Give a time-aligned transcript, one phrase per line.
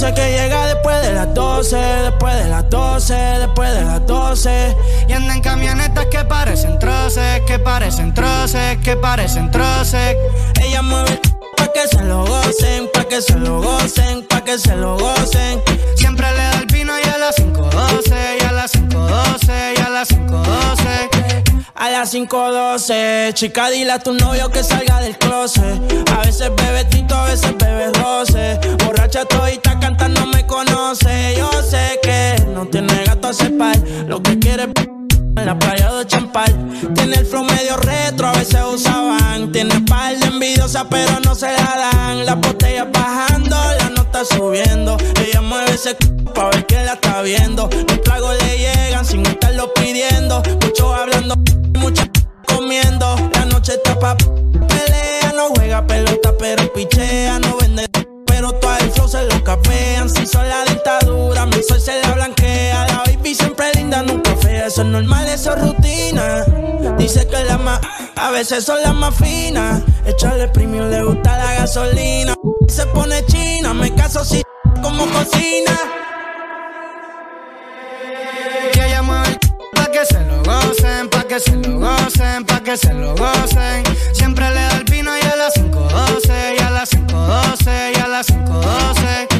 [0.00, 4.76] Dice que llega después de las 12, después de las 12, después de las 12.
[5.08, 10.16] Y anda en camionetas que parecen troces, que parecen troces, que parecen troces.
[10.62, 11.20] Ella mueve
[11.56, 15.60] pa' que se lo gocen, pa' que se lo gocen, pa' que se lo gocen.
[15.96, 19.90] Siempre le da el vino y a las 5.12, y a las 5.12, y a
[19.90, 21.10] las 5.12.
[21.74, 25.80] A las 5.12, chica, dile a tu novio que salga del closet.
[26.14, 28.60] A veces bebe tito, a veces bebe roce.
[28.84, 29.69] Borracha todita
[30.64, 31.34] conoce.
[31.36, 33.76] Yo sé que no tiene gato a cepar.
[34.06, 36.52] Lo que quiere en la playa de Champal.
[36.94, 39.52] Tiene el flow medio retro, a veces usaban.
[39.52, 42.26] Tiene par de envidiosa, pero no se la dan.
[42.26, 44.96] La botella bajando, la nota subiendo.
[45.24, 45.96] Ella mueve ese c
[46.34, 47.68] pa' ver que la está viendo.
[47.88, 50.42] Los tragos le llegan sin estarlo pidiendo.
[50.62, 51.36] Muchos hablando
[51.78, 52.08] mucha
[52.46, 53.16] comiendo.
[53.34, 54.16] La noche está pa'
[60.30, 62.86] son la dictadura, mi sol se la blanquea.
[62.86, 64.66] La baby siempre linda, nunca fea.
[64.66, 66.44] Eso es normal, eso es rutina.
[66.98, 67.80] Dice que la más,
[68.16, 69.82] a veces son las más finas.
[70.04, 72.34] Echarle premium, le gusta la gasolina.
[72.68, 74.42] Se pone china, me caso si
[74.82, 75.76] como cocina.
[78.72, 79.38] Que mueve
[79.74, 83.82] pa' que se lo gocen, pa' que se lo gocen, pa' que se lo gocen.
[84.12, 88.08] Siempre le da el vino y a las 5.12, y a las 5.12, y a
[88.08, 89.39] las 5.12.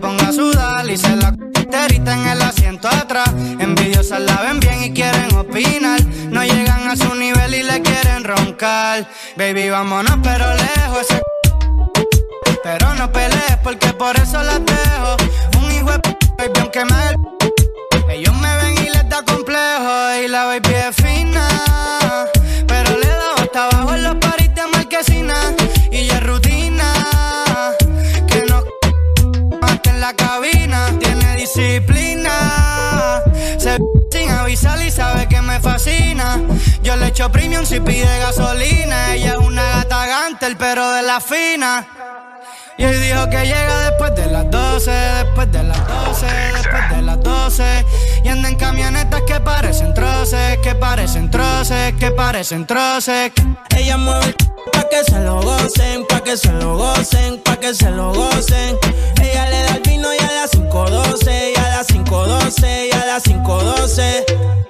[0.00, 1.32] Ponga a sudar y se la
[1.70, 3.30] terita en el asiento atrás.
[3.58, 6.02] Envidiosas la ven bien y quieren opinar.
[6.30, 9.06] No llegan a su nivel y le quieren roncar.
[9.36, 11.02] Baby, vámonos, pero lejos.
[11.02, 11.20] Ese
[12.62, 15.16] pero no pelees porque por eso la dejo.
[15.58, 20.44] Un hijo de baby, aunque me ellos me ven y les da complejo y la
[20.44, 21.48] baby es fina.
[31.54, 33.22] Disciplina.
[33.58, 33.76] Se
[34.10, 36.40] sin avisar y sabe que me fascina.
[36.82, 39.14] Yo le echo premium si pide gasolina.
[39.14, 41.86] Ella es una gata gantel, pero de la fina.
[42.78, 47.02] Y hoy dijo que llega después de las 12, después de las 12, después de
[47.02, 47.84] las 12.
[48.24, 53.32] Y anda en camionetas que parecen troces, que parecen troces, que parecen troces.
[53.76, 54.34] Ella mueve el
[54.72, 58.78] pa' que se lo gocen, pa' que se lo gocen, pa' que se lo gocen.
[59.20, 63.06] Ella le da el vino y a las 5.12, y a las 5.12, y a
[63.06, 64.69] las 5.12.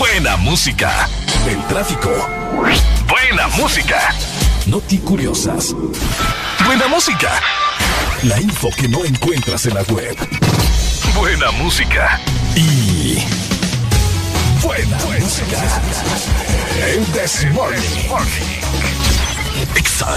[0.00, 1.06] Buena música.
[1.46, 2.08] El tráfico.
[3.06, 4.14] Buena música.
[4.64, 5.74] Noti curiosas.
[6.64, 7.30] Buena música.
[8.22, 10.16] La info que no encuentras en la web.
[11.14, 12.18] Buena música.
[12.56, 13.18] Y.
[14.62, 15.58] Buena, música.
[16.82, 18.08] El Desmorning.
[19.76, 20.16] Exa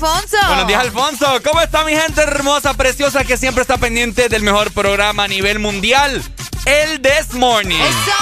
[0.00, 1.26] Buenos días, Alfonso.
[1.44, 5.58] ¿Cómo está mi gente hermosa, preciosa, que siempre está pendiente del mejor programa a nivel
[5.58, 6.22] mundial?
[6.64, 7.78] El This Morning.
[7.78, 8.12] ¡Eso!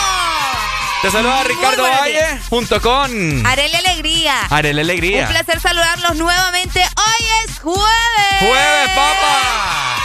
[1.02, 4.40] Te saluda Ricardo Valle junto con Arele Alegría.
[4.50, 5.22] Arele Alegría.
[5.22, 6.80] Un placer saludarlos nuevamente.
[6.80, 8.38] Hoy es jueves.
[8.40, 9.98] Jueves, papá.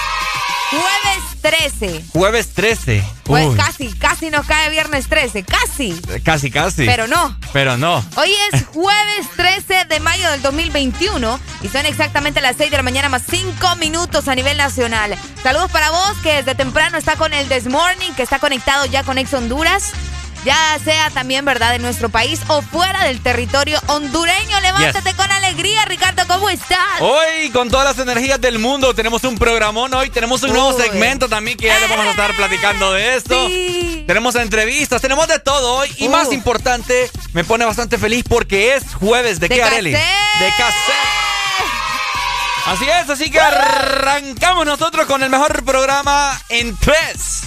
[0.69, 2.05] Jueves 13.
[2.13, 3.03] Jueves 13.
[3.23, 5.43] Pues casi, casi nos cae viernes 13.
[5.43, 6.01] Casi.
[6.23, 6.85] Casi, casi.
[6.85, 7.37] Pero no.
[7.51, 8.03] Pero no.
[8.15, 12.83] Hoy es jueves 13 de mayo del 2021 y son exactamente las 6 de la
[12.83, 15.15] mañana más 5 minutos a nivel nacional.
[15.43, 19.03] Saludos para vos que desde temprano está con el This Morning, que está conectado ya
[19.03, 19.91] con Ex Honduras
[20.45, 24.59] ya sea también, ¿verdad?, de nuestro país o fuera del territorio hondureño.
[24.61, 26.77] Levántate con alegría, Ricardo, ¿cómo estás?
[26.99, 31.29] Hoy, con todas las energías del mundo, tenemos un programón hoy, tenemos un nuevo segmento
[31.29, 33.47] también que ya le vamos a estar platicando de esto.
[34.05, 36.33] Tenemos entrevistas, tenemos de todo hoy y más uh.
[36.33, 39.91] importante, me pone bastante feliz porque es jueves de, qué, Areli?
[39.91, 41.23] De cassette.
[42.65, 46.95] Así es, así que arrancamos nosotros con el mejor programa en 3,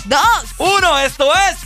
[0.05, 0.21] 2,
[0.59, 0.99] 1.
[0.99, 1.66] Esto es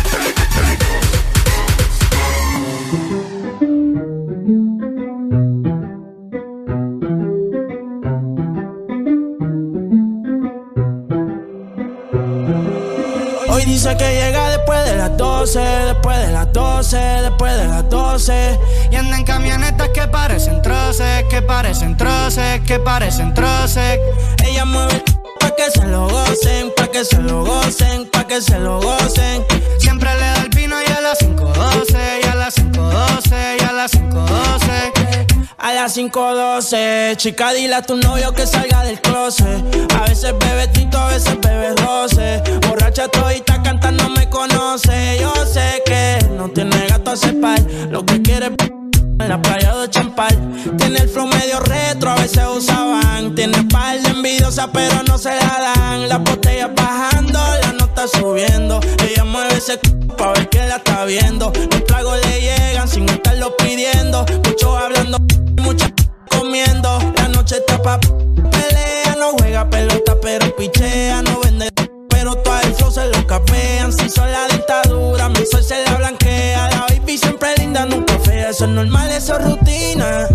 [13.71, 18.59] Dice que llega después de las 12, después de las 12, después de las 12.
[18.91, 23.97] Y anda en camionetas que parecen troces, que parecen troces, que parecen troces.
[24.43, 25.01] Ella mueve
[25.39, 29.45] pa' que se lo gocen, pa' que se lo gocen, pa' que se lo gocen.
[29.79, 33.71] Siempre le da el vino y a las 5.12, y a las 5.12, y a
[33.71, 34.50] las 5.12.
[35.81, 39.63] Las 5.12, chica, dile a tu novio que salga del closet.
[39.95, 42.39] A veces bebe tito, a veces bebe roce.
[42.67, 45.17] Borracha todita cantando me conoce.
[45.19, 47.59] Yo sé que no tiene gato a cepar.
[47.89, 50.37] Lo que quiere en la playa de Champal.
[50.77, 53.33] Tiene el flow medio retro, a veces usaban.
[53.33, 56.07] Tiene par de envidiosa, pero no se la dan.
[56.07, 57.39] La botella bajando,
[58.01, 58.79] nota subiendo.
[59.07, 59.77] Ella mueve ese
[60.17, 61.51] pa' ver que la está viendo.
[61.71, 64.25] Los tragos le llegan sin estarlo pidiendo.
[64.45, 65.17] Muchos hablando
[65.61, 65.91] mucha
[66.29, 66.99] comiendo.
[67.17, 71.69] La noche está pa' pelea, no juega pelota, pero pichea, no vende.
[72.09, 73.91] Pero todo el flow se lo capean.
[73.91, 76.69] Si son la dictadura, mi sol se la blanquea.
[76.69, 78.10] La baby siempre linda, nunca.
[78.51, 80.27] Eso es normal, eso es rutina.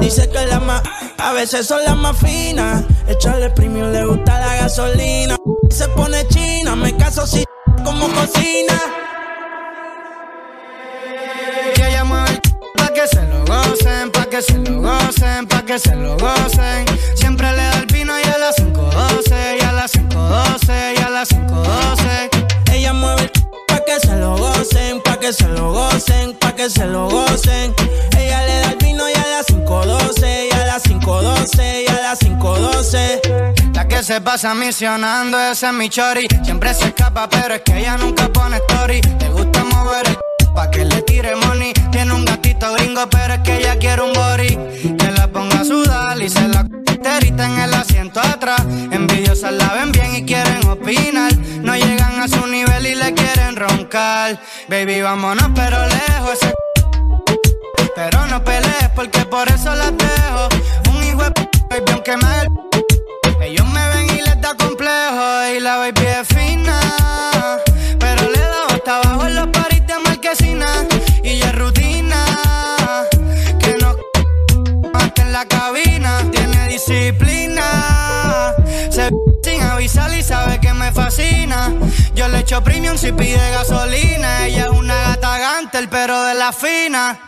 [0.00, 0.82] Dice que la más,
[1.18, 2.82] a veces son las más finas.
[3.06, 5.36] Echarle premium le gusta la gasolina.
[5.70, 7.44] Se pone china, me caso si
[7.84, 8.74] como cocina.
[11.76, 12.40] Que ella mueve
[12.76, 16.86] pa' que se lo gocen, pa' que se lo gocen, pa' que se lo gocen.
[17.14, 21.08] Siempre le da el vino y a las 5.12, y a las 5.12, y a
[21.08, 22.72] las 5.12.
[22.72, 23.30] Ella mueve
[23.68, 26.29] pa' que se lo gocen, pa' que se lo gocen,
[26.60, 27.74] que se lo gocen.
[28.18, 32.00] Ella le da el vino y a las 5.12, y a las 5.12, y a
[32.02, 33.72] las 5.12.
[33.74, 36.28] La que se pasa misionando, ese es mi chori.
[36.42, 39.00] Siempre se escapa, pero es que ella nunca pone story.
[39.20, 41.72] Le gusta mover el pa' que le tire money.
[41.92, 44.58] Tiene un gatito gringo, pero es que ella quiere un body.
[45.32, 46.66] Ponga a sudar y se la
[47.02, 48.62] terita en el asiento atrás.
[48.90, 51.34] Envidiosas la ven bien y quieren opinar.
[51.62, 54.40] No llegan a su nivel y le quieren roncar.
[54.68, 56.32] Baby, vámonos, pero lejos.
[56.32, 56.54] Ese
[57.94, 60.48] pero no pelees porque por eso la dejo.
[60.90, 65.56] Un hijo de baby, aunque me Ellos me ven y les da complejo.
[65.56, 66.99] Y la baby es fina.
[82.14, 84.46] Yo le echo premium si pide gasolina.
[84.46, 87.18] Ella es una gata gantel, pero de la fina.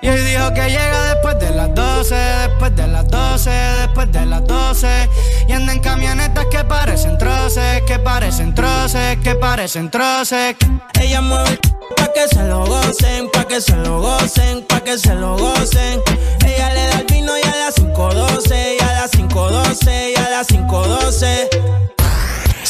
[0.00, 4.24] Y hoy dijo que llega después de las 12, después de las 12, después de
[4.24, 5.08] las 12.
[5.48, 10.54] Y anda en camionetas que parecen troces, que parecen troces, que parecen troces.
[11.00, 11.58] Ella mueve
[11.96, 16.00] pa' que se lo gocen, pa' que se lo gocen, pa' que se lo gocen.
[16.46, 20.30] Ella le da el vino y a las 5.12, y a las 5.12, y a
[20.30, 22.01] las 5.12.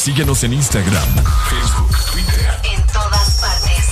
[0.03, 1.15] Síguenos en Instagram,
[1.49, 2.59] Facebook, Twitter.
[2.63, 3.87] En todas partes.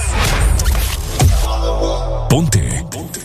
[2.29, 2.85] Ponte.
[2.91, 3.21] Ponte.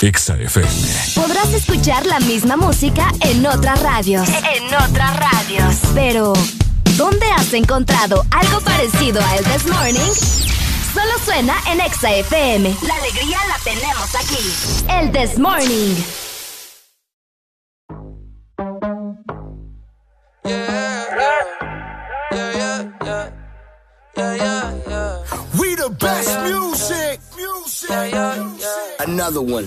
[0.00, 0.70] Exa FM.
[1.14, 4.26] Podrás escuchar la misma música en otras radios.
[4.30, 5.76] En otras radios.
[5.92, 6.32] Pero,
[6.96, 10.12] ¿dónde has encontrado algo parecido a El This Morning?
[10.94, 12.74] Solo suena en Exa FM.
[12.86, 14.38] La alegría la tenemos aquí.
[14.88, 15.96] El This Morning.
[22.32, 22.38] We
[25.74, 27.20] the best music.
[27.36, 27.90] music.
[29.00, 29.64] Another one.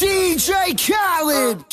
[0.00, 1.64] DJ uh, Khaled.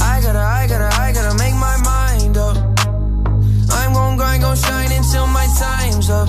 [0.00, 2.56] I gotta, I gotta, I gotta make my mind up.
[3.70, 6.28] I'm gon' grind, gon' shine until my time's up.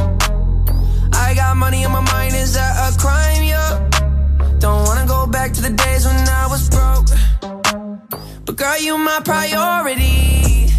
[1.14, 3.44] I got money on my mind, is that a crime?
[3.44, 3.90] Yeah.
[4.60, 7.08] Don't wanna go back to the days when I was broke.
[8.46, 10.49] But girl, you my priority.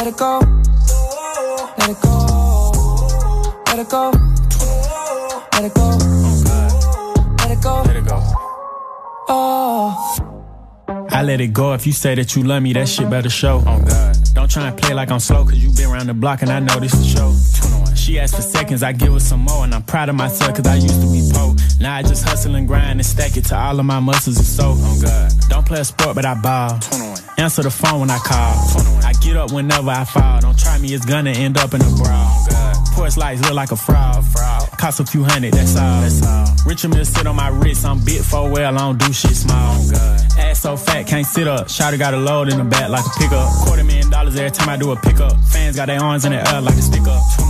[0.00, 0.38] Let it go.
[1.78, 2.12] Let it go.
[3.66, 4.10] Let it go.
[5.52, 5.88] Let it go.
[7.36, 7.82] Let it go.
[7.82, 8.22] Let it go.
[9.28, 11.06] Oh.
[11.10, 13.62] I let it go if you say that you love me, that shit better show.
[13.66, 14.16] Oh God.
[14.32, 16.60] Don't try and play like I'm slow, cause you been around the block and I
[16.60, 17.34] know this is show.
[18.10, 20.66] She asked for seconds, I give her some more, and I'm proud of myself cause
[20.66, 21.54] I used to be poor.
[21.80, 24.44] Now I just hustle and grind and stack it to all of my muscles and
[24.44, 24.74] so.
[24.76, 25.30] Oh God.
[25.48, 26.80] Don't play a sport, but I ball.
[27.38, 29.06] Answer the phone when I call.
[29.06, 30.40] I get up whenever I fall.
[30.40, 32.10] Don't try me, it's gonna end up in a brawl.
[32.10, 34.24] Oh, Porch lights look like a fraud.
[34.76, 36.00] Cost a few hundred, that's all.
[36.00, 36.46] That's all.
[36.66, 39.76] Richard Mill sit on my wrist, I'm bit for well, I don't do shit small.
[39.78, 41.68] Oh, Ass so fat, can't sit up.
[41.68, 43.48] Shotty got a load in the back like a pickup.
[43.64, 45.38] Quarter million dollars every time I do a pickup.
[45.44, 47.49] Fans got their arms in the air like a stick up.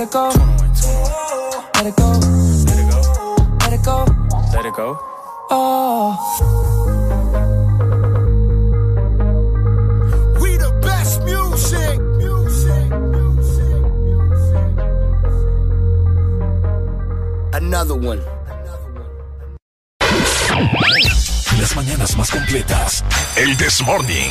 [0.00, 0.28] Let it go.
[1.74, 2.08] Let it go.
[3.60, 4.06] Let it go.
[4.54, 4.98] Let it go.
[5.50, 6.16] Oh.
[10.40, 12.00] We the best music.
[12.16, 12.92] Music.
[17.52, 18.22] Another one.
[21.58, 23.04] Las mañanas más completas.
[23.36, 24.30] El This Morning.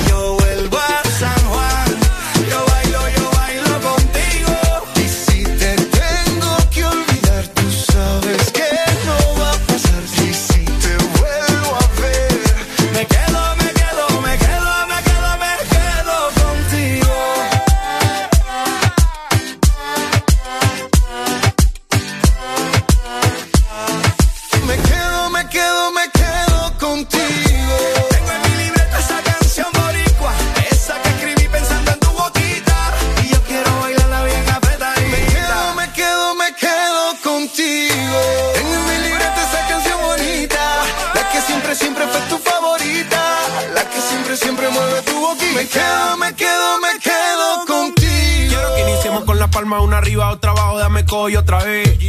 [45.53, 48.47] Me quedo, me quedo, me quedo contigo.
[48.47, 51.99] Quiero que iniciemos con la palma una arriba, otra abajo, dame coy otra vez.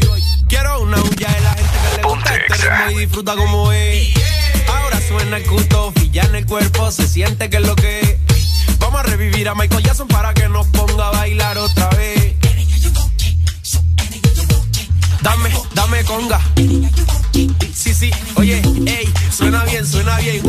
[0.49, 4.15] Quiero una huya de la gente que le gusta este ritmo y disfruta como es.
[4.69, 8.79] Ahora suena el culto, ya en el cuerpo, se siente que es lo que es.
[8.79, 12.35] Vamos a revivir a Michael Jackson para que nos ponga a bailar otra vez.
[15.21, 16.41] Dame, dame conga.
[17.75, 20.43] Sí, sí, oye, ey, suena bien, suena bien.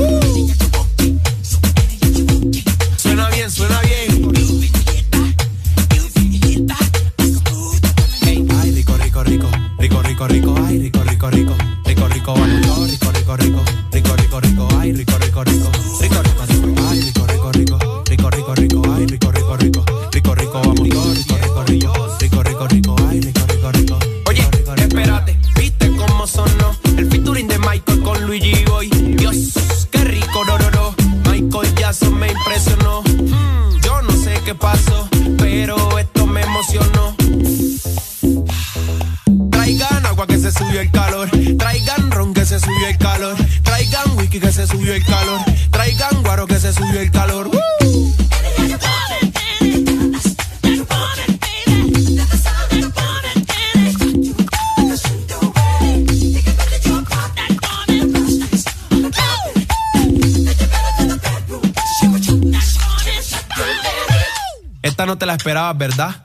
[3.14, 4.10] Suena bien, suena bien.
[8.50, 9.48] Ay, rico, rico, rico,
[9.78, 14.16] rico, rico, rico, ay, rico, rico, rico, rico, rico, vamos, todo, rico, rico, rico, rico,
[14.16, 15.70] rico, rico, ay, rico, rico, rico,
[16.02, 17.78] rico, rico, rico, ay, rico, rico, rico,
[18.10, 22.68] rico, rico, rico, ay, rico, rico, rico, rico, rico, vamos, rico, rico, rico, rico, rico,
[22.68, 24.00] rico, ay, rico, rico, rico.
[24.26, 29.03] Oye, espérate, ¿viste cómo sonó el featuring de Michael con Luigi Boy?
[34.54, 37.16] Qué pasó, pero esto me emocionó.
[39.52, 41.30] Traigan agua que se subió el calor.
[41.58, 43.36] Traigan ron que se subió el calor.
[43.64, 45.40] Traigan whisky que se subió el calor.
[45.72, 47.50] Traigan guaro que se subió el calor.
[65.04, 66.16] Esta no te la esperabas, ¿verdad?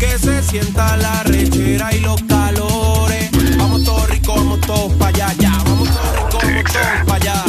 [0.00, 3.30] Que se sienta la rechera y los calores.
[3.56, 5.52] Vamos todos ricos, vamos todos para allá, ya.
[5.64, 5.88] Vamos
[6.28, 7.44] todos ricos, vamos todos para allá.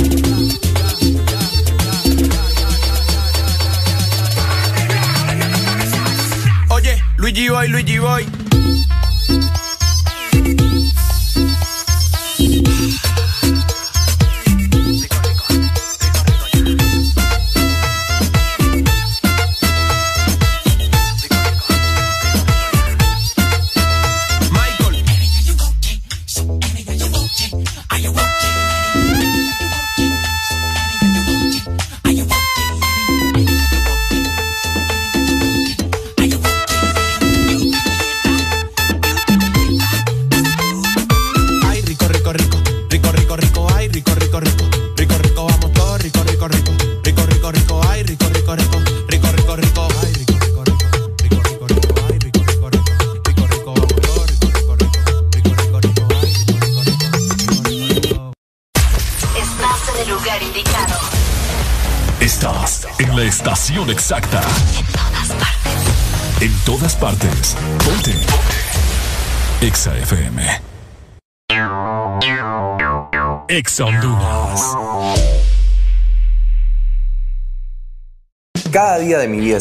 [6.69, 8.48] Oye, Luigi Boy, Luigi Boy.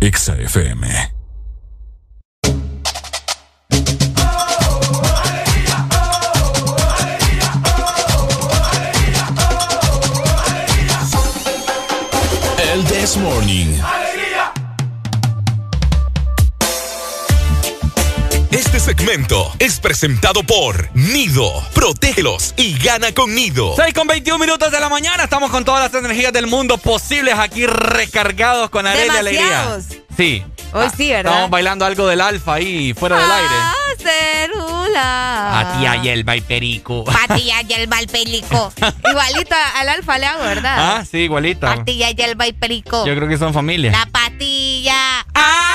[0.00, 0.86] Exa FM.
[12.58, 13.97] El This Morning.
[18.78, 21.50] Este segmento es presentado por Nido.
[21.74, 23.74] Protégelos y gana con Nido.
[23.74, 25.24] 6 con 21 minutos de la mañana.
[25.24, 29.78] Estamos con todas las energías del mundo posibles aquí recargados con arena y alegría.
[30.16, 30.44] Sí.
[30.72, 31.32] Hoy Ah, sí, ¿verdad?
[31.32, 33.48] Estamos bailando algo del alfa ahí fuera del aire.
[33.50, 35.58] Ah, célula.
[35.58, 37.02] A tía Yelba y Perico.
[37.04, 38.72] Patilla y el Valpelico.
[39.10, 40.76] Igualito al alfa le hago, ¿verdad?
[40.78, 41.74] Ah, sí, igualita.
[41.74, 43.04] Patilla y el Valpelico.
[43.04, 43.90] Yo creo que son familia.
[43.90, 45.26] La patilla.
[45.34, 45.67] ¡Ah!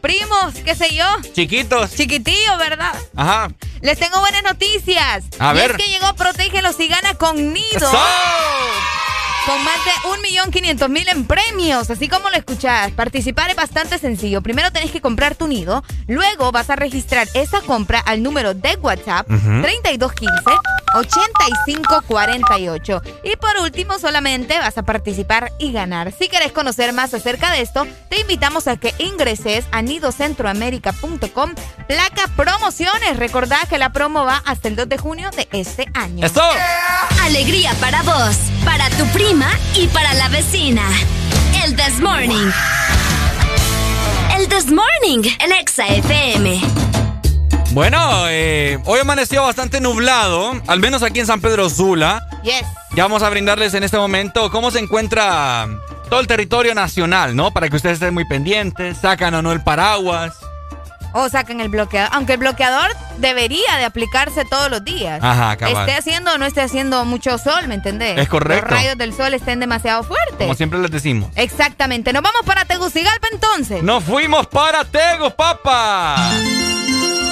[0.00, 1.04] Primos, qué sé yo.
[1.34, 1.94] Chiquitos.
[1.94, 2.94] Chiquitillos, ¿verdad?
[3.16, 3.48] Ajá.
[3.82, 5.24] Les tengo buenas noticias.
[5.38, 5.70] A y ver.
[5.72, 7.76] es que llegó Protégelos y gana con Nido.
[7.76, 7.98] ¡Eso!
[9.50, 9.90] Con más de
[10.48, 12.92] 1.500.000 en premios, así como lo escuchás.
[12.92, 14.42] Participar es bastante sencillo.
[14.42, 18.76] Primero tenés que comprar tu nido, luego vas a registrar esa compra al número de
[18.76, 19.60] WhatsApp Ujú.
[20.94, 23.02] 3215-8548.
[23.24, 26.12] Y por último, solamente vas a participar y ganar.
[26.16, 31.54] Si querés conocer más acerca de esto, te invitamos a que ingreses a nidocentroamerica.com,
[31.88, 33.16] placa promociones.
[33.16, 36.24] Recordá que la promo va hasta el 2 de junio de este año.
[36.24, 36.40] ¡Eso!
[37.24, 39.39] Alegría para vos, para tu prima
[39.74, 40.82] y para la vecina.
[41.64, 42.50] El This Morning.
[44.36, 46.60] El This Morning, el Exa FM.
[47.72, 47.98] Bueno,
[48.28, 52.26] eh, hoy amaneció bastante nublado, al menos aquí en San Pedro Sula.
[52.42, 52.64] Yes.
[52.94, 55.68] Ya vamos a brindarles en este momento cómo se encuentra
[56.08, 57.52] todo el territorio nacional, ¿no?
[57.52, 60.34] Para que ustedes estén muy pendientes, sacan o no el paraguas.
[61.12, 62.10] O saquen el bloqueador.
[62.14, 65.20] Aunque el bloqueador debería de aplicarse todos los días.
[65.22, 65.88] Ajá, cabal.
[65.88, 68.18] Esté haciendo o no esté haciendo mucho sol, ¿me entendés?
[68.18, 68.66] Es correcto.
[68.70, 70.38] Los rayos del sol estén demasiado fuertes.
[70.38, 71.30] Como siempre les decimos.
[71.34, 72.12] Exactamente.
[72.12, 73.82] Nos vamos para Tegucigalpa entonces.
[73.82, 76.30] ¡Nos fuimos para Tegos, papá!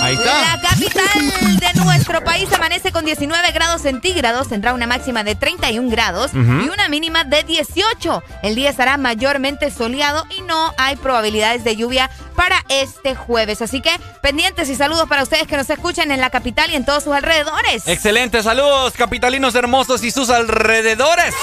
[0.00, 0.56] Ahí está.
[0.56, 5.90] La capital de nuestro país amanece con 19 grados centígrados, tendrá una máxima de 31
[5.90, 8.22] grados y una mínima de 18.
[8.42, 13.60] El día estará mayormente soleado y no hay probabilidades de lluvia para este jueves.
[13.62, 13.90] Así que
[14.22, 17.12] pendientes y saludos para ustedes que nos escuchan en la capital y en todos sus
[17.12, 17.86] alrededores.
[17.86, 21.34] Excelente, saludos capitalinos hermosos y sus alrededores.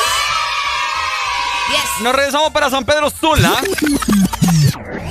[2.01, 3.53] Nos regresamos para San Pedro Sula.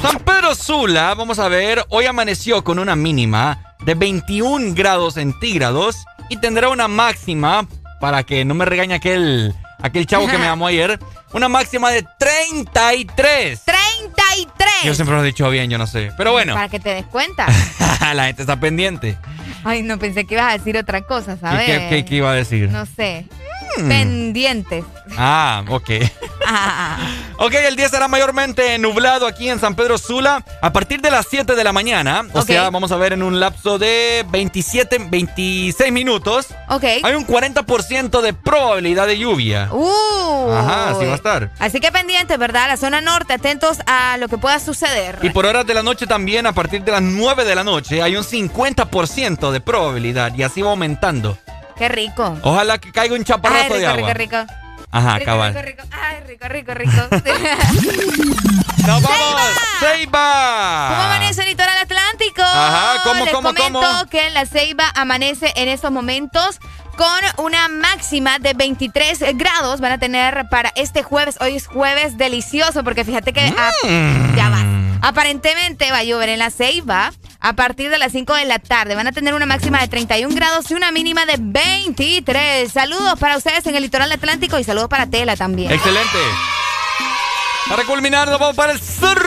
[0.03, 5.97] San Pedro Sula, vamos a ver, hoy amaneció con una mínima de 21 grados centígrados
[6.29, 7.67] y tendrá una máxima,
[8.01, 10.99] para que no me regañe aquel, aquel chavo que me llamó ayer,
[11.33, 13.62] una máxima de 33.
[13.64, 14.71] 33.
[14.85, 16.12] Yo siempre lo he dicho bien, yo no sé.
[16.17, 17.47] Pero bueno, Para que te des cuenta.
[18.14, 19.17] la gente está pendiente.
[19.64, 21.67] Ay, no pensé que ibas a decir otra cosa, ¿Y ¿sabes?
[21.67, 22.69] qué, qué- qué iba a decir?
[22.71, 23.27] No sé.
[23.77, 23.89] Hmm.
[23.89, 24.85] Pendientes.
[25.17, 25.91] Ah, ok.
[26.47, 26.99] Ah.
[27.39, 31.27] Ok, el día estará mayormente nublado aquí en San Pedro Sula a partir de las
[31.31, 32.27] 7 de la mañana.
[32.35, 32.47] O Ok.
[32.47, 36.49] sea, vamos a ver en un lapso de 27, 26 minutos.
[36.69, 36.85] Ok.
[37.03, 39.71] Hay un 40% de probabilidad de lluvia.
[39.73, 40.51] Uh.
[40.53, 41.51] Ajá, así va a estar.
[41.59, 42.69] Así que pendientes, ¿verdad?
[42.69, 45.19] La zona norte, atentos a lo que pueda suceder.
[45.23, 48.03] Y por horas de la noche también, a partir de las 9 de la noche,
[48.03, 51.39] hay un 50% de probabilidad y así va aumentando.
[51.77, 52.39] Qué rico.
[52.43, 54.13] Ojalá que caiga un Ay, chaparrazo rico, de agua.
[54.15, 54.53] rico, rico.
[54.91, 55.55] Ajá, rico, cabal.
[55.55, 55.83] rico, rico.
[55.91, 57.09] Ay, rico, rico, rico.
[58.87, 59.41] ¡Nos vamos!
[59.81, 60.87] ¡Seiba!
[60.91, 62.43] ¿Cómo amanece el litoral atlántico?
[62.43, 64.07] Ajá, ¿cómo, Les cómo, comento cómo?
[64.11, 66.61] que la Ceiba amanece en estos momentos
[66.97, 69.81] con una máxima de 23 grados.
[69.81, 71.39] Van a tener para este jueves.
[71.41, 74.37] Hoy es jueves delicioso porque fíjate que ah, Mm.
[74.37, 74.65] ya vas.
[75.05, 78.95] Aparentemente va a llover en la Ceiba a partir de las 5 de la tarde.
[78.95, 82.73] Van a tener una máxima de 31 grados y una mínima de 23.
[82.73, 85.71] Saludos para ustedes en el litoral atlántico y saludos para Tela también.
[85.71, 86.17] Excelente.
[87.69, 89.19] Para culminar, nos vamos para el sur.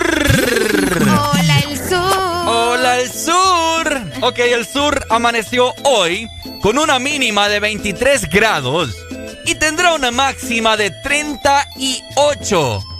[1.00, 2.18] Hola, el sur.
[2.48, 4.02] Hola, el sur.
[4.22, 6.28] Ok, el sur amaneció hoy
[6.64, 8.96] con una mínima de 23 grados
[9.46, 12.97] y tendrá una máxima de 38.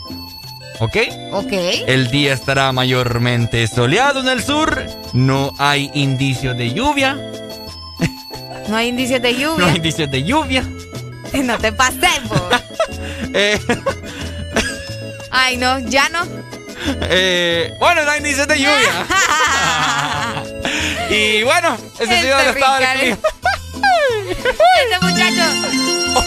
[0.80, 0.96] ¿Ok?
[1.32, 1.52] Ok.
[1.86, 4.84] El día estará mayormente soleado en el sur.
[5.12, 7.16] No hay indicios de lluvia.
[8.68, 9.66] No hay indicios de No lluvia.
[9.66, 10.64] hay indicios de lluvia.
[11.34, 12.00] No te pases.
[13.34, 13.60] Eh,
[15.30, 16.22] Ay, no, ya no.
[17.02, 19.06] eh, bueno, no hay indicios de lluvia.
[21.10, 23.18] y bueno, ese ha sido el estado del.
[23.78, 25.44] Este muchacho.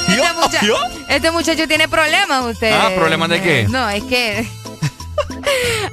[0.08, 0.62] Este, mucha-
[1.10, 2.72] este muchacho tiene problemas, usted.
[2.74, 3.68] Ah, ¿problemas de qué?
[3.70, 4.40] No, es que.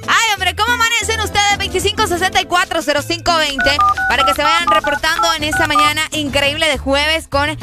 [0.07, 1.57] Ay, hombre, ¿cómo amanecen ustedes?
[1.59, 3.77] 25640520
[4.09, 7.57] para que se vayan reportando en esta mañana increíble de jueves con el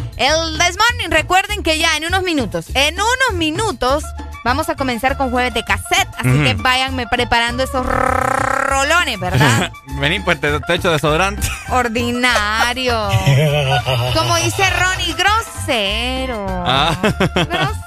[0.59, 1.11] This Morning.
[1.11, 4.05] Recuerden que ya en unos minutos, en unos minutos,
[4.47, 6.09] vamos a comenzar con jueves de cassette.
[6.19, 9.73] Así que váyanme preparando esos rolones, ¿verdad?
[10.01, 11.49] Vení, pues te, te echo desodorante.
[11.69, 12.97] Ordinario.
[14.15, 16.47] Como dice Ronnie, grosero.
[16.49, 16.97] Ah.
[17.35, 17.77] Grosero.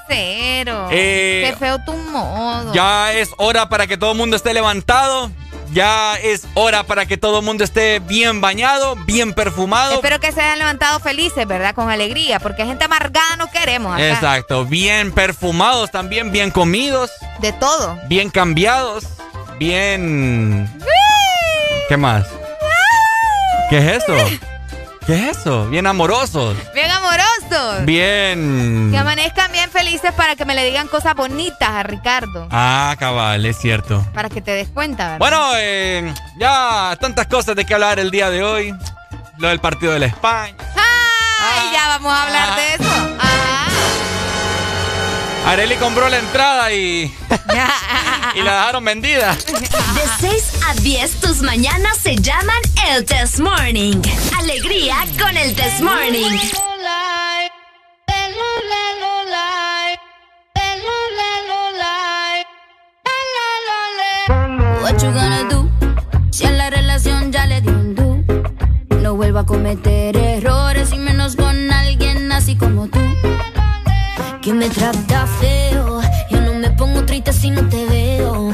[0.92, 2.74] Eh, Qué feo tu modo.
[2.74, 5.30] Ya es hora para que todo el mundo esté levantado.
[5.72, 9.94] Ya es hora para que todo el mundo esté bien bañado, bien perfumado.
[9.94, 11.74] Espero que se hayan levantado felices, ¿verdad?
[11.74, 14.08] Con alegría, porque gente amargada no queremos acá.
[14.08, 17.98] Exacto, bien perfumados también, bien comidos, De todo.
[18.08, 19.04] bien cambiados,
[19.58, 20.68] bien...
[21.88, 22.26] ¿Qué más?
[23.68, 24.14] ¿Qué es eso?
[25.06, 25.66] ¿Qué es eso?
[25.68, 27.84] Bien amorosos, Bien amorosos.
[27.84, 28.88] bien...
[28.92, 32.46] Que amanezcan bien felices para que me le digan cosas bonitas a Ricardo.
[32.50, 34.06] Ah, cabal, es cierto.
[34.14, 35.18] Para que te des cuenta, ¿verdad?
[35.18, 38.74] Bueno, eh, ya tantas cosas de qué hablar el día de hoy.
[39.38, 40.54] Lo del partido de la España.
[40.76, 43.16] Ay, ya vamos a hablar de eso.
[43.18, 43.39] Ajá.
[45.46, 47.12] Areli compró la entrada y,
[48.34, 49.34] y la dejaron vendida.
[49.34, 54.00] De 6 a 10, tus mañanas se llaman el Test Morning.
[54.38, 56.38] Alegría con el Test Morning.
[64.82, 65.68] What you gonna do?
[66.30, 68.96] Si a la relación ya le dio un do.
[69.02, 72.98] No vuelvo a cometer errores y menos con alguien así como tú.
[74.50, 76.00] Que me trata feo.
[76.28, 78.50] Yo no me pongo triste si no te veo.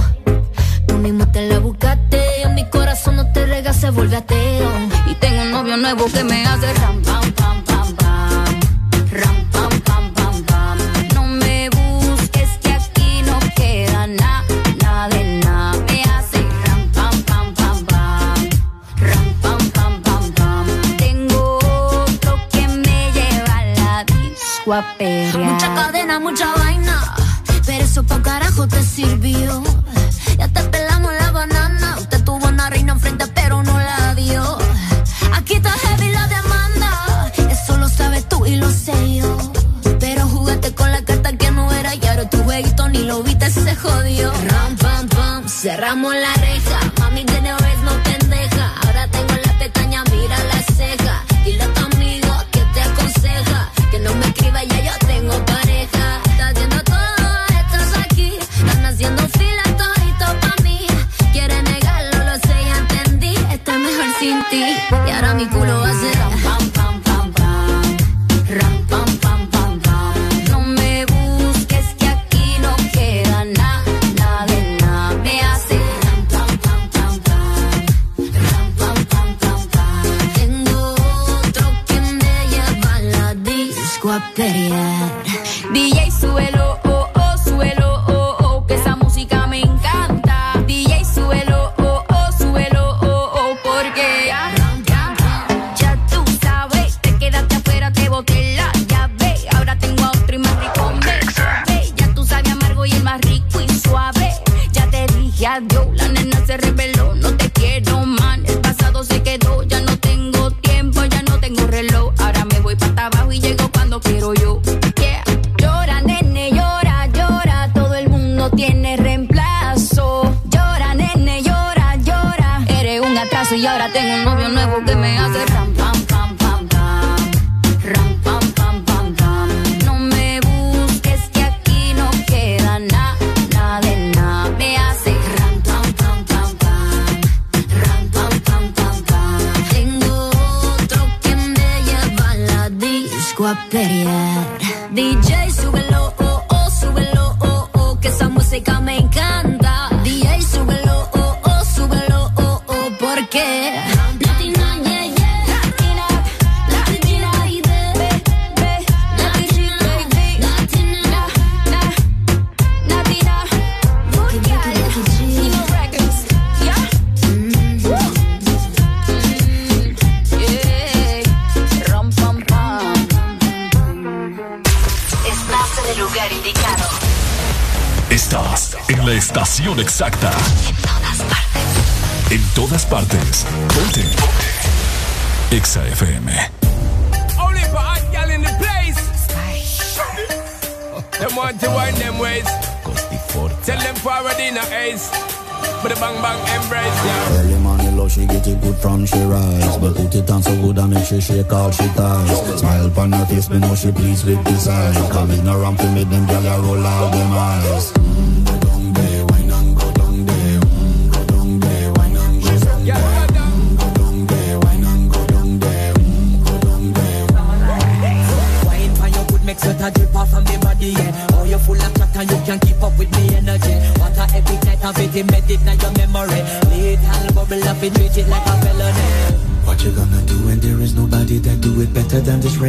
[0.87, 2.21] Tú mismo te la buscaste.
[2.55, 4.69] Mi corazón no te rega, se vuelve ateo.
[5.11, 8.61] Y tengo un novio nuevo que me hace ram, pam, pam, pam, pam.
[9.11, 10.79] Ram, pam, pam, pam, pam.
[11.15, 14.45] No me busques que aquí no queda nada,
[14.83, 15.83] nada de nada.
[15.89, 18.49] Me hace ram, pam, pam, pam, pam.
[19.01, 20.67] Ram, pam, pam, pam, pam.
[20.99, 24.75] Tengo otro que me lleva a la disco.
[25.57, 27.14] Mucha cadena, mucha vaina.
[27.64, 29.65] Pero eso pa' carajo te sirvió.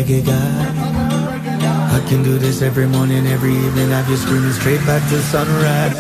[0.08, 1.96] reggae guy.
[1.96, 3.92] I can do this every morning, every evening.
[3.94, 5.98] I've you screaming straight back to sunrise.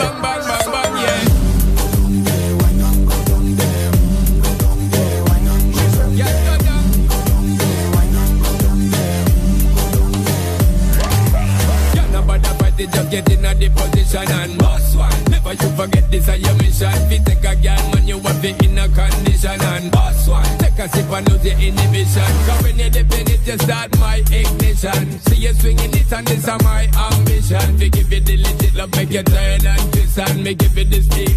[12.78, 15.12] Just get in the position and boss one.
[15.32, 16.94] Never you forget this is your mission.
[16.94, 20.58] If you take a girl, man, you have it in a condition and boss one.
[20.60, 22.32] Take a sip and lose your inhibition.
[22.46, 23.87] Cause when you dip in it, you start
[29.18, 30.76] you tired and twist and me give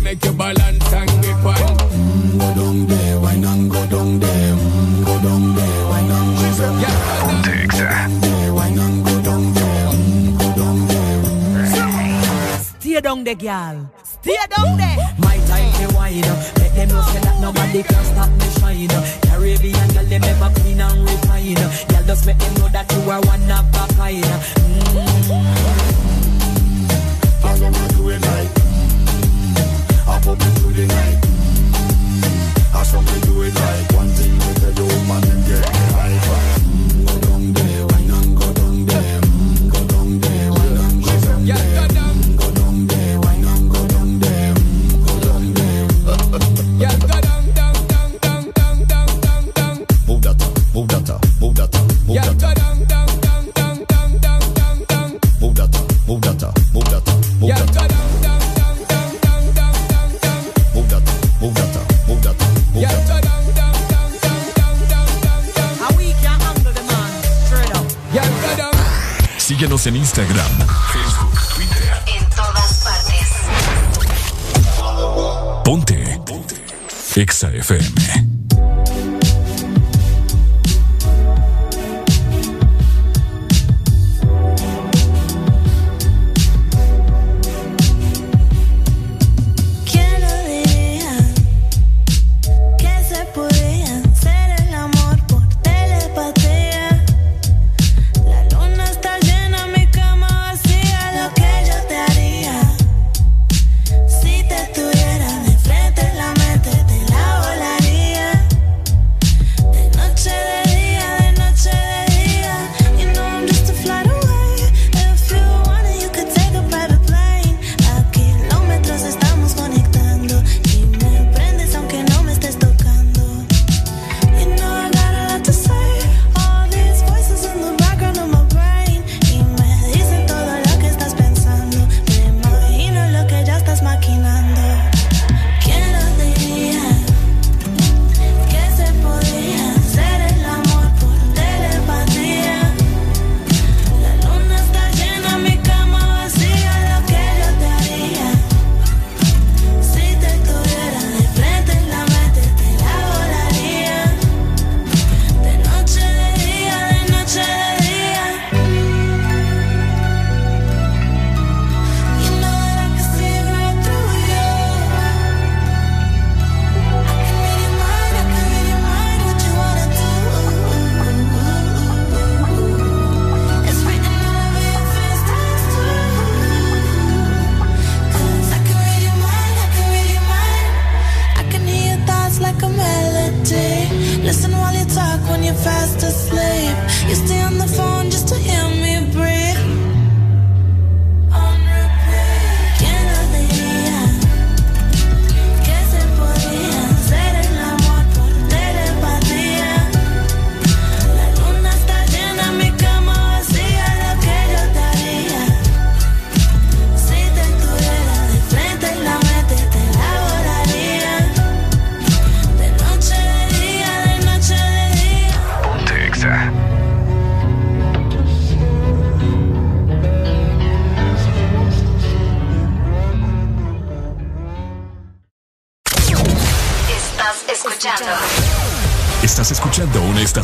[0.02, 1.78] make balance and grip on.
[1.88, 4.54] Mm, go down there, why not go down there?
[4.54, 8.52] Mm, go down there, why not go down there?
[8.52, 9.92] Why not go down there?
[10.40, 12.58] Go down there.
[12.80, 13.90] Stay down there, girl.
[14.04, 14.96] Stay down there.
[15.18, 16.58] My time, is wind up.
[16.58, 18.39] Let them know that nobody can stop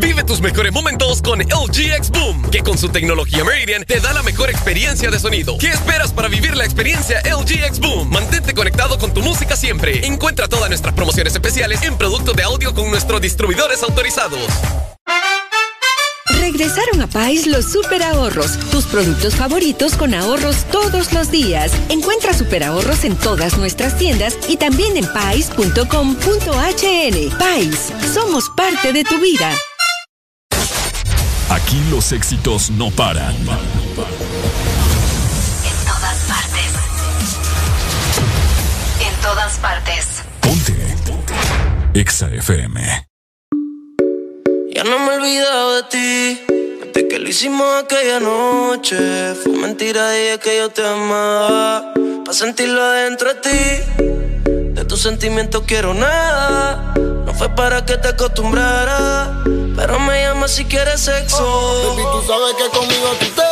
[0.00, 4.14] Vive tus mejores momentos con LG X Boom, que con su tecnología Meridian te da
[4.14, 5.58] la mejor experiencia de sonido.
[5.58, 8.08] ¿Qué esperas para vivir la experiencia LG X Boom?
[8.08, 10.06] Mantente conectado con tu música siempre.
[10.06, 14.40] Encuentra todas nuestras promociones especiales en productos de audio con nuestros distribuidores autorizados.
[16.40, 21.72] Regresaron a Pais los super ahorros, tus productos favoritos con ahorros todos los días.
[21.90, 25.78] Encuentra super ahorros en todas nuestras tiendas y también en pais.com.hn.
[27.38, 29.54] Pais, somos parte de tu vida.
[31.50, 33.34] Aquí los éxitos no paran.
[33.34, 33.46] En
[35.84, 36.70] todas partes.
[39.00, 40.22] En todas partes.
[40.38, 40.76] Ponte.
[41.94, 43.08] EXA FM.
[44.72, 46.40] Ya no me he olvidado de ti.
[46.84, 49.34] Desde que lo hicimos aquella noche.
[49.34, 51.92] Fue mentira y que yo te amaba.
[52.24, 53.58] Pa' sentirlo adentro de ti.
[54.74, 56.94] De tus sentimientos quiero nada.
[57.26, 59.42] No fue para que te acostumbrara.
[59.80, 61.42] Pero me llama si quieres sexo.
[61.42, 63.49] Baby, tú sabes que conmigo tú te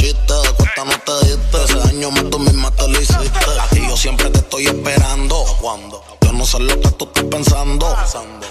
[0.00, 0.32] chiste.
[0.32, 1.64] De cuenta no te diste.
[1.64, 3.60] Ese año más tú misma te lo hiciste.
[3.60, 5.44] A ti yo siempre te estoy esperando.
[5.60, 7.96] Cuando yo no sé lo que tú estás pensando.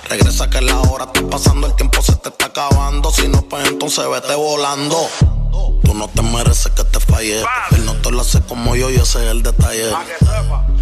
[0.09, 3.11] Regresa que la hora está pasando, el tiempo se te está acabando.
[3.11, 4.97] Si no, pues entonces vete volando.
[5.83, 7.41] Tú no te mereces que te falle.
[7.71, 9.91] Él no te lo hace como yo y ese es el detalle.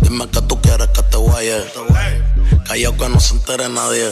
[0.02, 1.64] Dime que tú quieres que te guaye.
[2.68, 4.12] Callao que no se entere nadie.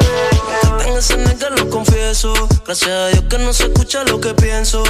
[1.01, 2.31] Ese nega lo confieso.
[2.63, 4.83] Gracias a Dios que no se escucha lo que pienso.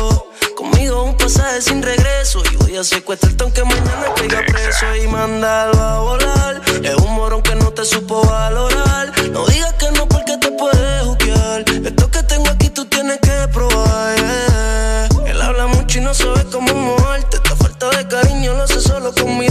[0.58, 2.44] Conmigo un pasaje sin regreso.
[2.52, 4.94] Y voy a secuestrarte aunque mañana caiga preso.
[5.02, 6.62] Y mandarlo a volar.
[6.84, 9.14] Es un morón que no te supo valorar.
[9.32, 11.64] No digas que no porque te puedes juzgar.
[11.70, 14.18] Esto que tengo aquí tú tienes que probar.
[14.18, 15.08] yeah.
[15.28, 17.38] Él habla mucho y no sabe cómo moverte.
[17.38, 19.51] Esta falta de cariño lo hace solo con mirarte.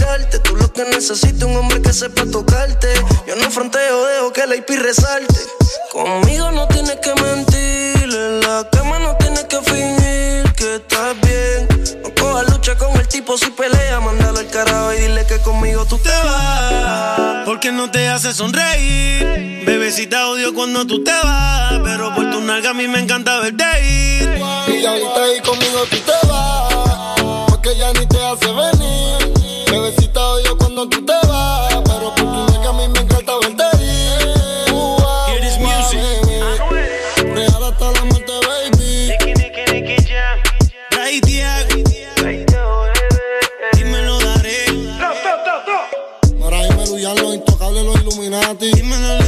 [0.73, 2.87] que necesitas un hombre que sepa tocarte.
[3.27, 5.35] Yo no fronteo, dejo que la IP resalte.
[5.91, 8.03] Conmigo no tienes que mentir.
[8.03, 11.67] En la cama no tienes que fingir que estás bien.
[12.03, 13.99] No cojas lucha con el tipo si pelea.
[13.99, 17.45] Mándalo al carajo y dile que conmigo tú te vas.
[17.45, 19.63] Porque no te hace sonreír.
[19.65, 21.79] Bebecita odio cuando tú te vas.
[21.83, 24.41] Pero por tu nalga a mí me encanta verte ir.
[24.67, 27.47] Y ahorita ahí conmigo tú te vas.
[27.49, 28.80] Porque ya ni te hace venir.
[30.81, 31.75] Cuando tú te vas.
[31.85, 34.31] Pero por tu nalga a mí me encanta verte ir.
[35.59, 35.99] Music.
[36.01, 37.33] baby.
[37.35, 39.13] Real hasta la muerte, baby.
[43.73, 44.65] Dímelo, daré.
[47.13, 48.71] Los intocables, los Illuminati.
[48.71, 49.20] Dímelo,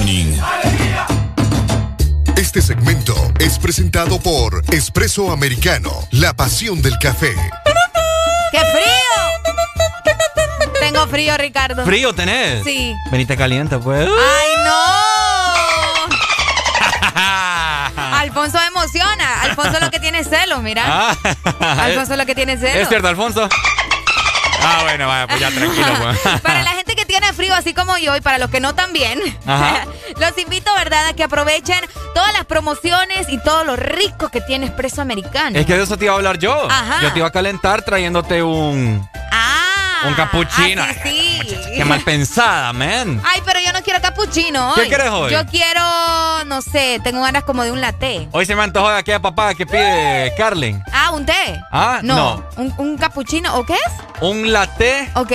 [0.00, 0.32] Morning.
[2.36, 7.34] Este segmento es presentado por Espresso Americano, la pasión del café.
[8.50, 8.94] ¡Qué frío!
[10.80, 11.84] Tengo frío, Ricardo.
[11.84, 12.64] ¿Frío tenés?
[12.64, 12.96] Sí.
[13.10, 14.08] Venite caliente, pues.
[14.08, 14.80] ¡Ay, no!
[18.16, 19.42] Alfonso emociona.
[19.42, 20.84] Alfonso lo que tiene es celo, mira.
[20.86, 21.14] Ah.
[21.82, 22.80] Alfonso lo que tiene es celo.
[22.80, 23.50] ¿Es cierto, Alfonso?
[24.62, 26.40] Ah, bueno, vaya, pues ya tranquilo, pues.
[26.40, 26.79] Para la
[27.40, 29.86] frío así como yo y para los que no también, Ajá.
[30.20, 31.80] los invito, ¿verdad?, a que aprovechen
[32.14, 35.58] todas las promociones y todo lo rico que tiene Espresso Americano.
[35.58, 36.70] Es que de eso te iba a hablar yo.
[36.70, 37.00] Ajá.
[37.02, 40.82] Yo te iba a calentar trayéndote un, Ah, un capuchino.
[40.82, 41.40] ah, sí.
[41.76, 43.22] Qué mal pensada, man.
[43.24, 44.88] Ay, pero yo no quiero capuchino ¿Qué hoy.
[44.88, 45.32] quieres hoy?
[45.32, 48.28] Yo quiero, no sé, tengo ganas como de un latte.
[48.32, 50.82] Hoy se me antojó de aquella papá que pide Carlin.
[50.92, 51.58] Ah, un té.
[51.72, 52.44] Ah, no.
[52.58, 53.92] Un, un capuchino, ¿o qué es?
[54.20, 55.32] Un latte Ok.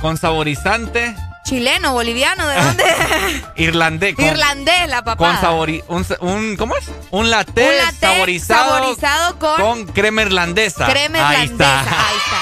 [0.00, 2.84] Con saborizante Chileno, boliviano, ¿de dónde?
[3.56, 4.14] irlandés.
[4.14, 5.16] Con, Irlandés, la papá.
[5.16, 5.82] Con sabori...
[5.88, 6.84] Un, un- ¿Cómo es?
[7.10, 10.86] Un latte, Un latte saborizado, saborizado con, con crema irlandesa.
[10.86, 11.80] crema Ahí irlandesa.
[11.80, 12.08] está.
[12.08, 12.38] Ahí está.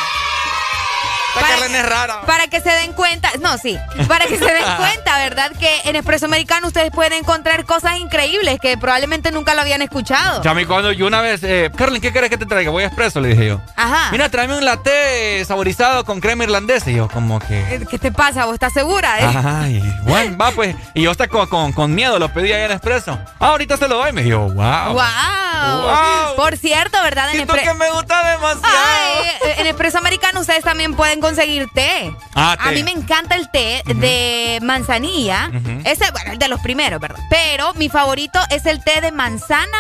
[1.41, 2.21] Esta Carlin es rara.
[2.23, 5.53] Para que se den cuenta, no, sí, para que se den cuenta, ¿verdad?
[5.59, 10.43] Que en Espresso Americano ustedes pueden encontrar cosas increíbles que probablemente nunca lo habían escuchado.
[10.43, 12.71] Chami, cuando yo una vez, eh, Carlin, ¿qué quieres que te traiga?
[12.71, 13.61] Voy a expreso, le dije yo.
[13.77, 14.11] Ajá.
[14.13, 16.91] Mira, tráeme un latte saborizado con crema irlandesa.
[16.91, 17.59] Y yo, como que.
[17.75, 18.45] Eh, ¿Qué te pasa?
[18.45, 19.19] ¿Vos estás segura?
[19.21, 19.35] eh?
[19.45, 20.75] Ay, bueno, va pues.
[20.95, 23.19] Y yo hasta con, con, con miedo lo pedí ahí en expreso.
[23.41, 24.13] Ah, ahorita se lo doy.
[24.13, 24.93] Me dijo, wow.
[24.93, 25.83] Wow.
[25.83, 26.37] Wow.
[26.37, 27.29] Por cierto, ¿verdad?
[27.31, 28.65] En, Siento que me gusta demasiado.
[28.67, 32.13] Ay, eh, en Espresso Americano ustedes también pueden conseguir té.
[32.35, 32.69] Ah, té.
[32.69, 35.51] A mí me encanta el té de manzanilla.
[35.55, 35.83] Ujú.
[35.85, 37.21] Ese, bueno, el de los primeros, ¿verdad?
[37.31, 39.79] Pero mi favorito es el té de manzana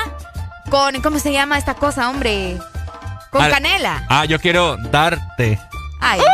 [0.70, 2.58] con, ¿cómo se llama esta cosa, hombre?
[3.30, 4.04] Con canela.
[4.08, 5.58] Ah, yo quiero darte.
[6.00, 6.20] Ay.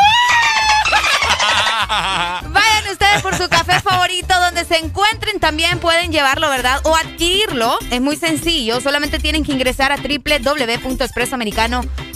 [2.48, 5.38] Vayan ustedes por su café favorito donde se encuentren.
[5.40, 6.80] También pueden llevarlo, ¿verdad?
[6.84, 7.78] O adquirirlo.
[7.90, 8.80] Es muy sencillo.
[8.80, 9.96] Solamente tienen que ingresar a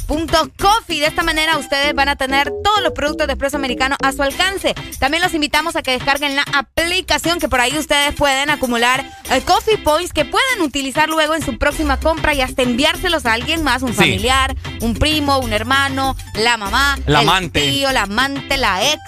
[0.09, 1.01] www.expresoamericano.coffee.
[1.01, 4.23] De esta manera ustedes van a tener todos los productos de Expreso Americano a su
[4.23, 4.75] alcance.
[4.99, 9.41] También los invitamos a que descarguen la aplicación que por ahí ustedes pueden acumular eh,
[9.43, 13.63] coffee points que pueden utilizar luego en su próxima compra y hasta enviárselos a alguien
[13.63, 13.95] más, un Sí.
[13.95, 17.61] familiar, un primo, un hermano, la mamá, La el amante.
[17.61, 19.01] tío, la amante, la ex,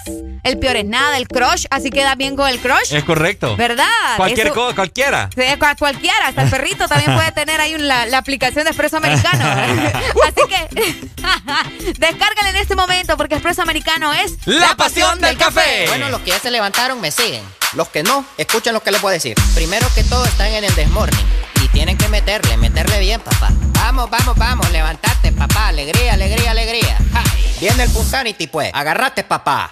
[0.43, 2.91] el peor es nada, el crush, así queda bien con el crush.
[2.93, 3.55] Es correcto.
[3.55, 3.85] ¿Verdad?
[4.17, 5.29] Cualquier Eso- cosa, cualquiera.
[5.77, 9.43] Cualquiera, hasta el perrito también puede tener ahí un- la, la aplicación de Expreso Americano.
[10.27, 10.90] Así que
[11.97, 15.85] descárgala en este momento porque Expreso Americano es La pasión del café.
[15.87, 17.43] Bueno, los que ya se levantaron me siguen.
[17.73, 19.35] Los que no, escuchen lo que les voy a decir.
[19.55, 21.25] Primero que todo están en el desmorning.
[21.63, 23.49] Y tienen que meterle, meterle bien, papá.
[23.73, 25.67] Vamos, vamos, vamos, levantate, papá.
[25.67, 26.97] Alegría, alegría, alegría.
[27.13, 27.23] Ja.
[27.59, 28.71] Viene el Punsanity, pues.
[28.73, 29.71] Agarrate, papá.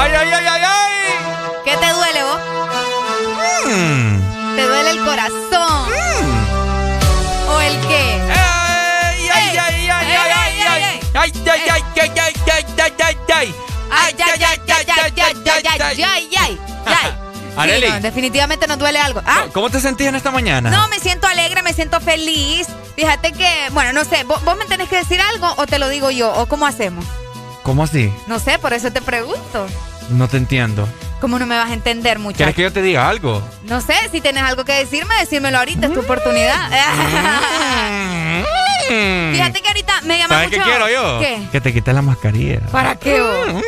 [0.00, 0.94] ¡Ay, ay, ay, ay, ay!
[1.64, 2.38] ¿Qué te duele vos?
[3.66, 4.54] Mm.
[4.54, 5.90] ¿Te duele el corazón?
[5.90, 7.50] Mm.
[7.50, 8.20] ¿O el qué?
[8.30, 11.00] ¡Ay, ay, ay, ay, ay, ay!
[11.14, 13.54] ¡Ay, ay, ay, ay, ay, ay, ay, ay, ay!
[13.90, 17.14] ¡Ay, ay, ay, ay, ay, ay, ay, ay, ay!
[17.56, 17.86] Arely.
[17.86, 19.20] Sí, no, definitivamente nos duele algo.
[19.26, 19.46] ¿Ah?
[19.52, 20.70] ¿Cómo te sentís en esta mañana?
[20.70, 22.68] No, me siento alegre, me siento feliz.
[22.94, 25.88] Fíjate que, bueno, no sé, ¿vos, vos me tenés que decir algo o te lo
[25.88, 26.32] digo yo?
[26.34, 27.04] ¿O cómo hacemos?
[27.68, 28.10] ¿Cómo así?
[28.26, 29.66] No sé, por eso te pregunto.
[30.08, 30.88] No te entiendo.
[31.20, 32.38] ¿Cómo no me vas a entender, muchacho?
[32.38, 33.46] ¿Quieres que yo te diga algo?
[33.64, 36.70] No sé, si tienes algo que decirme, decímelo ahorita, es tu oportunidad.
[38.88, 40.62] Fíjate que ahorita me llama ¿Sabes mucho...
[40.64, 41.20] qué quiero yo?
[41.20, 41.42] ¿Qué?
[41.52, 42.60] Que te quites la mascarilla.
[42.72, 43.62] ¿Para qué vos?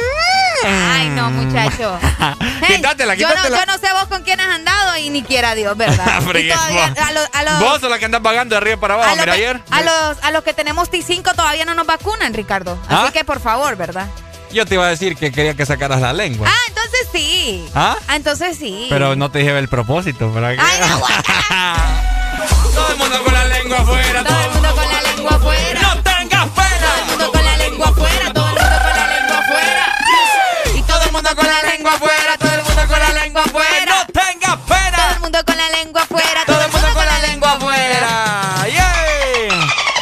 [0.64, 1.98] Ay, no, muchacho.
[2.62, 3.58] Hey, Quítatela, yo no, quítatela.
[3.58, 6.04] yo no sé vos con quién has andado y ni quiera Dios, ¿verdad?
[6.22, 9.16] Todavía a los, a los- Vos sos la que andas pagando de arriba para abajo.
[9.16, 9.60] Mira, ayer.
[9.70, 12.72] a los, a los que tenemos T5 todavía no nos vacunan, Ricardo.
[12.86, 13.10] Así ¿Ah?
[13.12, 14.06] que por favor, ¿verdad?
[14.52, 16.48] Yo te iba a decir que quería que sacaras la lengua.
[16.50, 17.66] Ah, entonces sí.
[17.74, 17.96] ¿Ah?
[18.14, 18.86] entonces sí.
[18.90, 20.30] Pero no te dije el propósito.
[20.32, 20.60] ¿para qué?
[20.60, 21.00] Ay, no,
[22.74, 24.22] Todo el mundo con la lengua afuera.
[24.24, 25.80] Todo el mundo con la lengua afuera.
[25.82, 26.78] ¡No tengas pena!
[26.80, 28.09] Todo el mundo con la lengua afuera.
[31.30, 32.36] Mundo con la lengua afuera.
[32.38, 33.86] Todo el mundo con la lengua afuera.
[33.86, 34.96] ¡No tengas pena!
[34.96, 36.40] Todo el mundo con la lengua afuera.
[36.46, 38.66] Todo el mundo con la lengua afuera.
[38.66, 39.48] ¡Yay!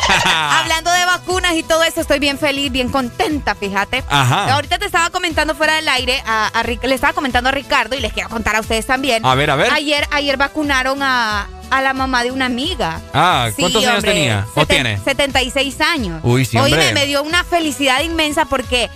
[0.58, 4.02] Hablando de vacunas y todo eso, estoy bien feliz, bien contenta, fíjate.
[4.08, 4.54] Ajá.
[4.54, 8.00] Ahorita te estaba comentando fuera del aire, a, a le estaba comentando a Ricardo y
[8.00, 9.24] les quiero contar a ustedes también.
[9.24, 9.72] A ver, a ver.
[9.72, 13.00] Ayer, ayer vacunaron a, a la mamá de una amiga.
[13.12, 14.46] Ah, ¿cuántos Sí, años hombre, tenía?
[14.54, 14.98] ¿O tiene?
[15.04, 16.20] 76 años.
[16.22, 16.92] Uy, sí, Oye, hombre.
[16.94, 18.88] me dio una felicidad inmensa porque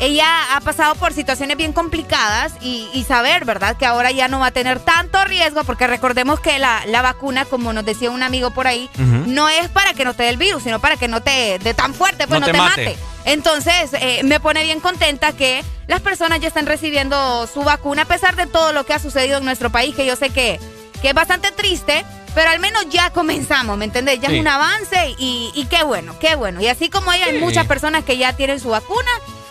[0.00, 3.76] ella ha pasado por situaciones bien complicadas y, y saber, ¿verdad?
[3.76, 7.44] Que ahora ya no va a tener tanto riesgo porque recordemos que la, la vacuna,
[7.44, 8.88] como nos decía un amigo por ahí,
[9.26, 11.74] no es para que no te dé el virus, sino para que no te dé
[11.74, 12.84] tan fuerte, pues No no, te te, mate.
[12.86, 12.98] mate.
[13.26, 18.06] Entonces, eh, me pone bien contenta que las personas ya están recibiendo su vacuna a
[18.06, 20.58] pesar de todo lo que ha sucedido en nuestro país, que yo sé que,
[21.02, 24.18] que es bastante triste, pero al menos ya comenzamos, ¿me entendés?
[24.20, 24.36] Ya Sí.
[24.36, 26.60] es un avance y, y qué bueno, qué bueno.
[26.62, 29.10] Y así como hay, muchas personas que ya tienen su vacuna,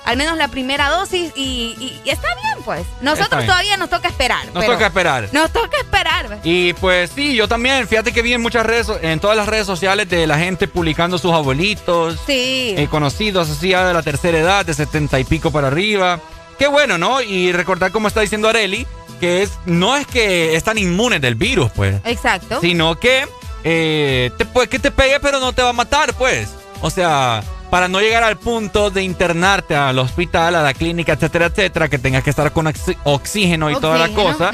[0.09, 2.85] al menos la primera dosis, y, y- y está bien, pues.
[3.01, 3.45] Nosotros bien.
[3.47, 4.45] todavía nos toca esperar.
[4.53, 5.29] Nos toca esperar.
[5.31, 6.39] Nos toca esperar.
[6.43, 9.67] Y pues sí, yo también, fíjate que vi en muchas redes, en todas las redes
[9.67, 12.73] sociales de la gente publicando sus abuelitos, Sí.
[12.77, 16.19] eh, conocidos así ya de la tercera edad, de setenta y pico para arriba.
[16.57, 17.21] Qué bueno, ¿no?
[17.21, 18.87] Y recordar como está diciendo Areli,
[19.19, 22.59] que es, no es que están inmunes del virus, pues, Exacto.
[22.61, 23.27] sino que
[23.63, 26.49] eh, te, puede que te pegue, pero no te va a matar, pues.
[26.81, 31.45] O sea, para no llegar al punto de internarte al hospital, a la clínica, etcétera,
[31.47, 32.71] etcétera, que tengas que estar con
[33.03, 34.51] oxígeno y toda la cosa.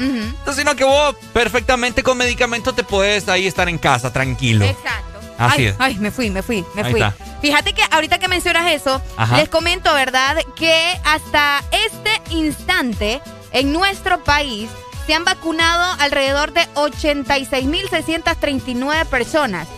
[0.54, 4.64] sino que vos perfectamente con medicamentos te puedes ahí estar en casa, tranquilo.
[4.64, 5.04] Exacto.
[5.38, 5.74] Así ay, es.
[5.78, 7.00] ay, me fui, me fui, me Ahí fui.
[7.02, 7.14] está.
[7.42, 9.36] Fíjate que ahorita que mencionas eso, Ajá.
[9.36, 10.36] les comento, ¿verdad?
[10.56, 13.20] Que hasta este instante
[13.52, 14.70] en nuestro país
[15.06, 19.68] se han vacunado alrededor de 86.639 personas.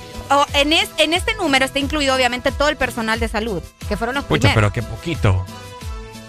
[0.54, 4.14] En, es- en este número está incluido obviamente todo el personal de salud, que fueron
[4.14, 4.54] los Pucha, primeros.
[4.54, 5.44] pero qué poquito.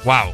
[0.06, 0.34] Wow.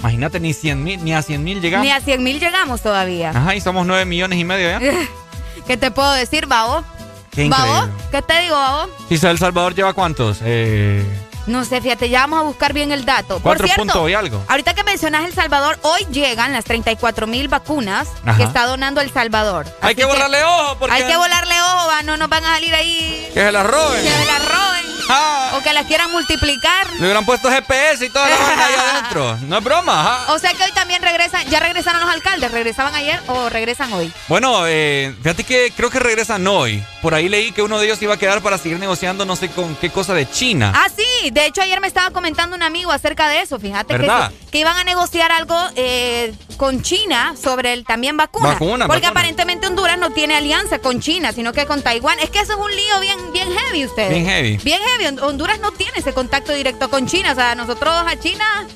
[0.00, 1.84] Imagínate, ni 100 mil, ni a 100 mil llegamos.
[1.86, 3.30] Ni a 100.000 llegamos todavía.
[3.30, 4.80] Ajá, y somos 9 millones y medio ya.
[5.66, 6.84] ¿Qué te puedo decir, Babo?
[7.30, 7.88] Qué ¿Babo?
[8.12, 8.90] ¿Qué te digo, Babo?
[9.10, 10.38] ¿Y El Salvador lleva cuántos?
[10.42, 11.02] Eh,
[11.46, 13.34] No sé, fíjate, ya vamos a buscar bien el dato.
[13.34, 14.42] Por cuatro cierto, puntos y algo.
[14.48, 18.36] Ahorita que mencionas El Salvador, hoy llegan las 34 mil vacunas Ajá.
[18.36, 19.66] que está donando El Salvador.
[19.80, 22.54] Hay Así que borrarle ojo porque Hay que volarle ojo, va, no nos van a
[22.54, 24.02] salir ahí que se la roben.
[24.02, 25.52] que se las roben Ah.
[25.56, 26.90] o que las quieran multiplicar.
[26.94, 29.38] Le hubieran puesto GPS y toda la vaina ahí adentro.
[29.46, 30.32] No es broma, ajá.
[30.32, 34.12] O sea que hoy también regresan, ya regresaron los alcaldes, ¿regresaban ayer o regresan hoy?
[34.26, 36.82] Bueno, eh, fíjate que creo que regresan hoy.
[37.02, 39.48] Por ahí leí que uno de ellos iba a quedar para seguir negociando no sé
[39.48, 40.72] con qué cosa de China.
[40.74, 44.10] Ah, sí, de hecho ayer me estaba comentando un amigo acerca de eso, fíjate que,
[44.50, 48.48] que iban a negociar algo eh, con China sobre el también vacuna.
[48.54, 49.08] Vacuna, porque vacuna.
[49.20, 52.18] aparentemente Honduras no tiene alianza con China, sino que con Taiwán.
[52.20, 54.10] Es que eso es un lío bien, bien heavy ustedes.
[54.10, 54.56] Bien heavy.
[54.64, 55.04] Bien heavy.
[55.06, 57.32] Hon- Honduras no tiene ese contacto directo con China.
[57.32, 58.66] O sea, nosotros a China,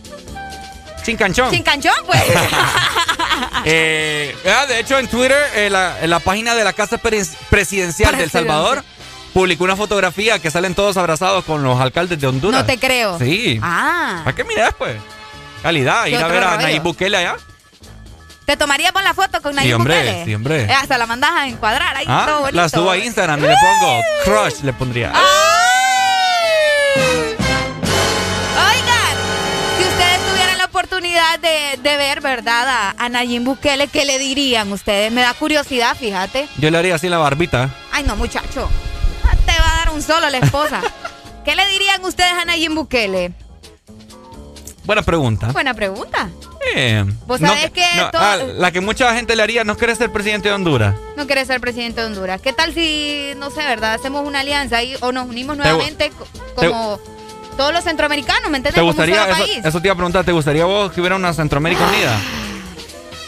[1.03, 1.51] Chincanchón.
[1.51, 2.23] chincanchón, pues.
[3.65, 7.37] Eh, ah, de hecho, en Twitter, eh, la, en la página de la Casa Pres-
[7.51, 8.47] Presidencial del Presidencial.
[8.47, 8.85] Salvador
[9.33, 12.61] publicó una fotografía que salen todos abrazados con los alcaldes de Honduras.
[12.61, 13.19] no te creo.
[13.19, 13.59] Sí.
[13.63, 14.21] Ah.
[14.25, 14.97] ¿Para qué miras, pues?
[15.63, 16.57] Calidad, ¿Qué ir a ver a?
[16.57, 17.37] Nayib Bukele allá.
[18.47, 20.25] ¿Te tomaría por la foto con Nayib hombre, Bukele?
[20.25, 20.63] sí, hombre.
[20.65, 22.57] Eh, hasta la mandas a encuadrar ahí, todo Ah, bonito.
[22.57, 25.13] la subo a Instagram y le pongo crush, le pondría.
[28.57, 29.17] Oigan,
[29.79, 32.69] si ustedes tuvieran la oportunidad de, de ver, ¿verdad?
[32.69, 35.13] A, a Nayib Bukele, ¿qué le dirían ustedes?
[35.13, 36.49] Me da curiosidad, fíjate.
[36.59, 37.71] Yo le haría así la barbita.
[37.93, 38.69] Ay, no, muchacho.
[40.01, 40.81] Un solo la esposa.
[41.45, 43.33] ¿Qué le dirían ustedes a Nayib Bukele?
[44.85, 45.49] Buena pregunta.
[45.49, 46.31] Buena pregunta.
[46.75, 49.77] Eh, Vos no sabés que no, todo- ah, la que mucha gente le haría, ¿no
[49.77, 50.95] querés ser presidente de Honduras?
[51.19, 52.41] No quieres ser presidente de Honduras.
[52.41, 56.11] ¿Qué tal si, no sé, verdad, hacemos una alianza ahí o nos unimos Te- nuevamente
[56.11, 56.99] co- como
[57.59, 58.75] todos los centroamericanos, ¿me entiendes?
[58.75, 59.65] ¿Te Como un gustaría, eso, país.
[59.65, 62.19] eso te iba a preguntar, ¿te gustaría vos que hubiera una Centroamérica unida?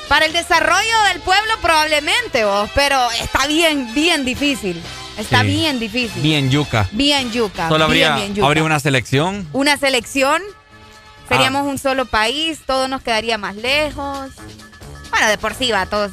[0.09, 4.83] Para el desarrollo del pueblo probablemente vos, pero está bien, bien difícil.
[5.19, 5.47] Está Sí.
[5.49, 6.23] bien difícil.
[6.23, 6.89] Bien yuca.
[6.93, 7.69] Bien yuca.
[7.69, 8.47] Solo habría, bien, bien yuca.
[8.47, 9.47] habría una selección.
[9.53, 11.25] Una selección, Ah.
[11.29, 14.31] seríamos un solo país, todo nos quedaría más lejos.
[15.11, 16.13] Bueno, de por sí va, todos.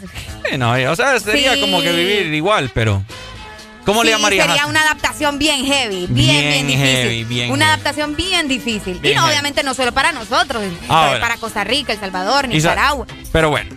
[0.57, 1.61] No, o sea, sería Sí.
[1.61, 3.03] como que vivir igual, pero...
[3.85, 4.45] ¿Cómo le llamarías?
[4.45, 6.85] Sería una adaptación bien heavy, bien, Bien bien, difícil.
[6.85, 7.73] heavy, bien una heavy.
[7.73, 8.99] adaptación bien difícil.
[8.99, 11.21] Bien y no, obviamente no solo para nosotros, Ah, para- bueno.
[11.21, 13.07] para Costa Rica, El Salvador, Nicaragua.
[13.31, 13.75] Pero bueno,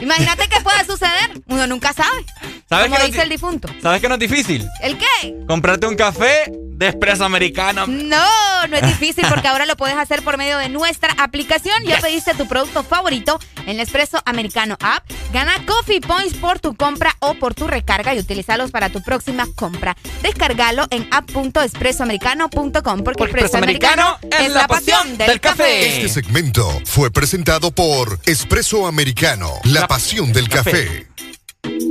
[0.00, 1.40] Imagínate qué puede suceder.
[1.46, 2.24] Uno nunca sabe.
[2.68, 3.68] ¿Sabes Como dice el difunto.
[3.80, 4.66] ¿sabes que no es difícil?
[4.82, 5.36] ¿El qué?
[5.46, 7.86] Comprarte un café de espresso americano.
[7.86, 11.74] No, no es difícil porque ahora lo puedes hacer por medio de nuestra aplicación.
[11.84, 15.04] Ya pediste tu producto favorito en la Espresso Americano App.
[15.32, 19.46] Gana Coffee Points por tu compra o por tu recarga y utilizalos para tu próxima
[19.54, 19.96] compra.
[20.22, 25.96] Descargalo en app.espressoamericano.com porque Espresso Americano es la pasión del café.
[25.96, 31.06] Este segmento fue presentado por Espresso Americano, la, pasión del café.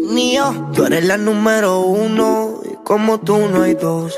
[0.09, 4.13] Mío, tú eres la número uno y como tú no hay dos.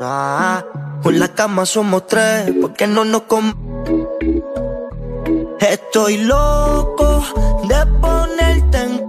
[0.00, 0.64] Ah,
[1.02, 3.52] con la cama somos tres, porque no nos com
[5.60, 7.24] Estoy loco
[7.68, 9.08] de ponerte en.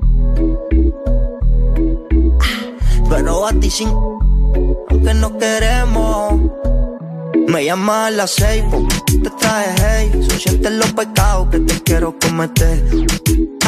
[3.10, 3.90] Pero a ti sin.
[3.90, 6.42] Aunque no queremos.
[7.48, 8.64] Me llamas a las seis,
[9.08, 10.12] te traje hey.
[10.30, 12.84] Son siete los pecados que te quiero cometer.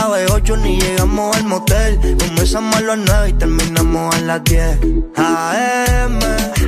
[0.02, 2.00] Las ocho ni llegamos al motel.
[2.18, 4.80] Comenzamos a las nueve y terminamos a las diez.
[5.16, 6.20] AM,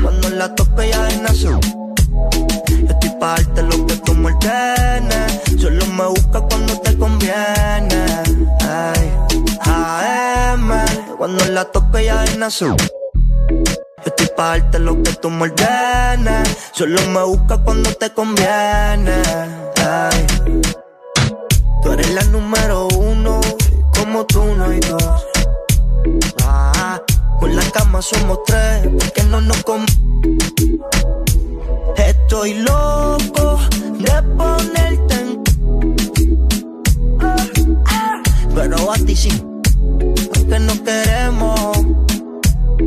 [0.04, 1.60] cuando la toque ya es nació.
[1.60, 4.38] Yo estoy pa' darte lo que tú me.
[5.60, 8.06] Solo me busca cuando te conviene.
[8.62, 9.12] Ay,
[9.62, 10.70] AM,
[11.18, 12.76] cuando la toque ya es nació.
[12.78, 15.52] Yo estoy pa' darte lo que tú me.
[16.72, 19.24] Solo me busca cuando te conviene.
[19.84, 20.53] Ay.
[21.84, 23.42] Tú eres la número uno,
[23.98, 25.26] como tú no hay dos.
[26.44, 27.02] Ah,
[27.40, 29.86] con la cama somos tres, porque no nos com
[31.98, 33.60] Estoy loco
[34.00, 35.44] de ponerte en.
[38.56, 39.44] Pero a ti sí,
[40.36, 41.78] aunque no queremos.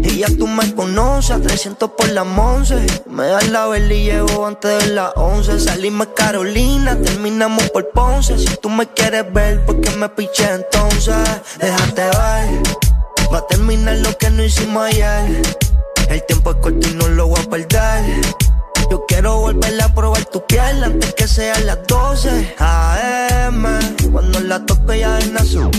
[0.03, 2.87] Y ya tú me conoces, a 300 por la 11.
[3.11, 5.61] Me das la vela y llevo antes de las 11.
[5.61, 8.39] Salimos Carolina, terminamos por Ponce.
[8.39, 11.17] Si tú me quieres ver, ¿por qué me piché entonces?
[11.59, 12.63] Déjate ver,
[13.33, 15.43] va a terminar lo que no hicimos ayer.
[16.09, 18.05] El tiempo es corto y no lo voy a perder.
[18.91, 23.67] Yo quiero volver a probar tu piel antes que sean las 12 AM.
[24.13, 25.71] Cuando la toque ya es nació.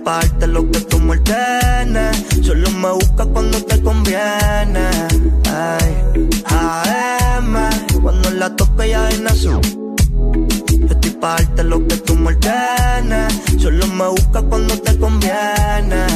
[0.00, 2.24] Yo estoy pa' darte lo que tú me ordenes.
[2.42, 4.88] Solo me busca cuando te conviene.
[5.44, 7.54] Ay, AM,
[8.02, 9.42] cuando la toque ya es.
[9.42, 9.60] Yo
[10.88, 13.40] estoy pa' darte lo que tú me ordenes.
[13.58, 16.06] Solo me busca cuando te conviene.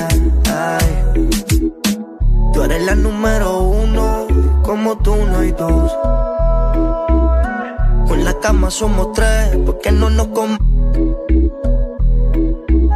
[0.47, 1.05] Ay,
[2.53, 4.26] tú eres la número uno,
[4.62, 5.93] como tú no hay dos.
[8.09, 10.57] Con la cama somos tres, porque no nos com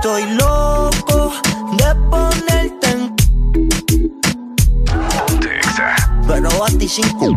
[0.01, 1.33] Estoy loco
[1.77, 3.15] de ponerte en.
[6.27, 7.35] Pero a ti sin cu-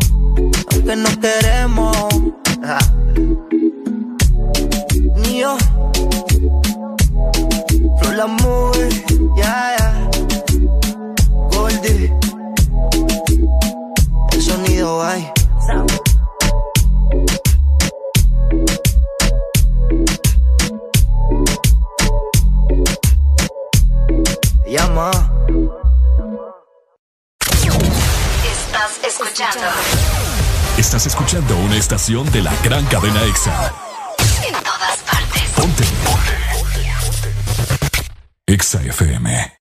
[0.72, 1.96] aunque no queremos.
[2.62, 2.78] Ajá.
[5.16, 5.56] Ni yo.
[7.98, 9.04] Flor la movie,
[9.36, 10.10] ya, ya.
[11.50, 12.12] Goldie.
[14.32, 15.30] El sonido hay.
[24.72, 25.10] Llama.
[28.42, 29.66] Estás escuchando
[30.78, 33.70] Estás escuchando una estación de la gran cadena EXA.
[34.48, 35.42] en todas partes.
[35.54, 35.84] Ponte.
[38.46, 39.58] EXA FM.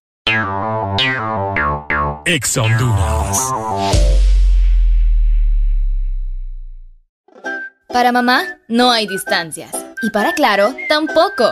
[2.26, 3.54] EXA Honduras.
[7.90, 9.72] Para mamá no hay distancias.
[10.04, 11.52] Y para Claro, tampoco.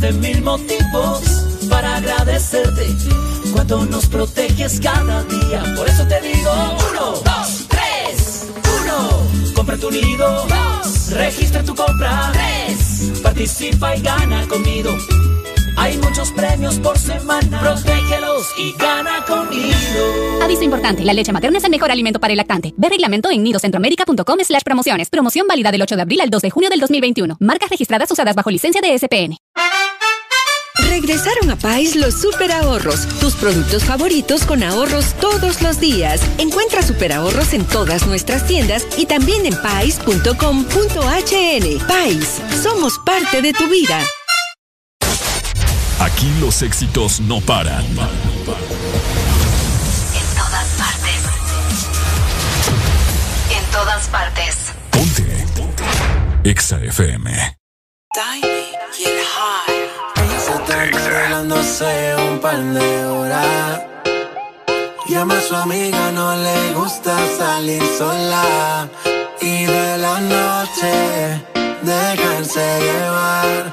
[0.00, 1.20] De mil motivos
[1.68, 2.86] para agradecerte.
[3.52, 5.62] Cuando nos proteges cada día.
[5.76, 6.50] Por eso te digo:
[6.90, 8.46] uno, dos, tres.
[8.82, 10.46] Uno, compra tu nido.
[10.46, 12.30] Dos, registra tu compra.
[12.32, 14.96] Tres, participa y gana conmigo.
[15.76, 17.60] Hay muchos premios por semana.
[17.60, 20.42] Protégelos y gana conmigo.
[20.42, 22.74] Aviso importante, la leche materna es el mejor alimento para el lactante.
[22.76, 25.10] Ve reglamento en nidocentroamerica.com slash promociones.
[25.10, 27.36] Promoción válida del 8 de abril al 2 de junio del 2021.
[27.40, 29.36] Marcas registradas usadas bajo licencia de SPN.
[30.86, 36.20] Regresaron a Pais los super ahorros, tus productos favoritos con ahorros todos los días.
[36.38, 40.26] Encuentra super ahorros en todas nuestras tiendas y también en pais.com.hn.
[41.86, 44.00] Pais, somos parte de tu vida.
[46.00, 47.84] Aquí los éxitos no paran.
[47.84, 47.96] En
[50.36, 51.22] todas partes.
[53.50, 54.56] En todas partes.
[54.90, 55.46] Ponte.
[56.44, 57.58] Exa FM.
[58.10, 58.36] Está
[61.48, 63.82] arreglándose un par de horas.
[65.08, 68.88] Llama a su amiga, no le gusta salir sola.
[69.40, 71.42] Y de la noche,
[71.82, 73.72] dejarse llevar.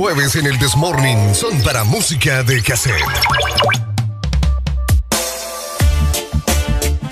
[0.00, 3.04] Jueves en el Desmorning son para música de cassette.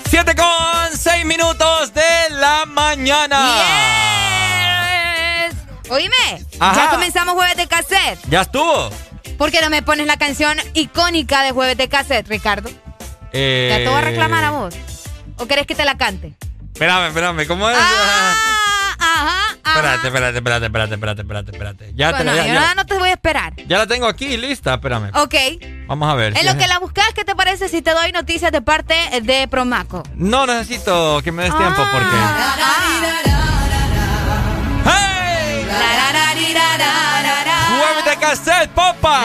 [0.09, 3.61] 7 con 6 minutos de la mañana.
[5.51, 5.55] Yes.
[5.91, 6.85] Oíme, Ajá.
[6.85, 8.19] ya comenzamos jueves de cassette.
[8.27, 8.89] ¿Ya estuvo?
[9.37, 12.71] ¿Por qué no me pones la canción icónica de jueves de cassette, Ricardo?
[13.33, 14.73] Eh, ¿Ya te voy a reclamar a vos?
[15.37, 16.33] ¿O querés que te la cante?
[16.73, 17.77] Espérame, espérame, ¿cómo es?
[17.79, 18.48] Ah.
[19.75, 21.91] Espérate, espérate, espérate, espérate, espérate, espérate, espérate.
[21.95, 23.53] Ya, te Bueno, la, ya, yo ya- nada, no te voy a esperar.
[23.67, 25.11] ya la tengo aquí lista, espérame.
[25.15, 25.35] Ok.
[25.87, 26.33] Vamos a ver.
[26.33, 28.61] En si lo es- que la buscas, ¿qué te parece si te doy noticias de
[28.61, 30.03] parte de Promaco?
[30.15, 31.89] No necesito que me des tiempo Ah.
[31.91, 32.17] porque.
[34.85, 35.65] ¡Hey!
[37.79, 39.21] ¡Jueves de cassette, popa!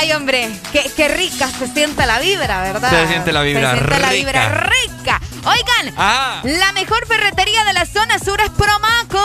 [0.00, 2.88] Ay, hombre, qué, qué rica se siente la vibra, ¿verdad?
[2.88, 5.20] Se siente la vibra Se siente la vibra rica.
[5.44, 6.40] Oigan, Ah.
[6.44, 9.18] la mejor ferretería de la zona sur es Promaco.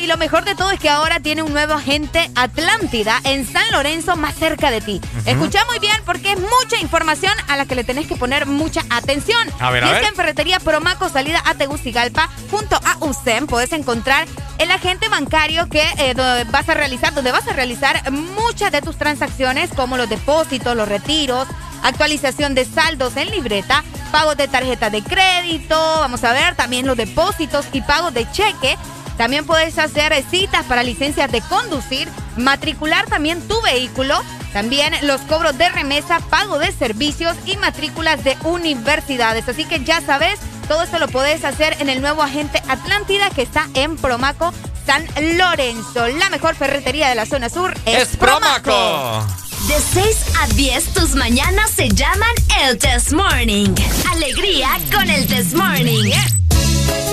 [0.00, 3.62] Y lo mejor de todo es que ahora tiene un nuevo agente Atlántida en San
[3.70, 5.00] Lorenzo, más cerca de ti.
[5.24, 8.82] Escucha muy bien porque es mucha información a la que le tenés que poner mucha
[8.90, 9.48] atención.
[9.60, 10.02] A ver, a y es ver.
[10.02, 14.26] que en Ferretería Promaco, salida a Tegucigalpa, junto a USEM, puedes encontrar
[14.58, 16.14] el agente bancario que eh,
[16.50, 20.88] vas a realizar, donde vas a realizar muchas de tus transacciones, como los depósitos, los
[20.88, 21.46] retiros,
[21.84, 26.96] actualización de saldos en libreta, pagos de tarjeta de crédito, vamos a ver, también los
[26.96, 28.76] depósitos y pagos de cheque.
[29.16, 34.20] También puedes hacer citas para licencias de conducir, matricular también tu vehículo,
[34.52, 39.48] también los cobros de remesa, pago de servicios y matrículas de universidades.
[39.48, 43.42] Así que ya sabes, todo esto lo puedes hacer en el nuevo agente Atlántida que
[43.42, 44.52] está en Promaco,
[44.86, 45.06] San
[45.38, 46.08] Lorenzo.
[46.18, 49.24] La mejor ferretería de la zona sur es, ¡Es Promaco!
[49.68, 53.74] De 6 a 10, tus mañanas se llaman el Test Morning.
[54.12, 56.10] Alegría con el Test Morning.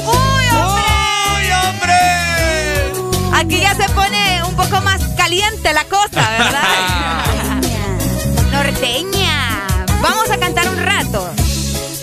[0.06, 0.46] ¡Uy,
[1.66, 2.02] hombre!
[3.34, 7.26] Aquí ya se pone un poco más caliente la cosa, ¿verdad?
[8.52, 9.66] Norteña.
[10.02, 11.34] Vamos a cantar un rato.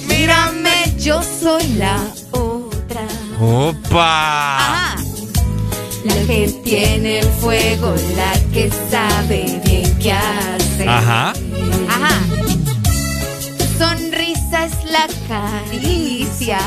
[0.08, 1.98] Mírame, yo soy la
[2.30, 3.06] otra.
[3.38, 4.56] ¡Opa!
[4.56, 4.96] Ajá.
[6.04, 9.60] La que tiene el fuego, la que sabe
[10.00, 10.88] qué hace.
[10.88, 11.32] Ajá.
[11.88, 12.20] Ajá.
[13.78, 16.58] Sonrisa es la caricia.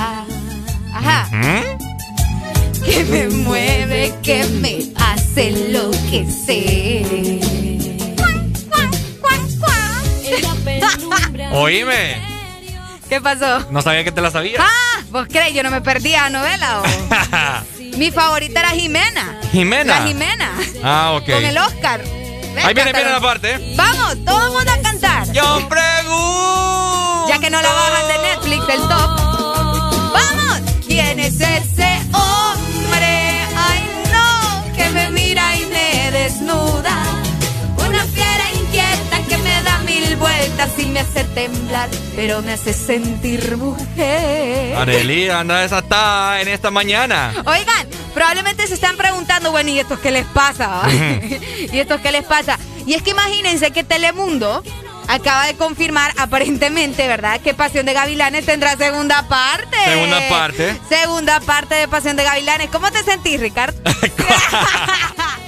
[0.93, 1.27] Ajá.
[1.31, 2.83] ¿Mm?
[2.85, 7.05] Que me mueve, que me hace enloquecer.
[11.53, 12.21] Oíme.
[13.09, 13.67] ¿Qué pasó?
[13.71, 14.61] No sabía que te la sabías.
[14.63, 15.53] Ah, ¿vos crees?
[15.53, 16.81] Yo no me perdía novela.
[16.81, 16.83] o?
[17.97, 19.37] Mi favorita era Jimena.
[19.51, 19.99] Jimena.
[19.99, 20.49] La Jimena.
[20.81, 21.25] Ah, ok.
[21.29, 22.01] Con el Oscar.
[22.57, 23.75] Ahí viene, viene la parte.
[23.75, 25.31] Vamos, todo el mundo a cantar.
[25.31, 27.25] Yo pregunto.
[27.29, 29.09] Ya que no la bajan de Netflix el top.
[30.13, 30.61] ¡Vamos!
[30.85, 32.60] ¿Quién es ese hombre?
[40.21, 44.75] Vueltas y me hace temblar, pero me hace sentir mujer.
[44.75, 47.33] Arely, anda desatada en esta mañana.
[47.45, 50.83] Oigan, probablemente se están preguntando, bueno, ¿y estos qué les pasa?
[51.71, 52.57] ¿Y estos qué les pasa?
[52.85, 54.63] Y es que imagínense que Telemundo
[55.07, 57.41] acaba de confirmar aparentemente, ¿verdad?
[57.41, 59.77] Que Pasión de Gavilanes tendrá segunda parte.
[59.85, 60.77] Segunda parte.
[60.87, 62.69] Segunda parte de Pasión de Gavilanes.
[62.69, 63.77] ¿Cómo te sentís, Ricardo?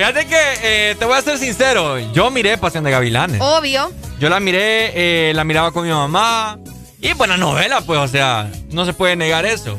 [0.00, 1.98] Fíjate que eh, te voy a ser sincero.
[2.14, 3.38] Yo miré Pasión de Gavilanes.
[3.38, 3.92] Obvio.
[4.18, 6.58] Yo la miré, eh, la miraba con mi mamá.
[7.02, 9.78] Y buena novela, pues, o sea, no se puede negar eso.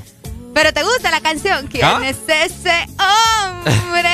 [0.54, 1.66] Pero te gusta la canción.
[1.66, 2.02] ¿Quién ¿Ah?
[2.06, 4.10] es ese hombre?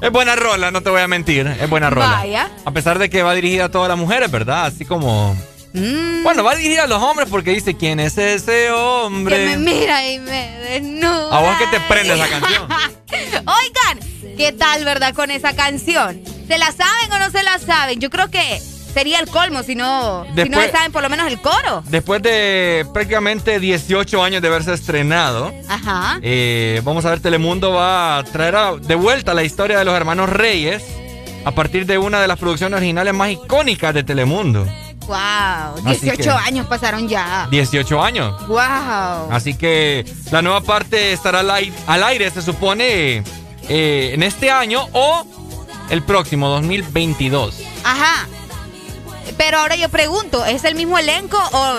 [0.00, 1.46] Es buena rola, no te voy a mentir.
[1.46, 2.08] Es buena rola.
[2.08, 2.50] Vaya.
[2.64, 4.64] A pesar de que va dirigida a todas las mujeres, ¿verdad?
[4.64, 5.36] Así como.
[5.74, 6.22] Mm.
[6.22, 9.36] Bueno, va dirigida a los hombres porque dice: ¿Quién es ese hombre?
[9.36, 11.36] Que me mira y me desnuda.
[11.36, 12.68] A vos que te prende esa canción.
[13.44, 16.20] Oigan, ¿qué tal, verdad, con esa canción?
[16.46, 18.00] ¿Se la saben o no se la saben?
[18.00, 18.60] Yo creo que
[18.94, 21.82] sería el colmo si no, si no Después- saben por lo menos el coro.
[21.88, 26.18] Después de prácticamente 18 años de haberse estrenado, Ajá.
[26.22, 29.94] eh, vamos a ver, Telemundo va a traer a- de vuelta la historia de los
[29.94, 30.82] hermanos Reyes
[31.44, 34.66] a partir de una de las producciones originales más icónicas de Telemundo.
[35.06, 35.16] Wow,
[35.86, 37.46] Así 18 que- años pasaron ya.
[37.50, 38.46] 18 años.
[38.46, 39.30] Wow.
[39.30, 43.22] Así que la nueva parte estará al aire, al aire, se supone,
[43.68, 45.24] eh, en este año o
[45.90, 47.54] el próximo, 2022.
[47.84, 48.26] Ajá.
[49.36, 51.74] Pero ahora yo pregunto, ¿es el mismo elenco o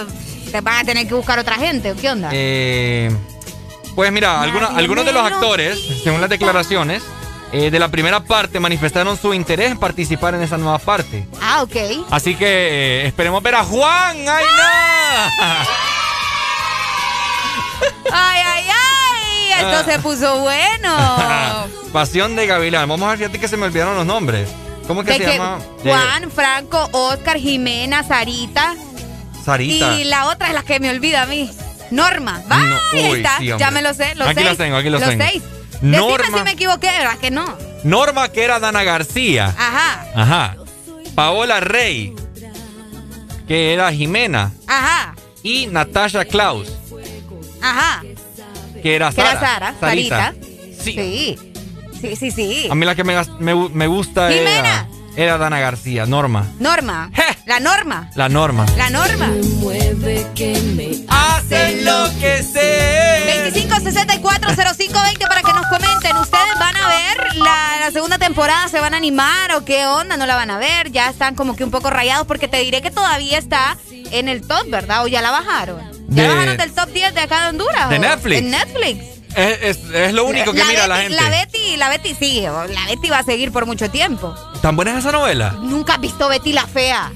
[0.52, 2.30] te van a tener que buscar otra gente qué onda?
[2.32, 3.12] Eh,
[3.96, 7.04] pues mira, alguna- algunos de los lo actores, según las declaraciones,
[7.52, 11.28] eh, de la primera parte manifestaron su interés en participar en esa nueva parte.
[11.42, 11.76] Ah, ok.
[12.12, 14.18] Así que eh, esperemos ver a Juan.
[14.18, 15.66] ¡Ay, no!
[18.12, 18.79] ¡Ay, ay, ay!
[19.60, 19.84] Esto Ah.
[19.86, 21.68] se puso bueno.
[21.94, 22.88] Pasión de Gavilán.
[22.90, 24.50] Vamos a ver, fíjate que se me olvidaron los nombres.
[24.88, 25.60] ¿Cómo que De se que llama?
[25.84, 28.76] De Juan, Franco, Oscar, Jimena, Sarita.
[29.46, 29.96] Sarita.
[29.96, 31.50] Y la otra es la que me olvida a mí.
[31.92, 32.42] Norma.
[32.50, 33.38] ¡Ay, No, ahí está!
[33.40, 34.14] sí, ya me lo sé.
[34.16, 34.48] Los Aquí seis.
[34.50, 35.24] los tengo, aquí los tengo.
[35.24, 35.44] seis.
[35.82, 36.18] Norma.
[36.18, 37.58] Decime si me equivoqué, ¿verdad que no?
[37.84, 39.54] Norma, que era Dana García.
[39.58, 40.56] Ajá, Ajá.
[41.16, 42.14] Paola Rey,
[43.48, 44.52] que era Jimena.
[44.68, 46.68] ajá, Y Natasha Klaus,
[47.62, 48.04] ajá.
[48.82, 49.32] Que era Que Sara.
[49.32, 50.34] era Sara, Sarita.
[50.34, 50.84] Sarita.
[50.84, 51.38] Sí.
[52.02, 52.68] Sí, sí, sí.
[52.72, 54.88] A mí la que me, me, me gusta era, Jimena.
[55.18, 56.46] era Dana García, Norma.
[56.60, 57.12] Norma.
[57.46, 58.10] La norma.
[58.16, 58.66] La Norma.
[58.78, 59.28] La norma.
[59.56, 63.52] Mueve que me hace enloquecer.
[63.54, 66.16] 25640520 para que nos comenten.
[66.18, 68.68] ¿Ustedes van a ver la, la segunda temporada?
[68.70, 70.16] ¿Se van a animar o qué onda?
[70.16, 70.92] ¿No la van a ver?
[70.92, 74.46] Ya están como que un poco rayados porque te diré que todavía está en el
[74.48, 75.04] top, ¿verdad?
[75.04, 75.80] ¿O ya la bajaron?
[76.10, 77.90] ¿Ya De- la bajaron del top 10 de acá de Honduras?
[77.90, 78.00] de?
[78.00, 78.38] Netflix.
[78.40, 79.04] En Netflix.
[79.36, 81.24] Es, es- es lo único que mira la Betty- gente.
[81.24, 82.42] La Betty, la Betty sigue.
[82.50, 84.36] La Betty va a seguir por mucho tiempo.
[84.62, 85.52] ¿Tan buena es esa novela?
[85.62, 87.12] Nunca has visto Betty la fea.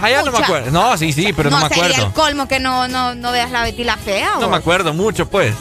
[0.00, 0.70] Allá no me acuerdo.
[0.70, 2.06] No, sí, sí, pero no, me sería acuerdo.
[2.06, 4.34] el colmo que no, no, no veas la Betty la fea.
[4.40, 5.54] No o- me acuerdo mucho, pues.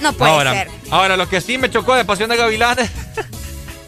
[0.00, 0.70] No puede ahora, ser.
[0.90, 2.90] ahora, lo que sí me chocó de Pasión de Gavilanes.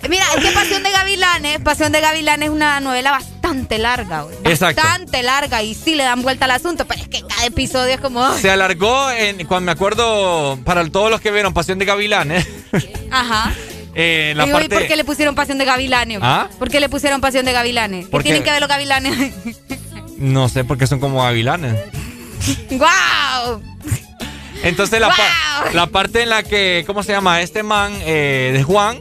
[0.08, 4.36] Mira, es que Pasión de Gavilanes, Pasión de Gavilanes es una novela bastante larga, güey.
[4.44, 4.82] Exacto.
[4.82, 8.00] Bastante larga y sí le dan vuelta al asunto, pero es que cada episodio es
[8.00, 8.24] como...
[8.24, 12.46] ay, Se alargó, en, cuando me acuerdo, para todos los que vieron Pasión de Gavilanes,
[13.10, 13.52] Ajá.
[13.94, 14.74] eh, la Digo, parte...
[14.74, 16.18] ¿y por qué le pusieron Pasión de Gavilanes?
[16.22, 16.48] ¿Ah?
[16.58, 18.04] ¿Por qué le pusieron Pasión de Gavilanes?
[18.06, 19.32] ¿Qué Porque- tienen que ver los gavilanes?
[20.18, 21.76] No sé, porque son como gavilanes.
[22.70, 23.62] ¡Guau!
[24.62, 25.16] Entonces la, pa-
[25.64, 25.74] ¡Wow!
[25.74, 27.40] la parte en la que, ¿cómo se llama?
[27.42, 29.00] Este man eh, de Juan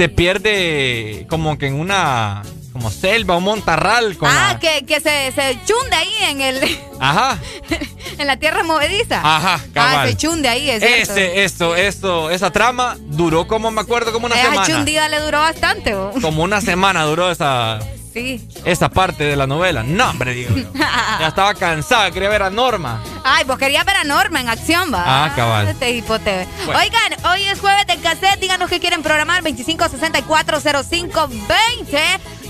[0.00, 2.40] se pierde como que en una
[2.72, 6.78] como selva, un montarral con Ah, la- que, que se, se chunde ahí en el
[7.00, 7.36] Ajá,
[8.16, 9.18] en la tierra movediza.
[9.18, 10.08] ajá, Ah, cabal.
[10.08, 11.12] se chunde ahí, es cierto.
[11.12, 14.66] Ese, eso, eso, esa trama duró como, me acuerdo, como una Esa semana.
[14.66, 16.12] chundida le duró bastante, ¿o?
[16.22, 17.78] Como una semana duró esa,
[18.12, 18.46] Sí.
[18.64, 19.82] esa parte de la novela.
[19.82, 20.64] No, hombre, digo yo.
[20.74, 23.02] Ya estaba cansada, quería ver a Norma.
[23.24, 25.26] Ay, vos querías ver a Norma en acción, va.
[25.26, 25.68] Ah, cabal.
[25.68, 26.46] Este hipote.
[26.66, 26.80] Bueno.
[26.80, 28.40] Oigan, hoy es jueves de cassette.
[28.40, 29.42] Díganos qué quieren programar.
[29.44, 32.00] 25640520.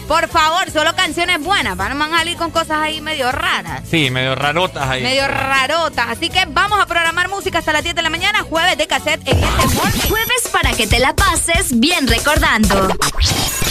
[0.08, 1.76] Por favor, solo canciones buenas.
[1.76, 3.82] Van a salir con cosas ahí medio raras.
[3.88, 5.02] Sí, medio rarotas ahí.
[5.04, 6.08] Medio rarotas.
[6.08, 8.42] Así que vamos a programar música hasta las 10 de la mañana.
[8.42, 10.00] Jueves de cassette en este morning.
[10.08, 12.88] Jueves para que te la pases bien recordando.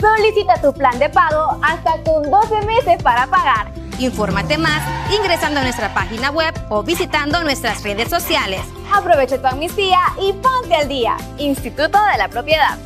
[0.00, 3.72] Solicita tu plan de pago hasta con 12 meses para pagar.
[3.98, 4.80] Infórmate más
[5.12, 8.60] ingresando a nuestra página web o visitando nuestras redes sociales.
[8.92, 11.16] Aprovecha tu amnistía y ponte al día.
[11.38, 12.78] Instituto de la Propiedad.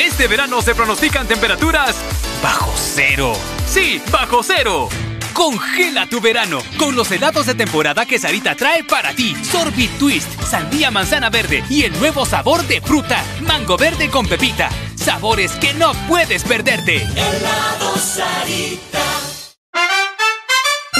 [0.00, 1.94] Este verano se pronostican temperaturas
[2.42, 3.32] bajo cero.
[3.66, 4.88] Sí, bajo cero.
[5.32, 9.36] Congela tu verano con los helados de temporada que Sarita trae para ti.
[9.44, 14.70] Sorbit Twist, sandía manzana verde y el nuevo sabor de fruta, mango verde con pepita.
[14.96, 17.02] Sabores que no puedes perderte.
[17.02, 19.04] Helado Sarita.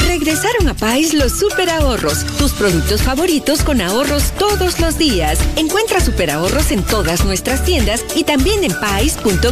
[0.06, 5.38] Regresaron a Pais los super ahorros, tus productos favoritos con ahorros todos los días.
[5.56, 9.44] Encuentra super ahorros en todas nuestras tiendas y también en pais.com.hn.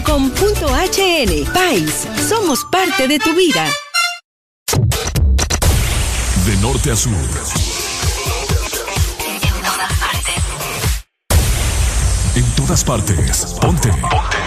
[1.52, 3.70] Pais, somos parte de tu vida.
[6.46, 7.65] De norte a sur.
[12.66, 13.54] Todas partes.
[13.60, 13.88] Ponte.
[13.90, 14.38] Ponte.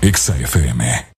[0.00, 1.13] Exa FM.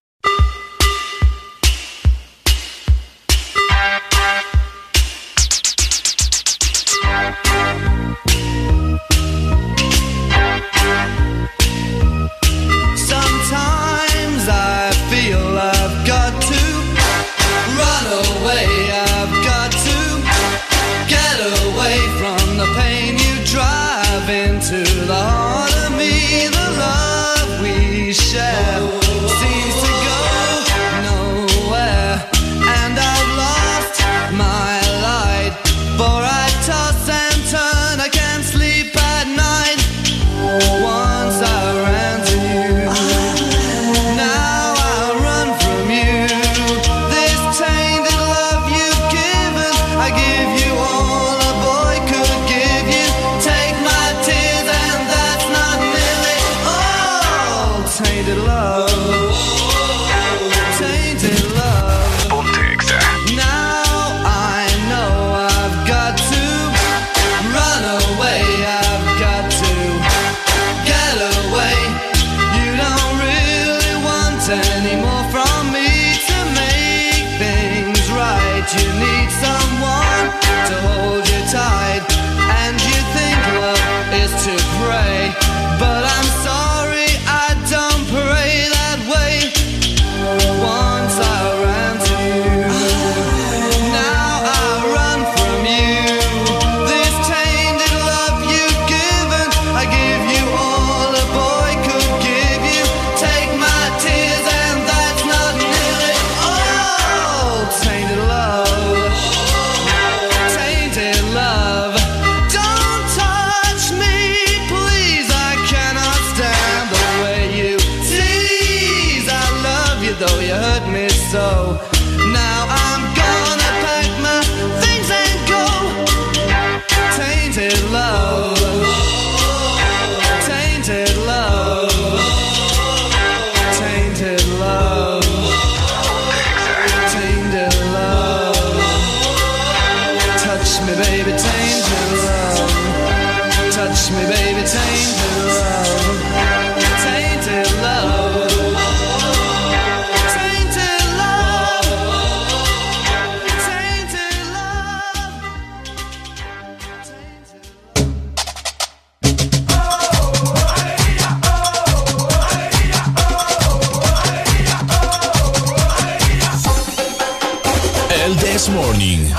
[168.66, 169.32] This Morning.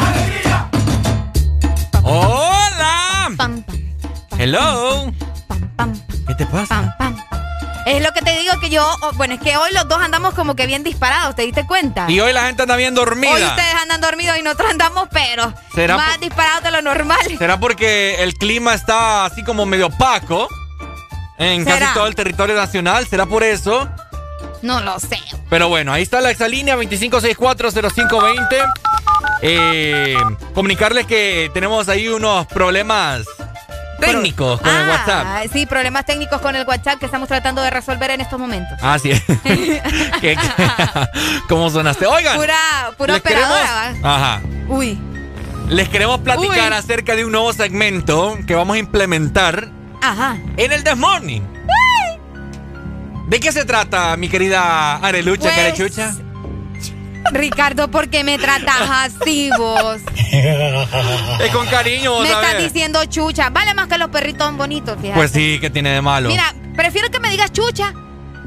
[2.04, 3.30] ¡Hola!
[4.38, 5.12] Hello.
[6.28, 6.96] ¿Qué te pasa?
[7.86, 10.34] Es lo que te digo que yo, oh, bueno, es que hoy los dos andamos
[10.34, 12.10] como que bien disparados, ¿te diste cuenta?
[12.10, 13.34] Y hoy la gente anda bien dormida.
[13.34, 17.20] Hoy ustedes andan dormidos y nosotros andamos, pero ¿Será más disparados de lo normal.
[17.38, 20.48] ¿Será porque el clima está así como medio opaco
[21.38, 21.80] en ¿Será?
[21.80, 23.06] casi todo el territorio nacional?
[23.08, 23.90] ¿Será por eso?
[24.62, 25.20] No lo sé.
[25.50, 28.87] Pero bueno, ahí está la exalínea 25640520.
[29.42, 30.16] Eh,
[30.54, 33.26] comunicarles que tenemos ahí unos problemas
[34.00, 35.26] técnicos con el WhatsApp.
[35.28, 38.78] Ah, sí, problemas técnicos con el WhatsApp que estamos tratando de resolver en estos momentos.
[38.82, 39.12] Ah, sí.
[39.44, 39.82] ¿Qué-
[40.22, 40.38] qué?
[41.50, 42.06] ¿Cómo sonaste?
[42.06, 42.36] Oigan.
[42.38, 42.56] Pura,
[42.98, 43.94] pura queremos- operadora.
[44.04, 44.16] ¿va?
[44.16, 44.42] Ajá.
[44.68, 45.00] Uy.
[45.70, 46.78] Les queremos platicar Uy.
[46.78, 49.70] acerca de un nuevo segmento que vamos a implementar
[50.02, 50.38] Ajá.
[50.58, 51.42] en el This Morning.
[53.28, 56.16] ¿De qué se trata, mi querida Arelucha, Pues, Carechucha?
[57.32, 60.02] Ricardo, ¿por qué me tratas así vos?
[60.32, 63.50] Es con cariño, vos Me estás diciendo chucha.
[63.50, 65.18] Vale más que los perritos bonitos, fíjate.
[65.18, 66.30] Pues sí, que tiene de malo?
[66.30, 67.94] Mira, prefiero que me digas chucha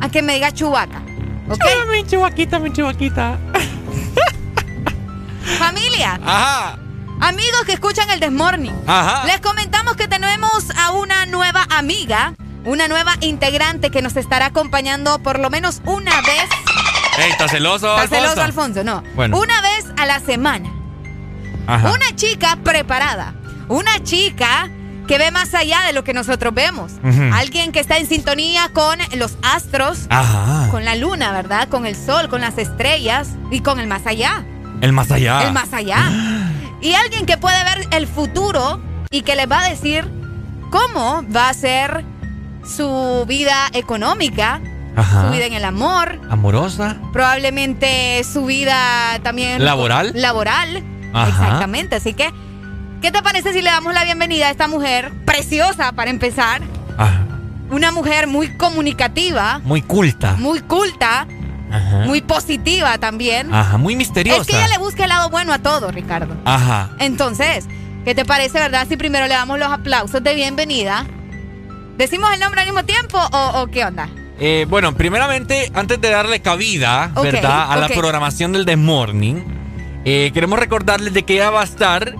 [0.01, 1.03] a que me digas chubaca.
[1.49, 1.65] ¿Ok?
[1.91, 3.39] mi chubaquita, mi chubaquita.
[5.59, 6.19] Familia.
[6.25, 6.79] Ajá.
[7.21, 8.75] Amigos que escuchan el Desmorning.
[8.87, 9.27] Ajá.
[9.27, 12.35] Les comentamos que tenemos a una nueva amiga,
[12.65, 16.49] una nueva integrante que nos estará acompañando por lo menos una vez.
[17.19, 18.23] Ey, ¿está celoso, ¿Está Alfonso?
[18.25, 18.85] celoso, Alfonso?
[18.85, 19.03] No.
[19.15, 19.39] Bueno.
[19.39, 20.71] Una vez a la semana.
[21.67, 21.91] Ajá.
[21.93, 23.35] Una chica preparada.
[23.69, 24.69] Una chica
[25.07, 26.93] que ve más allá de lo que nosotros vemos.
[27.33, 30.69] Alguien que está en sintonía con los astros, Ajá.
[30.71, 31.69] con la luna, ¿verdad?
[31.69, 34.45] Con el sol, con las estrellas y con el más allá.
[34.81, 35.43] El más allá.
[35.47, 35.99] El más allá.
[36.83, 38.81] Y alguien que puede ver el futuro
[39.11, 40.09] y que les va a decir
[40.71, 42.07] cómo va a ser
[42.65, 44.63] su vida económica,
[45.01, 45.27] Ajá.
[45.27, 46.97] su vida en el amor, Amorosa.
[47.13, 50.13] probablemente su vida también ¿Laboral?
[50.15, 50.83] Laboral.
[51.13, 51.29] Ajá.
[51.29, 51.97] Exactamente.
[51.97, 52.31] Así que,
[53.03, 56.63] ¿qué te parece si le damos la bienvenida a esta mujer preciosa para empezar?
[56.97, 57.27] Ajá.
[57.71, 60.35] Una mujer muy comunicativa, Muy culta.
[60.39, 61.27] muy culta,
[61.71, 61.99] Ajá.
[62.05, 63.53] muy positiva también.
[63.55, 64.41] Ajá, muy misteriosa.
[64.43, 66.37] Es que ella le busca el lado bueno a todo, Ricardo.
[66.45, 66.91] Ajá.
[66.99, 67.67] Entonces,
[68.05, 68.87] ¿qué te parece, verdad?
[68.89, 71.07] Si primero le damos los aplausos de bienvenida.
[71.97, 74.09] ¿Decimos el nombre al mismo tiempo o, o qué onda?
[74.41, 77.71] Eh, bueno, primeramente, antes de darle cabida, ¿verdad?
[77.73, 79.37] A la programación del The Morning,
[80.05, 82.15] eh, queremos recordarles de que ella va a estar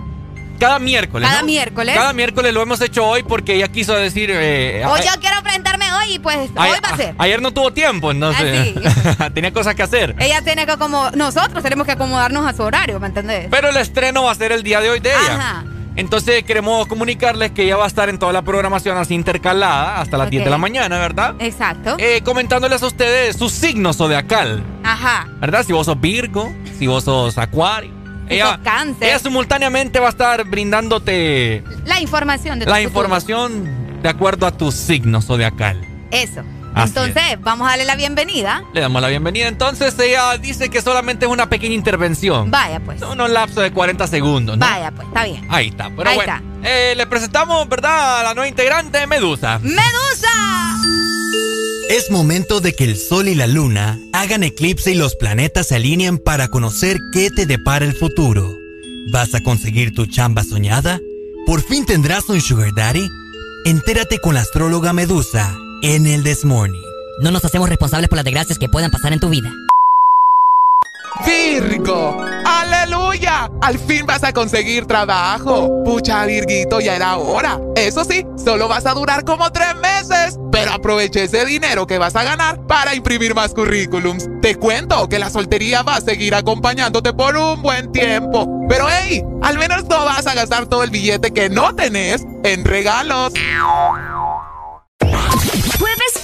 [0.59, 1.27] cada miércoles.
[1.27, 1.47] Cada ¿no?
[1.47, 1.95] miércoles.
[1.97, 4.31] Cada miércoles lo hemos hecho hoy porque ella quiso decir.
[4.31, 7.15] eh, a- yo quiero presentarme hoy y pues a- hoy va a a- ser.
[7.17, 8.75] Ayer no tuvo tiempo, entonces.
[9.35, 10.15] tenía cosas que hacer.
[10.19, 13.49] Ella tiene que como nosotros tenemos que acomodarnos a su horario, ¿me entendés?
[13.51, 15.35] Pero el estreno va a ser el día de hoy de ella.
[15.37, 15.65] Ajá.
[15.97, 20.17] Entonces queremos comunicarles que ella va a estar en toda la programación así intercalada hasta
[20.17, 20.31] las Ok.
[20.33, 21.35] 10 de la mañana, ¿verdad?
[21.41, 21.97] Exacto.
[21.99, 25.27] Eh, comentándoles a ustedes su signo zodiacal, Ajá.
[25.41, 25.65] ¿verdad?
[25.67, 27.93] Si vos sos Virgo, si vos sos Acuario.
[28.29, 29.09] Si Ella, sos Cáncer.
[29.09, 32.89] ella simultáneamente va a estar brindándote La información de tu la futuro.
[32.91, 35.81] información de acuerdo a tu signo zodiacal.
[36.13, 36.43] Eso.
[36.75, 38.63] Así Entonces, vamos a darle la bienvenida.
[38.73, 39.49] Le damos la bienvenida.
[39.49, 42.51] Entonces ella dice que solamente es una pequeña intervención.
[42.51, 43.03] Vaya pues.
[43.03, 44.65] Unos lapsos de 40 segundos, ¿no?
[44.65, 45.47] Vaya pues, está bien.
[45.49, 45.91] Ahí está.
[45.97, 46.69] Pero Ahí bueno, está.
[46.69, 48.21] eh, le presentamos, ¿verdad?
[48.21, 49.59] A la nueva integrante, Medusa.
[49.63, 50.77] ¡Medusa!
[51.91, 55.75] Es momento de que el Sol y la Luna hagan eclipse y los planetas se
[55.75, 58.57] alineen para conocer qué te depara el futuro.
[59.13, 61.01] ¿Vas a conseguir tu chamba soñada?
[61.47, 63.09] ¿Por fin tendrás un sugar daddy?
[63.65, 66.83] Entérate con la astróloga Medusa en el This Morning.
[67.21, 69.51] No nos hacemos responsables por las desgracias que puedan pasar en tu vida.
[71.27, 75.83] Virgo, aleluya, al fin vas a conseguir trabajo.
[75.85, 77.61] Pucha, Virguito, ya era hora.
[77.77, 82.17] Eso sí, solo vas a durar como tres meses, pero aprovecha ese dinero que vas
[82.17, 84.29] a ganar para imprimir más currículums.
[84.41, 88.49] Te cuento que la soltería va a seguir acompañándote por un buen tiempo.
[88.69, 92.65] Pero hey, al menos no vas a gastar todo el billete que no tenés en
[92.65, 93.35] regalos.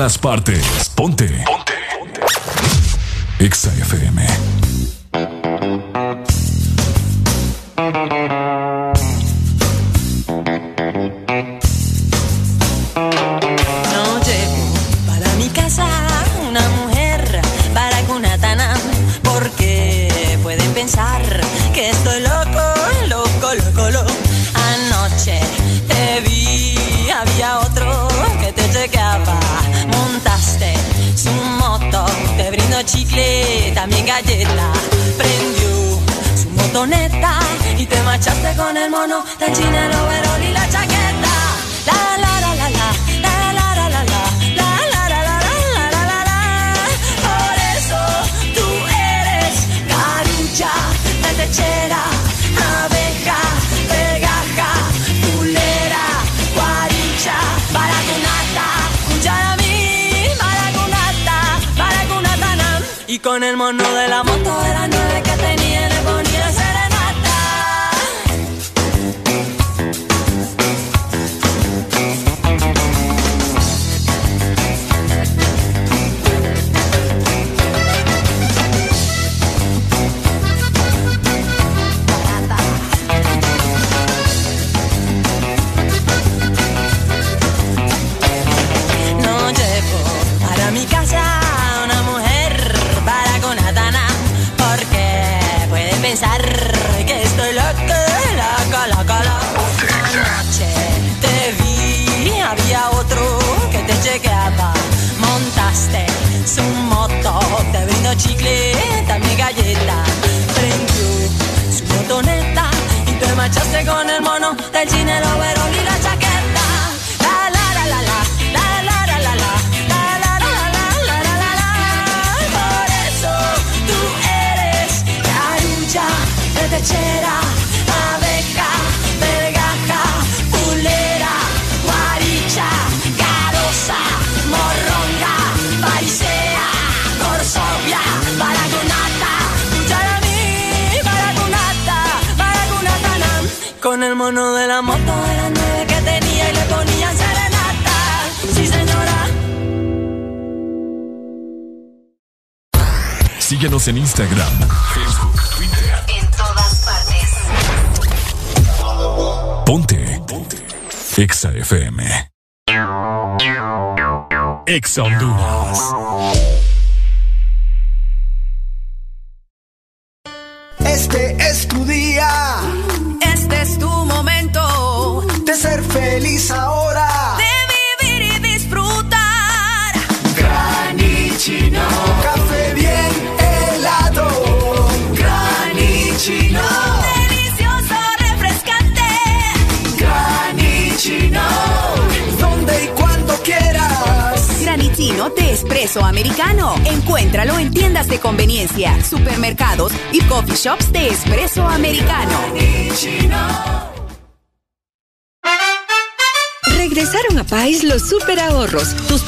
[0.00, 0.88] Todas partes.
[0.94, 1.28] Ponte.
[1.44, 1.74] Ponte.
[3.38, 4.49] Exa FM.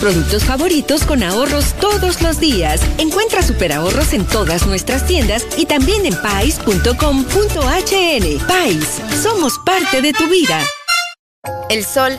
[0.03, 2.81] Productos favoritos con ahorros todos los días.
[2.99, 6.97] Encuentra super ahorros en todas nuestras tiendas y también en pais.com.hn.
[8.49, 10.61] Pais, somos parte de tu vida.
[11.71, 12.19] El sol,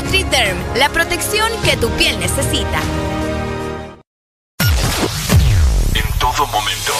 [0.00, 2.80] NutriDerm, la protección que tu piel necesita.
[5.94, 6.92] En todo momento.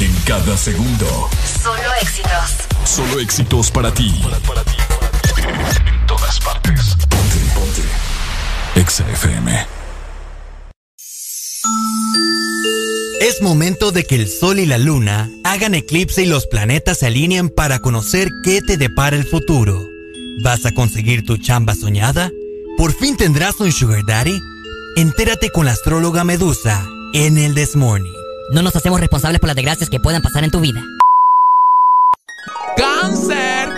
[0.00, 1.28] En cada segundo.
[1.62, 2.30] Solo éxitos.
[2.84, 4.22] Solo éxitos para ti.
[5.86, 6.96] En todas partes.
[7.10, 8.80] Ponte, ponte.
[8.80, 9.66] Exa FM.
[13.20, 17.06] Es momento de que el sol y la luna hagan eclipse y los planetas se
[17.06, 19.86] alineen para conocer qué te depara el futuro.
[20.42, 22.30] ¿Vas a conseguir tu chamba soñada?
[22.76, 24.38] ¿Por fin tendrás un sugar daddy?
[24.96, 28.12] Entérate con la astróloga Medusa en el This Morning.
[28.52, 30.82] No nos hacemos responsables por las desgracias que puedan pasar en tu vida.
[32.76, 33.70] ¡Cáncer!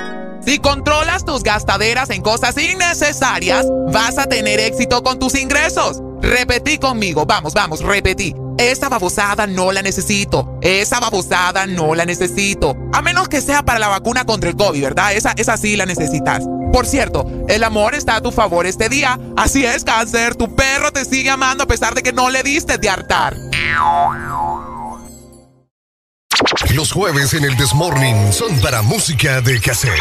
[0.44, 6.02] Si controlas tus gastaderas en cosas innecesarias, vas a tener éxito con tus ingresos.
[6.20, 8.34] Repetí conmigo, vamos, vamos, repetí.
[8.58, 10.58] Esa babosada no la necesito.
[10.60, 12.76] Esa babosada no la necesito.
[12.92, 15.12] A menos que sea para la vacuna contra el COVID, ¿verdad?
[15.12, 16.44] Esa, esa sí la necesitas.
[16.72, 19.18] Por cierto, el amor está a tu favor este día.
[19.36, 20.34] Así es, cáncer.
[20.34, 23.36] Tu perro te sigue amando a pesar de que no le diste de hartar.
[26.74, 29.98] Los jueves en el Desmorning son para música de cassette.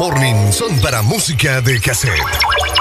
[0.00, 2.79] Morning son para música de cassette.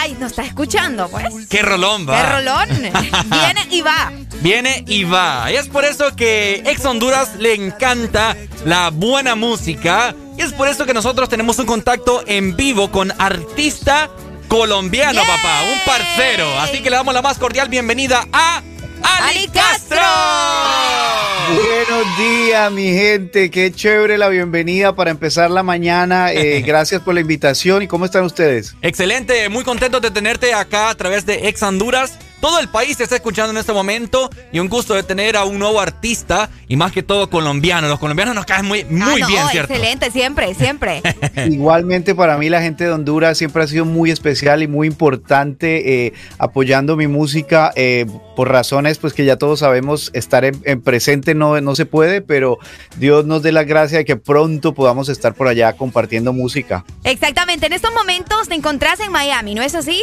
[0.00, 1.26] Ay, nos está escuchando, pues.
[1.48, 2.16] Qué rolón va.
[2.16, 2.68] Qué rolón.
[3.26, 4.12] Viene y va.
[4.40, 5.50] Viene y va.
[5.52, 10.14] Y es por eso que Ex Honduras le encanta la buena música.
[10.36, 14.10] Y es por eso que nosotros tenemos un contacto en vivo con artista
[14.48, 15.62] colombiano, papá.
[15.72, 16.60] Un parcero.
[16.60, 18.53] Así que le damos la más cordial bienvenida a
[21.94, 23.52] Buenos días, mi gente.
[23.52, 26.32] Qué chévere la bienvenida para empezar la mañana.
[26.32, 27.82] Eh, gracias por la invitación.
[27.82, 28.74] ¿Y cómo están ustedes?
[28.82, 32.18] Excelente, muy contentos de tenerte acá a través de Ex Honduras.
[32.44, 35.44] Todo el país te está escuchando en este momento y un gusto de tener a
[35.44, 37.88] un nuevo artista y más que todo colombiano.
[37.88, 39.72] Los colombianos nos caen muy, muy Ah, no, bien, ¿cierto?
[39.72, 41.00] Excelente, siempre, siempre.
[41.50, 46.04] Igualmente para mí la gente de Honduras siempre ha sido muy especial y muy importante
[46.04, 48.04] eh, apoyando mi música eh,
[48.36, 52.20] por razones pues que ya todos sabemos estar en, en presente no, no se puede,
[52.20, 52.58] pero
[52.98, 56.84] Dios nos dé la gracia de que pronto podamos estar por allá compartiendo música.
[57.04, 60.02] Exactamente, en estos momentos te encontrás en Miami, ¿no es así?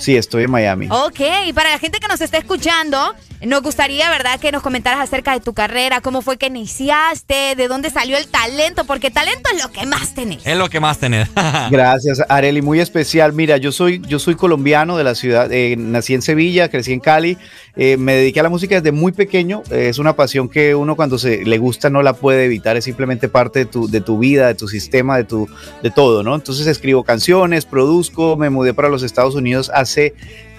[0.00, 0.88] Sí, estoy en Miami.
[0.90, 3.14] Ok, y para la gente que nos está escuchando,
[3.46, 7.68] nos gustaría, ¿verdad?, que nos comentaras acerca de tu carrera, cómo fue que iniciaste, de
[7.68, 10.46] dónde salió el talento, porque talento es lo que más tenés.
[10.46, 11.28] Es lo que más tenés.
[11.70, 13.34] Gracias, Areli, muy especial.
[13.34, 17.00] Mira, yo soy, yo soy colombiano de la ciudad, eh, nací en Sevilla, crecí en
[17.00, 17.36] Cali,
[17.76, 20.96] eh, me dediqué a la música desde muy pequeño, eh, es una pasión que uno
[20.96, 24.18] cuando se le gusta no la puede evitar, es simplemente parte de tu, de tu
[24.18, 25.46] vida, de tu sistema, de, tu,
[25.82, 26.34] de todo, ¿no?
[26.34, 29.89] Entonces escribo canciones, produzco, me mudé para los Estados Unidos hace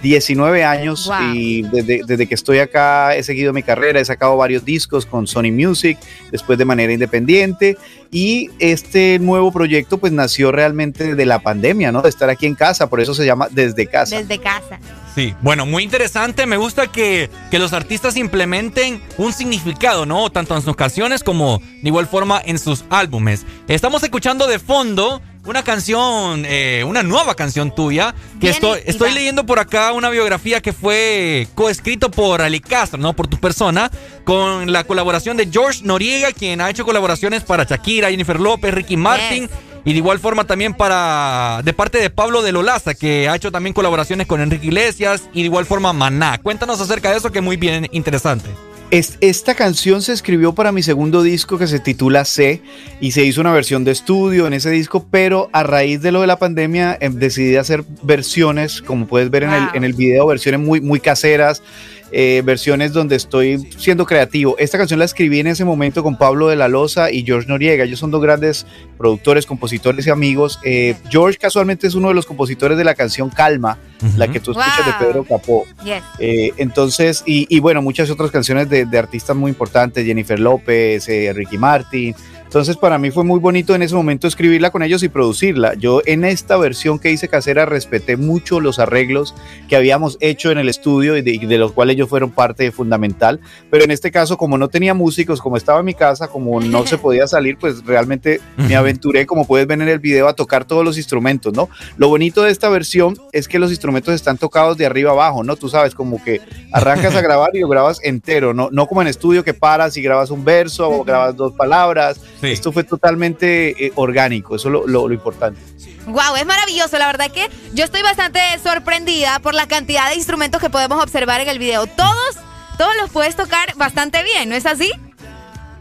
[0.01, 1.33] 19 años Wow.
[1.35, 5.27] y desde, desde que estoy acá he seguido mi carrera, he sacado varios discos con
[5.27, 5.97] Sony Music,
[6.31, 7.77] después de manera independiente
[8.11, 12.01] y este nuevo proyecto pues nació realmente de la pandemia, ¿no?
[12.01, 14.17] De estar aquí en casa, por eso se llama Desde Casa.
[14.17, 14.79] Desde casa.
[15.13, 16.45] Sí, bueno, muy interesante.
[16.45, 20.29] Me gusta que, que los artistas implementen un significado, ¿no?
[20.29, 23.45] Tanto en sus canciones como de igual forma en sus álbumes.
[23.67, 29.11] Estamos escuchando de fondo una canción, eh, una nueva canción tuya, que Bien, estoy, estoy
[29.11, 33.13] leyendo por acá una biografía que fue coescrito por Ali Castro, ¿no?
[33.13, 33.89] Por tu persona,
[34.23, 38.97] con la colaboración de George Noriega, quien ha hecho colaboraciones para Shakira, Jennifer López, Ricky
[38.97, 39.49] Martin.
[39.83, 43.51] Y de igual forma también para de parte de Pablo de Lolaza, que ha hecho
[43.51, 46.37] también colaboraciones con Enrique Iglesias y de igual forma Maná.
[46.37, 48.47] Cuéntanos acerca de eso que es muy bien interesante.
[48.91, 52.61] Es- esta canción se escribió para mi segundo disco que se titula C
[52.99, 56.19] y se hizo una versión de estudio en ese disco, pero a raíz de lo
[56.19, 60.27] de la pandemia em, decidí hacer versiones, como puedes ver en, el, en el video,
[60.27, 61.63] versiones muy, muy caseras,
[62.11, 64.55] eh, versiones donde estoy siendo creativo.
[64.57, 67.83] Esta canción la escribí en ese momento con Pablo de la Loza y George Noriega.
[67.83, 68.65] Ellos son dos grandes
[68.97, 70.59] productores, compositores y amigos.
[70.63, 73.77] Eh, George casualmente es uno de los compositores de la canción Calma,
[74.17, 75.05] la que tú escuchas de.
[75.05, 75.65] Pedro Capó.
[75.83, 76.03] Yes.
[76.19, 81.07] Eh, entonces, y, y bueno, muchas otras canciones de, de artistas muy importantes, Jennifer López,
[81.07, 82.13] eh, Ricky Martin.
[82.51, 85.73] Entonces, para mí fue muy bonito en ese momento escribirla con ellos y producirla.
[85.75, 89.33] Yo en esta versión que hice casera respeté mucho los arreglos
[89.69, 92.69] que habíamos hecho en el estudio y de, y de los cuales ellos fueron parte
[92.73, 93.39] fundamental.
[93.69, 96.85] Pero en este caso, como no tenía músicos, como estaba en mi casa, como no
[96.85, 100.65] se podía salir, pues realmente me aventuré, como puedes ver en el video, a tocar
[100.65, 101.69] todos los instrumentos, ¿no?
[101.95, 105.55] Lo bonito de esta versión es que los instrumentos están tocados de arriba abajo, ¿no?
[105.55, 106.41] Tú sabes, como que
[106.73, 110.01] arrancas a grabar y lo grabas entero, no, no como en estudio que paras y
[110.01, 112.19] grabas un verso o grabas dos palabras.
[112.41, 115.59] Esto fue totalmente eh, orgánico, eso es lo, lo- lo importante.
[116.07, 120.59] Wow, es maravilloso, la verdad que yo estoy bastante sorprendida por la cantidad de instrumentos
[120.59, 121.85] que podemos observar en el video.
[121.85, 122.37] Todos,
[122.77, 124.91] todos los puedes tocar bastante bien, ¿no es así?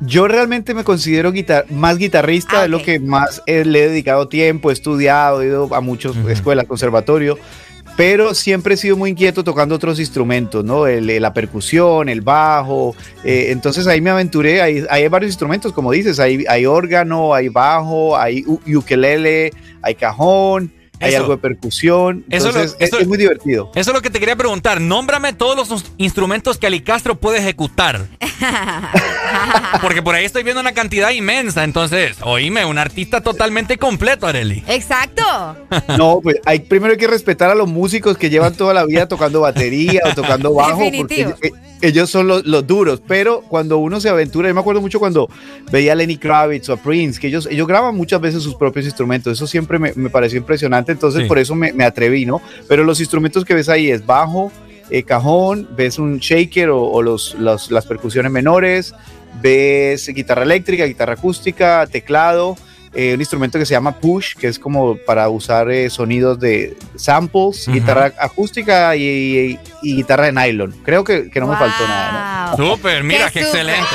[0.03, 3.89] Yo realmente me considero guitar más guitarrista, Ah, es lo que más eh, le he
[3.89, 7.39] dedicado tiempo, he estudiado, he ido a muchas escuelas, conservatorio,
[8.01, 10.87] pero siempre he sido muy inquieto tocando otros instrumentos, ¿no?
[10.87, 12.95] El- la percusión, el bajo,
[13.25, 17.51] eh, entonces ahí me aventuré, hay, hay varios instrumentos, como dices, hay, hay órgano, hay
[17.51, 18.43] bajo, hay
[18.75, 19.53] ukelele,
[19.83, 21.23] hay cajón, hay Eso.
[21.23, 23.71] algo de percusión, Eso lo- entonces es- eso- es muy divertido.
[23.75, 24.81] Eso es lo que te quería preguntar.
[24.81, 28.07] Nómbrame todos los ins- instrumentos que Ali Castro puede ejecutar.
[29.81, 31.65] Porque por ahí estoy viendo una cantidad inmensa.
[31.65, 34.63] Entonces, oíme, un artista totalmente completo, Areli.
[34.67, 35.23] Exacto.
[35.99, 39.07] No, pues hay, primero hay que respetar a los músicos que llevan toda la vida
[39.09, 41.35] tocando batería o tocando bajo, porque Definitivo.
[41.43, 41.51] eh,
[41.83, 45.29] ellos son los, los duros, pero cuando uno se aventura, yo me acuerdo mucho cuando
[45.73, 48.85] veía a Lenny Kravitz o a Prince, que ellos, ellos graban muchas veces sus propios
[48.87, 51.29] instrumentos, eso siempre me, me pareció impresionante, entonces Sí.
[51.29, 52.41] por eso me, me atreví, ¿no?
[52.69, 54.53] Pero los instrumentos que ves ahí es bajo,
[54.91, 58.93] eh, cajón, ves un shaker o, o los, los- las percusiones menores,
[59.41, 62.57] ves guitarra eléctrica, guitarra acústica, teclado,
[62.95, 66.77] eh, un instrumento que se llama push, que es como para usar eh, sonidos de
[66.97, 70.73] samples, guitarra acústica y, y- y guitarra de nylon.
[70.85, 72.55] Creo que, que no me faltó nada.
[72.57, 72.71] ¿no?
[72.75, 73.87] Súper, mira, Qué excelente.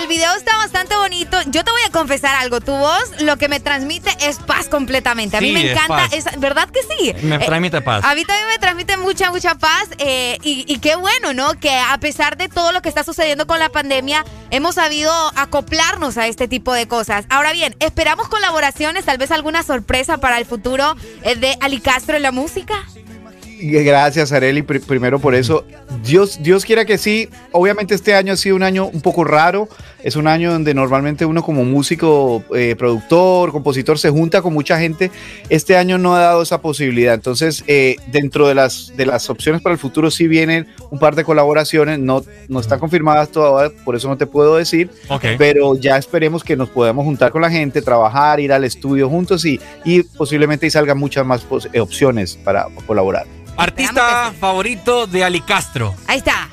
[0.00, 1.38] El video está bastante bonito.
[1.46, 2.60] Yo te voy a confesar algo.
[2.60, 5.36] Tu voz lo que me transmite es paz completamente.
[5.36, 6.06] A mí Sí, me encanta.
[6.10, 7.14] Es, ¿Verdad que sí?
[7.22, 8.04] Me Eh, transmite paz.
[8.04, 9.88] A mí también me transmite mucha, mucha paz.
[9.98, 11.54] eh, y, y qué bueno, ¿no?
[11.60, 16.18] Que a pesar de todo lo que está sucediendo con la pandemia, hemos sabido acoplarnos
[16.18, 17.24] a este tipo de cosas.
[17.28, 22.16] Ahora bien, esperamos colaboraciones, tal vez alguna sorpresa para el futuro eh, de Ali Castro
[22.16, 22.74] en la música.
[23.60, 25.64] Gracias, Areli, pri- primero por eso.
[26.04, 27.28] Dios, Dios quiera que sí.
[27.52, 29.68] Obviamente este año ha sido un año un poco raro.
[30.02, 34.78] Es un año donde normalmente uno como músico, eh, productor, compositor se junta con mucha
[34.78, 35.10] gente.
[35.48, 37.14] Este año no ha dado esa posibilidad.
[37.14, 41.14] Entonces, eh, dentro de las, de las opciones para el futuro sí vienen un par
[41.14, 41.98] de colaboraciones.
[41.98, 44.90] No, no están confirmadas todavía, por eso no te puedo decir.
[45.08, 45.24] Ok.
[45.38, 49.44] Pero ya esperemos que nos podamos juntar con la gente, trabajar, ir al estudio juntos
[49.46, 53.26] y, y posiblemente salgan muchas más eh, opciones para colaborar.
[53.56, 55.94] Artista favorito de Ali Castro.
[56.06, 56.48] Ahí está.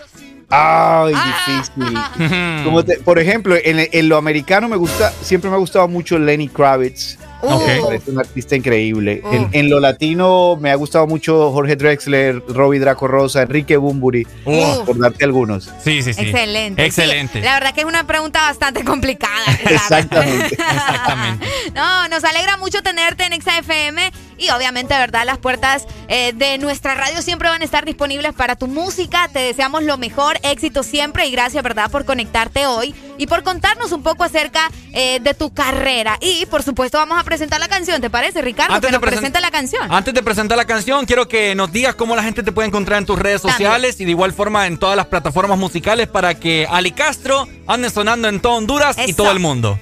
[0.54, 1.46] Ay, Ah.
[1.48, 2.64] difícil.
[2.66, 6.20] Como te- por ejemplo, en, en lo americano me gusta, siempre me ha gustado mucho
[6.20, 7.18] Lenny Kravitz.
[7.44, 7.66] Ok.
[7.68, 9.22] Me parece un artista increíble.
[9.24, 9.34] Uh.
[9.34, 14.28] En, en lo latino me ha gustado mucho Jorge Drexler, Robbie Draco Rosa, Enrique Bumburi,
[14.46, 14.84] Uh.
[14.86, 15.64] por darte algunos.
[15.84, 16.22] Sí, sí, sí.
[16.22, 16.86] Excelente.
[16.86, 17.40] Excelente.
[17.40, 19.46] Sí, la verdad que es una pregunta bastante complicada.
[19.70, 20.54] Exactamente.
[20.60, 21.48] Exactamente.
[21.74, 24.12] No, nos alegra mucho tenerte en XFM
[24.42, 28.56] y obviamente, verdad, las puertas eh, de nuestra radio siempre van a estar disponibles para
[28.56, 29.30] tu música.
[29.32, 33.92] Te deseamos lo mejor, éxito siempre y gracias, ¿verdad?, por conectarte hoy y por contarnos
[33.92, 36.18] un poco acerca eh, de tu carrera.
[36.22, 38.74] Y, por supuesto, vamos a presentar la canción, ¿te parece, Ricardo?
[38.74, 39.92] Antes que de nos la canción.
[39.92, 42.98] Antes de presentar la canción, quiero que nos digas cómo la gente te puede encontrar
[42.98, 43.58] en tus redes También.
[43.58, 47.92] sociales y de igual forma en todas las plataformas musicales para que Ali Castro ande
[47.92, 49.78] sonando en todo Honduras y todo el mundo.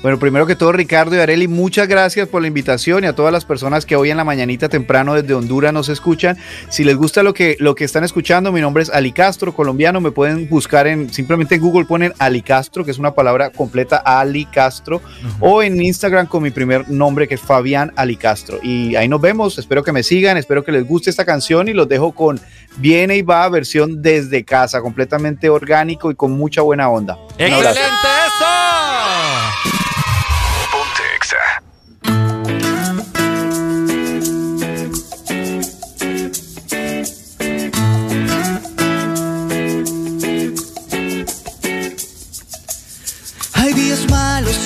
[0.00, 3.32] Bueno, primero que todo, Ricardo y Areli, muchas gracias por la invitación y a todas
[3.32, 6.38] las personas que hoy en la mañanita temprano desde Honduras nos escuchan.
[6.68, 10.00] Si les gusta lo que, lo que están escuchando, mi nombre es Ali Castro, colombiano.
[10.00, 13.96] Me pueden buscar en simplemente en Google ponen Ali Castro, que es una palabra completa,
[13.96, 15.02] Ali Castro,
[15.40, 18.60] o en Instagram con mi primer nombre, que es Fabián Ali Castro.
[18.62, 19.58] Y ahí nos vemos.
[19.58, 22.40] Espero que me sigan, espero que les guste esta canción y los dejo con
[22.76, 27.18] Viene y va, versión desde casa, completamente orgánico y con mucha buena onda.
[27.36, 29.67] ¡Excelente eso!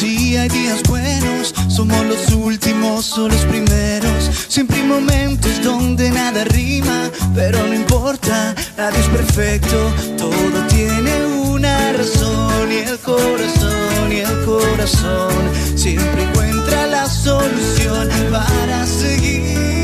[0.02, 1.54] Y hay días buenos.
[1.68, 4.30] Somos los últimos o los primeros.
[4.48, 9.92] Siempre hay momentos donde nada rima, pero no importa, nadie es perfecto.
[10.16, 15.32] Todo tiene una razón y el corazón y el corazón
[15.74, 19.81] siempre encuentra la solución para seguir.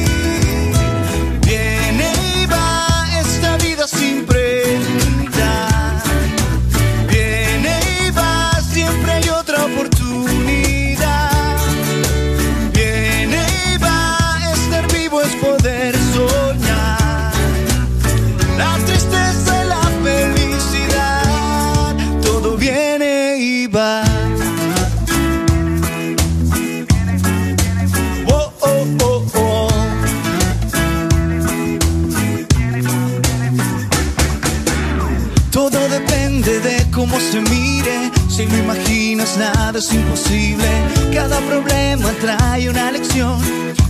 [39.38, 40.68] Nada es imposible.
[41.12, 43.38] Cada problema trae una lección.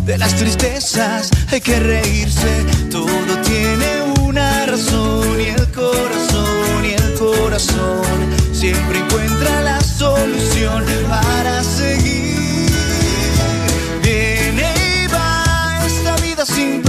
[0.05, 2.65] De las tristezas hay que reírse.
[2.91, 3.89] Todo tiene
[4.23, 5.41] una razón.
[5.41, 8.05] Y el corazón, y el corazón
[8.53, 12.70] siempre encuentra la solución para seguir.
[14.03, 14.66] Viene
[15.03, 16.83] y va esta vida sin.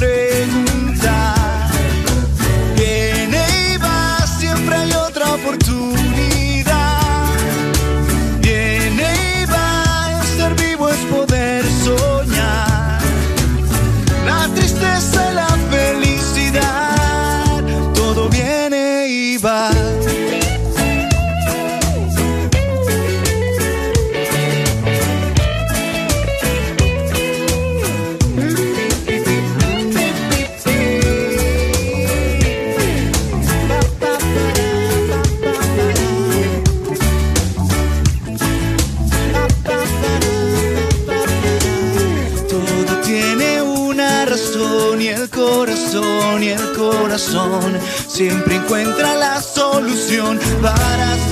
[48.07, 51.28] Siempre encuentra la solución para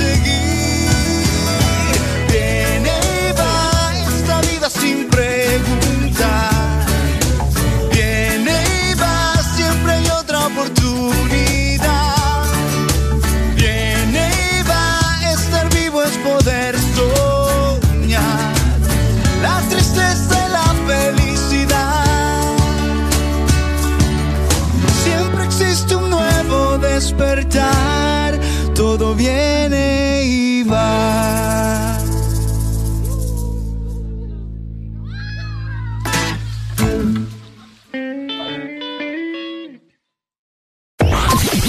[27.18, 28.39] despertar,
[28.76, 31.98] todo viene y va.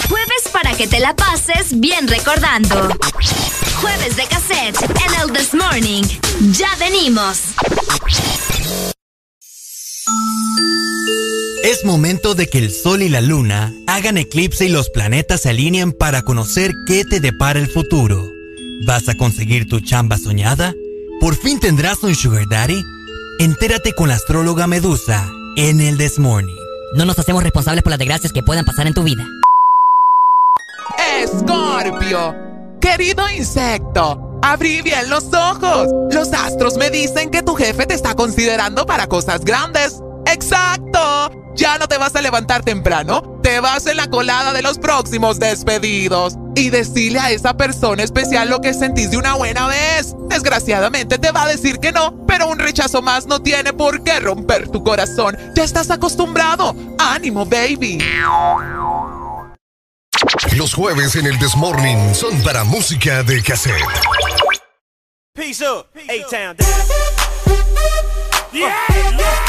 [0.09, 2.89] Jueves para que te la pases bien recordando.
[3.81, 6.05] Jueves de cassette en el This Morning.
[6.53, 7.55] Ya venimos.
[11.69, 15.51] Es momento de que el sol y la luna hagan eclipse y los planetas se
[15.51, 18.27] alineen para conocer qué te depara el futuro.
[18.87, 20.73] ¿Vas a conseguir tu chamba soñada?
[21.21, 22.83] ¿Por fin tendrás un sugar daddy?
[23.39, 26.57] Entérate con la astróloga Medusa en el This Morning.
[26.95, 29.27] No nos hacemos responsables por las desgracias que puedan pasar en tu vida.
[31.23, 32.35] Escorpio,
[32.81, 35.89] querido insecto, abrí bien los ojos.
[36.15, 39.97] Los astros me dicen que tu jefe te está considerando para cosas grandes.
[40.25, 41.38] ¡Exacto!
[41.59, 45.41] Ya no te vas a levantar temprano, te vas en la colada de los próximos
[45.41, 46.35] despedidos.
[46.55, 50.15] Y decirle a esa persona especial lo que sentís de una buena vez.
[50.29, 54.21] Desgraciadamente te va a decir que no, pero un rechazo más no tiene por qué
[54.21, 55.37] romper tu corazón.
[55.57, 56.77] Ya estás acostumbrado.
[56.97, 57.99] ¡Ánimo, baby!
[60.57, 63.83] Los jueves en el Desmorning son para música de cassette.
[65.35, 66.57] Peace up, A-Town.
[68.53, 68.75] Yeah,
[69.17, 69.49] yeah.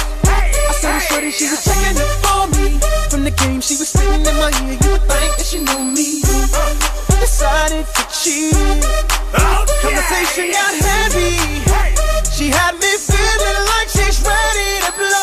[0.81, 2.79] Saw her shorty, she was checking up for me.
[3.11, 4.79] From the game, she was sitting in my ear.
[4.81, 6.23] You would think that she knew me.
[6.25, 6.73] Uh,
[7.21, 8.81] decided to cheat.
[9.85, 11.37] Conversation got heavy.
[12.33, 15.20] She had me feeling like she's ready to blow.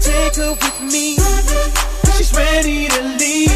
[0.00, 1.16] Take her with me.
[2.16, 3.52] She's ready to leave.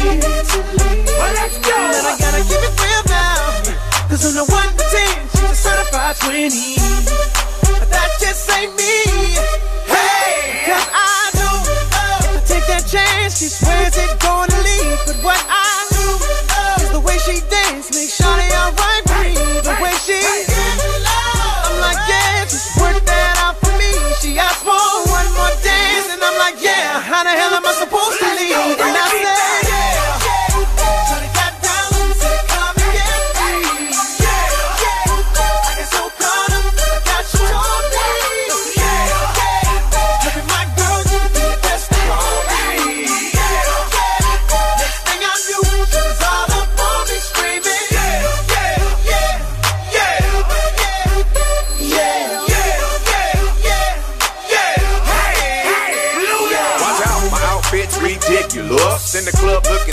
[1.17, 1.73] Well, let's go.
[1.73, 3.65] And I gotta keep it real now.
[4.09, 6.77] Cause on the 1 to 10, she's a certified 20.
[7.81, 8.95] But that just ain't me.
[9.89, 10.69] Hey!
[10.69, 14.99] Cause I know if I take that chance, she swears it's gonna leave.
[15.05, 16.05] But what I do
[16.85, 19.03] is the way she dance makes Shawty alright.
[19.65, 20.14] The way she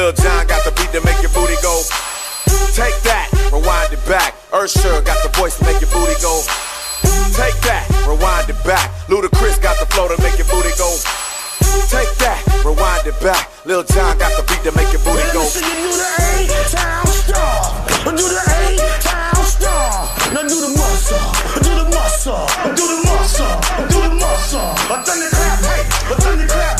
[0.00, 1.76] Lil John got the beat to make your booty go.
[2.72, 4.32] Take that, rewind it back.
[4.48, 6.40] Usher got the voice to make your booty go.
[7.36, 8.88] Take that, rewind it back.
[9.12, 10.88] Ludacris got the flow to make your booty go.
[11.92, 13.52] Take that, rewind it back.
[13.68, 15.44] Lil John got the beat to make your booty go.
[15.44, 17.60] Listen, the eight town star.
[18.08, 20.08] Do the eight town star.
[20.32, 21.28] Now do the muscle.
[21.60, 22.48] Do the muscle.
[22.72, 23.52] Do the muscle.
[23.92, 24.64] Do the muscle.
[24.64, 26.79] A thunderclap, hey, the clap.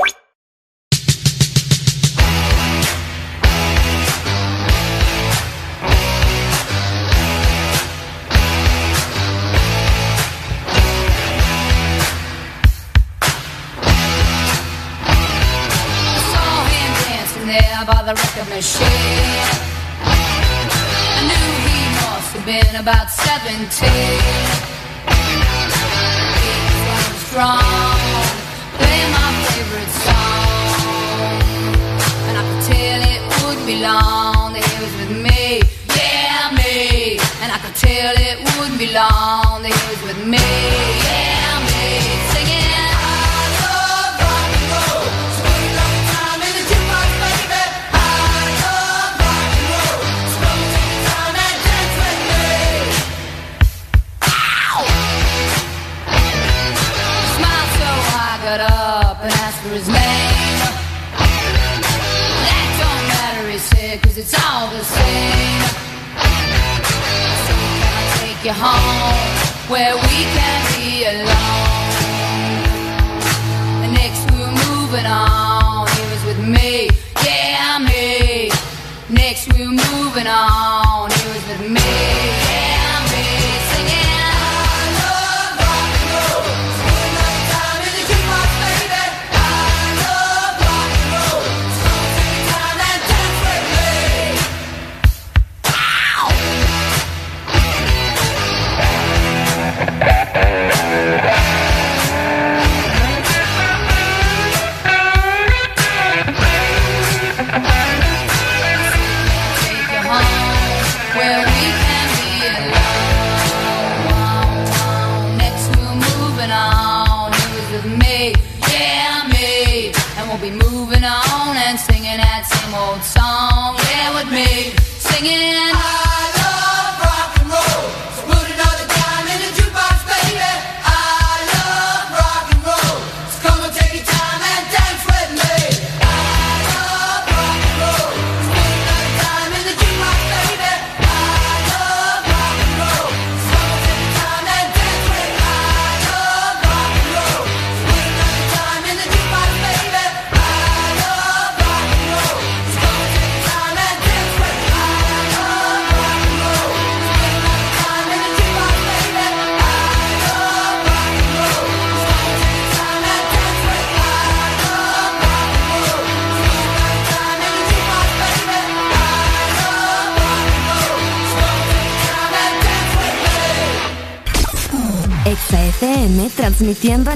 [23.51, 24.40] seventeen.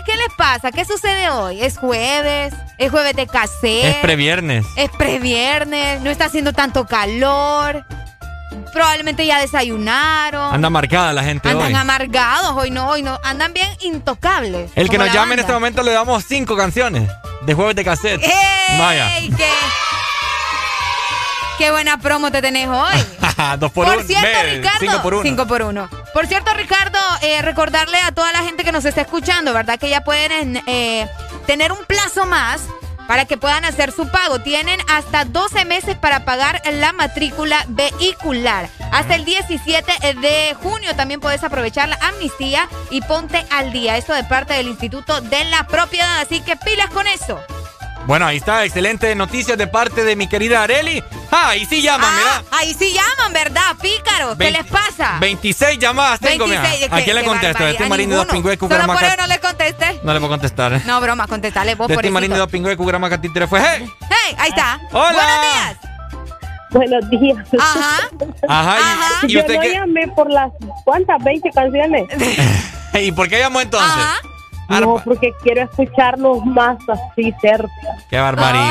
[0.00, 0.72] ¿Qué, les pasa?
[0.72, 1.62] ¿Qué sucede hoy?
[1.62, 2.54] ¿Es jueves?
[2.78, 3.84] ¿Es jueves de cassette?
[3.84, 4.64] Es previernes.
[4.74, 7.84] Es previernes, no está haciendo tanto calor.
[8.72, 10.54] Probablemente ya desayunaron.
[10.54, 11.74] Anda marcada la gente Andan hoy.
[11.74, 13.20] amargados, hoy no, hoy no.
[13.22, 14.70] Andan bien intocables.
[14.76, 17.10] El que nos la llame en este momento le damos cinco canciones
[17.42, 18.22] de jueves de cassette.
[18.22, 18.78] ¡Ey!
[18.78, 19.10] Vaya.
[19.36, 19.44] ¿Qué,
[21.62, 22.96] qué buena promo te tenés hoy.
[23.60, 24.04] Dos por, Por uno.
[24.04, 24.78] cierto, Ricardo.
[24.80, 25.22] Cinco por uno.
[25.22, 25.88] Cinco por uno.
[26.12, 29.78] Por cierto, Ricardo, eh, recordarle a toda la gente que nos está escuchando, ¿verdad?
[29.78, 31.08] Que ya pueden eh,
[31.46, 32.62] tener un plazo más
[33.06, 34.40] para que puedan hacer su pago.
[34.40, 38.68] Tienen hasta 12 meses para pagar la matrícula vehicular.
[38.90, 43.96] Hasta el 17 de junio también puedes aprovechar la amnistía y ponte al día.
[43.98, 46.18] Esto de parte del Instituto de la Propiedad.
[46.22, 47.40] Así que pilas con eso.
[48.06, 51.02] Bueno, ahí está, excelente noticias de parte de mi querida Areli.
[51.30, 53.62] Ah, ahí sí llaman, Ah, ahí sí llaman, ¿verdad?
[53.80, 54.36] Pícaros.
[54.36, 55.18] ¿Qué les pasa?
[55.20, 56.62] 26 llamadas tengo, mira.
[56.62, 57.66] 26, ¿A qué- quién le contesto?
[57.66, 60.00] Este A Marín de dos pingüecos, Solo por no le conteste.
[60.02, 60.80] No le puedo contestar.
[60.84, 63.60] No, broma, contestale vos De por este Marín de dos pingüecos, Gramacati, fue.
[63.60, 63.88] ¡Hey!
[64.10, 64.80] Hey, ahí está.
[64.90, 65.12] Hola.
[66.70, 67.10] Buenos días.
[67.10, 67.62] Buenos días.
[67.62, 68.08] Ajá.
[68.48, 68.78] Ajá,
[69.22, 69.72] ¿y, y Yo usted no qué?
[69.74, 70.50] llamé por las,
[70.84, 71.22] ¿cuántas?
[71.22, 72.04] 20 canciones.
[73.00, 74.04] ¿Y por qué llamó entonces?
[74.68, 77.68] No, porque quiero escucharlos más así cerca.
[78.08, 78.64] ¡Qué barbaridad!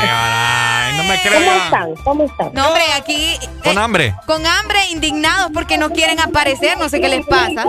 [0.00, 0.96] qué barbaridad.
[0.96, 1.40] No me creo.
[1.40, 1.94] ¿Cómo están?
[2.04, 2.50] ¿Cómo están?
[2.54, 4.14] No, hombre, aquí Con hambre.
[4.26, 7.64] con hambre, indignados porque no quieren aparecer, no sé qué les pasa.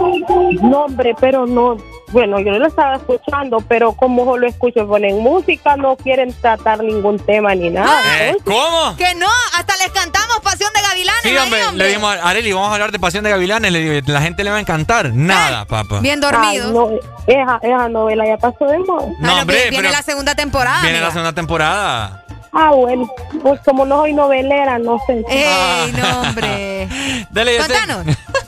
[0.61, 1.77] No, hombre, pero no.
[2.09, 6.81] Bueno, yo no lo estaba escuchando, pero como solo escucho, ponen música, no quieren tratar
[6.81, 8.01] ningún tema ni nada.
[8.21, 8.95] Eh, ¿Cómo?
[8.95, 9.27] Que no,
[9.57, 10.56] hasta les cantamos de
[10.89, 11.21] Gavilanes.
[11.23, 13.71] Sí, ahí, hombre, le dijimos a Areli, vamos a hablar de Pasión de Gavilanes.
[13.71, 15.13] Le digo, la gente le va a encantar.
[15.13, 15.99] Nada, papá.
[15.99, 16.67] Bien dormido.
[16.67, 16.89] Ay, no,
[17.27, 19.07] esa, esa novela ya pasó de moda.
[19.19, 20.81] No, hombre, Viene pero la segunda temporada.
[20.81, 22.23] viene la segunda temporada.
[22.53, 23.07] Ah, bueno,
[23.43, 25.23] pues como no soy novelera, no sé.
[25.29, 26.87] Ey, no, hombre.
[27.29, 27.57] Dale.
[27.57, 28.05] Contanos.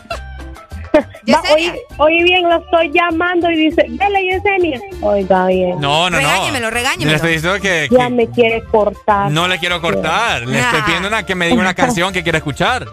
[1.34, 4.80] Va, oí, oí bien, lo estoy llamando y dice, dale Yesenia.
[5.02, 5.80] Oiga bien.
[5.80, 6.18] No, no, no.
[6.18, 7.10] Regáñemelo, regáñemelo.
[7.12, 9.32] Le estoy diciendo que, que Ya me quiere cortar.
[9.32, 10.42] no le quiero cortar.
[10.48, 10.86] Le estoy Ah.
[10.86, 12.86] pidiendo una, que me diga una canción que quiera escuchar.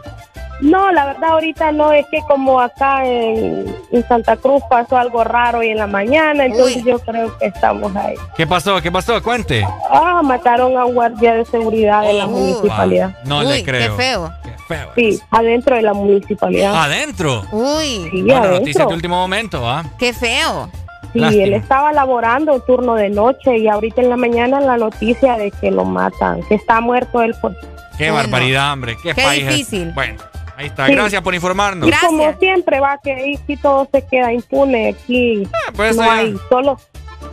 [0.61, 5.23] No, la verdad ahorita no, es que como acá en, en Santa Cruz pasó algo
[5.23, 8.15] raro hoy en la mañana, entonces yo creo que estamos ahí.
[8.37, 8.81] ¿Qué pasó?
[8.81, 9.23] ¿Qué pasó?
[9.23, 9.66] Cuente.
[9.91, 13.16] Ah, mataron a un guardia de seguridad de la municipalidad.
[13.24, 13.97] No le creo.
[13.97, 14.33] Qué feo.
[14.66, 14.89] Feo.
[14.97, 16.74] Sí, adentro de la municipalidad.
[16.85, 17.45] ¿Adentro?
[17.53, 18.09] Uy.
[18.11, 18.59] Sí, Bueno, adentro.
[18.59, 19.85] noticias de último momento, ¿ah?
[19.99, 20.69] Qué feo.
[21.12, 21.45] Sí, Lástima.
[21.45, 25.70] él estaba laborando turno de noche y ahorita en la mañana la noticia de que
[25.70, 27.35] lo matan, que está muerto él.
[27.41, 27.57] Pues.
[27.97, 28.97] Qué barbaridad, hombre.
[29.03, 29.93] Qué, Qué país es- difícil.
[29.93, 30.16] Bueno,
[30.57, 30.87] ahí está.
[30.87, 30.93] Sí.
[30.95, 31.89] Gracias por informarnos.
[31.89, 35.47] Y como siempre va que ahí sí todo se queda impune aquí.
[35.74, 36.81] pues no ya- hay, solo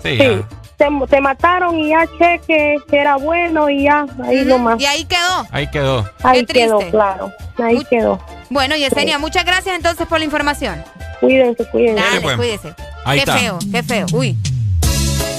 [0.01, 0.41] Sí, sí,
[0.77, 4.81] te, te mataron y ya cheque que era bueno y ya ahí nomás.
[4.81, 5.47] Y ahí quedó.
[5.51, 6.09] Ahí quedó.
[6.23, 6.91] Ahí Qué quedó, triste.
[6.91, 7.31] claro.
[7.63, 8.19] Ahí quedó.
[8.49, 10.83] Bueno, Yesenia, muchas gracias entonces por la información.
[11.21, 12.01] Cuídense, cuídense.
[12.03, 12.59] Dale, pues.
[13.05, 13.37] Ahí qué está.
[13.37, 14.05] feo, qué feo.
[14.13, 14.37] Uy.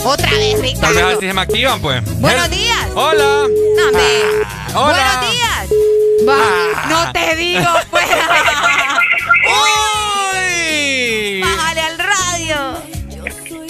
[0.06, 1.08] Otra vez, Tal vez Ricardo.
[1.08, 2.20] así se me activan, pues.
[2.20, 2.78] Buenos días.
[2.94, 3.24] Hola.
[3.76, 4.04] No, hombre.
[4.74, 4.96] hola.
[4.96, 5.18] Ah.
[5.20, 5.30] Buenos
[5.70, 5.93] días.
[6.28, 8.04] Va, No te digo, pues.
[9.46, 11.40] ¡Uy!
[11.42, 12.82] Bájale al radio.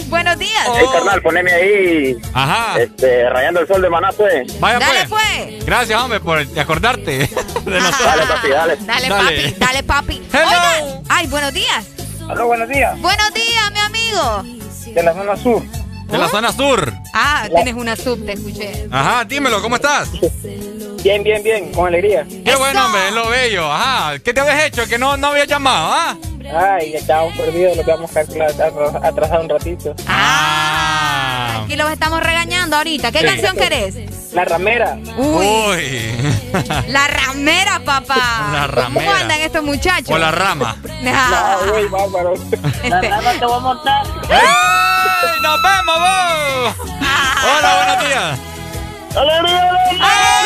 [0.09, 0.64] Buenos días.
[0.68, 0.74] Oh.
[0.78, 2.16] Hey, carnal, poneme ahí.
[2.32, 2.81] Ajá.
[2.81, 4.59] Este, rayando el sol de maná, pues.
[4.60, 5.22] Vaya, Dale, pues.
[5.39, 5.64] pues.
[5.66, 7.18] Gracias, hombre, por acordarte
[7.64, 8.05] de nosotros.
[8.05, 8.76] Dale, papi, dale.
[8.81, 10.22] Dale, papi, dale, papi.
[10.32, 11.85] Oigan, ay, buenos días.
[12.28, 13.01] Aló, buenos días.
[13.01, 14.43] Buenos días, mi amigo.
[14.94, 15.62] De la zona sur.
[16.06, 16.93] De la zona sur.
[17.12, 18.86] Ah, tienes una sub, te escuché.
[18.90, 20.09] Ajá, dímelo, ¿cómo estás?
[21.05, 22.24] Bien, bien, bien, con alegría.
[22.44, 23.70] Qué bueno, hombre, es lo bello.
[23.70, 24.18] Ajá.
[24.20, 26.16] ¿Qué te habías hecho que no, no habías llamado, ah?
[26.78, 28.51] Ay, ya estábamos perdidos, lo que vamos a calcular,
[29.02, 29.94] atrasado un ratito.
[30.09, 31.60] Ah.
[31.64, 33.12] Aquí los estamos regañando ahorita.
[33.12, 33.24] ¿Qué Sí.
[33.26, 33.97] canción querés?
[34.32, 34.97] La ramera.
[35.16, 36.52] Uy, Uy.
[36.89, 38.48] la ramera, papá.
[38.52, 39.06] La ramera.
[39.06, 40.09] ¿Cómo andan estos muchachos?
[40.10, 40.76] O la rama.
[41.06, 42.35] Ah, No, güey, bárbaro.
[42.89, 44.06] La rama te voy a montar.
[44.31, 45.43] ¡Ey!
[45.43, 46.74] ¡Nos vemos, vos!
[47.59, 48.39] Hola, buenos días.
[49.16, 49.70] ¡Alegría,
[50.01, 50.43] Ajá.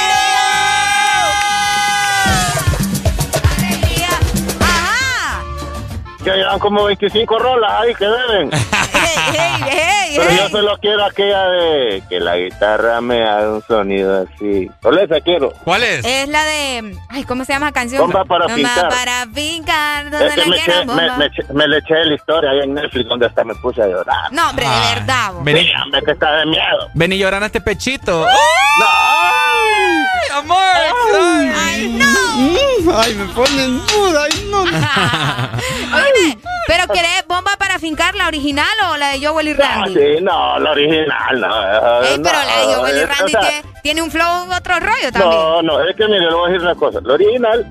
[6.23, 8.51] Que llevan como 25 rolas ahí que deben.
[9.17, 14.23] Hey, hey, Pero yo solo quiero aquella de que la guitarra me haga un sonido
[14.27, 14.71] así.
[14.83, 15.53] Solo esa quiero.
[15.65, 16.05] ¿Cuál es?
[16.05, 16.97] Es la de.
[17.11, 18.01] Ay, ¿cómo se llama la canción?
[18.03, 18.89] Bomba para Bomba fincar.
[18.89, 20.11] para fincar.
[20.11, 21.17] ¿Dónde Es que la me, quiero, eché- me, bomba?
[21.17, 23.87] me eché- me le eché la historia ahí en Netflix donde hasta me puse a
[23.87, 24.33] llorar.
[24.33, 24.89] No, hombre, Ah.
[24.89, 25.33] de verdad.
[25.33, 25.45] vos.
[25.45, 26.89] Vení, Sí, hombre, que está de miedo.
[26.95, 28.21] vení llorando este pechito.
[28.25, 28.29] No.
[28.87, 30.59] ¡Ay, amor!
[30.75, 31.53] ¡Ay!
[31.67, 32.99] ¡Ay, no!
[32.99, 34.25] Ay, me ponen duda.
[34.25, 34.63] Ay, no.
[35.97, 39.95] Oye, ¿pero querés bomba para fincar la original o la de Joel y No, Randy?
[39.95, 42.03] sí, no, la original, no.
[42.03, 44.53] Ey, pero no, la de Joel y es- Randy o sea, tie- tiene un flow,
[44.55, 45.31] otro rollo también.
[45.31, 47.01] No, no, es que mire, le voy a decir una cosa.
[47.03, 47.67] La original,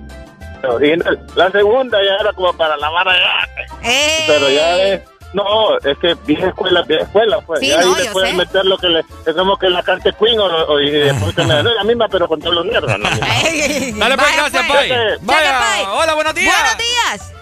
[0.64, 3.68] la original, la segunda ya era como para la ya.
[3.90, 4.24] Ey.
[4.28, 5.02] Pero ya es.
[5.34, 7.60] No, es que vieja escuela, vieja escuela, pues.
[7.60, 8.38] Sí, y ahí no, le yo pueden sé.
[8.38, 9.00] meter lo que le.
[9.26, 12.08] Es como que la cante Queen o, o- y después que me es la misma,
[12.08, 12.98] pero con todos los mierdas.
[12.98, 13.10] ¿no?
[13.10, 14.68] Dale, pues, vaya, gracias, pues.
[14.68, 14.90] Pai.
[14.90, 15.60] Dale, Vaya.
[15.60, 15.86] Pai.
[15.92, 16.56] Hola, buenos días.
[16.56, 17.34] Buenos días.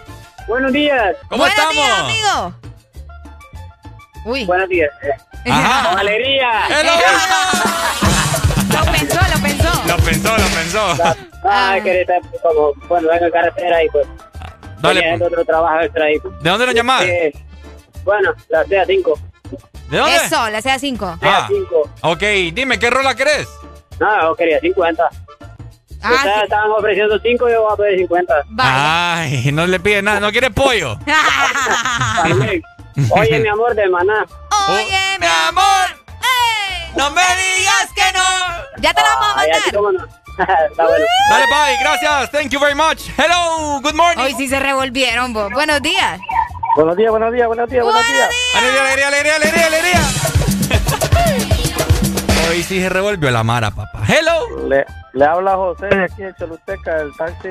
[0.48, 1.16] Buenos días.
[1.30, 1.74] ¿Cómo Buenos estamos?
[1.76, 2.75] días, amigo.
[4.26, 4.44] Uy.
[4.46, 4.90] Buenos días.
[5.48, 6.02] Ajá.
[6.02, 6.92] Hello.
[8.74, 9.84] Lo pensó, lo pensó.
[9.88, 11.16] Lo pensó, lo pensó.
[11.44, 14.08] Ah, que ahorita como cuando vengo en carretera y pues.
[14.80, 16.16] Dale, otro trabajo extra ahí.
[16.42, 17.04] ¿De dónde nos llamás?
[17.04, 17.32] Eh,
[18.04, 19.20] bueno, la CA 5.
[19.90, 20.16] ¿De dónde?
[20.16, 21.20] Eso, la sea 5.
[21.22, 21.48] Ah,
[22.02, 22.22] ok,
[22.52, 23.48] dime, ¿qué rola querés?
[24.00, 25.08] No, yo quería 50.
[26.02, 26.44] Ah, Ustedes sí.
[26.44, 28.34] estaban ofreciendo 5 yo voy a pedir 50.
[28.58, 30.98] Ay, no le pide nada, ¿no quiere pollo?
[33.12, 34.26] Oye, mi amor de maná.
[34.70, 35.88] Oye, mi amor.
[36.22, 36.94] ¡Ey!
[36.96, 38.82] No me digas que no.
[38.82, 39.74] Ya te la vamos a mandar.
[39.74, 40.26] no.
[40.70, 41.06] Está bueno.
[41.30, 42.32] Dale, bye, gracias.
[42.32, 43.10] Thank you very much.
[43.18, 44.22] Hello, good morning.
[44.24, 45.52] Hoy sí se revolvieron, vos.
[45.52, 46.20] Buenos días.
[46.76, 48.30] Buenos días, buenos días, buenos días, buenos días.
[48.56, 50.35] Alegría, alegría, alegría, alegría, alegría.
[52.50, 54.02] Hoy sí se revolvió la mara, papá.
[54.08, 54.68] Hello.
[54.68, 57.50] Le, le habla José de aquí de Choluteca, del taxi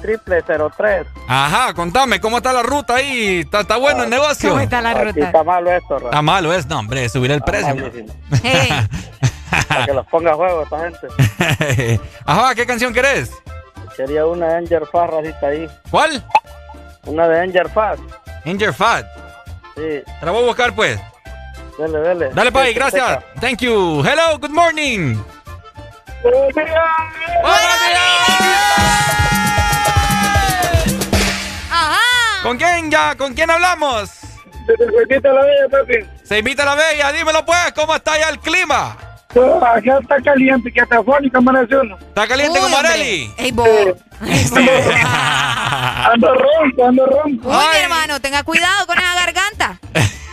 [0.00, 1.06] triple 03.
[1.28, 3.40] Ajá, contame, ¿cómo está la ruta ahí?
[3.40, 4.50] ¿Está, está bueno el negocio?
[4.50, 5.26] ¿Cómo está la Aquí ruta?
[5.26, 6.04] está malo esto, Ra.
[6.06, 7.74] Está malo, es, no, hombre, subir el precio.
[8.42, 8.70] Hey,
[9.68, 12.00] Para que los ponga a juego esta gente.
[12.24, 13.30] Ajá, ¿qué canción querés?
[13.96, 15.68] Quería una de Anger Fast, racita ahí.
[15.90, 16.24] ¿Cuál?
[17.06, 18.02] Una de Anger Fast.
[18.42, 19.06] Ginger Fat.
[19.76, 20.98] Sí, Te la voy a buscar, pues.
[21.78, 22.30] Dele.
[22.34, 23.24] Dale, bye, Sí, gracias.
[23.40, 24.02] Thank you.
[24.04, 25.16] Hello, good morning.
[26.22, 26.68] Buenos días.
[31.70, 32.42] Ajá.
[32.42, 33.14] ¿Con quién ya?
[33.16, 34.10] ¿Con quién hablamos?
[34.66, 35.94] Huequito de la Bella, papi.
[36.22, 38.96] Se invita a la bella, dímelo pues, ¿cómo está ya el clima?
[39.34, 41.98] Acá está caliente, que hasta fónica amanece uno.
[41.98, 42.76] ¿Está caliente como.
[42.76, 43.34] Areli?
[43.36, 43.68] Ey, vos.
[46.12, 47.52] Ando ronco, ando ronco.
[47.52, 47.82] Ay.
[47.82, 49.78] hermano, tenga cuidado con esa garganta.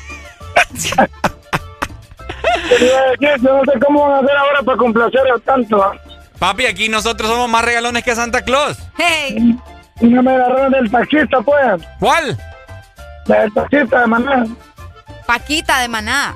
[3.42, 5.84] No sé cómo van a hacer ahora para complacer a tanto.
[5.84, 5.94] ¿ah?
[6.40, 8.78] Papi, aquí nosotros somos más regalones que Santa Claus.
[8.98, 9.58] Hey.
[10.00, 11.82] Y no me agarraron del taxista, pues.
[12.00, 12.38] ¿Cuál?
[13.26, 14.46] Del taxista de Maná.
[15.26, 16.36] Paquita de maná.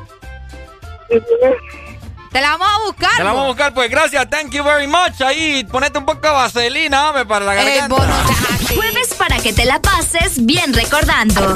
[2.31, 3.11] Te la vamos a buscar.
[3.17, 5.21] Te la vamos a buscar, pues gracias, thank you very much.
[5.21, 8.13] Ahí, ponete un poco de vaselina, hombre, para la Ey, garganta.
[8.73, 11.55] Jueves para que te la pases bien recordando.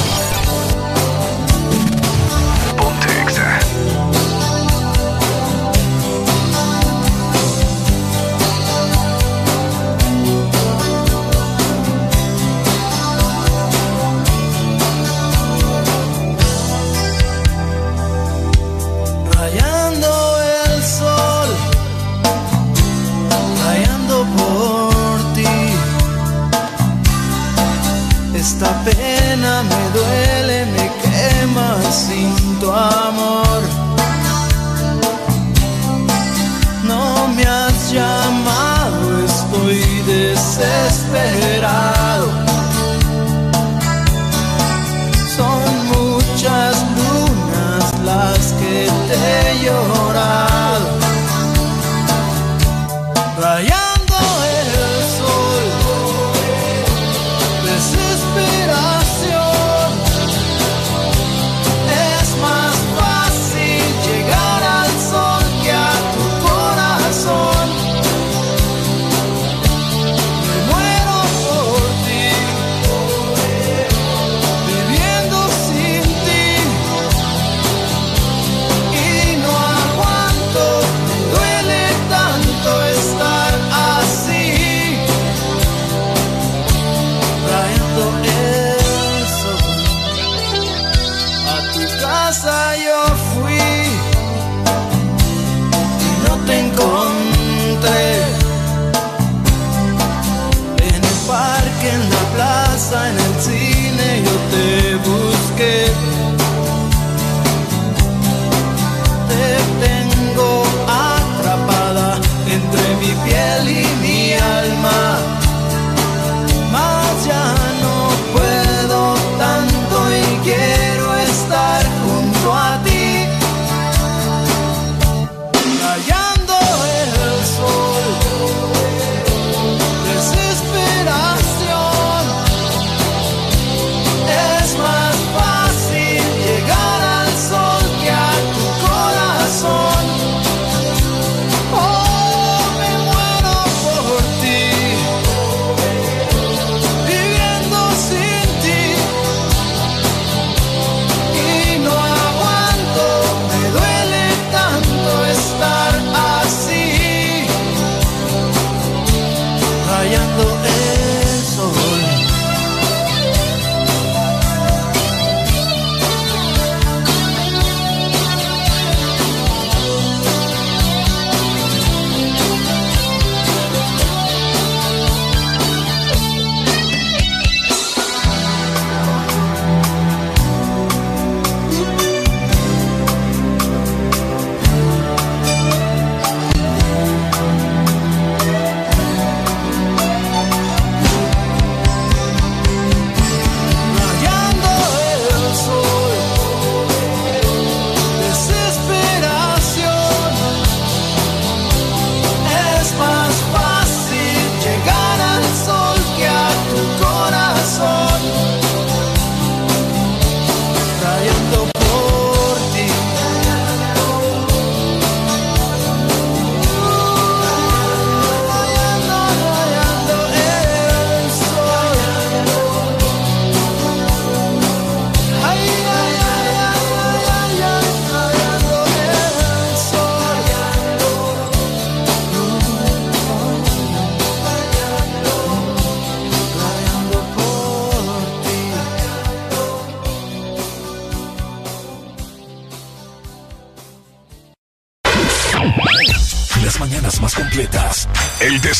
[28.61, 28.83] Esta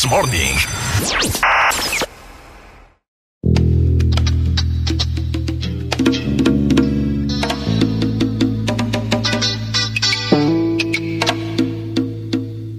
[0.10, 0.56] Morning.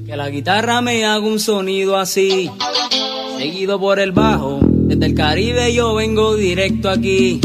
[0.04, 2.50] Que la guitarra me haga un sonido así,
[3.38, 4.60] seguido por el bajo.
[4.62, 7.40] Desde el Caribe yo vengo directo aquí.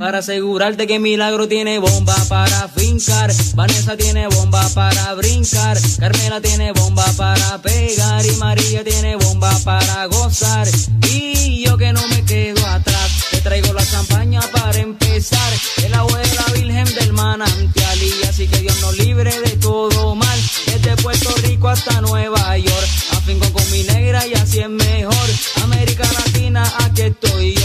[0.00, 6.72] Para asegurarte que Milagro tiene bomba para fincar, Vanessa tiene bomba para brincar, Carmela tiene
[6.72, 10.66] bomba para pegar y María tiene bomba para gozar.
[11.06, 15.52] Y yo que no me quedo atrás, te traigo la champaña para empezar.
[15.84, 20.14] El agua de la Virgen del manantial y así que Dios nos libre de todo
[20.14, 20.40] mal.
[20.64, 25.28] Desde Puerto Rico hasta Nueva York, afinco con mi negra y así es mejor.
[25.62, 27.59] América Latina, aquí estoy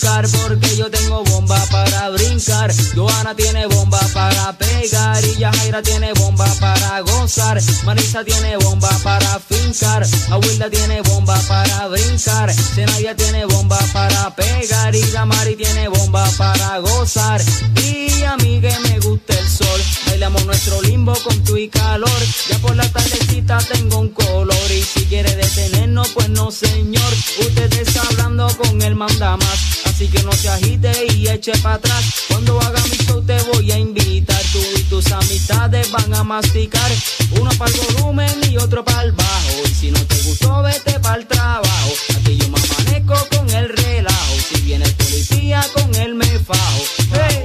[0.00, 2.72] Porque yo tengo bomba para brincar.
[2.94, 5.22] Joana tiene bomba para pegar.
[5.22, 7.60] Y Yajaira tiene bomba para gozar.
[7.84, 10.06] Marisa tiene bomba para fincar.
[10.30, 12.50] Abuela tiene bomba para brincar.
[12.50, 14.94] Zenaya tiene bomba para pegar.
[14.94, 17.42] Y Damari tiene bomba para gozar.
[17.76, 19.80] Y a mí que me gusta el sol.
[20.06, 22.20] Bailamos nuestro limbo con tu y calor.
[22.48, 24.70] Ya por la tardecita tengo un color.
[24.70, 27.12] Y si quiere detenernos, pues no, señor.
[27.40, 29.89] Usted está hablando con el manda más.
[30.00, 32.24] Así que no se agite y eche para atrás.
[32.28, 34.40] Cuando haga mi show te voy a invitar.
[34.50, 36.90] Tú y tus amistades van a masticar.
[37.38, 39.62] Uno para el volumen y otro para el bajo.
[39.66, 41.92] Y si no te gustó, vete para el trabajo.
[42.16, 44.36] Aquí yo me amanezco con el relajo.
[44.48, 46.82] Si viene el policía, con él me fajo.
[47.12, 47.42] Hey,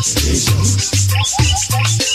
[0.00, 2.09] Bomba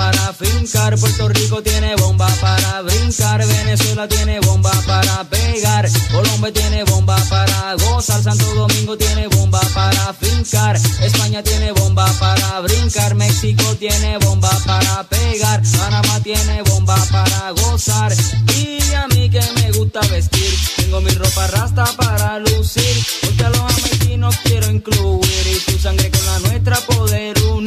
[0.00, 6.84] para fincar, Puerto Rico tiene bomba para brincar, Venezuela tiene bomba para pegar, Colombia tiene
[6.84, 13.76] bomba para gozar, Santo Domingo tiene bomba para fincar, España tiene bomba para brincar, México
[13.78, 18.10] tiene bomba para pegar, Panamá tiene bomba para gozar,
[18.56, 23.50] y a mí que me gusta vestir, tengo mi ropa rasta para lucir, porque a
[23.50, 27.59] los americanos quiero incluir y tu sangre con la nuestra poder unir.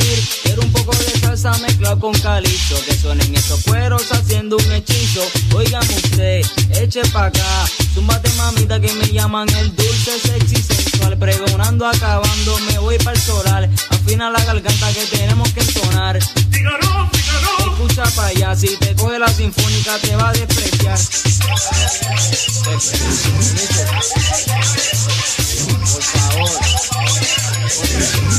[1.43, 5.21] Salsa mezclado con calipso, que suenen esos cueros haciendo un hechizo.
[5.55, 6.41] Oigan usted,
[6.75, 11.17] eche pa' acá, zumbate mamita que me llaman el dulce, sexy, sensual,
[11.87, 16.17] acabando, me voy para el solar, afina la garganta que tenemos que entonar.
[16.17, 20.99] Escucha pa' allá, si te coge la sinfónica te va a despreciar.
[25.83, 26.49] Por favor.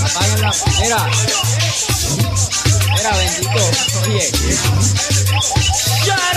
[0.05, 0.55] Apaguen la.
[0.81, 1.11] Mira.
[2.95, 3.63] Mira, bendito.
[4.07, 4.31] Oye.
[6.05, 6.37] Shut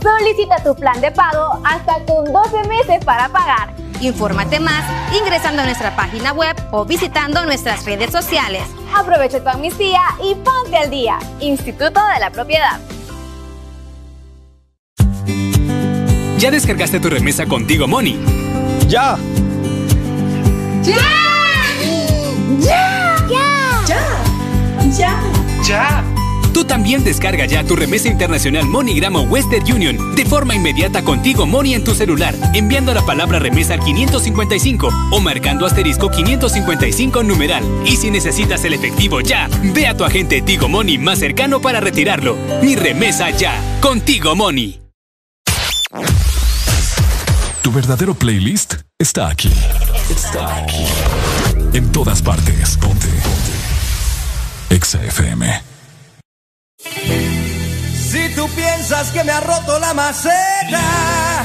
[0.00, 3.74] Solicita tu plan de pago hasta con 12 meses para pagar.
[4.00, 4.84] Infórmate más
[5.18, 8.62] ingresando a nuestra página web o visitando nuestras redes sociales.
[8.94, 11.18] Aprovecha tu amnistía y ponte al día.
[11.40, 12.78] Instituto de la Propiedad.
[16.38, 18.20] ¿Ya descargaste tu remesa contigo, Moni?
[18.86, 19.18] ¡Ya!
[20.82, 20.96] ¡Ya!
[22.60, 23.16] ¡Ya!
[23.28, 24.06] ¡Ya!
[24.96, 25.20] ¡Ya!
[25.64, 26.17] ¡Ya!
[26.58, 31.46] Tú también descarga ya tu remesa internacional MoneyGram o Western Union de forma inmediata contigo
[31.46, 37.62] Money en tu celular, enviando la palabra remesa al 555 o marcando asterisco 555 numeral.
[37.86, 41.78] Y si necesitas el efectivo ya, ve a tu agente Tigo Money más cercano para
[41.78, 42.36] retirarlo.
[42.60, 44.80] Mi remesa ya, contigo Money.
[47.62, 49.52] Tu verdadero playlist está aquí.
[50.10, 50.84] Está aquí.
[51.72, 52.76] En todas partes.
[52.78, 53.06] Ponte.
[53.06, 54.74] Ponte.
[54.74, 55.67] Exa FM.
[58.10, 61.44] Si tú piensas que me ha roto la maceta,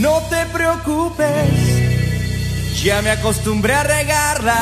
[0.00, 4.56] no te preocupes, ya me acostumbré a regarla.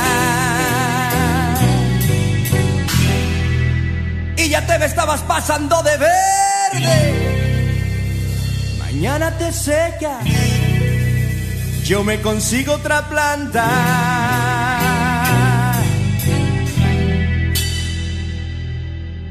[4.37, 7.15] Y ya te me estabas pasando de verde.
[8.79, 10.25] Mañana te secas,
[11.85, 14.66] yo me consigo otra planta.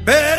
[0.06, 0.35] Pero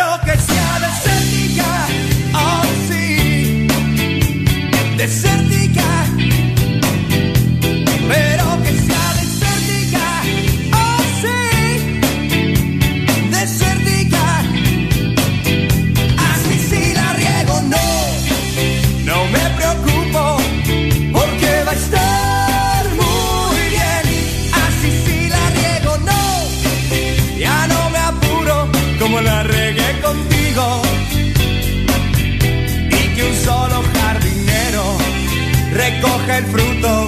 [36.37, 37.07] el fruto,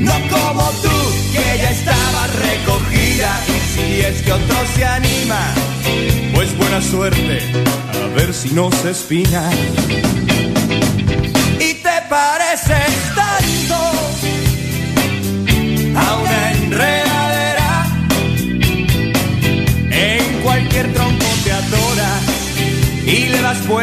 [0.00, 0.96] no como tú
[1.32, 3.40] que ya estaba recogida.
[3.46, 5.54] Y si es que otro se anima,
[6.34, 7.40] pues buena suerte,
[8.02, 9.50] a ver si no se espina.
[11.60, 13.78] Y te pareces tanto
[15.96, 17.86] a una enredadera.
[19.90, 22.22] En cualquier tronco te adoras
[23.06, 23.82] y le das tus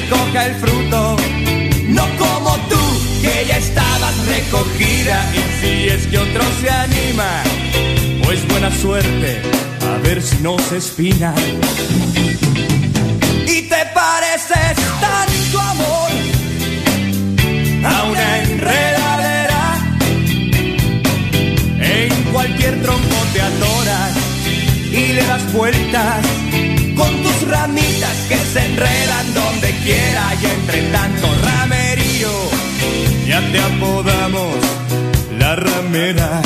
[0.00, 1.16] Recoja el fruto,
[1.88, 2.80] no como tú
[3.20, 7.42] que ya estabas recogida y si es que otro se anima,
[8.22, 9.42] pues buena suerte,
[9.82, 11.34] a ver si no se espina.
[13.46, 16.10] Y te pareces tanto amor
[17.84, 19.64] a una enredadera,
[21.80, 24.16] en cualquier tronco te adoras
[24.92, 26.37] y le das vueltas
[28.58, 32.30] se enredan donde quiera y entre tanto ramerío
[33.26, 34.56] ya te apodamos
[35.38, 36.42] la ramera.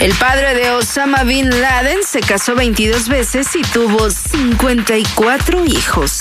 [0.00, 6.19] El padre de Osama Bin Laden se casó 22 veces y tuvo 54 hijos.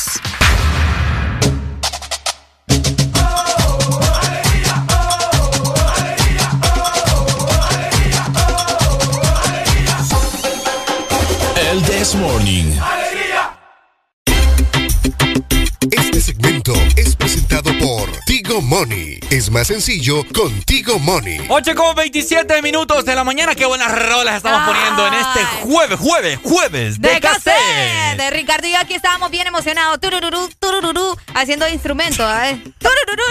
[18.69, 19.19] Money.
[19.31, 21.43] Es más sencillo con Tigo Money.
[21.49, 23.56] 8 con 27 minutos de la mañana.
[23.56, 27.56] Qué buenas rolas estamos poniendo en este jueves, jueves, jueves de, De cassette.
[27.56, 28.17] cassette.
[28.17, 29.99] De Ricardo y yo aquí estábamos bien emocionados.
[29.99, 32.31] Turururú, turururú, haciendo instrumentos.
[32.43, 32.61] ¿eh?
[32.77, 33.23] Turururú,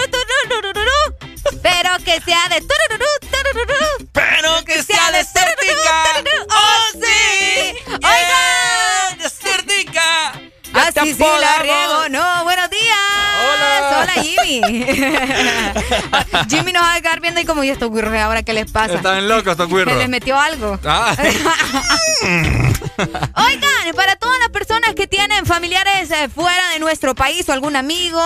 [0.49, 0.91] turururú.
[1.63, 4.09] Pero que sea de turururú, turururú.
[4.11, 6.03] Pero que sea desértica.
[6.49, 7.75] ¡Oh, sí!
[7.87, 9.17] ¡Oigan!
[9.19, 10.33] ¡Desértica!
[10.73, 12.09] Así sí la riego.
[12.09, 12.45] No,
[14.13, 14.61] Jimmy.
[16.49, 18.95] Jimmy nos va a quedar viendo y como, ¿y estos güirros ahora qué les pasa?
[18.95, 19.97] Están locos estos Se cuirros.
[19.97, 20.79] les metió algo.
[20.85, 21.15] Ah.
[22.99, 27.75] Oigan, para todas las personas que tienen familiares eh, fuera de nuestro país o algún
[27.75, 28.21] amigo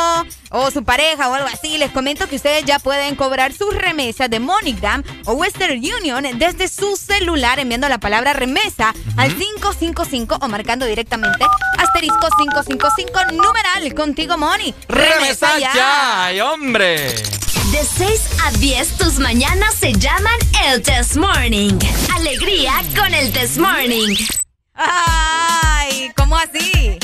[0.49, 4.29] o su pareja o algo así, les comento que ustedes ya pueden cobrar sus remesas
[4.29, 10.47] de MoneyGram o Western Union desde su celular enviando la palabra remesa al 555 o
[10.47, 11.45] marcando directamente
[11.77, 14.73] asterisco 555 numeral contigo Money.
[14.87, 15.72] ¡Remesa ya!
[15.81, 17.15] ¡Ay, hombre!
[17.71, 21.79] De 6 a 10 tus mañanas se llaman el Test Morning.
[22.15, 24.15] Alegría con el Test Morning.
[24.75, 26.99] Ay, ¿cómo así?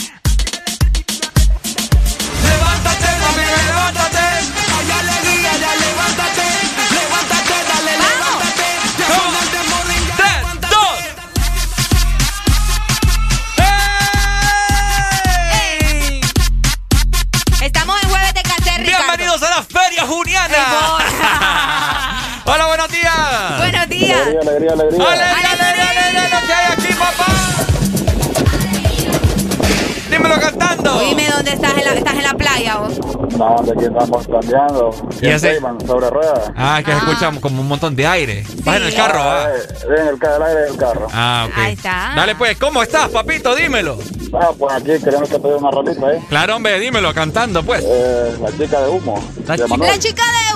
[2.44, 4.18] Levántate, mami, levántate.
[4.20, 5.90] Hay alegría, ya levántate.
[5.90, 6.29] Levántate,
[22.46, 23.58] Hola, buenos días.
[23.58, 24.20] Buenos días.
[24.22, 25.06] Alegría, alegría, alegría.
[25.06, 26.40] ¡Alegría, alegría, alegría!
[26.42, 27.26] lo que hay aquí, papá!
[30.10, 31.00] Dímelo cantando.
[31.00, 32.94] Dime dónde estás en la, estás en la playa vos.
[33.38, 34.90] No, de aquí estamos cambiando.
[35.22, 35.52] ¿Y ese?
[35.54, 36.52] Cayman, sobre ruedas.
[36.58, 38.44] Ah, que se escucha como un montón de aire.
[38.64, 39.50] Vas en el carro, Ah, ¿ah?
[39.56, 41.08] eh, En el, el aire del carro.
[41.14, 41.58] Ah, ok.
[41.58, 42.14] Ahí está.
[42.16, 43.56] Dale, pues, ¿cómo estás, papito?
[43.56, 43.98] Dímelo.
[44.34, 46.22] Ah, pues aquí queremos que te dé una rolita, ¿eh?
[46.28, 47.84] Claro, hombre, dímelo, cantando, pues.
[47.86, 49.16] Eh, la chica de humo.
[49.48, 49.92] La de chica- Manuel.
[49.92, 50.49] La chica de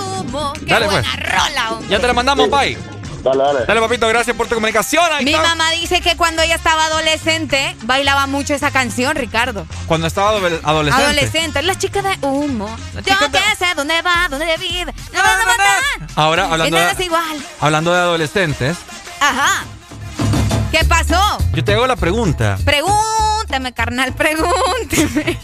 [0.54, 1.32] Qué Dale, buena pues.
[1.32, 1.88] rola, hombre.
[1.88, 2.76] Ya te la mandamos, pai.
[3.22, 3.64] Dale, dale.
[3.64, 5.10] Dale, papito, gracias por tu comunicación.
[5.10, 5.48] Ahí Mi está.
[5.48, 9.66] mamá dice que cuando ella estaba adolescente bailaba mucho esa canción, Ricardo.
[9.86, 11.04] Cuando estaba adole- adolescente.
[11.04, 12.68] Adolescente, la chica de humo.
[12.94, 14.92] Yo que sé dónde va, dónde vive.
[15.14, 16.08] No vas a matar.
[16.16, 17.46] Ahora, hablando no de, es igual.
[17.60, 18.76] hablando de adolescentes,
[19.20, 19.64] Ajá.
[20.70, 21.38] ¿Qué pasó?
[21.54, 22.58] yo te hago la pregunta.
[22.64, 25.38] Pregúnteme, carnal, pregúnteme.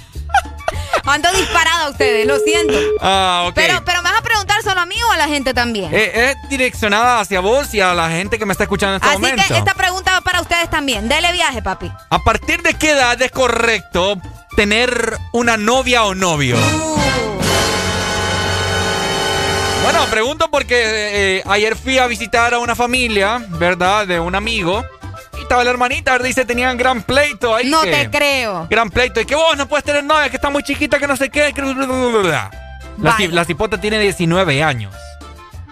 [1.06, 2.74] Ando disparada a ustedes, lo siento.
[3.00, 3.54] Ah, ok.
[3.54, 5.92] Pero, pero me vas a preguntar solo a mí o a la gente también.
[5.94, 9.08] Eh, es direccionada hacia vos y a la gente que me está escuchando en este
[9.08, 9.42] Así momento.
[9.48, 11.08] que esta pregunta va para ustedes también.
[11.08, 11.90] Dele viaje, papi.
[12.10, 14.16] ¿A partir de qué edad es correcto
[14.56, 16.56] tener una novia o novio?
[19.82, 24.06] Bueno, pregunto porque eh, eh, ayer fui a visitar a una familia, ¿verdad?
[24.06, 24.84] De un amigo.
[25.50, 27.68] Estaba la hermanita, dice, tenían gran pleito ahí.
[27.68, 28.68] No que- te creo.
[28.70, 29.20] Gran pleito.
[29.20, 31.52] Y que vos no puedes tener novia, que está muy chiquita, que no sé qué.
[31.52, 34.94] que- La, cipota tiene 19 años.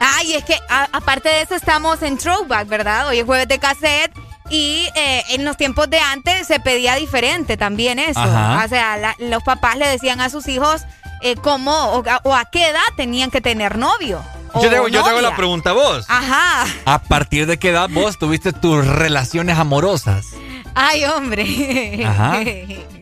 [0.00, 3.06] Ay, es que a- aparte de eso estamos en throwback, ¿verdad?
[3.06, 4.10] Hoy es jueves de cassette
[4.50, 8.18] y eh, en los tiempos de antes se pedía diferente también eso.
[8.18, 8.64] Ajá.
[8.64, 10.82] O sea, la- los papás le decían a sus hijos
[11.22, 14.24] eh, cómo o a qué edad tenían que tener novio.
[14.52, 15.30] O Yo te, hago- yo te hago novia.
[15.30, 16.04] la pregunta a vos.
[16.08, 16.66] Ajá.
[16.84, 20.26] ¿A partir de qué edad vos tuviste tus relaciones amorosas?
[20.74, 22.04] Ay, hombre.
[22.06, 22.38] Ajá.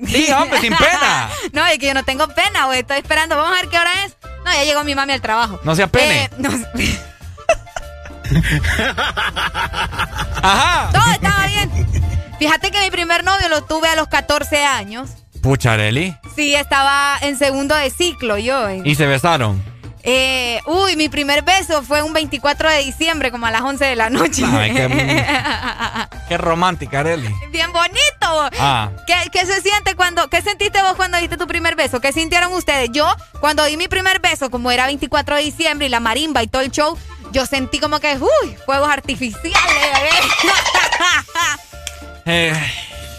[0.07, 1.29] Sí, hombre, sin pena.
[1.53, 2.81] No, es que yo no tengo pena, güey.
[2.81, 3.35] Estoy esperando.
[3.37, 4.15] Vamos a ver qué hora es.
[4.45, 5.59] No, ya llegó mi mami al trabajo.
[5.65, 6.25] No sea pene.
[6.25, 6.51] Eh, no-
[10.43, 10.91] Ajá.
[10.93, 11.71] Todo estaba bien.
[12.39, 15.11] Fíjate que mi primer novio lo tuve a los 14 años.
[15.43, 16.17] Pucharelli.
[16.35, 18.69] Sí, estaba en segundo de ciclo yo.
[18.85, 19.63] Y se besaron.
[20.09, 23.97] Eh, uy, mi primer beso fue un 24 de diciembre, como a las 11 de
[23.97, 24.45] la noche.
[24.47, 25.27] Ay, qué-
[26.29, 27.29] Qué romántica, Areli.
[27.51, 28.51] Bien bonito.
[28.61, 28.91] Ah.
[29.07, 32.01] ¿Qué, qué se siente cuando, qué sentiste vos cuando diste tu primer beso?
[32.01, 32.91] ¿Qué sintieron ustedes?
[32.93, 36.47] Yo, cuando di mi primer beso, como era 24 de diciembre y la marimba y
[36.47, 36.97] todo el show,
[37.33, 40.11] yo sentí como que, uy, fuegos artificiales, bebé.
[42.29, 42.53] Eh,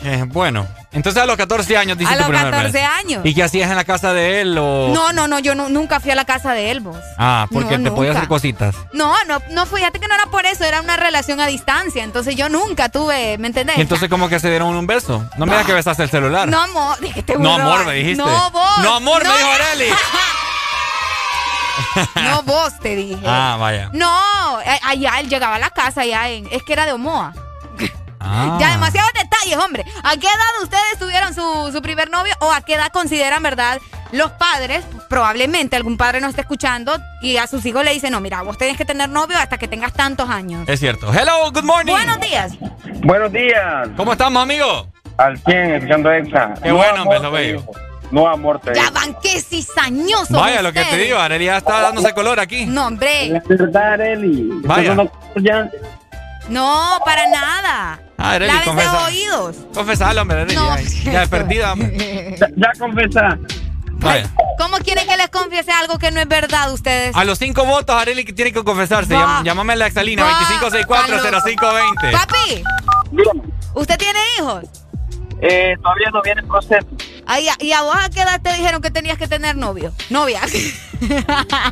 [0.03, 0.67] eh, bueno,
[0.97, 2.85] entonces a los 14 años dice A los primer 14 beso.
[2.99, 3.21] años.
[3.23, 4.89] ¿Y qué hacías en la casa de él o...?
[4.93, 6.97] No, no, no, yo nu- nunca fui a la casa de él, vos.
[7.17, 8.19] Ah, porque No, te podía nunca.
[8.19, 8.75] hacer cositas.
[8.93, 12.35] No, no, no, fíjate que no era por eso, era una relación a distancia, entonces
[12.35, 13.77] yo nunca tuve, ¿me entendés?
[13.77, 15.23] Y entonces como que se dieron un beso.
[15.37, 16.47] No me digas que besaste el celular.
[16.49, 18.17] No, amor, dije, te No, amor, me dijiste.
[18.23, 18.77] No, vos.
[18.81, 19.89] No, amor, me dijo Areli.
[22.23, 23.21] No vos, te dije.
[23.25, 23.89] Ah, vaya.
[23.93, 24.09] No,
[24.83, 27.33] allá él llegaba a la casa, allá en, es que era de Omoa.
[28.29, 28.57] Ah.
[28.59, 29.85] Ya, demasiados detalles, hombre.
[30.03, 33.79] ¿A qué edad ustedes tuvieron su, su primer novio o a qué edad consideran, verdad,
[34.11, 34.85] los padres?
[35.09, 38.57] Probablemente algún padre nos está escuchando y a sus hijos le dice, no, mira, vos
[38.57, 40.67] tenés que tener novio hasta que tengas tantos años.
[40.67, 41.11] Es cierto.
[41.13, 41.93] Hello, good morning.
[41.93, 42.53] Buenos días.
[43.03, 43.89] Buenos días.
[43.95, 44.87] ¿Cómo estamos, amigo?
[45.17, 46.09] Al 100, escuchando.
[46.61, 47.63] Qué bueno, hombre, lo veo.
[48.11, 51.81] No amor, te Ya van que cizañosos Vaya, lo que te digo, Arely ya está
[51.81, 52.65] dándose color aquí.
[52.65, 53.35] No, hombre.
[53.35, 53.99] Es verdad.
[54.63, 54.95] Vaya.
[56.49, 57.99] No, para nada.
[58.17, 58.93] Ah, Arely, Lávense confesa.
[58.93, 59.55] los oídos.
[59.73, 60.55] Confesalo, hombre, Arely.
[60.55, 60.75] No.
[60.77, 62.35] ya, ya perdida, hombre.
[62.39, 63.37] Ya, ya confesá.
[63.99, 64.29] Vaya.
[64.59, 67.15] ¿Cómo quieren que les confiese algo que no es verdad ustedes?
[67.15, 69.13] A los cinco votos, Arely que tiene que confesarse.
[69.15, 70.39] Llam- Llámame a la Exalina, Va.
[70.41, 72.11] 2564-0520.
[72.11, 72.63] Papi,
[73.75, 74.63] ¿usted tiene hijos?
[75.41, 76.87] Eh, todavía no viene el proceso.
[77.27, 79.91] Ay, ¿Y a vos a qué edad te dijeron que tenías que tener novio?
[80.09, 80.41] Novia.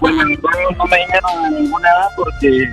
[0.02, 2.70] Bueno, no, no me dijeron a ninguna edad porque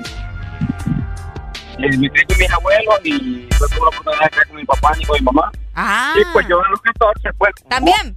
[1.78, 4.64] eh, me crié con mis abuelos y fue por la oportunidad de estar con mi
[4.64, 5.52] papá ni con mi mamá.
[5.74, 6.14] Ah.
[6.20, 7.52] Y pues yo a los 14, pues.
[7.68, 8.14] ¿También?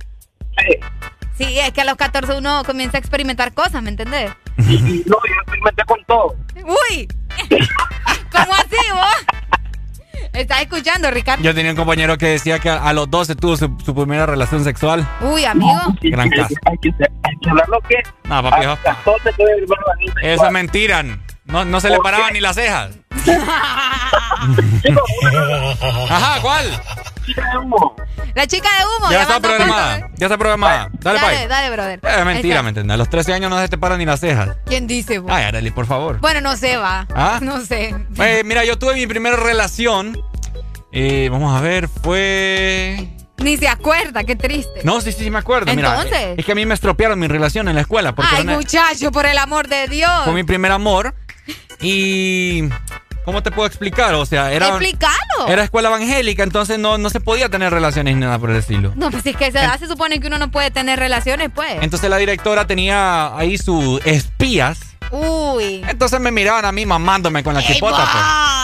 [0.58, 0.78] Sí.
[1.38, 4.32] Sí, es que a los 14 uno comienza a experimentar cosas, ¿me entendés?
[4.58, 6.36] Y, y no, yo experimenté con todo.
[6.64, 7.08] Uy,
[8.32, 9.26] ¿cómo así vos?
[10.34, 11.44] ¿Estás escuchando, Ricardo?
[11.44, 14.26] Yo tenía un compañero que decía que a, a los 12 tuvo su, su primera
[14.26, 15.08] relación sexual.
[15.22, 15.80] Uy, amigo.
[16.02, 16.56] Gran caso.
[16.66, 16.90] Hay que,
[17.24, 19.74] hay que hablar lo que No, papi, a eso- 14 tuve mi eso
[20.22, 20.52] es sexual.
[20.54, 21.04] mentira.
[21.46, 22.92] No, no se le ¿Por paraban ni las cejas.
[26.10, 26.66] Ajá, ¿cuál?
[28.36, 29.12] La chica de humo.
[29.12, 30.10] Ya está programada.
[30.18, 30.90] Ya está programada.
[31.00, 31.48] Dale, Dale, bye.
[31.48, 32.00] dale, brother.
[32.04, 32.94] Es mentira, ¿me entiendes?
[32.94, 34.58] A los 13 años no se te paran ni las cejas.
[34.66, 35.32] ¿Quién dice vos?
[35.34, 36.20] Ay, Arely, por favor.
[36.20, 37.08] Bueno, no sé, va.
[37.16, 37.40] ¿Ah?
[37.42, 37.96] No sé.
[38.20, 40.18] Eh, mira, yo tuve mi primera relación.
[40.92, 43.10] eh, vamos a ver, fue.
[43.38, 44.82] Ni se acuerda, qué triste.
[44.84, 45.74] No, sí, sí, sí me acuerdo.
[45.76, 46.18] Mira, Entonces.
[46.20, 48.16] eh, es que a mí me estropearon mi relación en la escuela.
[48.16, 50.12] Porque Ay, una- muchacho, por el amor de Dios.
[50.24, 51.14] fue mi primer amor.
[51.82, 52.64] Y.
[53.26, 54.14] ¿Cómo te puedo explicar?
[54.14, 54.68] O sea, era.
[54.68, 55.48] Explícalo.
[55.48, 58.94] Era escuela evangélica, entonces no, no se podía tener relaciones ni nada por el estilo.
[58.96, 61.78] No, pues es que se supone que uno no puede tener relaciones, pues.
[61.82, 64.80] Entonces la directora tenía ahí sus espías.
[65.12, 65.84] Uy.
[65.88, 68.08] Entonces me miraban a mí mamándome con la ¡Ey, chipota.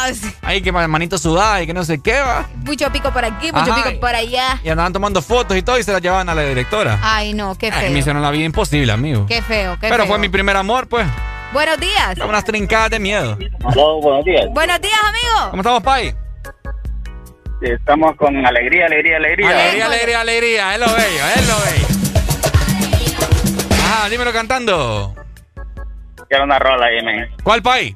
[0.05, 0.21] Pues.
[0.41, 2.47] Ahí que manito sudada y que no sé qué va.
[2.63, 3.83] Mucho pico por aquí, mucho Ajá.
[3.83, 4.59] pico por allá.
[4.63, 6.99] Y andaban tomando fotos y todo y se las llevaban a la directora.
[7.01, 7.91] Ay, no, qué Ay, feo.
[7.91, 9.25] me hicieron la vida imposible, amigo.
[9.27, 10.07] Qué feo, qué Pero feo.
[10.07, 11.07] fue mi primer amor, pues.
[11.53, 12.17] Buenos días.
[12.17, 13.38] Unas trincadas de miedo.
[13.65, 14.45] Aló, buenos días.
[14.51, 15.49] Buenos días, amigo.
[15.49, 16.15] ¿Cómo estamos, Pai?
[17.61, 19.49] Estamos con alegría, alegría, alegría.
[19.49, 20.73] Alegría, alegría, alegría.
[20.73, 21.88] Es lo bello, es lo bello.
[23.83, 25.13] Ajá, dímelo cantando.
[26.30, 27.30] Quiero una rola ahí, men.
[27.43, 27.95] ¿Cuál, Pai?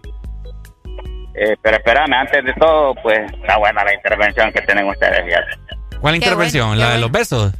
[1.35, 5.23] Eh, pero espérame, antes de todo, pues está buena la intervención que tienen ustedes.
[5.99, 6.77] ¿Cuál intervención?
[6.77, 7.53] ¿La de los besos?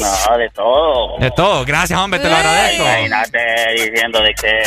[0.00, 1.18] No, de todo.
[1.18, 1.64] De todo.
[1.64, 2.82] Gracias, hombre, te lo agradezco.
[2.82, 3.38] Imagínate
[3.76, 4.62] diciendo de que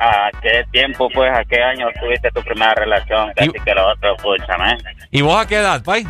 [0.00, 3.90] a, a qué tiempo, pues, a qué año tuviste tu primera relación, casi que lo
[3.92, 4.76] otro, escúchame.
[5.10, 6.06] ¿Y vos a qué edad, Pai?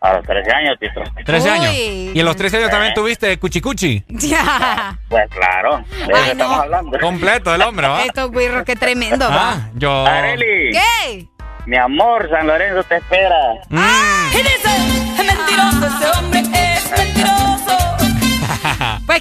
[0.00, 1.02] A los 13 años, Tito.
[1.24, 1.70] 13 años.
[1.72, 2.12] Uy.
[2.14, 4.04] ¿Y en los 13 años también tuviste cuchicuchi?
[4.08, 4.98] Ya.
[5.08, 6.62] Pues claro, de eso Ay, estamos no.
[6.62, 6.98] hablendo.
[7.00, 8.02] Completo el hombre, ¿va?
[8.04, 9.52] Estos güirros, qué tremendo, va.
[9.52, 10.06] Ah, yo...
[10.06, 11.26] Areli, ¿Qué?
[11.66, 13.54] mi amor, San Lorenzo te espera.
[13.70, 14.30] Mm.
[14.32, 14.76] ¿Qué dice?
[15.18, 17.43] Es mentiroso, ese hombre es mentiroso.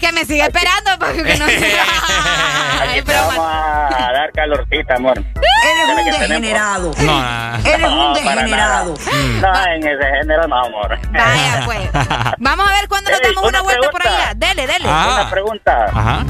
[0.03, 5.17] Que me sigue esperando porque no Aquí te vamos a dar calorcita, amor.
[5.17, 6.91] Eres un degenerado.
[6.99, 7.57] No.
[7.65, 8.95] Eres un degenerado.
[9.39, 10.99] No, en ese género no, amor.
[11.09, 11.89] Vaya, pues.
[12.39, 14.33] Vamos a ver cuándo nos damos una una vuelta por allá.
[14.35, 14.85] Dele, dele.
[14.89, 15.19] Ah.
[15.21, 15.85] Una pregunta.
[15.85, 16.25] Ajá.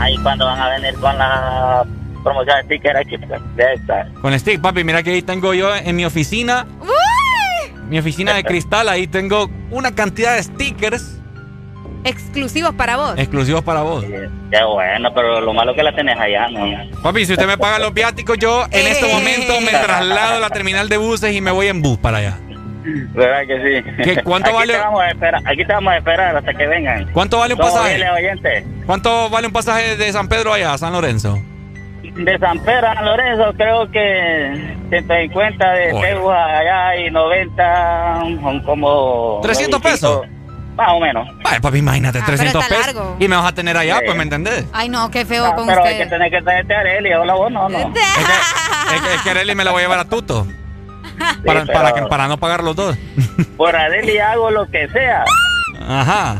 [0.00, 1.84] Ahí cuando van a venir con la
[2.24, 4.08] promoción de sticker aquí de esta.
[4.20, 7.72] Con stick, papi, mira que ahí tengo yo en mi oficina, Uy.
[7.88, 11.20] mi oficina de cristal, ahí tengo una cantidad de stickers
[12.06, 13.14] Exclusivos para vos.
[13.18, 14.04] exclusivos para vos.
[14.04, 16.64] Qué bueno, pero lo malo que la tenés allá, ¿no?
[17.02, 19.12] Papi, si usted me paga los viáticos, yo en este Eh.
[19.14, 22.38] momento me traslado a la terminal de buses y me voy en bus para allá.
[22.84, 24.02] ¿Verdad que sí?
[24.04, 24.72] ¿Qué- cuánto aquí vale?
[24.74, 27.10] Te vamos a esperar, aquí te vamos a esperar hasta que vengan.
[27.12, 28.08] ¿Cuánto vale un Somos pasaje?
[28.10, 28.64] oyentes.
[28.86, 31.36] ¿Cuánto vale un pasaje de San Pedro allá a San Lorenzo?
[32.02, 36.06] De San Pedro a San Lorenzo creo que 150 de Oye.
[36.06, 39.40] Teguas allá y 90 son como...
[39.42, 40.35] 300 novecientos, pesos.
[40.76, 41.26] Más o menos.
[41.62, 42.94] Papi, imagínate, Ah, pero 300 está pesos.
[42.94, 43.16] largo.
[43.18, 44.02] Y me vas a tener allá, Sí.
[44.04, 44.66] pues, ¿me entendés?
[44.72, 46.10] Ay, no, qué feo Ah, con pero hay que usted.
[46.16, 47.78] tener que traerte a Areli, hola vos no, no.
[47.94, 47.94] Es
[48.90, 50.46] que, es que, es que Arely me la voy a llevar a Tuto.
[51.46, 52.96] Para, pero- para, que, para no pagar los dos.
[53.56, 55.24] Por Areli hago lo que sea.
[55.88, 56.38] Ajá.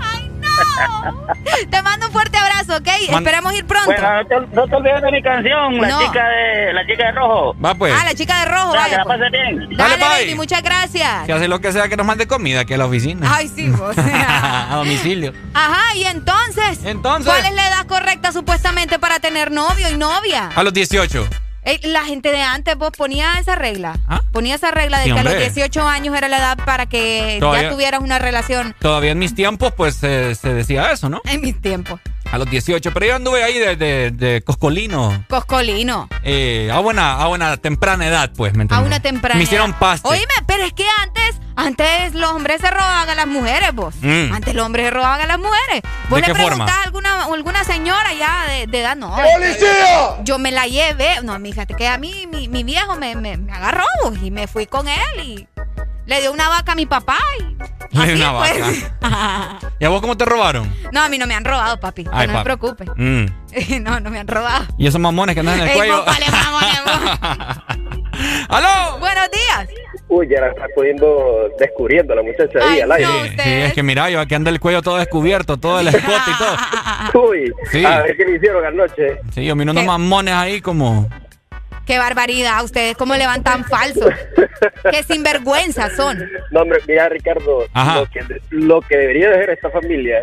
[1.70, 2.88] Te mando un fuerte abrazo, ¿ok?
[3.08, 3.86] Esperamos ir pronto.
[3.86, 6.00] Bueno, no te, no te olvides de mi canción, la No.
[6.00, 7.56] chica de la chica de rojo.
[7.64, 7.94] Va pues.
[7.96, 9.18] Ah, la chica de rojo, Ya, vaya, que la pues.
[9.18, 9.58] pase bien.
[9.76, 11.26] Dale, Dale, baby, muchas gracias.
[11.26, 13.30] Que hace lo que sea que nos mande comida aquí a la oficina.
[13.34, 13.96] Ay, sí, vos.
[13.98, 15.32] a domicilio.
[15.54, 16.80] Ajá, y entonces.
[16.84, 17.32] Entonces.
[17.32, 20.50] ¿Cuál es la edad correcta supuestamente para tener novio y novia?
[20.54, 21.26] A los 18.
[21.66, 23.98] Ey, la gente de antes, vos ponía esa regla.
[24.32, 25.50] Ponía esa regla de Sí, que a los hombre.
[25.50, 29.34] 18 años era la edad para que Todavía- ya tuvieras una relación Todavía en mis
[29.34, 30.08] tiempos, pues se
[30.54, 31.20] decía eso, ¿no?
[31.24, 32.00] en mis tiempos.
[32.32, 32.92] A los 18.
[32.92, 35.24] Pero yo anduve ahí de, de, de coscolino.
[35.28, 36.08] Coscolino.
[36.22, 38.86] eh, a buena, a buena temprana edad, pues, ¿me A entiendes?
[38.86, 39.36] una temprana.
[39.38, 40.06] Me hicieron paste.
[40.08, 43.94] Oíme, pero es que antes, antes los hombres se robaban a las mujeres, vos.
[44.02, 44.32] Mm.
[44.32, 45.82] Antes los hombres se robaban a las mujeres.
[46.10, 46.48] Vos ¿De le qué forma?
[46.66, 49.14] preguntás a alguna, alguna señora ya de, de edad, no.
[49.16, 50.22] ¡Policía!
[50.24, 51.22] Yo me la llevé.
[51.22, 54.46] No, fíjate que a mí mi, mi viejo me, me, me agarró vos, y me
[54.46, 55.48] fui con él y
[56.06, 57.56] le dio una vaca a mi papá y.
[57.98, 58.82] Así, una pues.
[59.00, 59.58] vaca.
[59.78, 60.72] ¿Y a vos cómo te robaron?
[60.92, 62.04] No, a mí no me han robado, papi.
[62.12, 62.44] Ay, no se papi.
[62.44, 62.84] preocupe.
[62.96, 63.26] Mm.
[63.82, 64.64] no, no me han robado.
[64.78, 65.96] Y esos mamones que andan en el Ey, cuello.
[65.98, 67.66] vos, vale, mamones.
[68.48, 68.98] ¡Aló!
[68.98, 69.68] Buenos días.
[70.08, 73.08] Uy, ya la está poniendo, descubriendo la muchacha ahí al aire.
[73.24, 76.30] Sí, sí, es que mira, yo aquí anda el cuello todo descubierto, todo el escote
[76.30, 77.24] y todo.
[77.28, 77.84] Uy, Sí.
[77.84, 79.18] a ver qué le hicieron anoche.
[79.34, 81.08] Sí, yo miro unos mamones ahí como.
[81.86, 84.12] Qué barbaridad, ustedes cómo levantan falsos.
[84.90, 86.18] Qué sinvergüenza son.
[86.50, 88.00] No, hombre, mira, Ricardo, Ajá.
[88.00, 90.22] lo que, lo que debería de hacer esta familia,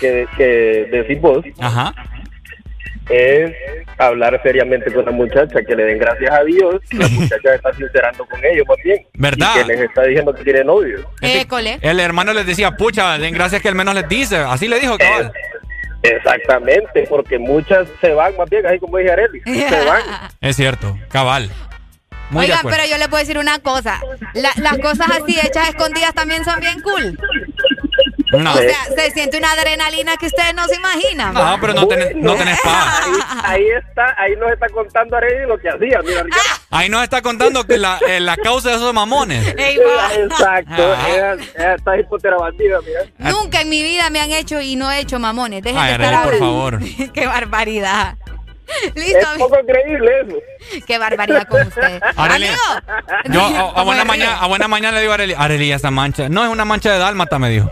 [0.00, 1.94] que, que decís vos, Ajá.
[3.08, 3.52] es
[3.98, 7.72] hablar seriamente con la muchacha, que le den gracias a Dios, que la muchacha está
[7.74, 9.06] sincerando con ellos más bien.
[9.14, 9.50] ¿Verdad?
[9.54, 11.08] Y que les está diciendo que tiene novio.
[11.20, 11.78] École.
[11.82, 14.38] El hermano les decía, pucha, den gracias que al menos les dice.
[14.38, 15.32] Así le dijo, cabal.
[16.04, 20.02] Exactamente, porque muchas se van más bien, así como dije Arely, se van.
[20.40, 21.50] Es cierto, cabal.
[22.30, 22.78] Muy de Oigan, acuerdo.
[22.78, 24.00] pero yo les puedo decir una cosa.
[24.32, 27.18] La- las cosas así hechas escondidas también son bien cool.
[28.38, 28.52] No.
[28.54, 31.34] O sea, se siente una adrenalina que ustedes no se imaginan.
[31.34, 33.02] No, pero no tenés, no tenés paz.
[33.06, 33.12] Ahí,
[33.44, 36.44] ahí está, ahí nos está contando Arely lo que hacía, mira Ricardo.
[36.70, 39.54] Ahí nos está contando que la, eh, la causa de esos mamones.
[39.56, 39.78] Ey.
[40.16, 41.08] Exacto, Ajá.
[41.10, 43.30] ella, ella está hipotera bandida, mira.
[43.32, 45.62] Nunca en mi vida me han hecho y no he hecho mamones.
[45.62, 46.78] Dejen Ay, de estar Arely, por ahora.
[46.80, 47.12] favor.
[47.12, 48.16] Qué barbaridad.
[48.94, 49.18] Listo.
[49.18, 50.84] Es poco creíble eso.
[50.86, 52.00] Qué barbaridad con ustedes.
[52.16, 52.62] Arely, Amigo.
[53.30, 55.90] Yo a, a ¿Cómo buena mañana, a buena mañana le digo a Arely, Arely, esa
[55.90, 56.28] mancha.
[56.28, 57.70] No es una mancha de dálmata, me dijo.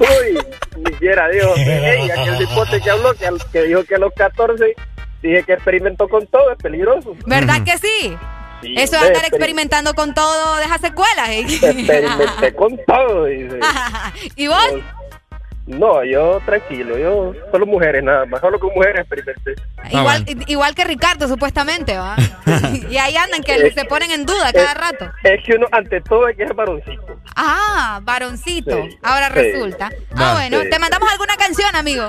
[0.00, 0.38] Uy,
[0.76, 3.12] ni siquiera dijo, ey, aquel cipote que habló,
[3.52, 4.74] que, dijo que a los 14
[5.22, 7.14] dije que experimentó con todo, es peligroso.
[7.26, 8.16] ¿Verdad que sí?
[8.62, 11.28] Sí, Eso de andar experimentando con todo deja secuelas.
[11.30, 11.40] ¿eh?
[11.40, 13.58] Experimenté con todo, dice.
[14.36, 14.68] ¿Y vos?
[15.70, 19.54] No, yo tranquilo, yo solo mujeres nada más, solo con mujeres experimenté.
[19.90, 22.16] Igual, igual que Ricardo, supuestamente, ¿va?
[22.90, 25.10] y ahí andan que se ponen en duda cada rato.
[25.22, 27.20] Es que uno, ante todo, hay que ser varoncito.
[27.36, 28.82] Ah, varoncito.
[28.82, 28.98] Sí.
[29.02, 29.34] Ahora Sí.
[29.34, 29.90] resulta.
[30.16, 30.70] Ah, bueno, Sí.
[30.70, 32.08] te mandamos alguna canción, amigo.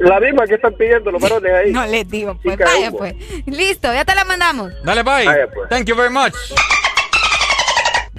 [0.00, 1.72] La misma que están pidiendo los varones ahí.
[1.72, 3.14] No les digo, pues vaya, pues.
[3.46, 4.72] Listo, ya te la mandamos.
[4.82, 5.26] Dale, bye.
[5.26, 5.68] Vaya, pues.
[5.68, 6.32] Thank you very much.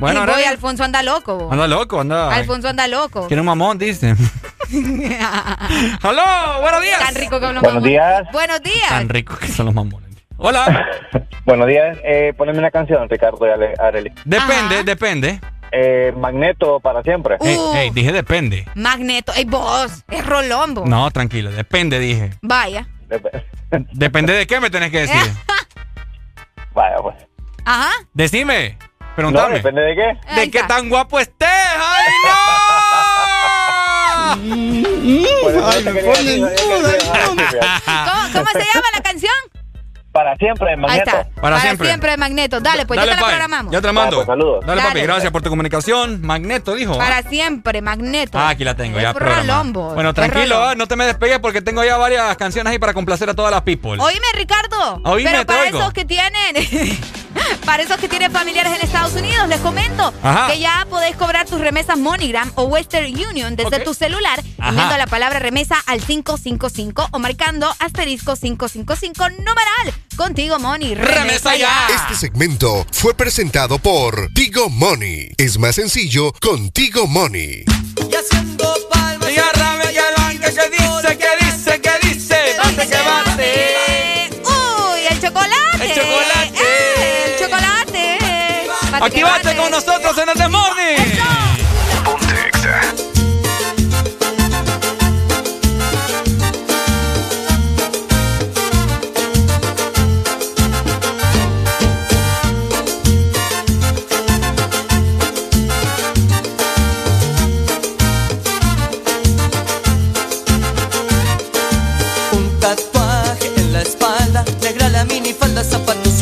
[0.01, 1.35] Bueno, y voy, Arely, Alfonso anda loco.
[1.37, 1.51] vos.
[1.53, 2.33] anda loco, anda.
[2.35, 3.27] Alfonso anda loco.
[3.27, 4.15] Quiere un mamón, dice.
[6.01, 6.61] ¡Aló!
[6.61, 6.99] ¡Buenos días!
[6.99, 7.83] Tan rico que los Buenos mamones.
[7.89, 8.23] días.
[8.31, 8.89] Buenos días.
[8.89, 10.09] Tan ricos que son los mamones.
[10.37, 10.87] Hola.
[11.45, 11.97] Buenos días.
[12.03, 14.11] Eh, poneme una canción, Ricardo y Ale- Arely.
[14.25, 15.39] Depende, depende.
[15.71, 17.37] Eh, Magneto para siempre.
[17.39, 17.73] Ey, Uh.
[17.75, 18.65] ey, dije depende.
[18.75, 19.31] Magneto.
[19.35, 20.85] Ey, vos, es Rolombo.
[20.85, 22.31] No, tranquilo, depende, dije.
[22.41, 22.87] Vaya.
[23.93, 25.31] Depende de qué me tenés que decir.
[26.73, 27.15] Vaya, pues.
[27.65, 27.89] Ajá.
[28.13, 28.77] Decime.
[29.11, 29.55] No, Preguntame.
[29.55, 30.17] depende de qué.
[30.35, 31.49] ¿De qué tan guapo estés?
[31.49, 32.31] ¡Ay, no!
[35.67, 37.43] Ay, me ponen ¿Cómo,
[38.33, 39.33] cómo se llama la canción?
[40.11, 41.03] Para siempre, Ahí Magneto.
[41.09, 41.41] está.
[41.41, 41.89] Para siempre.
[42.11, 42.59] de Magneto.
[42.59, 43.35] Dale, pues Dale, ya te la pai.
[43.37, 43.71] programamos.
[43.71, 44.15] Ya te la mando.
[44.17, 44.65] Pues, saludos.
[44.65, 46.21] Dale, papi, gracias por tu comunicación.
[46.21, 46.95] Magneto, dijo.
[46.95, 46.97] ¿ah?
[46.97, 48.37] Para siempre, Magneto.
[48.37, 49.43] Ah, aquí la tengo, ya Es programada.
[49.43, 49.93] Rolombo.
[49.93, 53.29] Bueno, tranquilo, ah, no te me despegues porque tengo ya varias canciones ahí para complacer
[53.29, 53.91] a todas las people.
[53.91, 54.99] Oíme, Ricardo.
[55.05, 55.79] Oíme, pero te para oigo.
[55.79, 56.55] esos que tienen,
[57.65, 60.47] para esos que tienen familiares en Estados Unidos, les comento Ajá.
[60.51, 65.07] que ya podés cobrar tus remesas MoneyGram o Western Union desde tu celular, enviando la
[65.07, 70.00] palabra remesa al 555 o marcando asterisco 555 numeral.
[70.15, 70.95] Contigo, Money.
[70.95, 71.87] Remesa, ya.
[71.89, 75.33] Este segmento fue presentado por Tigo Money.
[75.37, 77.63] Es más sencillo con Tigo Money.
[77.97, 79.31] Y haciendo palmas.
[79.31, 82.37] Y arrame y arranque que dice, que dice, que dice.
[82.57, 84.29] Bate que bate.
[84.43, 85.85] Uy, el chocolate.
[85.85, 86.57] El chocolate.
[86.59, 88.17] Eh, el chocolate.
[89.01, 90.37] Activate con nosotros en el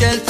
[0.02, 0.29] el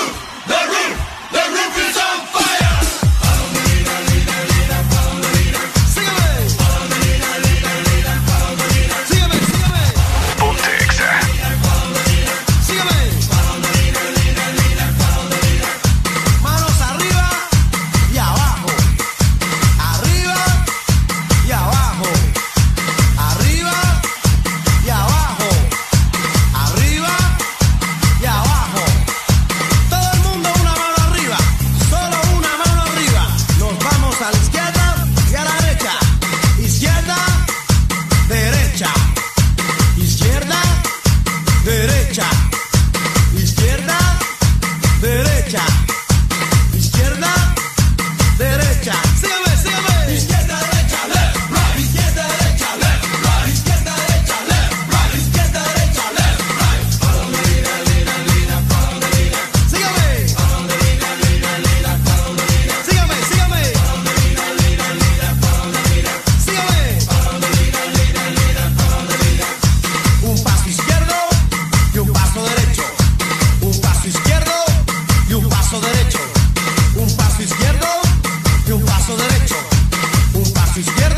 [80.83, 81.10] Yeah.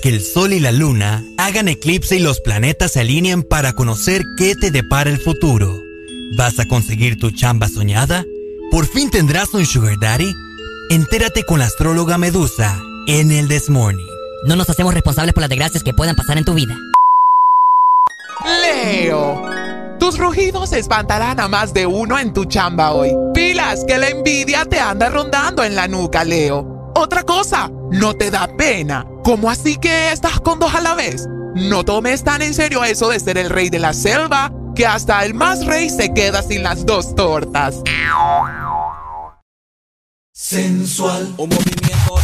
[0.00, 4.24] que el Sol y la Luna hagan eclipse y los planetas se alineen para conocer
[4.36, 5.82] qué te depara el futuro.
[6.36, 8.24] ¿Vas a conseguir tu chamba soñada?
[8.70, 10.32] ¿Por fin tendrás un sugar daddy?
[10.90, 14.06] Entérate con la astróloga Medusa en el This Morning.
[14.46, 16.76] No nos hacemos responsables por las desgracias que puedan pasar en tu vida.
[18.62, 19.42] Leo,
[19.98, 23.10] tus rugidos espantarán a más de uno en tu chamba hoy.
[23.34, 26.92] Pilas, que la envidia te anda rondando en la nuca, Leo.
[26.94, 31.28] Otra cosa, no te da pena ¿Cómo así que estás con dos a la vez?
[31.54, 35.24] No tomes tan en serio eso de ser el rey de la selva, que hasta
[35.24, 37.76] el más rey se queda sin las dos tortas.
[40.32, 42.14] Sensual, un movimiento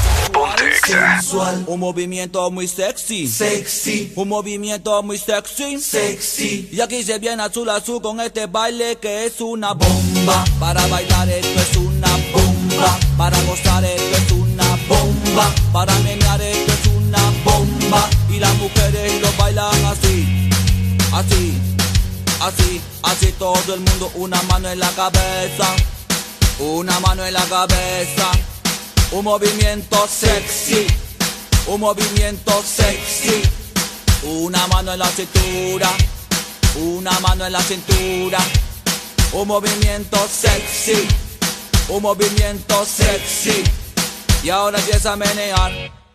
[0.85, 6.71] sensual, un movimiento muy sexy, sexy, un movimiento muy sexy, sexy.
[6.73, 10.45] Y aquí se viene azul azul con este baile que es una bomba.
[10.59, 16.73] Para bailar esto es una bomba, para gozar esto es una bomba, para menear esto
[16.73, 16.76] es una
[17.47, 18.11] bomba.
[18.29, 20.51] Y las mujeres lo bailan así,
[21.13, 21.55] así,
[22.41, 25.69] así, así todo el mundo una mano en la cabeza.
[26.59, 28.31] Una mano en la cabeza,
[29.13, 30.87] un movimiento sexy,
[31.67, 33.43] un movimiento sexy.
[34.23, 35.89] Una mano en la cintura,
[36.77, 38.39] una mano en la cintura.
[39.33, 41.07] Un movimiento sexy,
[41.91, 43.63] un movimiento sexy.
[44.43, 46.06] Y ahora empieza a menear.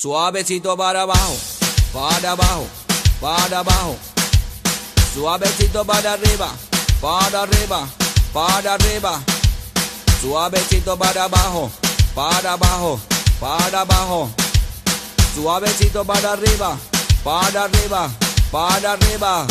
[0.00, 1.36] Suavecito para abajo,
[1.92, 2.68] para abajo,
[3.20, 3.96] para abajo.
[5.12, 6.52] Suavecito para arriba,
[7.00, 7.88] para arriba,
[8.32, 9.20] para arriba.
[10.22, 11.68] Suavecito para abajo,
[12.14, 13.00] para abajo,
[13.40, 14.30] para abajo.
[15.34, 16.78] Suavecito para arriba,
[17.24, 18.08] para arriba,
[18.52, 19.46] para arriba.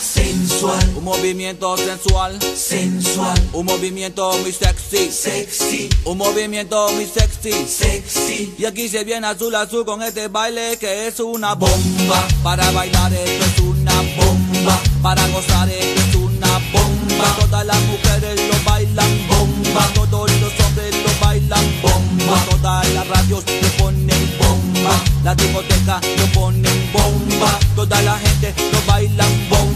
[0.00, 8.54] Sensual, un movimiento sensual, sensual, un movimiento muy sexy, sexy, un movimiento muy sexy, sexy.
[8.58, 12.26] Y aquí se viene azul azul con este baile que es una bomba.
[12.42, 17.36] Para bailar esto es una bomba, para gozar esto es una bomba.
[17.40, 22.44] Todas las mujeres lo bailan bomba, todos los hombres lo bailan bomba.
[22.50, 27.58] Todas las radios lo ponen bomba, la discoteca lo ponen bomba.
[27.74, 29.75] Toda la gente lo bailan bomba,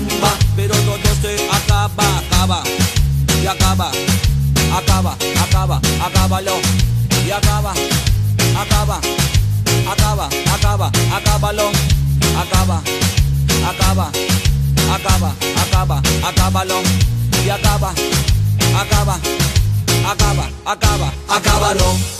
[0.56, 2.62] pero todo se acaba, acaba
[3.42, 3.90] y acaba,
[4.76, 6.56] acaba, acaba, acábalo
[7.26, 7.72] y acaba,
[8.56, 9.00] acaba,
[9.90, 11.70] acaba, acaba, acábalo,
[12.36, 12.82] acaba,
[13.66, 14.10] acaba,
[14.94, 16.82] acaba, acaba, acábalo
[17.44, 17.92] y acaba,
[18.76, 19.18] acaba,
[20.06, 22.19] acaba, acaba, acábalo.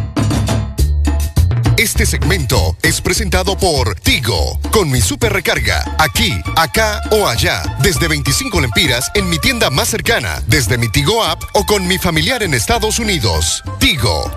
[1.81, 8.07] Este segmento es presentado por Tigo, con mi super recarga, aquí, acá o allá, desde
[8.07, 12.43] 25 lempiras en mi tienda más cercana, desde mi Tigo app o con mi familiar
[12.43, 13.63] en Estados Unidos.
[13.79, 14.29] Tigo.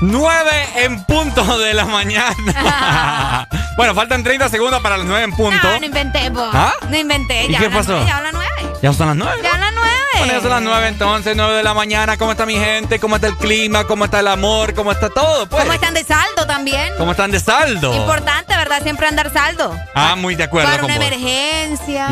[0.00, 3.46] 9 en punto de la mañana.
[3.76, 5.62] bueno, faltan 30 segundos para las 9 en punto.
[5.62, 6.50] No, no inventé, po.
[6.52, 6.72] ¿Ah?
[6.90, 7.44] No inventé.
[7.46, 8.04] ¿Y ya qué pasó?
[8.04, 8.78] Ya a las nueve.
[8.82, 9.40] Ya son las 9.
[9.44, 9.77] Ya a las nueve.
[10.18, 12.16] Bueno, ya son las 9 entonces, 9 de la mañana.
[12.16, 12.98] ¿Cómo está mi gente?
[12.98, 13.84] ¿Cómo está el clima?
[13.84, 14.74] ¿Cómo está el amor?
[14.74, 15.48] ¿Cómo está todo?
[15.48, 15.62] Pues?
[15.62, 16.92] ¿Cómo están de saldo también?
[16.98, 17.94] ¿Cómo están de saldo?
[17.94, 18.82] Importante, ¿verdad?
[18.82, 19.76] Siempre andar saldo.
[19.94, 21.06] Ah, muy de acuerdo Para con una vos.
[21.06, 22.08] emergencia.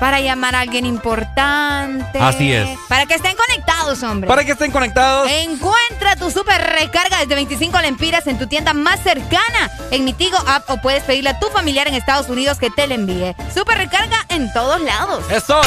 [0.00, 2.18] Para llamar a alguien importante.
[2.18, 2.68] Así es.
[2.88, 4.28] Para que estén conectados, hombre.
[4.28, 5.30] Para que estén conectados.
[5.30, 10.36] Encuentra tu super recarga desde 25 lempiras en tu tienda más cercana, en mi Tigo
[10.46, 13.34] app o puedes pedirle a tu familiar en Estados Unidos que te la envíe.
[13.54, 15.24] Super recarga en todos lados.
[15.30, 15.60] ¡Eso!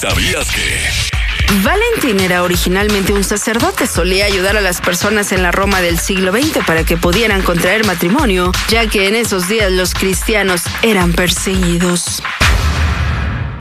[0.00, 1.11] ¿Sabías que?
[1.60, 6.32] Valentín era originalmente un sacerdote, solía ayudar a las personas en la Roma del siglo
[6.32, 12.22] XX para que pudieran contraer matrimonio, ya que en esos días los cristianos eran perseguidos.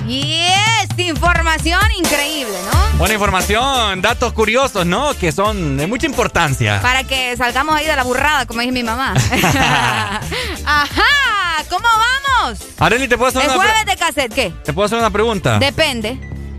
[0.07, 2.97] Yes, información increíble, ¿no?
[2.97, 5.13] Buena información, datos curiosos, ¿no?
[5.17, 6.81] Que son de mucha importancia.
[6.81, 9.13] Para que salgamos ahí de la burrada, como dice mi mamá.
[10.65, 12.59] Ajá, ¿cómo vamos?
[12.79, 14.53] Areli, ¿te puedo hacer El una, pre- jueves de cassette, ¿qué?
[14.63, 15.59] ¿te puedo hacer una pregunta?
[15.59, 16.17] Depende.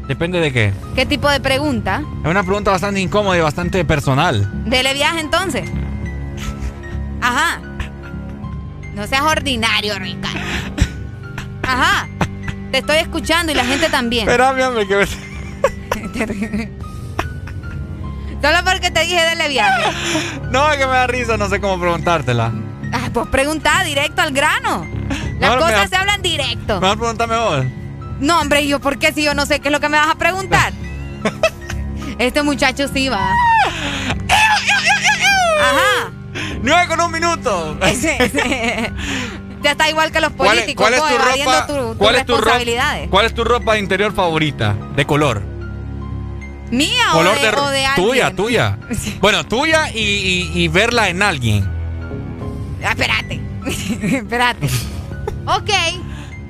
[0.09, 0.73] Depende de qué.
[0.95, 2.03] ¿Qué tipo de pregunta?
[2.23, 4.49] Es una pregunta bastante incómoda y bastante personal.
[4.69, 5.71] Dele viaje entonces.
[7.21, 7.61] Ajá.
[8.95, 10.41] No seas ordinario, Ricardo.
[11.63, 12.09] Ajá.
[12.73, 14.29] Te estoy escuchando y la gente también.
[14.29, 15.07] Espérame, hombre, que me...
[18.43, 19.83] Solo porque te dije dele viaje.
[20.51, 22.53] No, es que me da risa, no sé cómo preguntártela.
[22.93, 24.85] Ah, pues pregunta directo al grano.
[25.39, 26.81] Las Mejor cosas se hablan directo.
[26.81, 27.65] Mejor pregúntame vos.
[28.23, 29.99] No, hombre, ¿y yo por qué si yo no sé qué es lo que me
[29.99, 30.73] vas a preguntar?
[32.19, 33.21] este muchacho sí va.
[35.61, 36.13] Ajá.
[36.63, 37.77] ¡Nueve con un minuto!
[39.63, 41.67] Ya está igual que los ¿Cuál es, políticos, cuál es tu ropa?
[41.67, 43.09] tu- ¿cuál, es tu ropa responsabilidades.
[43.11, 44.75] ¿Cuál es tu ropa interior favorita?
[44.97, 45.43] De color.
[46.71, 48.07] ¿Mía color o de, o de alguien?
[48.09, 48.79] Tuya, tuya.
[49.21, 51.69] Bueno, tuya y, y- y verla en alguien.
[52.85, 53.41] Ah, espérate.
[54.17, 54.67] espérate.
[55.47, 55.71] Ok.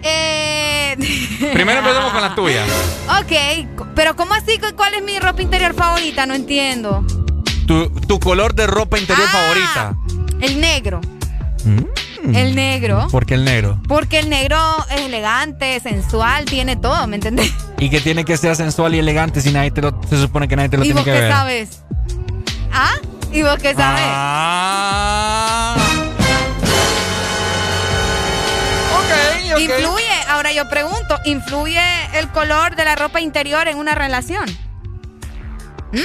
[0.03, 0.97] Eh...
[1.53, 2.63] Primero empezamos con la tuya.
[3.21, 4.59] Ok, pero ¿cómo así?
[4.77, 6.27] ¿Cuál es mi ropa interior favorita?
[6.27, 7.05] No entiendo.
[7.67, 9.33] Tu, tu color de ropa interior Ah.
[9.33, 9.95] favorita.
[10.41, 11.01] El negro.
[11.65, 12.35] Mm.
[12.37, 13.09] El negro.
[13.11, 13.81] ¿Por qué el negro?
[13.89, 14.57] Porque el negro
[14.91, 17.53] es elegante, sensual, tiene todo, ¿me entendés?
[17.81, 20.55] ¿Y que tiene que ser sensual y elegante si nadie te lo, se supone que
[20.55, 21.33] nadie te lo ¿Y tiene vos que qué ver?
[21.33, 21.83] sabes?
[22.73, 22.93] ¿Ah?
[23.33, 24.05] ¿Y vos qué sabes?
[24.07, 25.77] Ah.
[29.59, 31.81] Influye, ahora yo pregunto, ¿influye
[32.15, 34.45] el color de la ropa interior en una relación?
[35.93, 35.99] ¿Mm?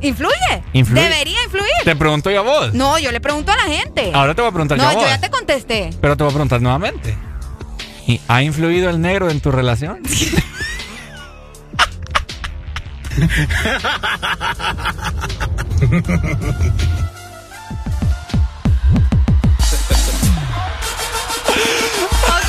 [0.00, 0.62] ¿Influye?
[0.72, 1.02] ¿Influye?
[1.02, 1.70] ¿Debería influir?
[1.84, 2.74] Te pregunto yo a vos.
[2.74, 4.10] No, yo le pregunto a la gente.
[4.12, 5.08] Ahora te voy a preguntar yo no, a yo vos.
[5.08, 5.90] ya te contesté.
[6.00, 7.16] Pero te voy a preguntar nuevamente.
[8.06, 10.00] ¿Y ¿Ha influido el negro en tu relación?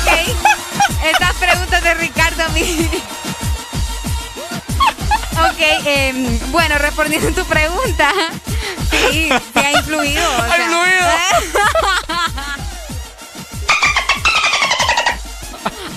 [0.06, 0.36] Ok.
[1.04, 2.88] Estas preguntas de Ricardo a mí.
[5.50, 8.10] Ok, em, bueno, respondiendo a tu pregunta,
[8.90, 10.22] sí, sí ha influido.
[10.30, 10.64] o Ha sea.
[10.64, 11.06] influido.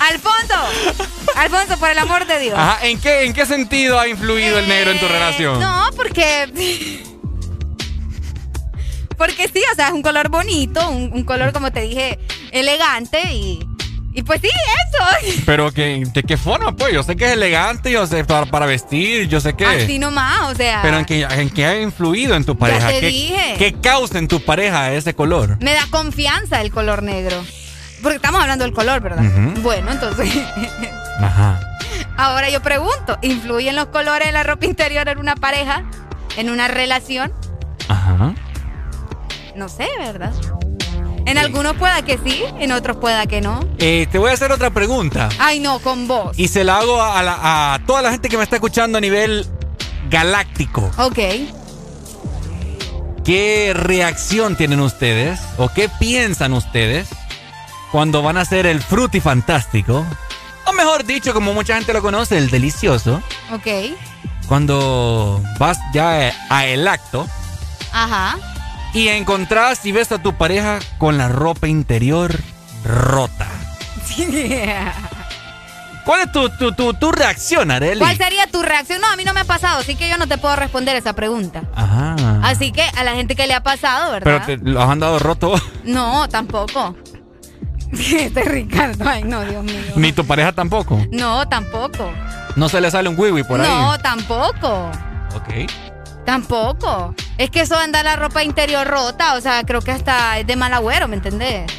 [0.00, 0.54] Alfonso,
[1.36, 2.58] Alfonso, por el amor de Dios.
[2.58, 5.56] Ajá, ¿en qué, ¿en qué sentido ha influido el negro en tu relación?
[5.56, 7.00] Eh, No, porque.
[9.16, 12.18] Porque sí, o sea, es un color bonito, un, un color, como te dije,
[12.52, 13.60] elegante y.
[14.20, 15.42] Y pues sí, eso.
[15.46, 16.92] Pero que, ¿de qué forma, pues?
[16.92, 19.64] Yo sé que es elegante, yo sé para, para vestir, yo sé que...
[19.64, 20.80] Así nomás, o sea.
[20.82, 22.88] Pero en qué, en qué ha influido en tu pareja.
[22.88, 23.54] te ¿Qué, dije.
[23.56, 25.56] ¿Qué causa en tu pareja ese color?
[25.62, 27.42] Me da confianza el color negro.
[28.02, 29.22] Porque estamos hablando del color, ¿verdad?
[29.62, 30.30] Bueno, entonces.
[31.18, 31.58] Ajá.
[32.18, 35.84] Ahora yo pregunto: ¿influyen los colores de la ropa interior en una pareja?
[36.36, 37.32] ¿En una relación?
[37.88, 38.34] Ajá.
[39.56, 40.32] No sé, ¿verdad?
[41.30, 43.60] En algunos pueda que sí, en otros pueda que no.
[43.78, 45.28] Eh, te voy a hacer otra pregunta.
[45.38, 46.36] Ay, no, con vos.
[46.38, 49.00] Y se la hago a, la- a toda la gente que me está escuchando a
[49.00, 49.46] nivel
[50.10, 50.90] galáctico.
[50.98, 51.18] Ok.
[53.24, 55.38] ¿Qué reacción tienen ustedes?
[55.58, 57.08] ¿O qué piensan ustedes
[57.92, 58.80] cuando van a hacer el
[59.20, 60.04] fantástico?
[60.66, 63.22] O mejor dicho, como mucha gente lo conoce, el delicioso.
[63.52, 63.66] Ok.
[64.48, 67.24] Cuando vas ya a el acto
[67.92, 68.36] Ajá.
[68.94, 72.34] Y encontrás y ves a tu pareja con la ropa interior
[72.84, 73.46] rota.
[76.04, 78.00] ¿Cuál es tu, tu, tu, tu reacción, Areli?
[78.00, 79.00] ¿Cuál sería tu reacción?
[79.00, 81.12] No, a mí no me ha pasado, así que yo no te puedo responder esa
[81.12, 81.62] pregunta.
[81.74, 82.16] Ajá.
[82.42, 84.46] Así que a la gente que le ha pasado, Pero ¿verdad?
[84.46, 85.54] te lo has andado roto.
[85.84, 86.96] No, tampoco.
[87.92, 89.92] Este Ricardo, ay no, Dios mío.
[89.96, 91.04] Ni tu pareja tampoco.
[91.10, 92.10] No, tampoco.
[92.54, 93.68] No se le sale un wiwi por ahí.
[93.68, 94.90] No, tampoco.
[95.34, 95.68] Ok.
[96.24, 97.14] Tampoco.
[97.38, 100.46] Es que eso de andar la ropa interior rota, o sea, creo que hasta es
[100.46, 101.70] de mal agüero, ¿me entendés?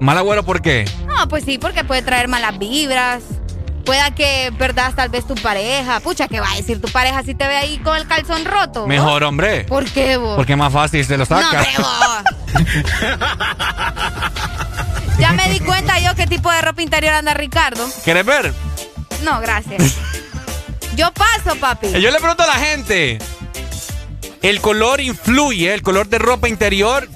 [0.00, 0.84] Mal agüero, ¿por qué?
[1.06, 3.22] No, pues sí, porque puede traer malas vibras.
[3.84, 5.98] Pueda que, verdad, tal vez tu pareja.
[6.00, 8.80] Pucha, ¿qué va a decir tu pareja si te ve ahí con el calzón roto?
[8.80, 8.88] vos?
[8.88, 9.64] Mejor, hombre.
[9.64, 10.36] ¿Por qué vos?
[10.36, 11.48] Porque es más fácil se lo No, saca.
[11.48, 12.22] hombre, vos.
[15.18, 17.84] Ya me di cuenta yo qué tipo de ropa interior anda Ricardo.
[18.04, 18.54] ¿Quieres ver?
[19.24, 19.96] No, gracias.
[20.94, 21.90] Yo paso, papi.
[22.00, 23.18] Yo le pregunto a la gente.
[24.42, 25.72] ¿El color influye?
[25.74, 27.08] ¿El color de ropa interior?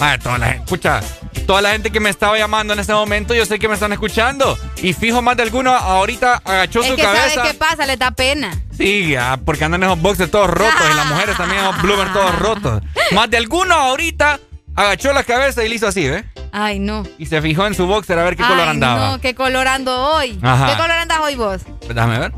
[0.00, 1.00] Ah, toda la gente, escucha,
[1.46, 3.92] toda la gente que me estaba llamando en este momento, yo sé que me están
[3.92, 4.58] escuchando.
[4.82, 7.34] Y fijo, más de alguno ahorita agachó es su que cabeza.
[7.34, 7.86] ¿sabes qué pasa?
[7.86, 8.50] Le da pena.
[8.76, 12.82] Sí, porque andan esos boxes todos rotos y las mujeres también esos bloomers todos rotos.
[13.12, 14.40] Más de alguno ahorita
[14.74, 16.24] agachó la cabeza y le hizo así, ¿ves?
[16.50, 17.04] Ay, no.
[17.18, 19.10] Y se fijó en su boxer a ver qué color andaba.
[19.12, 20.38] No, qué color ando hoy.
[20.42, 20.66] Ajá.
[20.66, 21.62] ¿Qué color andas hoy vos?
[21.88, 22.32] Déjame ver.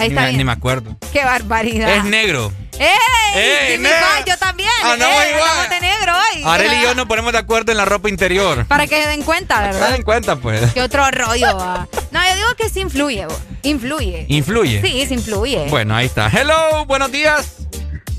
[0.00, 0.36] Ahí ni, está bien.
[0.38, 0.96] ni me acuerdo.
[1.12, 1.90] Qué barbaridad.
[1.96, 2.52] Es negro.
[2.78, 2.88] ¡Ey!
[3.34, 3.98] ¡Ey, Jimmy negro!
[4.06, 4.70] Fan, yo también.
[4.82, 5.68] Andamos ¡Ey, igual.
[5.68, 6.42] de negro hoy.
[6.46, 8.64] Arely y yo nos ponemos de acuerdo en la ropa interior.
[8.66, 9.92] Para que se den cuenta, Se ¿verdad?
[9.92, 10.72] den cuenta, pues.
[10.72, 11.56] Qué otro rollo.
[11.56, 11.86] va.
[12.10, 13.26] No, yo digo que sí influye.
[13.62, 14.24] Influye.
[14.28, 14.80] ¿Influye?
[14.82, 15.66] Sí, sí influye.
[15.68, 16.28] Bueno, ahí está.
[16.28, 17.56] Hello, buenos días.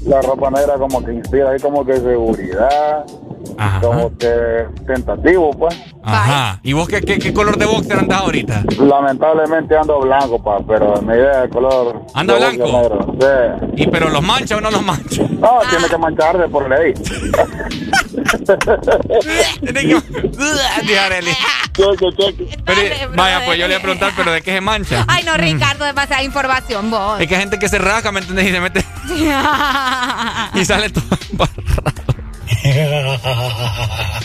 [0.06, 3.04] La ropa negra como que inspira ahí como que seguridad,
[3.82, 5.76] como que tentativo, pues.
[6.04, 6.60] Ajá.
[6.64, 8.64] ¿Y vos qué, qué, qué color de boxer andás ahorita?
[8.80, 12.02] Lamentablemente ando blanco, pa, pero mi idea de color.
[12.14, 13.16] ¿Anda de blanco?
[13.20, 13.28] sí.
[13.84, 15.24] ¿Y pero los mancha o no los mancha?
[15.24, 16.94] No, tiene que mancharse por ley.
[19.62, 20.02] Tiene que...
[22.66, 25.06] Pero, vaya, pues yo le voy a preguntar, pero ¿de qué se mancha?
[25.08, 27.20] Ay, no, Ricardo, demasiada información, vos.
[27.20, 28.48] Es que hay gente que se rasca, ¿me entendés?
[28.48, 28.86] Y se mete
[30.56, 32.21] y sale todo embarrado.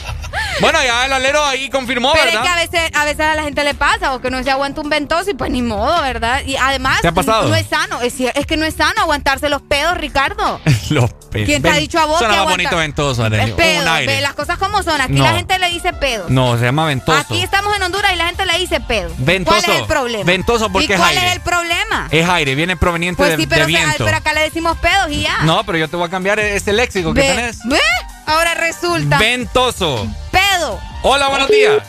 [0.58, 2.42] Bueno, ya el alero ahí confirmó, Pero ¿verdad?
[2.62, 4.50] es que a veces, a veces a la gente le pasa o que no se
[4.50, 6.42] aguanta un ventoso y pues ni modo, ¿verdad?
[6.46, 7.46] Y además ¿Te ha pasado?
[7.50, 8.14] no es sano, es,
[8.46, 10.58] que no es sano aguantarse los pedos, Ricardo.
[10.88, 11.46] Los pedos.
[11.46, 13.50] ¿Quién te ha dicho a vos que bonito ventoso, Arely.
[13.50, 14.14] Es pedo, Un aire.
[14.14, 14.98] ve, las cosas como son.
[15.00, 15.24] Aquí No.
[15.24, 16.24] la gente le dice pedo.
[16.28, 17.18] No, se llama ventoso.
[17.18, 19.10] Aquí estamos en Honduras y la gente le dice pedo.
[19.18, 19.60] Ventoso.
[19.62, 20.24] ¿Cuál es el problema?
[20.24, 21.26] Ventoso porque ¿Y es cuál aire.
[21.26, 22.08] es el problema?
[22.10, 24.04] Es aire, viene proveniente Pues de, pero, de o sea, viento.
[24.06, 25.38] pero acá le decimos pedos y ya.
[25.42, 27.58] No, pero yo te voy a cambiar ese léxico que Ve, tenés.
[27.64, 27.80] ve,
[28.26, 29.18] ahora resulta.
[29.18, 30.06] Ventoso.
[30.30, 30.78] Pedo.
[31.02, 31.82] Hola, buenos días.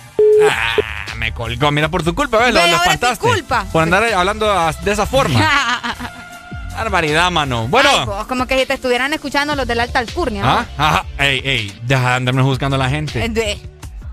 [0.49, 1.71] Ah, me colgó.
[1.71, 2.53] Mira, por tu culpa, ¿ves?
[2.53, 3.25] Lo, lo espantaste.
[3.27, 3.65] culpa.
[3.71, 4.47] Por andar hablando
[4.83, 5.39] de esa forma.
[6.75, 7.67] Barbaridad, mano.
[7.67, 7.89] Bueno.
[7.91, 10.43] Ay, vos, como que si te estuvieran escuchando los de la alta alcurnia.
[10.43, 10.49] ¿no?
[10.49, 11.05] Ah, ajá.
[11.17, 13.23] Ey, ey, deja de andarme buscando a la gente.
[13.25, 13.59] Eh.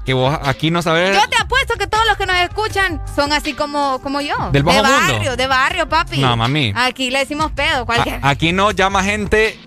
[0.06, 1.14] Que vos aquí no sabes.
[1.14, 4.34] Yo te apuesto que todos los que nos escuchan son así como, como yo.
[4.52, 5.12] Del bajo de mundo.
[5.12, 6.18] barrio, de barrio, papi.
[6.18, 6.72] No, mami.
[6.76, 8.18] Aquí le decimos pedo, cualquier.
[8.22, 9.58] A- aquí no llama gente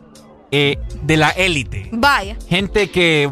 [0.51, 1.89] eh, de la élite.
[1.91, 3.29] Vaya, Gente que.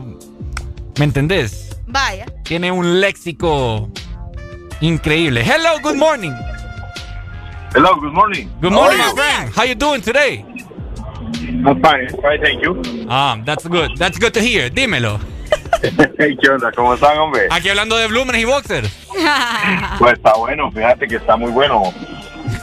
[0.98, 1.78] ¿Me entendés?
[1.88, 2.26] vaya.
[2.44, 3.90] Tiene un léxico
[4.82, 5.42] increíble.
[5.44, 6.32] Hello, good morning.
[7.74, 8.48] Hello, good morning.
[8.62, 9.52] Good morning, my friend.
[9.56, 10.46] How you doing today?
[11.66, 12.82] I'm fine, fine, thank you.
[13.10, 13.98] Ah, that's good.
[13.98, 14.70] That's good to hear.
[14.70, 15.20] Dímelo.
[16.18, 16.72] Hey, ¿Qué onda?
[16.72, 17.48] ¿Cómo están, hombre?
[17.52, 18.90] Aquí hablando de blúmenes y boxers.
[20.00, 21.94] Pues está bueno, fíjate que está muy bueno.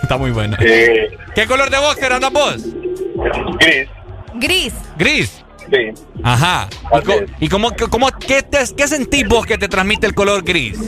[0.03, 0.57] Está muy bueno.
[0.61, 2.57] Eh, ¿Qué color de boxer andas vos?
[3.59, 3.89] Gris.
[4.35, 4.73] Gris.
[4.99, 5.43] Gris.
[5.71, 6.03] Sí.
[6.23, 6.69] Ajá.
[7.41, 10.79] ¿Y, cómo, cómo, qué, te- qué sentís vos que te transmite el color gris?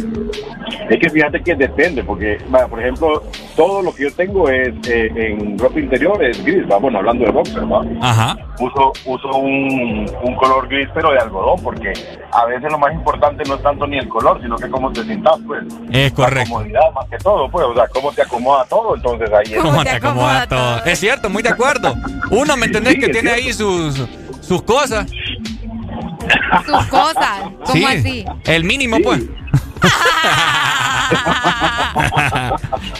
[0.88, 2.38] Es que fíjate que depende, porque,
[2.70, 3.22] por ejemplo,
[3.56, 7.24] todo lo que yo tengo es eh, en ropa interior es gris, va, bueno, hablando
[7.24, 7.84] de boxer, va.
[8.00, 8.36] Ajá.
[8.60, 11.92] Uso, uso un, un color gris, pero de algodón, porque
[12.32, 15.02] a veces lo más importante no es tanto ni el color, sino que cómo te
[15.04, 15.64] sientas, pues.
[15.90, 16.52] Es La correcto.
[16.52, 19.62] comodidad más que todo, pues, o sea, cómo te acomoda todo, entonces ahí es.
[19.62, 20.84] ¿Cómo te acomoda todo?
[20.84, 21.94] Es cierto, muy de acuerdo.
[22.30, 22.94] Uno, ¿me entendés?
[22.94, 23.46] Sí, que tiene cierto.
[23.46, 24.08] ahí sus,
[24.40, 25.06] sus cosas.
[26.64, 27.42] Sus cosas.
[27.66, 28.24] ¿Cómo sí, así?
[28.44, 29.22] El mínimo, pues.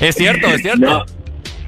[0.01, 0.81] Es cierto, es cierto.
[0.87, 1.05] No.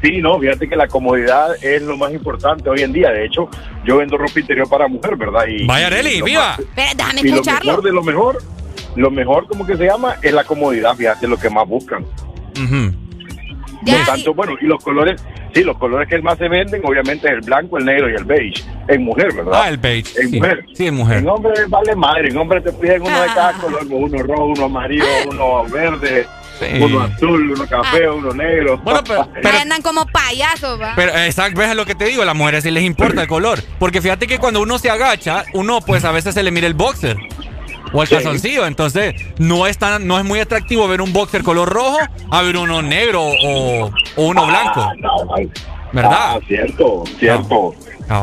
[0.02, 3.10] Sí, no, fíjate que la comodidad es lo más importante hoy en día.
[3.10, 3.48] De hecho,
[3.84, 5.46] yo vendo ropa interior para mujer, ¿verdad?
[5.48, 6.56] Y, Vaya, lo viva.
[6.58, 8.38] más- Pero déjame y lo mejor de lo mejor,
[8.94, 12.04] lo mejor, como que se llama, es la comodidad, fíjate, lo que más buscan.
[13.82, 15.22] Ya, Por tanto, bueno, y los colores,
[15.56, 18.24] sí, los colores que más se venden, obviamente, es el blanco, el negro y el
[18.24, 18.62] beige.
[18.88, 19.52] En mujer, ¿verdad?
[19.54, 20.20] Ah, el beige.
[20.20, 20.36] En sí.
[20.36, 20.64] mujer.
[20.74, 21.18] Sí, en mujer.
[21.18, 24.64] En hombre vale madre, en hombre te piden uno de cada color, uno rojo, uno
[24.66, 26.26] amarillo, uno verde,
[26.58, 26.82] Sí.
[26.82, 28.78] uno azul, uno café, uno negro.
[28.78, 30.92] Bueno, pero, Ahí andan como payasos, va.
[30.96, 33.58] Pero, exacto, ves lo que te digo, a las mujeres sí les importa el color.
[33.78, 36.74] Porque fíjate que cuando uno se agacha, uno pues a veces se le mira el
[36.74, 37.16] boxer.
[37.92, 38.14] O el Sí.
[38.14, 41.98] calzoncillo, entonces no es tan, no es muy atractivo ver un boxer color rojo
[42.30, 44.90] a ver uno negro o, o uno blanco.
[45.92, 46.12] ¿Verdad?
[46.36, 47.74] Ah, cierto, cierto.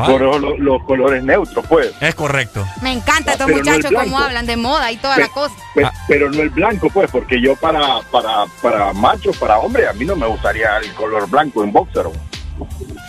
[0.05, 1.91] Por eso los colores neutros, pues.
[1.99, 2.65] Es correcto.
[2.81, 5.53] Me encanta estos Pero no muchachos cómo hablan de moda y toda la cosa.
[5.75, 9.93] Pe- Pero no el blanco, pues, porque yo para, para, para macho, para hombre, a
[9.93, 12.05] mí no me gustaría el color blanco en boxer.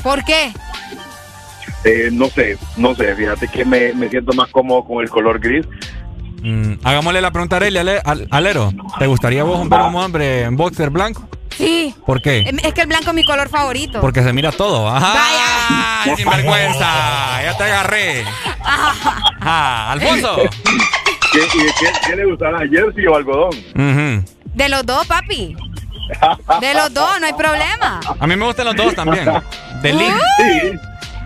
[0.02, 0.52] ¿Por qué?
[1.84, 5.38] Eh, no sé, no sé, fíjate que me, me siento más cómodo con el color
[5.38, 5.66] gris.
[6.44, 8.70] Mm, hagámosle la pregunta a Arely, Ale- al- Alero.
[8.98, 11.26] ¿Te gustaría vos un hombre en boxer blanco?
[11.56, 11.94] Sí.
[12.04, 12.40] ¿Por qué?
[12.40, 14.00] Em, Es que el blanco es mi color favorito.
[14.00, 14.88] Porque se mira todo.
[14.88, 15.14] Ajá.
[16.04, 17.42] ¡Ay, sinvergüenza!
[17.42, 18.24] Ya te agarré.
[18.62, 20.36] Ah, Alfonso.
[21.32, 23.50] ¿Qué, y de qué, qué le gustará, jersey o algodón?
[24.54, 25.56] De los dos, papi.
[26.60, 28.00] De los dos, no hay problema.
[28.20, 29.24] A mí me gustan los dos también.
[29.82, 30.14] De link.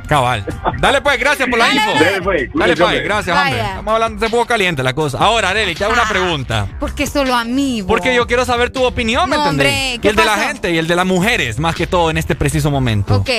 [0.08, 0.44] Cabal.
[0.78, 1.90] Dale pues, gracias por la info.
[1.92, 3.50] Dale, pues, Dale pues, gracias, Vaya.
[3.50, 3.68] hombre.
[3.68, 5.18] Estamos hablando de poco caliente la cosa.
[5.18, 6.66] Ahora, Arely, te hago una pregunta.
[6.80, 7.82] ¿Por qué solo a mí?
[7.82, 7.88] bo?
[7.88, 9.66] Porque yo quiero saber tu opinión, ¿me No, entendés?
[9.68, 12.10] hombre, y ¿qué el de la gente y el de las mujeres, más que todo
[12.10, 13.16] en este preciso momento.
[13.16, 13.30] Ok.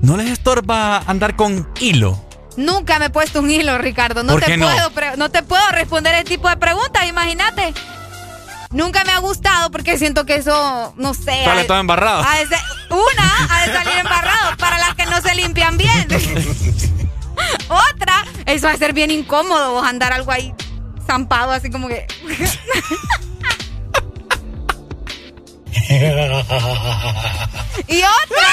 [0.00, 2.24] ¿No les estorba andar con hilo?
[2.56, 4.22] Nunca me he puesto un hilo, Ricardo.
[4.22, 4.66] No ¿Por te no?
[4.66, 7.72] puedo no te puedo responder ese tipo de preguntas, imagínate.
[8.70, 11.44] Nunca me ha gustado porque siento que eso, no sé.
[11.44, 12.22] Sale todo embarrado.
[12.22, 12.58] ser-
[12.90, 16.06] una ha de salir embarrado para las que no se limpian bien.
[17.68, 20.52] Otra, eso va a ser bien incómodo vos andar algo ahí
[21.06, 22.06] zampado así como que.
[27.88, 28.48] y otra.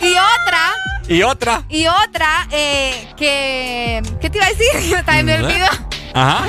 [0.00, 0.29] y otra.
[1.10, 1.64] Y otra.
[1.68, 4.00] Y otra, eh, que.
[4.20, 5.02] ¿Qué te iba a decir?
[5.04, 5.66] También me olvidó.
[6.14, 6.44] Ajá.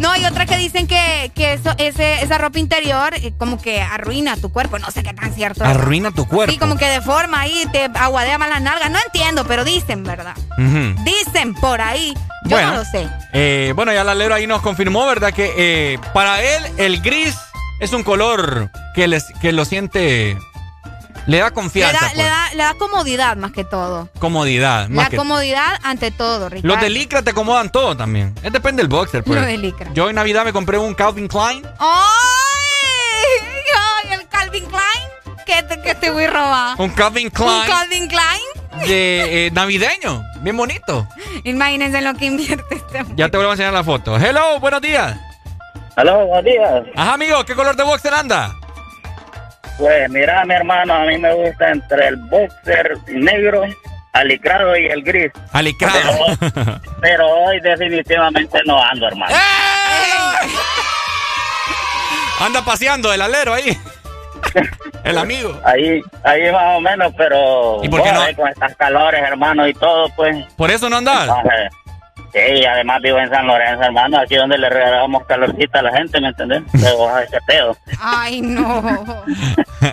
[0.00, 3.80] No, hay otra que dicen que, que eso, ese, esa ropa interior eh, como que
[3.80, 4.78] arruina tu cuerpo.
[4.78, 5.70] No sé qué tan cierto es.
[5.70, 6.50] Arruina tu cuerpo.
[6.52, 8.90] Sí, como que deforma ahí, te aguadea más las nalgas.
[8.90, 10.34] No entiendo, pero dicen, ¿verdad?
[11.04, 12.14] Dicen por ahí.
[12.44, 12.70] Yo Bueno.
[12.72, 13.08] no lo sé.
[13.34, 15.32] Eh, bueno, ya la Lero ahí nos confirmó, ¿verdad?
[15.32, 17.36] Que eh, para él el gris
[17.80, 20.38] es un color que, les, que lo siente
[21.26, 21.92] Le da confianza.
[22.00, 22.26] Le da, le pues.
[22.28, 24.08] da, le da comodidad más que todo.
[24.18, 24.88] Comodidad.
[24.88, 26.68] Más La que- comodidad ante todo, Ricardo.
[26.74, 28.34] Los de licra te acomodan todo también.
[28.42, 29.38] Es depende del boxer, pues.
[29.38, 29.90] Los de licra.
[29.92, 31.64] Yo en Navidad me compré un Calvin Klein.
[31.78, 31.88] ¡Ay!
[34.04, 35.44] ¡Ay, el Calvin Klein!
[35.44, 36.74] Que te, que te voy a robar.
[36.80, 37.50] Un Calvin Klein.
[37.50, 38.86] ¿Un Calvin Klein?
[38.86, 40.22] de eh, navideño.
[40.42, 41.08] Bien bonito.
[41.44, 43.14] Imagínense en lo que invierte este hombre.
[43.16, 44.16] Ya te vuelvo a enseñar la foto.
[44.18, 45.16] Hello, buenos días.
[45.96, 46.84] Hello, buenos días.
[46.94, 48.54] Ajá, amigo, ¿qué color de boxer anda?
[49.78, 53.64] Pues mira, mi hermano, a mí me gusta entre el boxer negro,
[54.12, 55.30] alicrado y el gris.
[55.52, 56.00] Alicrado.
[56.40, 59.34] Pero, pero hoy definitivamente no ando, hermano.
[62.40, 63.76] Anda paseando el alero ahí.
[65.04, 65.58] El amigo.
[65.64, 68.36] Ahí, ahí más o menos, pero ¿Y por qué bueno, no?
[68.36, 70.44] con estas calores, hermano, y todo, pues.
[70.56, 71.28] ¿Por eso no andas?
[71.28, 71.72] Entonces,
[72.36, 76.20] Sí, además vivo en San Lorenzo, hermano, aquí donde le regalamos calorcita a la gente,
[76.20, 76.62] ¿me entendés?
[76.74, 77.74] Luego, ay, qué pedo.
[77.98, 79.24] Ay, no.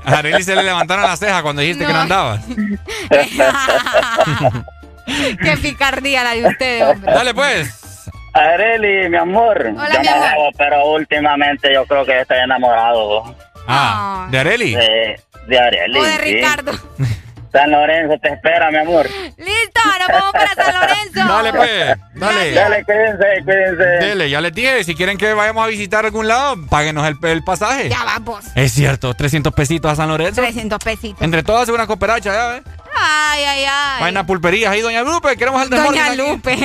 [0.04, 2.44] A Arely se le levantaron las cejas cuando dijiste que no andabas.
[5.42, 7.14] Qué picardía la de ustedes, hombre.
[7.14, 8.10] Dale pues.
[8.34, 9.74] Areli, mi amor.
[9.76, 10.28] Hola, yo mi no amor.
[10.28, 13.36] hago, pero últimamente yo creo que estoy enamorado.
[13.68, 14.74] Ah, ¿de Areli?
[14.76, 16.00] De, de Areli.
[16.00, 16.42] O de sí.
[17.54, 19.08] San Lorenzo te espera, mi amor.
[19.38, 21.14] Listo, nos vamos para San Lorenzo.
[21.34, 21.98] Dale pues.
[22.16, 22.52] Dale.
[22.52, 23.84] Dale, cuídense, cuídense.
[24.06, 27.44] Dele, ya les dije, si quieren que vayamos a visitar algún lado, páguenos el, el
[27.44, 27.90] pasaje.
[27.90, 28.44] Ya vamos.
[28.56, 30.42] Es cierto, 300 pesitos a San Lorenzo.
[30.42, 31.22] 300 pesitos.
[31.22, 32.64] Entre todas una cooperacha, ya ves.
[32.96, 34.02] Ay, ay, ay.
[34.02, 36.16] Vaina pulperías ahí, doña Lupe, queremos el Doña.
[36.16, 36.58] Lupe.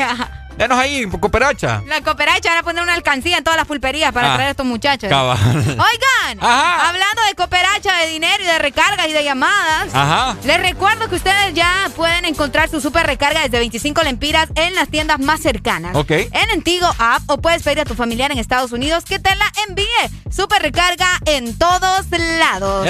[0.58, 1.82] Denos ahí, cooperacha.
[1.86, 4.50] La cooperacha van a poner una alcancía en todas las pulperías para Ah, traer a
[4.50, 5.08] estos muchachos.
[5.08, 5.38] cabal.
[5.56, 9.88] Oigan, hablando de cooperacha, de dinero y de recargas y de llamadas.
[9.94, 10.36] Ajá.
[10.44, 14.88] Les recuerdo que ustedes ya pueden encontrar su super recarga desde 25 lempiras en las
[14.88, 15.94] tiendas más cercanas.
[15.94, 16.10] Ok.
[16.10, 19.46] En Entigo App o puedes pedir a tu familiar en Estados Unidos que te la
[19.68, 19.86] envíe.
[20.34, 22.88] Super recarga en todos lados.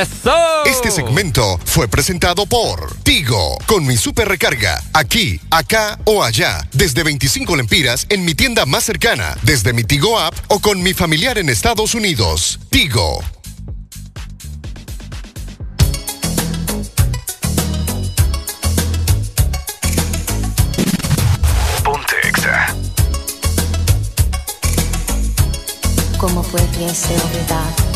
[0.65, 7.03] Este segmento fue presentado por Tigo, con mi super recarga, aquí, acá o allá, desde
[7.03, 11.39] 25 lempiras en mi tienda más cercana, desde mi Tigo app o con mi familiar
[11.39, 12.59] en Estados Unidos.
[12.71, 13.23] Tigo.
[21.85, 22.75] Ponte Exa.
[26.17, 27.88] ¿Cómo pudiese olvidar?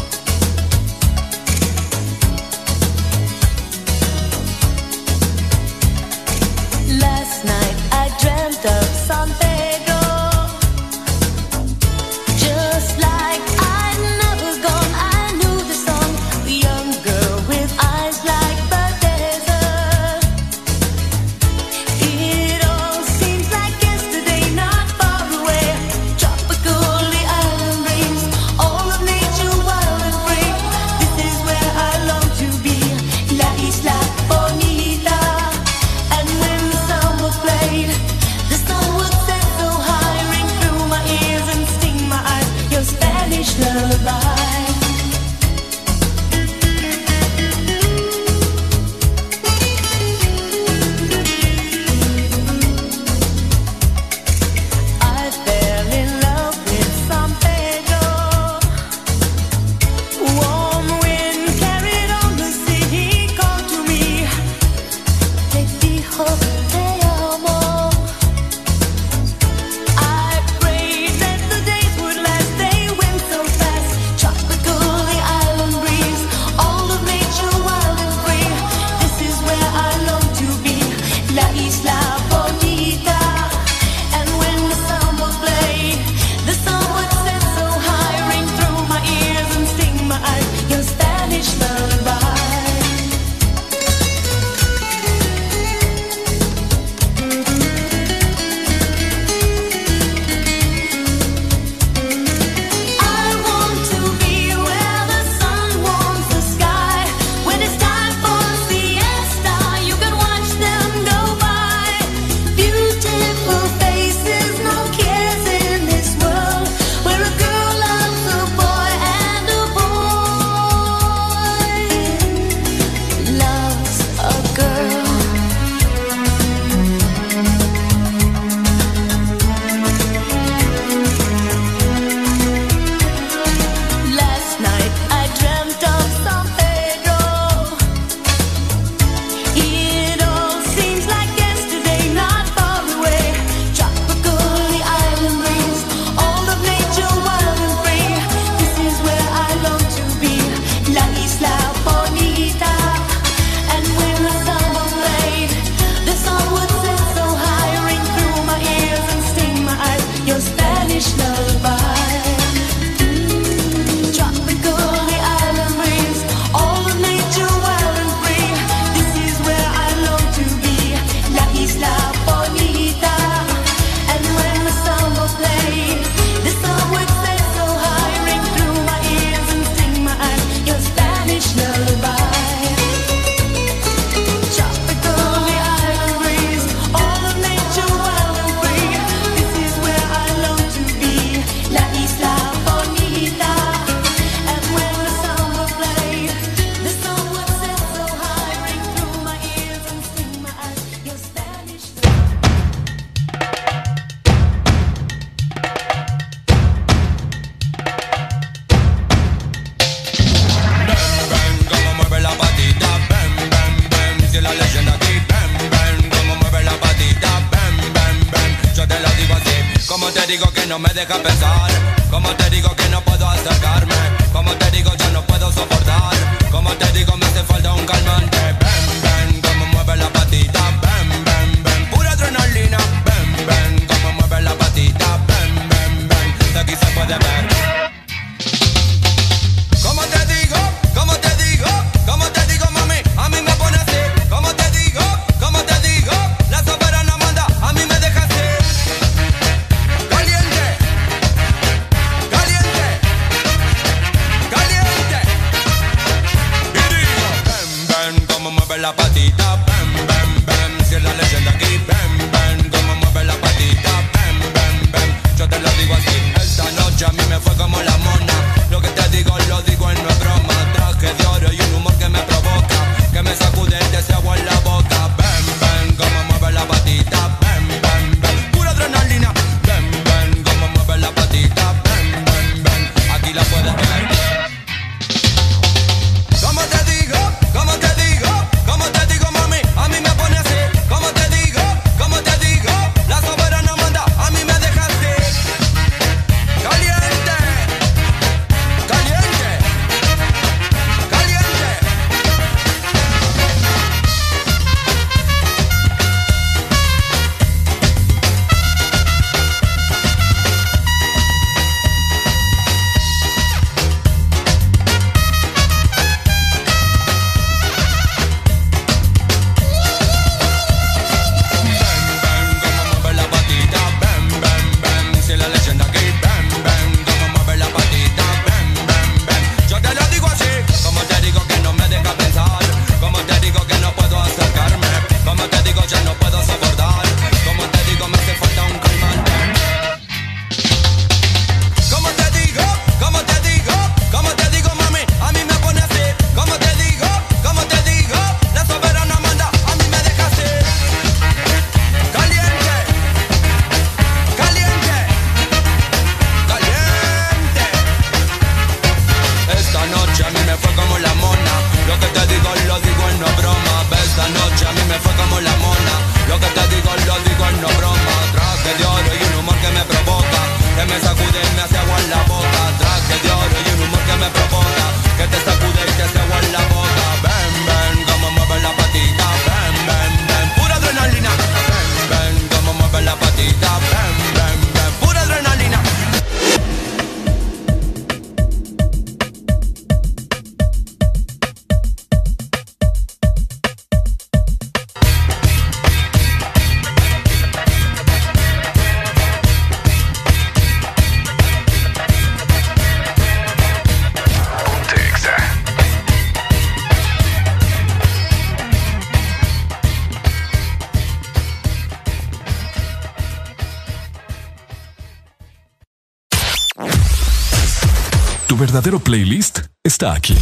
[418.72, 420.34] verdadero playlist está aquí.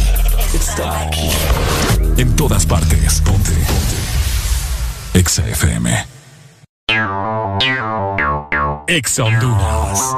[0.53, 1.29] Está aquí.
[2.15, 3.19] En todas partes.
[3.25, 3.51] Ponte.
[3.51, 5.19] Ponte.
[5.19, 6.05] Exa FM.
[8.87, 10.15] Exa Honduras.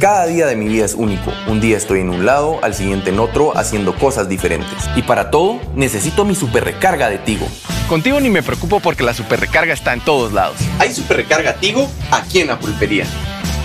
[0.00, 1.32] Cada día de mi vida es único.
[1.46, 4.90] Un día estoy en un lado, al siguiente en otro, haciendo cosas diferentes.
[4.96, 7.46] Y para todo, necesito mi super recarga de Tigo.
[7.88, 10.56] Contigo ni me preocupo porque la super recarga está en todos lados.
[10.80, 13.06] Hay super recarga Tigo aquí en la pulpería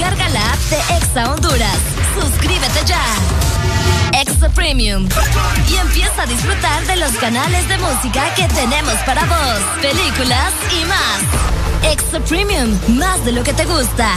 [0.00, 1.78] Descarga la app de Exa Honduras.
[2.18, 3.04] Suscríbete ya.
[4.18, 5.06] Exa Premium.
[5.68, 10.86] Y empieza a disfrutar de los canales de música que tenemos para vos, películas y
[10.86, 11.92] más.
[11.92, 14.14] Exa Premium, más de lo que te gusta.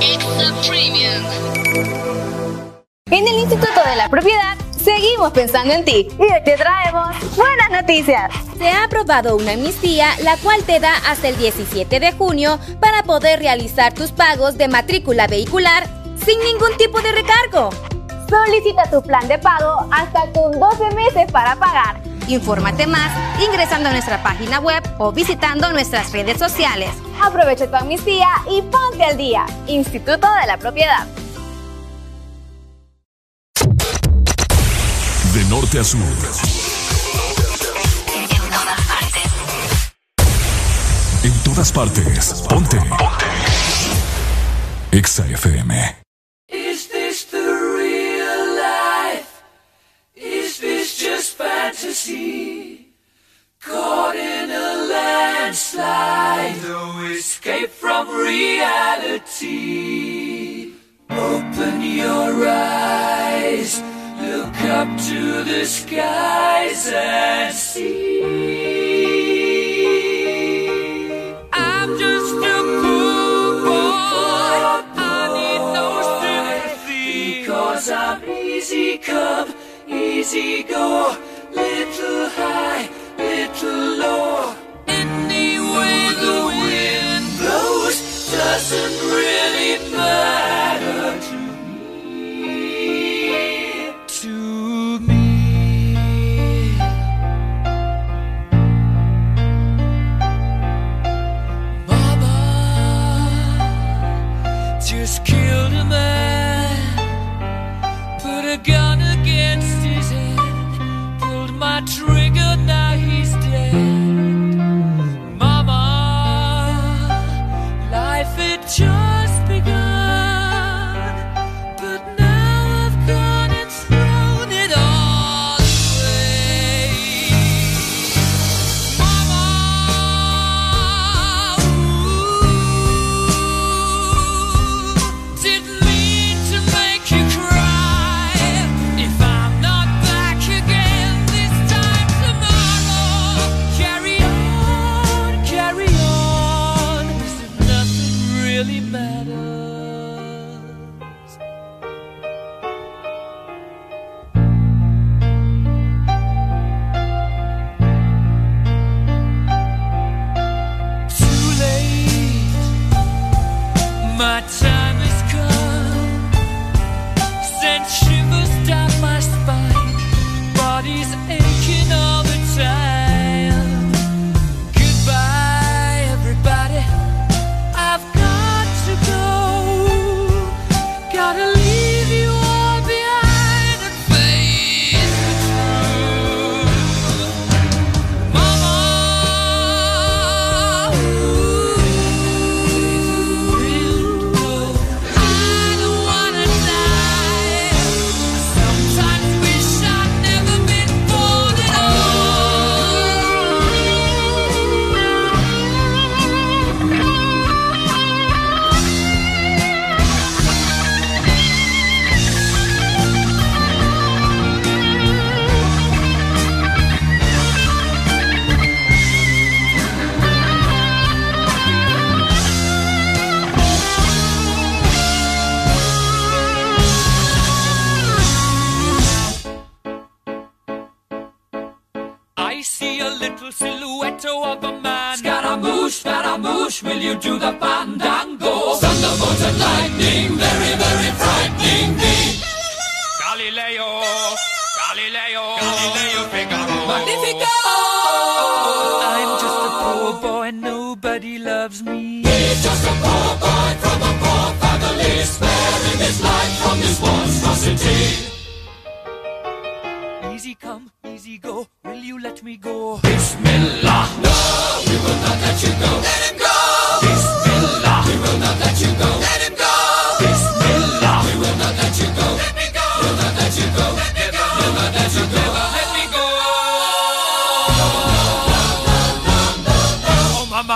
[0.00, 1.24] Exa Premium.
[3.10, 4.56] En el Instituto de la Propiedad.
[4.84, 8.32] Seguimos pensando en ti y hoy te traemos buenas noticias.
[8.58, 12.58] Se ha aprobado una amnistía la cual te da hasta el 17 de junio
[13.02, 15.88] poder realizar tus pagos de matrícula vehicular
[16.24, 17.70] sin ningún tipo de recargo.
[18.28, 22.02] Solicita tu plan de pago hasta con 12 meses para pagar.
[22.28, 23.10] Infórmate más
[23.44, 26.90] ingresando a nuestra página web o visitando nuestras redes sociales.
[27.20, 29.44] Aprovecha tu amnistía y ponte al día.
[29.66, 31.06] Instituto de la Propiedad.
[35.34, 36.61] De norte a sur.
[41.22, 42.42] En todas partes.
[42.48, 42.76] Ponte.
[42.78, 43.26] Ponte.
[44.90, 45.91] Exa FM.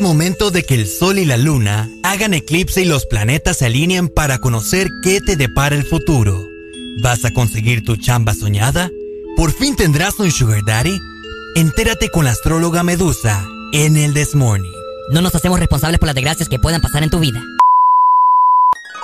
[0.00, 3.66] Es momento de que el sol y la luna hagan eclipse y los planetas se
[3.66, 6.42] alineen para conocer qué te depara el futuro.
[7.02, 8.88] ¿Vas a conseguir tu chamba soñada?
[9.36, 10.98] ¿Por fin tendrás un sugar daddy?
[11.54, 14.72] Entérate con la astróloga Medusa en el This Morning.
[15.10, 17.42] No nos hacemos responsables por las desgracias que puedan pasar en tu vida.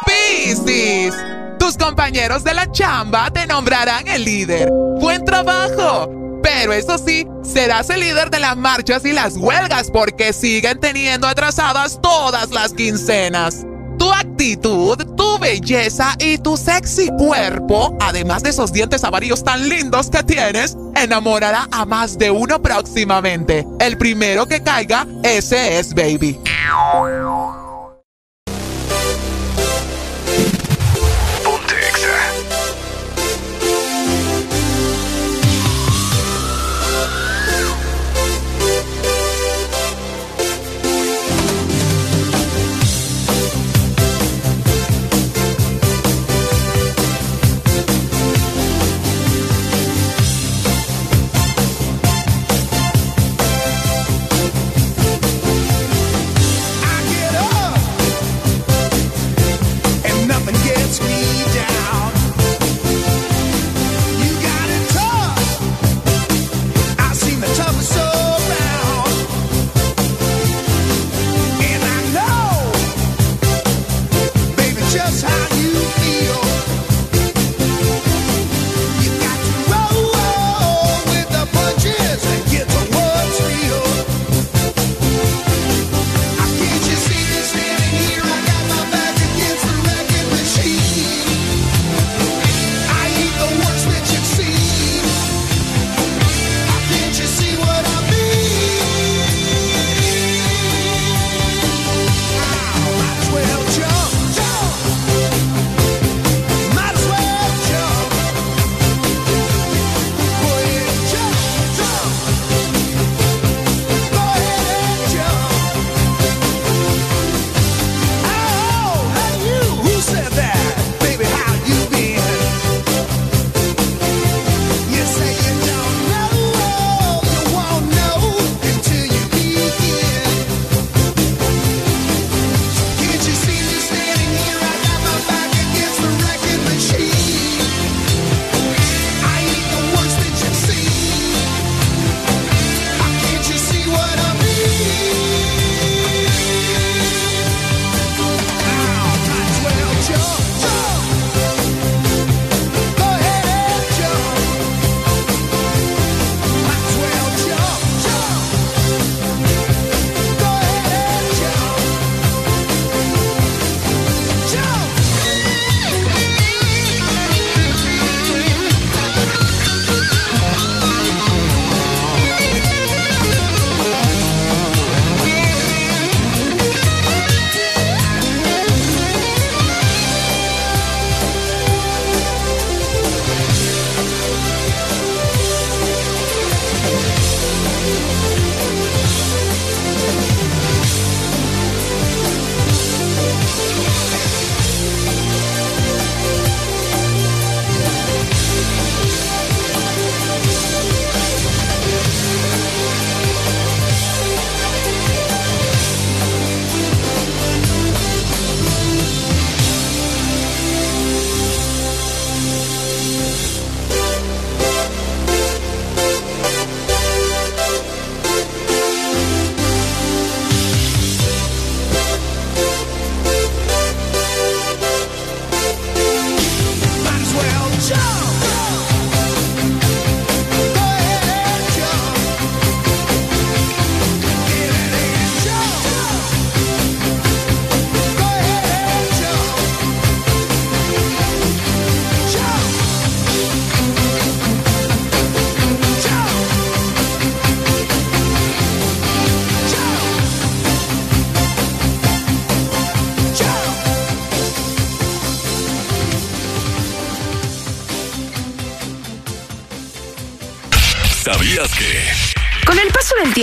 [0.07, 1.15] Piscis,
[1.59, 4.71] tus compañeros de la chamba te nombrarán el líder.
[4.71, 6.26] Buen trabajo.
[6.47, 11.27] Pero eso sí, serás el líder de las marchas y las huelgas porque siguen teniendo
[11.27, 13.67] atrasadas todas las quincenas.
[13.99, 20.09] Tu actitud, tu belleza y tu sexy cuerpo, además de esos dientes amarillos tan lindos
[20.09, 23.67] que tienes, enamorará a más de uno próximamente.
[23.81, 26.39] El primero que caiga, ese es Baby.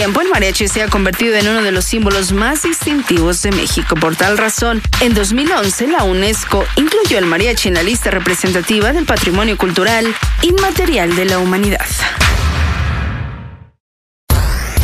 [0.03, 3.95] Tiempo, el mariachi se ha convertido en uno de los símbolos más distintivos de México.
[3.95, 9.05] Por tal razón, en 2011 la UNESCO incluyó el mariachi en la lista representativa del
[9.05, 11.85] patrimonio cultural inmaterial de la humanidad.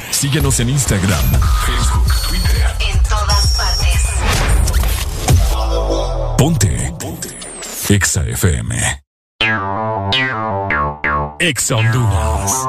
[0.10, 1.32] Síguenos en Instagram,
[1.66, 2.76] Facebook, Twitter.
[2.80, 4.06] En todas partes.
[6.38, 6.94] Ponte.
[6.98, 7.38] Ponte.
[7.90, 9.04] Exa FM.
[11.40, 12.69] Exa Honduras.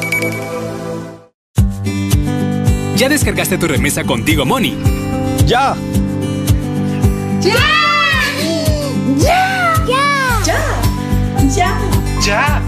[3.01, 4.77] ¿Ya descargaste tu remesa contigo, Money?
[5.47, 5.75] ¡Ya!
[7.41, 7.55] ¡Ya!
[9.17, 9.73] ¡Ya!
[10.45, 10.81] ¡Ya!
[11.49, 11.79] ¡Ya!
[12.23, 12.61] ¡Ya!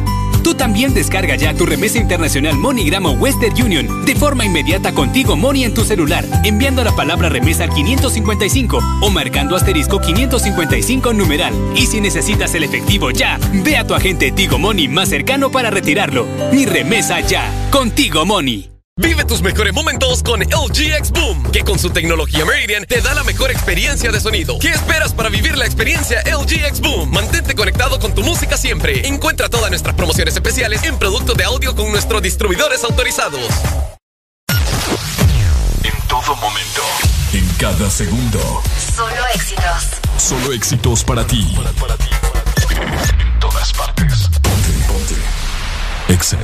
[0.43, 5.35] Tú también descarga ya tu remesa internacional MoneyGram o Western Union de forma inmediata contigo
[5.35, 11.53] Money en tu celular, enviando la palabra remesa al 555 o marcando asterisco 555 numeral.
[11.75, 15.69] Y si necesitas el efectivo ya, ve a tu agente Tigo Money más cercano para
[15.69, 16.25] retirarlo.
[16.51, 18.72] Mi remesa ya, contigo Money.
[18.95, 23.15] Vive tus mejores momentos con LG X Boom, que con su tecnología Meridian te da
[23.15, 24.59] la mejor experiencia de sonido.
[24.59, 27.09] ¿Qué esperas para vivir la experiencia LG X Boom?
[27.09, 29.07] Mantente conectado con tu música siempre.
[29.07, 33.41] Encuentra todas nuestras promociones especiales en productos de audio con nuestros distribuidores autorizados.
[35.83, 36.83] En todo momento.
[37.33, 38.61] En cada segundo.
[38.95, 39.87] Solo éxitos.
[40.19, 41.57] Solo éxitos para ti.
[41.57, 44.29] En todas partes.
[44.43, 45.15] Ponte, ponte.
[46.09, 46.37] Exa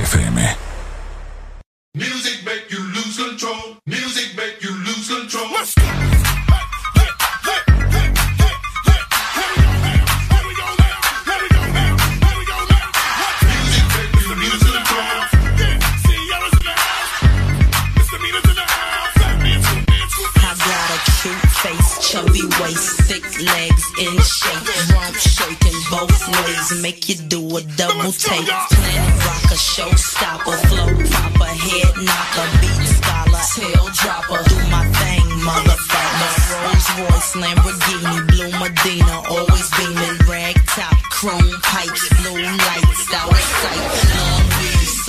[37.34, 43.80] Royce, Lamborghini, blue Medina, always beaming, rag top, chrome pipes, blue lights, out of sight.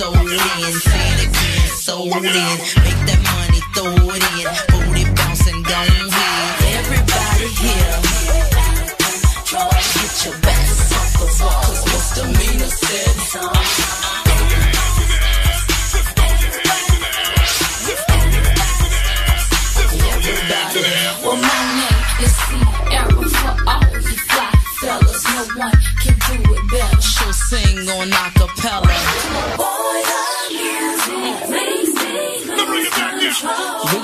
[0.00, 2.22] Long in, say it again, sold in.
[2.22, 3.41] Make that money,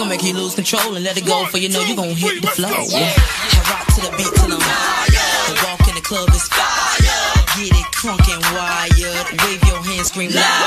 [0.09, 2.49] Make you lose control and let it go, for you know you gonna hit the
[2.49, 2.71] flow.
[2.71, 3.13] Yeah.
[3.13, 5.53] I rock to the beat till I'm higher.
[5.53, 7.45] The walk in the club is fire.
[7.61, 9.27] Get it crunk and wired.
[9.45, 10.58] Wave your hands, scream louder.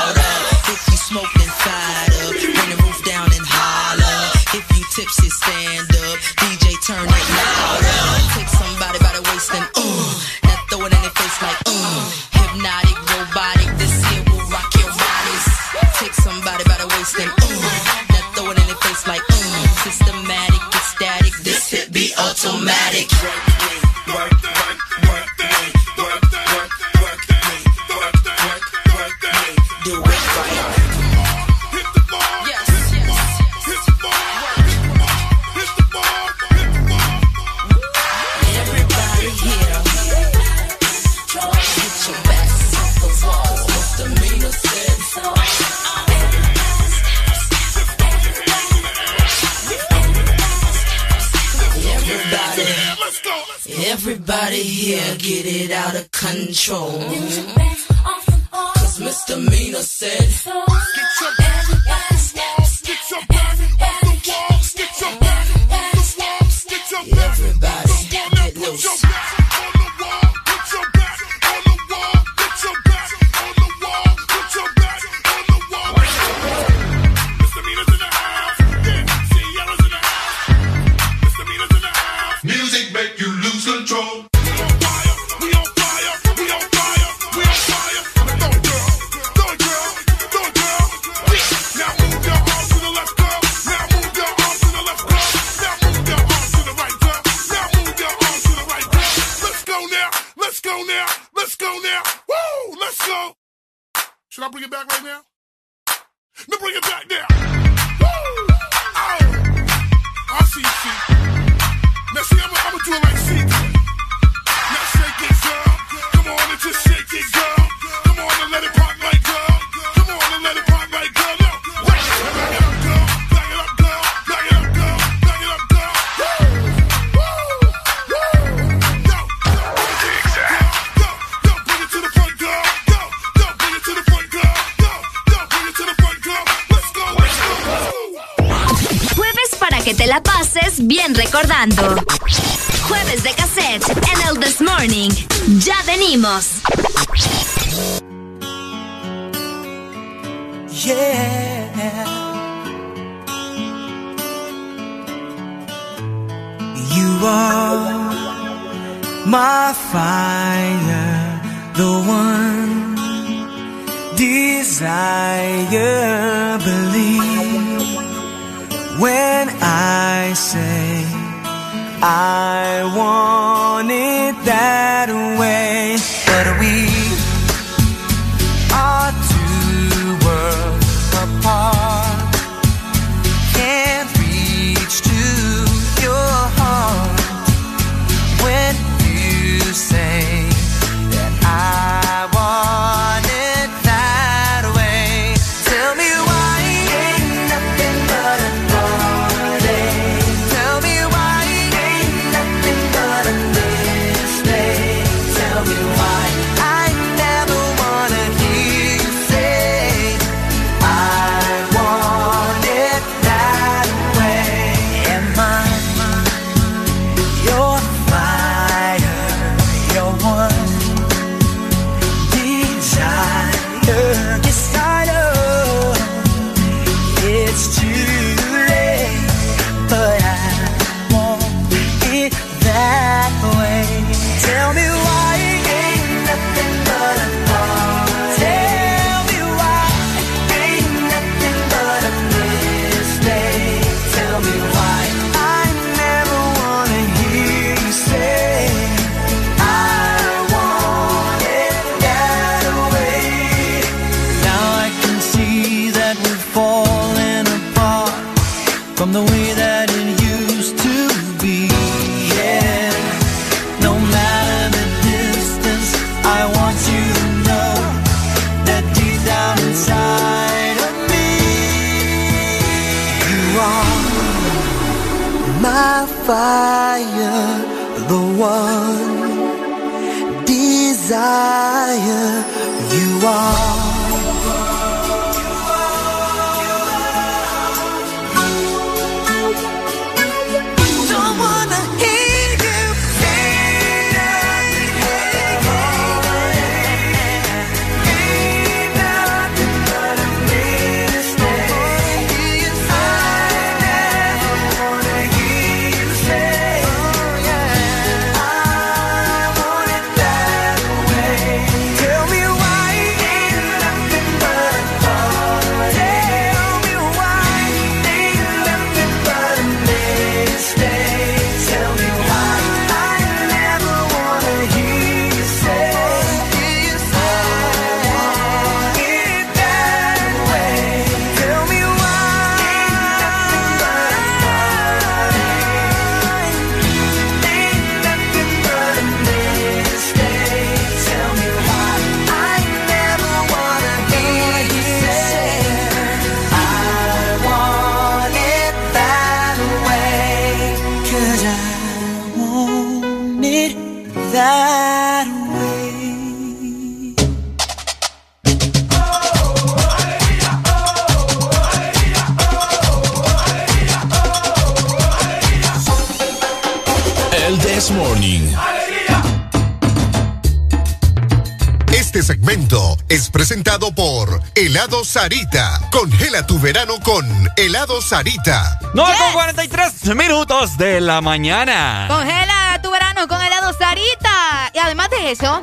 [375.12, 375.78] Sarita.
[375.90, 377.26] Congela tu verano con
[377.56, 378.78] Helado Sarita.
[378.94, 382.06] 9 con 43 minutos de la mañana.
[382.08, 384.70] Congela tu verano con helado Sarita.
[384.72, 385.60] Y además de eso,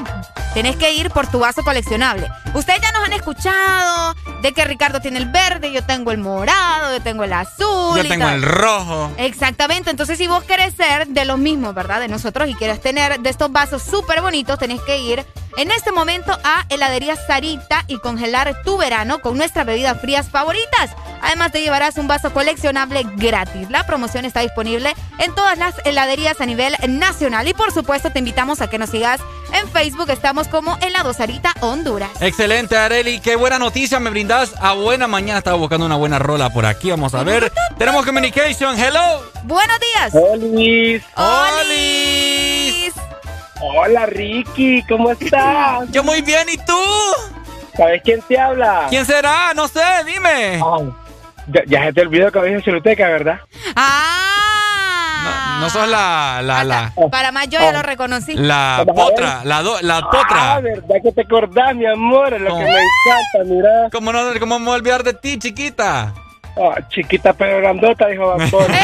[0.53, 2.29] tenés que ir por tu vaso coleccionable.
[2.53, 6.95] Ustedes ya nos han escuchado de que Ricardo tiene el verde, yo tengo el morado,
[6.95, 7.97] yo tengo el azul.
[7.97, 8.35] Yo y tengo tal.
[8.35, 9.11] el rojo.
[9.17, 11.99] Exactamente, entonces si vos querés ser de los mismos, ¿verdad?
[11.99, 15.25] De nosotros y quieres tener de estos vasos súper bonitos, tenés que ir
[15.59, 20.91] en este momento a Heladería Sarita y congelar tu verano con nuestras bebidas frías favoritas.
[21.21, 23.69] Además te llevarás un vaso coleccionable gratis.
[23.69, 28.19] La promoción está disponible en todas las heladerías a nivel nacional y por supuesto te
[28.19, 29.19] invitamos a que nos sigas
[29.51, 30.09] en Facebook.
[30.11, 32.09] Estamos como Helado Sarita Honduras.
[32.21, 33.19] Excelente, Areli.
[33.19, 34.53] Qué buena noticia me brindas.
[34.61, 36.89] A buena mañana estaba buscando una buena rola por aquí.
[36.89, 37.51] Vamos a ver.
[37.77, 38.79] Tenemos communication.
[38.79, 39.25] Hello.
[39.43, 40.13] Buenos días.
[40.13, 41.03] Olis.
[41.17, 41.58] Olis.
[43.81, 45.87] Hola Ricky, ¿cómo estás?
[45.91, 46.73] Yo muy bien, ¿y tú?
[47.77, 48.87] ¿Sabes quién te habla?
[48.89, 49.53] ¿Quién será?
[49.55, 50.59] No sé, dime.
[51.47, 53.39] ya, ya se te olvidó que habías en Choluteca, ¿verdad?
[53.75, 54.25] Ah.
[55.23, 58.33] No, no sos la, la, la, Para más yo ya lo reconocí.
[58.35, 60.55] la potra, la, do- la potra.
[60.55, 63.89] Ah, verdad que te acordás, mi amor, es lo que me encanta, mira.
[63.91, 66.13] ¿Cómo no, cómo me voy a olvidar de ti, chiquita?
[66.57, 68.65] Ah, chiquita pero grandota, dijo Bambón.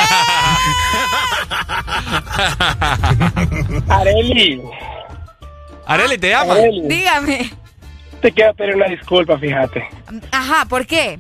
[3.90, 4.62] Areli.
[5.86, 6.34] Areli, ¿te?
[6.34, 7.52] Areli, Dígame.
[8.22, 9.88] te quiero pedir una disculpa, fíjate.
[10.32, 11.20] Ajá, ¿por qué?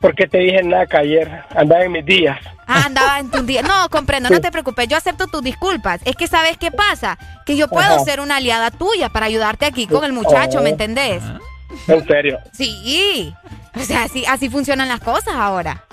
[0.00, 1.30] Porque te dije naca ayer.
[1.54, 2.36] Andaba en mis días.
[2.66, 3.62] Ah, andaba en tu día.
[3.62, 4.88] No, comprendo, no te preocupes.
[4.88, 6.00] Yo acepto tus disculpas.
[6.04, 7.18] Es que, ¿sabes qué pasa?
[7.46, 8.04] Que yo puedo Ajá.
[8.04, 11.22] ser una aliada tuya para ayudarte aquí con el muchacho, ¿me entendés?
[11.86, 12.40] En serio.
[12.52, 13.32] Sí.
[13.76, 15.84] O sea, así, así funcionan las cosas ahora.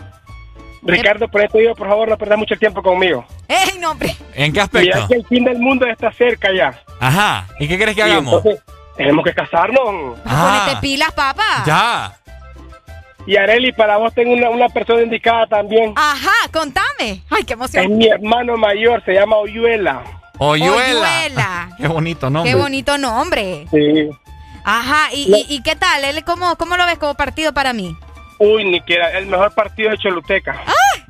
[0.82, 3.26] Ricardo, por eso digo, por favor, no perdas mucho tiempo conmigo.
[3.48, 4.16] ¡Ey, no, hombre!
[4.34, 5.08] ¿En qué aspecto?
[5.08, 6.80] que el fin del mundo está cerca ya.
[7.00, 7.48] Ajá.
[7.60, 8.34] ¿Y qué quieres que Y hagamos?
[8.36, 8.64] entonces,
[8.96, 10.18] tenemos que casarnos.
[10.26, 10.64] Ah.
[10.66, 11.64] Ponete pilas, papá.
[11.66, 12.16] Ya.
[13.26, 15.94] Y Areli, para vos tengo una, una persona indicada también.
[15.96, 17.22] Ajá, contame.
[17.30, 17.98] Ay, qué Es emoción.
[17.98, 20.02] mi hermano mayor, se llama Oyuela.
[20.38, 20.74] Oyuela.
[20.74, 21.70] Oyuela.
[21.78, 22.52] Qué bonito nombre.
[22.52, 23.68] Qué bonito nombre.
[23.72, 24.10] Sí.
[24.64, 26.04] Ajá, ¿y, y, y qué tal?
[26.06, 27.96] ¿Él cómo, ¿Cómo lo ves como partido para mí?
[28.40, 30.56] Uy, ni que era el mejor partido de Choluteca.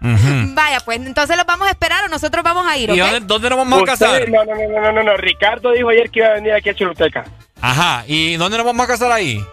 [0.02, 0.54] Ujú.
[0.54, 2.90] Vaya, pues entonces los vamos a esperar o nosotros vamos a ir.
[2.90, 4.28] ¿Y dónde, dónde nos vamos a casar?
[4.30, 5.18] No, no, no, no, no, no.
[5.18, 7.26] Ricardo dijo ayer que iba a venir aquí a Choluteca.
[7.62, 8.04] Ajá.
[8.08, 9.44] ¿Y dónde nos vamos a casar ahí?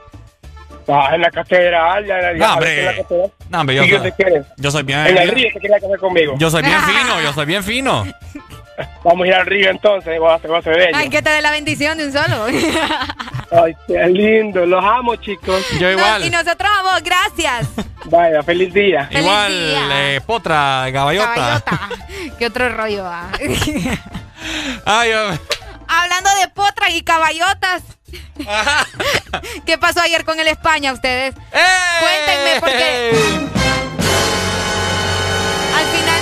[0.89, 2.07] Ah, en la catedral.
[2.07, 2.79] Ya, ya, No, ya, hombre.
[2.81, 3.33] en la catedral.
[3.51, 4.13] No, hombre, yo, ¿Y soy,
[4.57, 4.99] yo soy bien.
[5.07, 6.35] En el río se quería casar conmigo.
[6.39, 8.07] Yo soy bien fino, yo soy bien fino.
[9.05, 10.91] Vamos a ir al río entonces, vas a vas a ver.
[10.95, 12.47] Ay, que te dé la bendición de un solo.
[13.51, 14.67] Ay, qué lindo.
[14.67, 15.65] Los amo, chicos.
[15.79, 16.21] Yo igual.
[16.21, 17.69] No, y nosotros a vos, gracias.
[18.07, 19.07] Vaya, feliz día.
[19.07, 20.15] Feliz Igual, día.
[20.15, 21.35] eh, potra, caballota.
[21.35, 21.89] Caballota.
[22.39, 23.29] ¿Qué otro rollo va?
[24.85, 25.39] Ay, yo-
[25.89, 27.83] Hablando de potras y caballotas.
[29.65, 31.35] ¿Qué pasó ayer con el España ustedes?
[31.35, 33.11] Cuéntenme porque
[35.77, 36.21] al final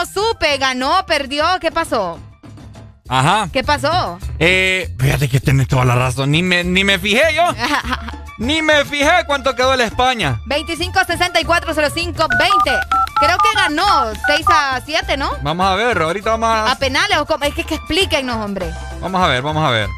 [0.00, 2.18] no, supe, ganó, perdió, ¿qué pasó?
[3.08, 3.48] Ajá.
[3.52, 4.18] ¿Qué pasó?
[4.38, 6.30] Eh, fíjate que tenés toda la razón.
[6.30, 7.42] Ni me, ni me fijé yo.
[8.38, 10.40] Ni me fijé cuánto quedó el España.
[10.46, 12.80] 25 64 05 20.
[13.20, 15.32] Creo que ganó 6 a 7, ¿no?
[15.42, 17.44] Vamos a ver, ahorita vamos a, A penales o?
[17.44, 18.70] Es que, que explíquenos, hombre.
[19.02, 19.88] vamos a ver, vamos a ver.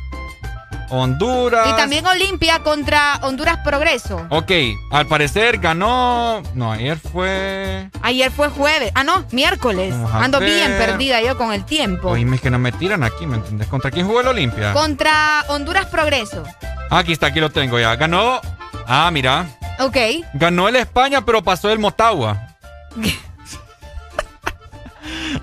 [0.93, 1.69] Honduras.
[1.69, 4.27] Y también Olimpia contra Honduras Progreso.
[4.29, 4.53] Ok,
[4.91, 6.43] al parecer ganó.
[6.55, 7.89] No, ayer fue.
[8.03, 8.93] Ayer fue jueves.
[8.95, 9.95] Ah, no, miércoles.
[10.13, 12.11] Ando bien perdida yo con el tiempo.
[12.11, 13.69] Oíme que no me tiran aquí, ¿me entiendes?
[13.69, 14.73] ¿Contra quién jugó el Olimpia?
[14.75, 16.45] Contra Honduras Progreso.
[16.91, 17.97] Aquí está, aquí lo tengo ya.
[17.97, 18.41] Ganó.
[18.87, 19.47] Ah, mira.
[19.79, 19.97] Ok.
[20.35, 22.49] Ganó el España, pero pasó el Motagua.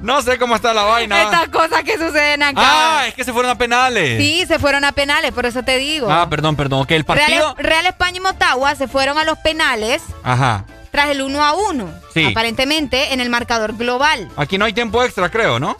[0.01, 1.24] no sé cómo está la vaina.
[1.24, 2.61] Estas cosas que suceden acá.
[2.61, 4.18] Ah, es que se fueron a penales.
[4.19, 6.11] Sí, se fueron a penales, por eso te digo.
[6.11, 6.82] Ah, perdón, perdón.
[6.82, 7.56] Ok, el partido.
[7.56, 10.66] Real, Real España y Motagua se fueron a los penales Ajá.
[10.92, 11.90] tras el 1 a 1.
[12.14, 12.26] Sí.
[12.26, 14.30] Aparentemente en el marcador global.
[14.38, 15.77] Aquí no hay tiempo extra, creo, ¿no?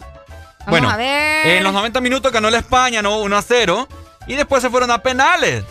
[0.60, 1.46] Vamos bueno, a ver.
[1.46, 3.18] en los 90 minutos ganó el España, ¿no?
[3.20, 3.88] 1 a 0.
[4.26, 5.64] Y después se fueron a penales.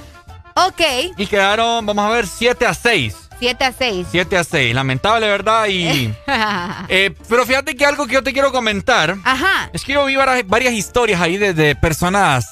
[0.55, 0.81] Ok,
[1.15, 3.28] Y quedaron, vamos a ver, 7 a 6.
[3.39, 4.07] 7 a 6.
[4.11, 4.75] 7 a 6.
[4.75, 5.67] Lamentable, ¿verdad?
[5.67, 6.13] Y.
[6.89, 9.17] eh, pero fíjate que algo que yo te quiero comentar.
[9.23, 9.69] Ajá.
[9.73, 12.49] Es que yo vi varias, varias historias ahí de, de personas.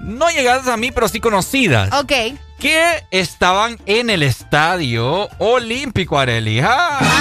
[0.00, 1.92] No llegadas a mí, pero sí conocidas.
[1.92, 2.12] Ok.
[2.58, 6.60] Que estaban en el estadio olímpico, Areli.
[6.60, 7.18] ¡Ah!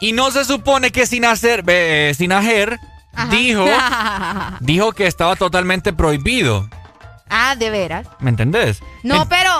[0.00, 2.78] Y no se supone que Sinacer, eh, Sinajer
[3.30, 3.66] dijo,
[4.60, 6.68] dijo que estaba totalmente prohibido.
[7.30, 8.06] Ah, de veras.
[8.20, 8.80] ¿Me entendés?
[9.02, 9.50] No, pero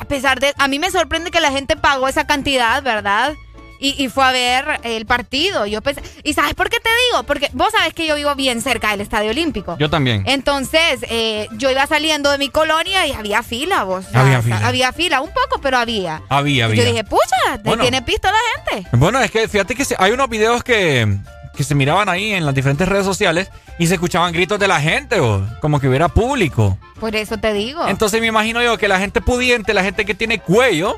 [0.00, 0.52] a pesar de...
[0.58, 3.34] A mí me sorprende que la gente pagó esa cantidad, ¿verdad?
[3.80, 5.66] Y, y fue a ver el partido.
[5.66, 7.24] Yo pensé, ¿Y sabes por qué te digo?
[7.24, 9.76] Porque vos sabes que yo vivo bien cerca del Estadio Olímpico.
[9.76, 10.22] Yo también.
[10.28, 14.06] Entonces, eh, yo iba saliendo de mi colonia y había fila, vos.
[14.06, 14.60] O sea, Había fila.
[14.68, 16.22] Había fila, un poco, pero había.
[16.28, 16.84] Había, Y había.
[16.84, 17.82] yo dije, pucha, ¿te Bueno.
[17.82, 18.88] tiene pisto la gente?
[18.96, 21.18] Bueno, es que fíjate que hay unos videos que,
[21.56, 24.80] que se miraban ahí en las diferentes redes sociales y se escuchaban gritos de la
[24.80, 26.78] gente, o como que hubiera público.
[27.00, 27.86] Por eso te digo.
[27.88, 30.96] Entonces me imagino yo que la gente pudiente, la gente que tiene cuello,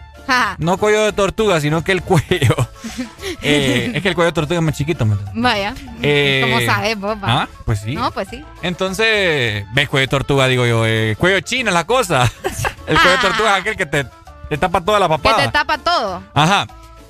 [0.58, 2.56] no cuello de tortuga, sino que el cuello.
[3.42, 5.06] eh, es que el cuello de tortuga es más chiquito.
[5.34, 5.74] Vaya.
[6.02, 7.16] Eh, ¿Cómo sabes, vos?
[7.22, 7.94] Ah, pues sí.
[7.94, 8.44] No, pues sí.
[8.62, 12.30] Entonces, ves cuello de tortuga, digo yo, eh, cuello chino es la cosa.
[12.86, 14.06] el cuello de tortuga es aquel que te,
[14.48, 15.44] te tapa toda la Que papada.
[15.44, 16.22] te tapa todo.
[16.32, 16.66] Ajá.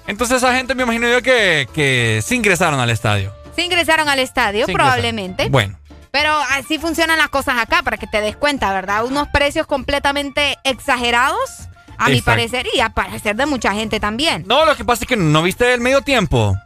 [0.07, 3.33] Entonces esa gente me imagino yo que, que se ingresaron al estadio.
[3.55, 4.75] Se ingresaron al estadio, Se ingresaron.
[4.75, 5.49] probablemente.
[5.49, 5.79] Bueno.
[6.11, 9.05] Pero así funcionan las cosas acá, para que te des cuenta, ¿verdad?
[9.05, 11.69] Unos precios completamente exagerados,
[11.99, 14.45] a mi parecer, y a parecer de mucha gente también.
[14.47, 16.57] No, lo que pasa es que no viste el medio tiempo.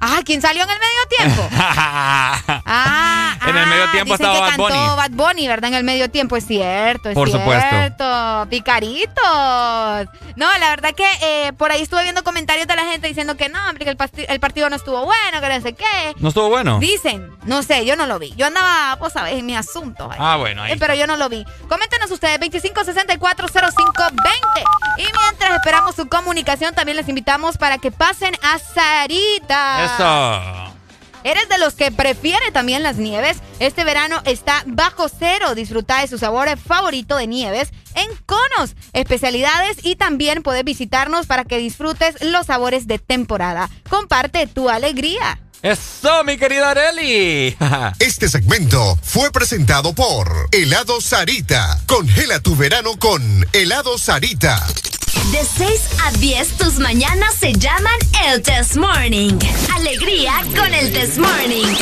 [0.00, 1.48] Ah, ¿quién salió en el medio tiempo?
[1.52, 4.96] ah, en el medio ah, tiempo dicen estaba que Bad cantó Bunny.
[4.96, 5.68] Bad Bunny, ¿verdad?
[5.68, 7.68] En el medio tiempo, es cierto, es Por supuesto.
[7.68, 8.46] cierto.
[8.50, 10.08] Picaritos.
[10.36, 13.48] No, la verdad que eh, por ahí estuve viendo comentarios de la gente diciendo que
[13.48, 13.90] no, hombre, que
[14.28, 16.14] el, partido no estuvo bueno, que no sé qué.
[16.18, 16.78] ¿No estuvo bueno?
[16.78, 18.32] Dicen, no sé, yo no lo vi.
[18.36, 20.08] Yo andaba, vos sabés, en mis asuntos.
[20.12, 20.18] ahí.
[20.20, 21.44] Ah, bueno, ahí Eh, pero yo no lo vi.
[21.68, 24.18] Coméntenos ustedes, 25640520.
[24.98, 29.87] Y mientras esperamos su comunicación, también les invitamos para que pasen a Sarita.
[29.94, 30.78] Eso.
[31.24, 33.38] ¿Eres de los que prefiere también las nieves?
[33.58, 35.54] Este verano está bajo cero.
[35.54, 41.44] Disfruta de su sabor favorito de nieves en conos, especialidades y también puedes visitarnos para
[41.44, 43.68] que disfrutes los sabores de temporada.
[43.90, 45.40] Comparte tu alegría.
[45.60, 47.56] Eso, mi querida Areli.
[47.98, 51.80] Este segmento fue presentado por Helado Sarita.
[51.86, 54.64] Congela tu verano con Helado Sarita.
[55.32, 59.38] De 6 a 10, tus mañanas se llaman el Test Morning.
[59.76, 61.76] Alegría con el Test Morning.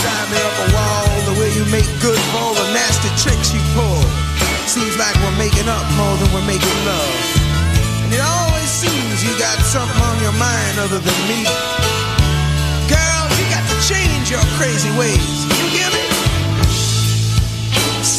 [0.00, 3.52] Tie me up a wall the way you make good for all the nasty tricks
[3.52, 4.04] you pull.
[4.66, 7.14] Seems like we're making up more than we're making love.
[8.04, 11.44] And it always seems you got something on your mind other than me.
[12.88, 15.49] Girl, you got to change your crazy ways.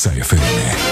[0.00, 0.89] Exa FM.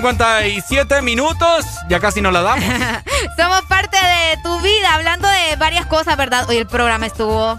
[0.00, 1.64] 57 minutos.
[1.88, 2.64] Ya casi nos la damos.
[3.38, 6.46] Somos parte de tu vida, hablando de varias cosas, ¿verdad?
[6.50, 7.56] Hoy el programa estuvo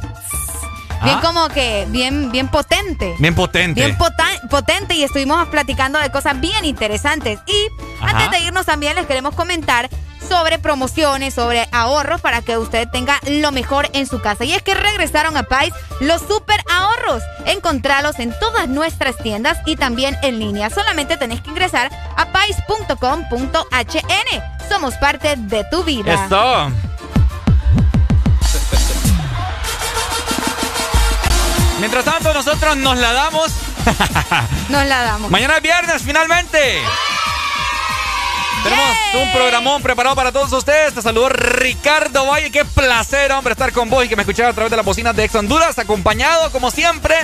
[1.03, 1.21] bien Ah.
[1.23, 3.15] como que, bien, bien potente.
[3.17, 3.83] Bien potente.
[3.83, 3.97] Bien
[4.49, 7.39] potente y estuvimos platicando de cosas bien interesantes.
[7.47, 7.67] Y
[8.03, 8.11] Ajá.
[8.17, 9.89] antes de irnos también les queremos comentar
[10.29, 14.43] sobre promociones, sobre ahorros para que usted tenga lo mejor en su casa.
[14.43, 17.23] Y es que regresaron a Pais los super ahorros.
[17.45, 20.69] Encontralos en todas nuestras tiendas y también en línea.
[20.69, 21.89] Solamente tenés que ingresar
[22.47, 24.69] a pais.com.hn.
[24.69, 26.13] Somos parte de tu vida.
[26.13, 26.71] Esto.
[31.79, 33.51] Mientras tanto, nosotros nos la damos.
[34.69, 35.31] Nos la damos.
[35.31, 36.81] Mañana es viernes, finalmente.
[38.63, 40.93] Tenemos un programón preparado para todos ustedes.
[40.93, 42.51] Te saludo Ricardo Valle.
[42.51, 45.15] Qué placer, hombre, estar con vos y que me escuchás a través de las bocinas
[45.15, 47.15] de Ex Honduras, acompañado, como siempre,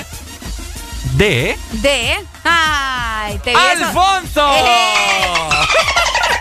[1.15, 2.25] de De.
[2.43, 3.91] Ay, te vi eso.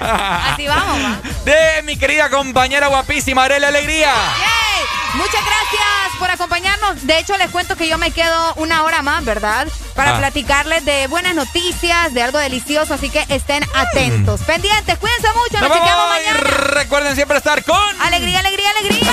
[0.02, 1.18] Así vamos, va.
[1.44, 4.12] De mi querida compañera guapísima, Arela Alegría.
[4.12, 4.84] ¡Yay!
[5.14, 7.06] Muchas gracias por acompañarnos.
[7.06, 9.66] De hecho, les cuento que yo me quedo una hora más, ¿verdad?
[9.94, 10.18] Para Ah.
[10.18, 14.40] platicarles de buenas noticias, de algo delicioso, así que estén atentos.
[14.42, 16.40] Pendientes, cuídense mucho, nos Nos y mañana.
[16.40, 19.12] recuerden siempre estar con Alegría, alegría, alegría.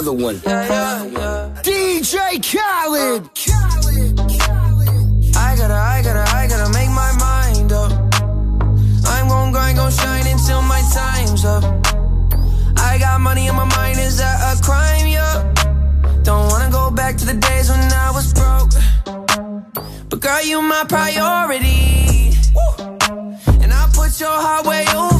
[0.00, 0.36] Another one.
[1.60, 3.28] DJ Khaled.
[5.36, 7.92] I gotta, I gotta, I gotta make my mind up.
[9.04, 11.64] I'm gon' grind, gon' shine until my time's up.
[12.78, 15.06] I got money on my mind, is that a crime?
[15.06, 15.52] Yeah.
[16.22, 18.72] Don't wanna go back to the days when I was broke.
[20.08, 22.32] But girl, you my priority.
[23.62, 25.19] And I put your heart way over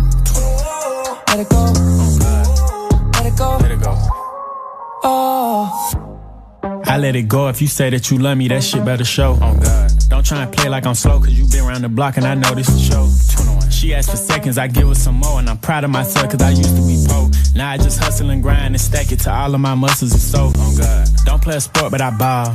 [1.31, 1.63] Let it go.
[3.57, 3.95] Let it go.
[5.01, 6.81] Oh.
[6.85, 7.47] I let it go.
[7.47, 9.39] If you say that you love me, that shit better show.
[9.41, 9.91] Oh God.
[10.09, 12.35] Don't try and play like I'm slow, cause you been around the block and I
[12.35, 13.07] know this is show.
[13.69, 16.41] She asked for seconds, I give her some more, and I'm proud of myself cause
[16.41, 17.31] I used to be poor.
[17.55, 20.21] Now I just hustle and grind and stack it to all of my muscles and
[20.21, 20.51] soul.
[20.53, 21.07] Oh God.
[21.23, 22.49] Don't play a sport, but I ball.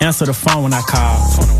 [0.00, 1.16] Answer the phone when I call.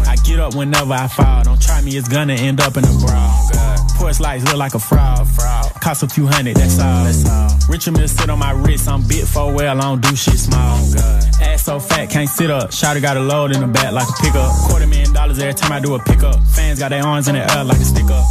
[0.08, 1.44] I get up whenever I fall.
[1.44, 3.04] Don't try me, it's gonna end up in a brawl.
[3.06, 3.67] Oh,
[3.98, 5.26] Porch lights look like a fraud.
[5.82, 7.48] Cost a few hundred, that's all.
[7.68, 10.78] Richard Mill sit on my wrist, I'm bit for well, I don't do shit small.
[10.78, 12.70] Oh, Ass so fat, can't sit up.
[12.70, 14.50] Shotty got a load in the back like a pickup.
[14.68, 16.42] Quarter million dollars every time I do a pickup.
[16.54, 18.24] Fans got their arms in the air like a stick up.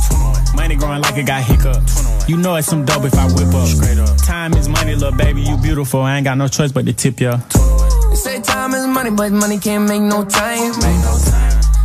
[0.55, 1.83] Money growing like it got hiccup.
[2.29, 3.67] You know it's some dope if I whip up.
[3.67, 4.17] Straight up.
[4.25, 6.01] Time is money, little baby, you beautiful.
[6.01, 7.37] I ain't got no choice but to tip ya.
[8.09, 10.73] They say time is money, but money can't make no time.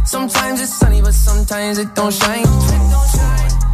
[0.06, 2.44] Sometimes it's sunny, but sometimes it don't shine.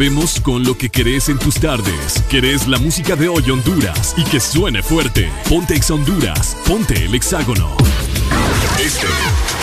[0.00, 2.24] Sabemos con lo que querés en tus tardes.
[2.30, 5.30] Querés la música de hoy Honduras y que suene fuerte.
[5.46, 7.76] Ponte Exa Honduras, ponte el Hexágono.
[8.82, 9.06] Este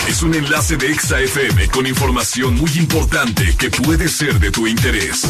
[0.08, 4.68] es un enlace de Exa FM con información muy importante que puede ser de tu
[4.68, 5.26] interés.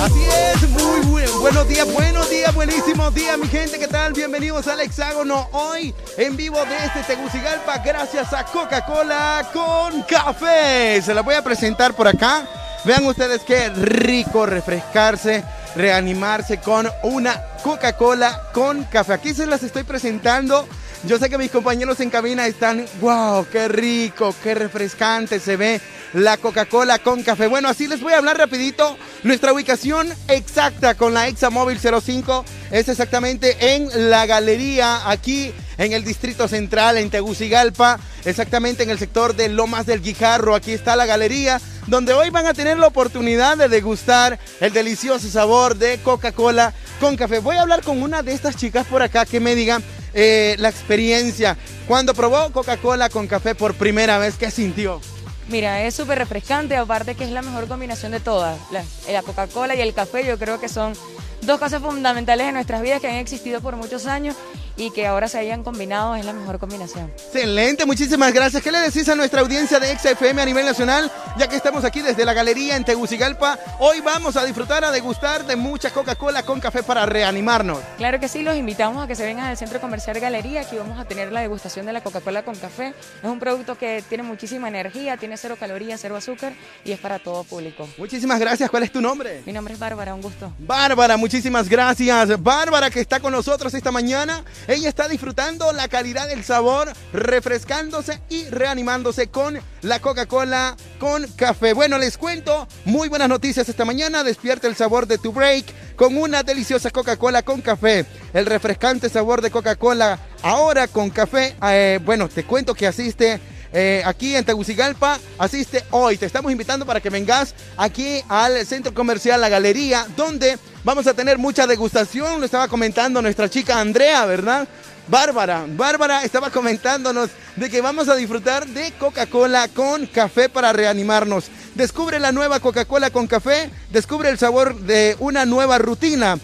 [0.00, 4.12] Así es, muy buen- buenos días, buenos días, buenísimos días, mi gente, ¿qué tal?
[4.12, 11.02] Bienvenidos al Hexágono, hoy en vivo desde Tegucigalpa, gracias a Coca-Cola con café.
[11.02, 12.46] Se la voy a presentar por acá.
[12.84, 15.42] Vean ustedes qué rico refrescarse,
[15.74, 19.14] reanimarse con una Coca-Cola con café.
[19.14, 20.68] Aquí se las estoy presentando.
[21.04, 25.80] Yo sé que mis compañeros en cabina están, wow, qué rico, qué refrescante se ve
[26.14, 27.48] la Coca-Cola con café.
[27.48, 28.96] Bueno, así les voy a hablar rapidito.
[29.24, 36.04] Nuestra ubicación exacta con la Examóvil 05 es exactamente en la galería aquí en el
[36.04, 40.54] Distrito Central, en Tegucigalpa, exactamente en el sector de Lomas del Guijarro.
[40.54, 45.28] Aquí está la galería donde hoy van a tener la oportunidad de degustar el delicioso
[45.28, 47.40] sabor de Coca-Cola con café.
[47.40, 49.82] Voy a hablar con una de estas chicas por acá que me digan
[50.14, 51.56] eh, la experiencia.
[51.88, 55.00] Cuando probó Coca-Cola con café por primera vez, ¿qué sintió?
[55.48, 58.58] Mira, es súper refrescante, aparte que es la mejor combinación de todas.
[58.70, 60.94] La, la Coca-Cola y el café yo creo que son
[61.42, 64.36] dos cosas fundamentales en nuestras vidas que han existido por muchos años
[64.76, 67.10] y que ahora se hayan combinado es la mejor combinación.
[67.10, 68.62] Excelente, muchísimas gracias.
[68.62, 71.10] ¿Qué le decís a nuestra audiencia de XFM a nivel nacional?
[71.38, 75.46] Ya que estamos aquí desde la galería en Tegucigalpa, hoy vamos a disfrutar, a degustar
[75.46, 77.78] de mucha Coca-Cola con café para reanimarnos.
[77.96, 80.62] Claro que sí, los invitamos a que se vengan al Centro Comercial Galería.
[80.62, 82.94] Aquí vamos a tener la degustación de la Coca-Cola con café.
[83.22, 86.52] Es un producto que tiene muchísima energía, tiene cero calorías, cero azúcar
[86.84, 87.88] y es para todo público.
[87.98, 88.70] Muchísimas gracias.
[88.70, 89.42] ¿Cuál es tu nombre?
[89.46, 90.52] Mi nombre es Bárbara, un gusto.
[90.58, 92.42] Bárbara, muchísimas gracias.
[92.42, 94.44] Bárbara que está con nosotros esta mañana.
[94.66, 101.74] Ella está disfrutando la calidad del sabor, refrescándose y reanimándose con la Coca-Cola con café.
[101.74, 104.24] Bueno, les cuento muy buenas noticias esta mañana.
[104.24, 108.06] Despierta el sabor de tu break con una deliciosa Coca-Cola con café.
[108.32, 111.56] El refrescante sabor de Coca-Cola ahora con café.
[111.62, 113.40] Eh, bueno, te cuento que asiste
[113.74, 115.18] eh, aquí en Tegucigalpa.
[115.36, 116.16] Asiste hoy.
[116.16, 121.14] Te estamos invitando para que vengas aquí al centro comercial La Galería, donde vamos a
[121.14, 122.38] tener mucha degustación.
[122.38, 124.66] Lo estaba comentando nuestra chica Andrea, ¿verdad?
[125.06, 131.46] Bárbara, Bárbara estaba comentándonos de que vamos a disfrutar de Coca-Cola con café para reanimarnos.
[131.74, 136.38] Descubre la nueva Coca-Cola con café, descubre el sabor de una nueva rutina.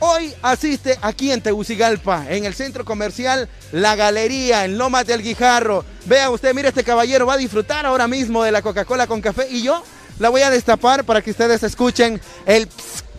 [0.00, 5.84] Hoy asiste aquí en Tegucigalpa, en el centro comercial La Galería, en Lomas del Guijarro.
[6.04, 9.48] Vea usted, mire este caballero, va a disfrutar ahora mismo de la Coca-Cola con café
[9.50, 9.82] y yo
[10.20, 12.68] la voy a destapar para que ustedes escuchen el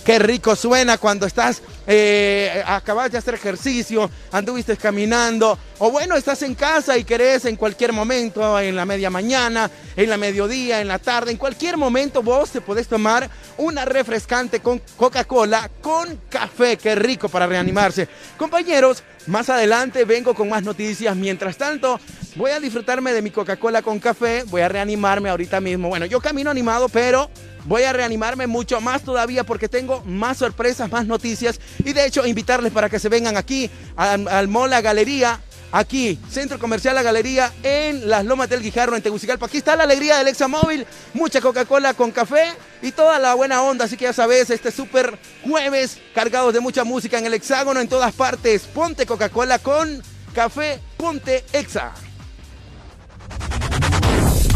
[0.03, 6.41] Qué rico suena cuando estás, eh, acabas de hacer ejercicio, anduviste caminando, o bueno, estás
[6.41, 10.87] en casa y querés en cualquier momento, en la media mañana, en la mediodía, en
[10.87, 16.77] la tarde, en cualquier momento vos te podés tomar una refrescante con Coca-Cola con café.
[16.77, 18.07] Qué rico para reanimarse.
[18.37, 21.15] Compañeros, más adelante vengo con más noticias.
[21.15, 21.99] Mientras tanto,
[22.35, 25.89] voy a disfrutarme de mi Coca-Cola con café, voy a reanimarme ahorita mismo.
[25.89, 27.29] Bueno, yo camino animado, pero
[27.65, 32.25] voy a reanimarme mucho más todavía porque tengo más sorpresas, más noticias y de hecho
[32.25, 35.39] invitarles para que se vengan aquí al, al Mall La Galería.
[35.71, 39.45] Aquí, Centro Comercial La Galería en las Lomas del Guijarro en Tegucigalpa.
[39.45, 43.85] Aquí está la alegría del Examóvil, mucha Coca-Cola con café y toda la buena onda.
[43.85, 47.87] Así que ya sabes, este súper jueves cargados de mucha música en el hexágono en
[47.87, 48.63] todas partes.
[48.63, 50.01] Ponte Coca-Cola con
[50.33, 51.93] café, ponte Exa.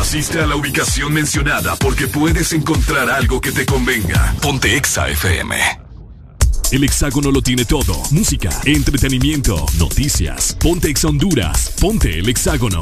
[0.03, 4.35] Asiste a la ubicación mencionada porque puedes encontrar algo que te convenga.
[4.41, 5.56] Ponte Exa FM.
[6.73, 7.95] El hexágono lo tiene todo.
[8.11, 10.57] Música, entretenimiento, noticias.
[10.59, 11.72] Ponte Exa Honduras.
[11.80, 12.82] Ponte el hexágono.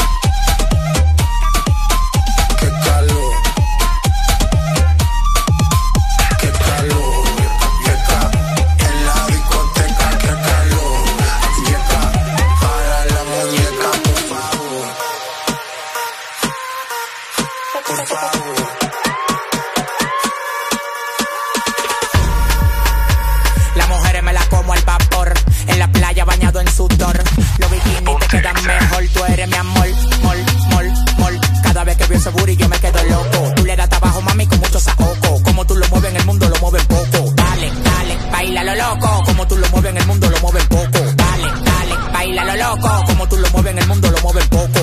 [32.21, 33.53] Ese booty yo me quedo loco.
[33.55, 35.41] Tú le das trabajo, mami, con mucho saoco.
[35.43, 37.33] Como tú lo mueves en el mundo, lo mueven poco.
[37.33, 39.23] Dale, dale, baila lo loco.
[39.25, 40.99] Como tú lo mueves en el mundo, lo mueven poco.
[41.15, 43.03] Dale, dale, baila lo loco.
[43.07, 44.79] Como tú lo mueves en el mundo, lo mueven poco.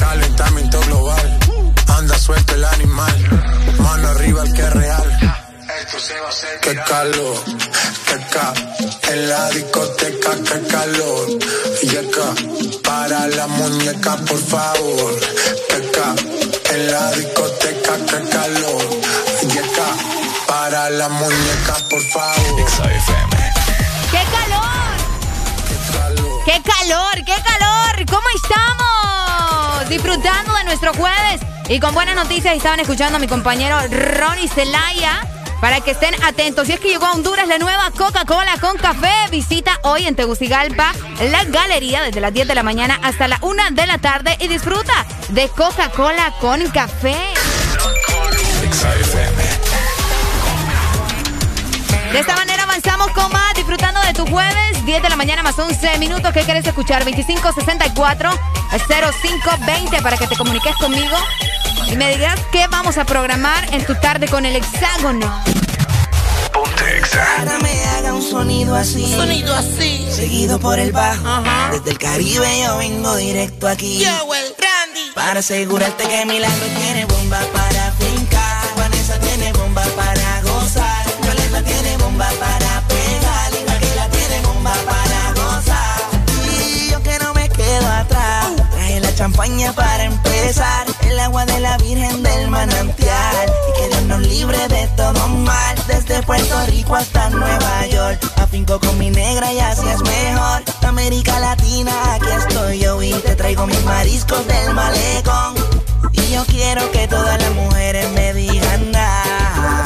[0.00, 1.38] Calentamiento global.
[1.88, 3.16] Anda suelto el animal.
[3.78, 5.18] Mano arriba el que es real.
[6.62, 7.36] Qué calor,
[8.06, 8.54] qué ca.
[9.12, 11.28] En la discoteca, qué calor.
[11.82, 12.34] Y acá,
[12.82, 15.20] para la muñeca, por favor.
[15.68, 16.41] Qué ca.
[16.72, 18.82] En la discoteca, qué calor.
[19.42, 19.88] Y acá,
[20.46, 22.56] para la muñeca, por favor.
[24.10, 24.94] ¡Qué calor!
[26.46, 27.14] ¡Qué calor!
[27.26, 28.06] ¡Qué calor!
[28.08, 29.88] ¿Cómo estamos?
[29.90, 35.20] Disfrutando de nuestro jueves y con buenas noticias estaban escuchando a mi compañero Ronnie Zelaya
[35.62, 36.68] para que estén atentos.
[36.68, 39.12] Y es que llegó a Honduras la nueva Coca-Cola con café.
[39.30, 40.92] Visita hoy en Tegucigalpa
[41.30, 44.48] la galería desde las 10 de la mañana hasta la 1 de la tarde y
[44.48, 47.14] disfruta de Coca-Cola con café.
[52.12, 55.56] De esta manera avanzamos con más, disfrutando de tu jueves, 10 de la mañana más
[55.56, 56.32] 11 minutos.
[56.32, 57.04] ¿Qué quieres escuchar?
[57.04, 61.16] 2564-0520 para que te comuniques conmigo
[61.92, 65.42] y me digas qué vamos a programar en tu tarde con el hexágono.
[67.38, 69.04] Ahora me haga un sonido así.
[69.04, 70.08] Un sonido así.
[70.10, 71.42] Seguido por el bajo.
[71.72, 73.98] Desde el Caribe yo vengo directo aquí.
[73.98, 75.10] Yo, el Randy.
[75.14, 78.64] Para asegurarte que Milagro tiene bomba para fincar.
[78.76, 81.04] Vanessa tiene bomba para gozar.
[81.22, 83.52] Violeta tiene bomba para pegar.
[83.52, 86.00] Y Raquel tiene bomba para gozar.
[86.58, 88.46] Y yo que no me quedo atrás.
[88.70, 90.91] Traje la champaña para empezar.
[91.08, 93.52] El agua de la Virgen del manantial.
[93.68, 95.76] Y que Dios nos libre de todo mal.
[95.86, 98.20] Desde Puerto Rico hasta Nueva York.
[98.36, 100.62] Afinco con mi negra y así es mejor.
[100.86, 103.02] América Latina, aquí estoy yo.
[103.02, 105.54] Y te traigo mis mariscos del malecón.
[106.12, 109.82] Y yo quiero que todas las mujeres me digan nada.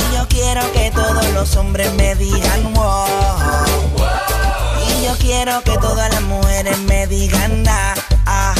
[0.00, 3.06] Y yo quiero que todos los hombres me digan wow.
[4.88, 7.94] Y yo quiero que todas las mujeres me digan na,
[8.26, 8.54] ah.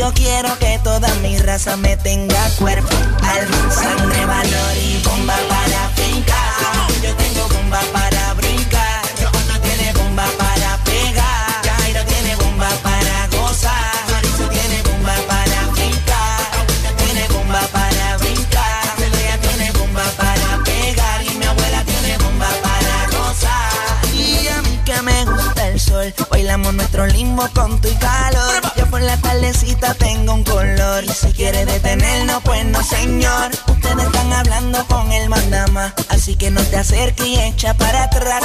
[0.00, 5.90] Yo quiero que toda mi raza me tenga cuerpo, alma, sangre, valor y bomba para
[5.90, 6.88] fincar.
[7.02, 9.02] Yo tengo bomba para brincar.
[9.20, 11.76] Johanna tiene bomba para pegar.
[11.76, 13.92] Jairo tiene bomba para gozar.
[14.10, 16.96] Marisa tiene bomba para fincar.
[16.96, 18.96] Tiene bomba para brincar.
[18.96, 21.22] Celia tiene bomba para pegar.
[21.26, 24.14] Y mi abuela tiene bomba para gozar.
[24.14, 26.14] Y a mí que me gusta el sol.
[26.30, 28.59] Bailamos nuestro limbo con tu calor.
[28.90, 31.04] Por la tardecita tengo un color.
[31.04, 33.50] Y si quiere detenernos, pues no, señor.
[33.68, 35.94] Ustedes están hablando con el mandama.
[36.08, 38.42] Así que no te acerques y echa para atrás.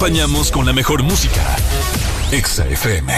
[0.00, 1.42] Acompañamos con la mejor música.
[2.32, 3.12] Exa FM.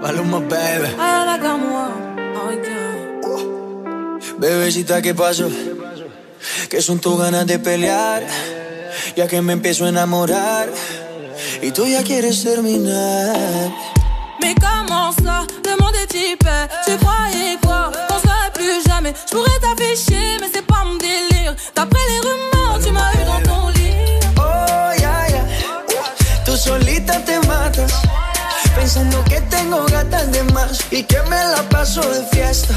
[0.00, 0.88] Maluma, baby.
[1.42, 1.88] Como,
[2.40, 4.38] oh, yeah.
[4.38, 5.50] Bebecita, ¿qué pasó?
[6.70, 8.22] Que son tus ganas de pelear,
[9.14, 10.70] ya que me empiezo a enamorar
[11.60, 13.70] y tú ya quieres terminar.
[14.40, 15.46] Mais comment ça,
[16.14, 20.51] hyper Tu croyais quoi, qu'on serait plus jamais Je pourrais t'afficher, mais
[28.82, 32.74] pensando que tengo gatas de más y que me la paso de fiesta.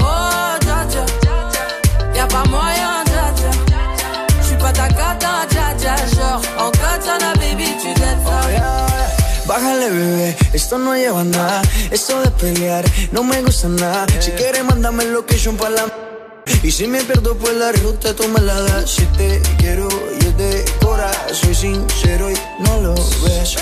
[0.00, 1.04] Oh, dja dja
[2.16, 3.50] Y'a pas moyen, dja dja
[4.42, 8.40] J'suis pas ta cata, dja dja Genre, en katana, baby, tu dettes ça
[9.46, 11.62] Bájale, bebé, esto no lleva nada.
[11.92, 14.06] Esto de pelear no me gusta nada.
[14.18, 15.84] Si quieres, mándame el location para la.
[16.64, 18.90] Y si me pierdo, pues la ruta tú me la das.
[18.90, 19.88] Si te quiero
[20.20, 23.56] y es de cora, soy sincero y no lo ves.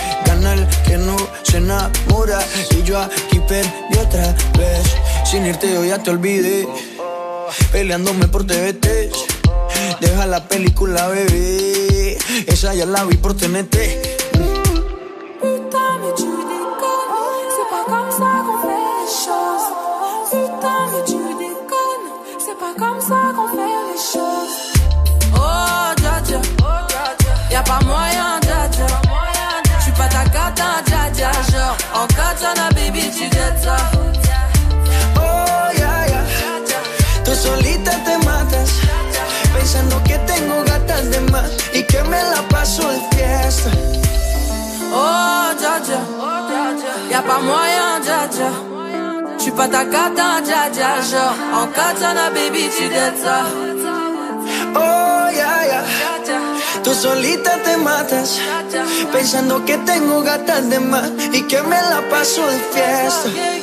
[0.94, 2.38] Que no se enamora.
[2.70, 4.94] Y yo aquí perdí otra vez.
[5.24, 6.68] Sin irte, yo ya te olvidé.
[7.72, 9.10] Peleándome por TVT.
[10.00, 12.16] Deja la película, bebé.
[12.46, 14.13] Esa ya la vi por TNT.
[39.74, 43.70] Pensando que tengo gatas de más y que me la paso de fiesta.
[44.92, 46.00] Oh, dja dja
[47.10, 48.50] Y'a pas moyen, dja dja
[49.38, 52.86] J'suis pas ta cata, dja dja Genre, en katana, baby, tu
[53.24, 53.38] ça
[54.76, 55.82] Oh, ya, ya.
[56.82, 58.38] Tú solita te matas,
[59.12, 63.53] pensando que tengo gatas de más y que me la paso de fiesta.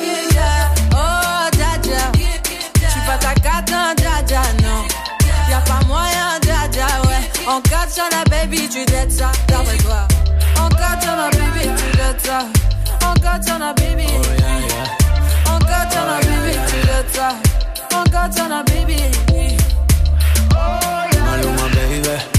[7.51, 10.07] Ouais En katana, baby, tu dettes ça D'après toi.
[10.57, 12.45] En katana, baby, tu dettes ça.
[13.05, 14.07] En katana, baby.
[15.45, 17.35] En katana, baby, tu dettes ça.
[17.93, 19.01] En katana, baby.
[21.25, 22.30] Maluma, baby.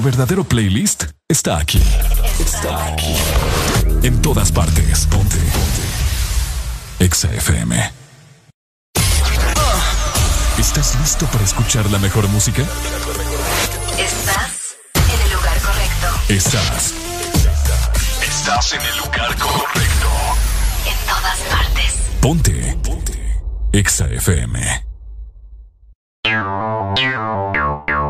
[0.00, 1.78] Tu verdadero playlist está aquí.
[2.38, 3.14] Está aquí.
[4.02, 5.04] En todas partes.
[5.04, 5.36] Ponte.
[5.36, 7.04] Ponte.
[7.04, 7.92] Exa FM.
[10.58, 12.62] ¿Estás listo para escuchar la mejor música?
[13.98, 16.32] Estás en el lugar correcto.
[16.32, 16.94] Estás.
[18.22, 20.08] Estás en el lugar correcto.
[20.86, 21.98] En todas partes.
[22.22, 22.78] Ponte.
[22.82, 23.42] Ponte.
[23.74, 24.86] Exa FM.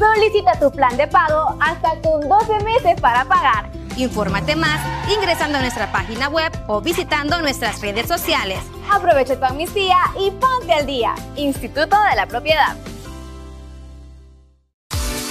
[0.00, 3.70] Solicita tu plan de pago hasta con 12 meses para pagar.
[3.98, 4.80] Infórmate más
[5.14, 8.60] ingresando a nuestra página web o visitando nuestras redes sociales.
[8.90, 11.14] Aprovecha tu amnistía y ponte al día.
[11.36, 12.76] Instituto de la Propiedad.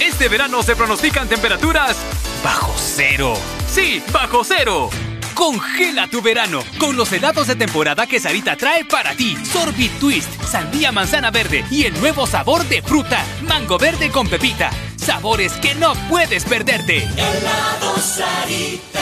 [0.00, 1.96] Este verano se pronostican temperaturas
[2.44, 3.34] bajo cero.
[3.66, 4.88] Sí, bajo cero.
[5.34, 9.36] Congela tu verano con los helados de temporada que Sarita trae para ti.
[9.44, 14.70] Sorbit Twist, sandía manzana verde y el nuevo sabor de fruta, mango verde con pepita.
[14.96, 17.04] Sabores que no puedes perderte.
[17.04, 19.00] Helado Sarita.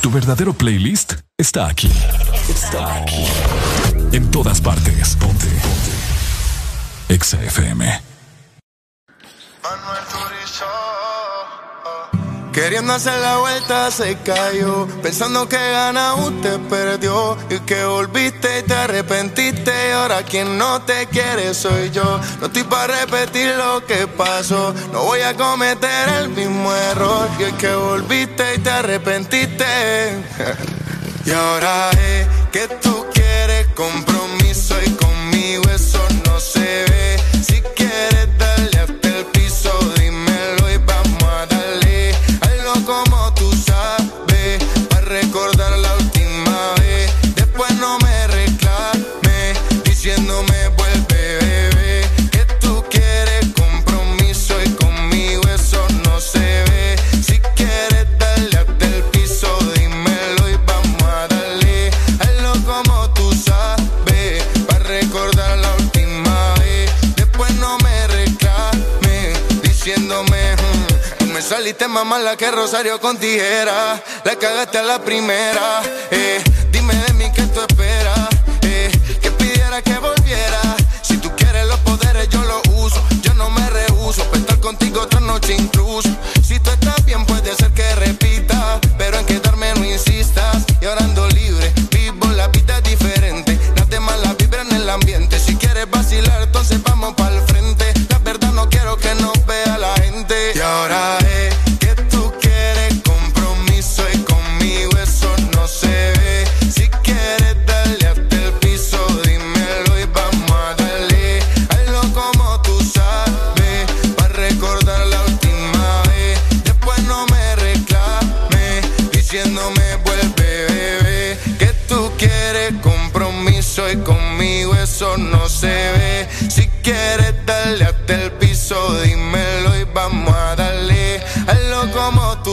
[0.00, 1.90] Tu verdadero playlist está aquí.
[2.48, 3.26] Está aquí.
[4.12, 5.16] En todas partes.
[5.16, 5.46] Ponte.
[5.46, 7.14] Ponte.
[7.14, 8.00] Exa FM.
[12.52, 18.62] Queriendo hacer la vuelta se cayó, pensando que gana usted perdió y que volviste y
[18.64, 22.20] te arrepentiste y ahora quien no te quiere soy yo.
[22.40, 27.44] No estoy para repetir lo que pasó, no voy a cometer el mismo error y
[27.44, 29.64] es que volviste y te arrepentiste.
[31.26, 34.74] y ahora es que tú quieres compromiso
[71.88, 74.02] más mala que Rosario con tijera.
[74.24, 75.82] La cagaste a la primera.
[76.10, 76.42] Eh,
[76.72, 78.28] dime de mí qué tú esperas.
[78.62, 78.90] Eh,
[79.22, 80.60] que pidiera que volviera.
[81.02, 83.02] Si tú quieres los poderes, yo los uso.
[83.22, 84.24] Yo no me rehuso.
[84.30, 86.08] Pa' estar contigo otra noche incluso.
[86.42, 88.80] Si tú estás bien, puede ser que repita.
[88.98, 90.64] Pero en quedarme no insistas.
[90.80, 91.72] Y ahora ando libre.
[91.90, 93.58] Vivo la vida diferente.
[93.76, 95.38] Nada más la vibra en el ambiente.
[95.38, 97.39] Si quieres vacilar, entonces vamos para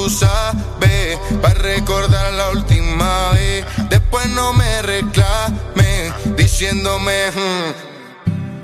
[0.09, 3.65] sabes, para recordar la última vez.
[3.89, 7.31] Después no me reclame, diciéndome.
[7.31, 7.96] "Hmm".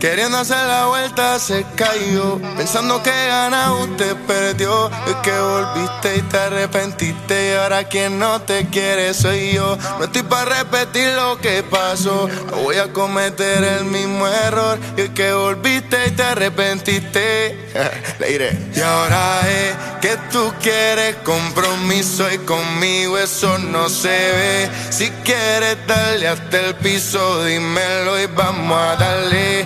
[0.03, 2.37] Queriendo hacer la vuelta se cayó.
[2.57, 4.91] Pensando que gana usted perdió.
[5.07, 7.51] Es que volviste y te arrepentiste.
[7.51, 9.77] Y ahora quien no te quiere soy yo.
[9.99, 12.27] No estoy para repetir lo que pasó.
[12.51, 14.77] No voy a cometer el mismo error.
[14.97, 17.71] Y es que volviste y te arrepentiste.
[18.19, 18.59] Le diré.
[18.75, 22.29] Y ahora es que tú quieres compromiso.
[22.29, 24.69] Y conmigo eso no se ve.
[24.89, 27.45] Si quieres darle hasta el piso.
[27.45, 29.65] Dímelo y vamos a darle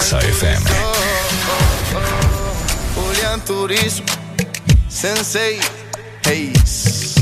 [0.00, 0.64] XFM.
[2.94, 4.06] Julián Turismo,
[4.88, 5.60] Sensei,
[6.24, 7.14] Hayes.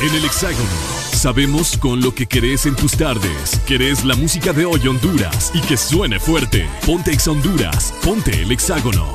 [0.00, 0.68] En el Hexágono.
[1.12, 3.60] Sabemos con lo que querés en tus tardes.
[3.66, 6.68] Querés la música de hoy Honduras y que suene fuerte.
[6.84, 7.94] Ponte Ex Honduras.
[8.02, 9.14] Ponte el Hexágono.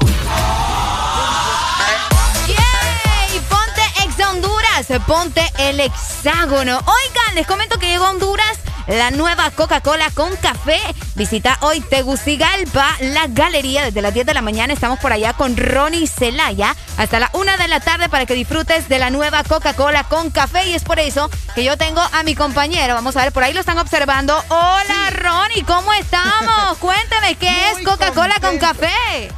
[2.48, 3.40] ¡Yay!
[3.50, 6.78] Ponte ex Honduras, ponte el hexágono.
[6.78, 10.80] Oigan, les comento que llegó a Honduras la nueva Coca-Cola con café.
[11.16, 13.84] Visita hoy Tegucigalpa, la galería.
[13.84, 17.58] Desde las 10 de la mañana estamos por allá con Ronnie Celaya hasta la 1
[17.58, 20.68] de la tarde para que disfrutes de la nueva Coca-Cola con café.
[20.68, 22.94] Y es por eso que yo tengo a mi compañero.
[22.94, 24.36] Vamos a ver, por ahí lo están observando.
[24.50, 26.78] Hola, Ronnie, ¿cómo estamos?
[26.80, 29.32] Cuéntame, ¿qué es Coca-Cola con café?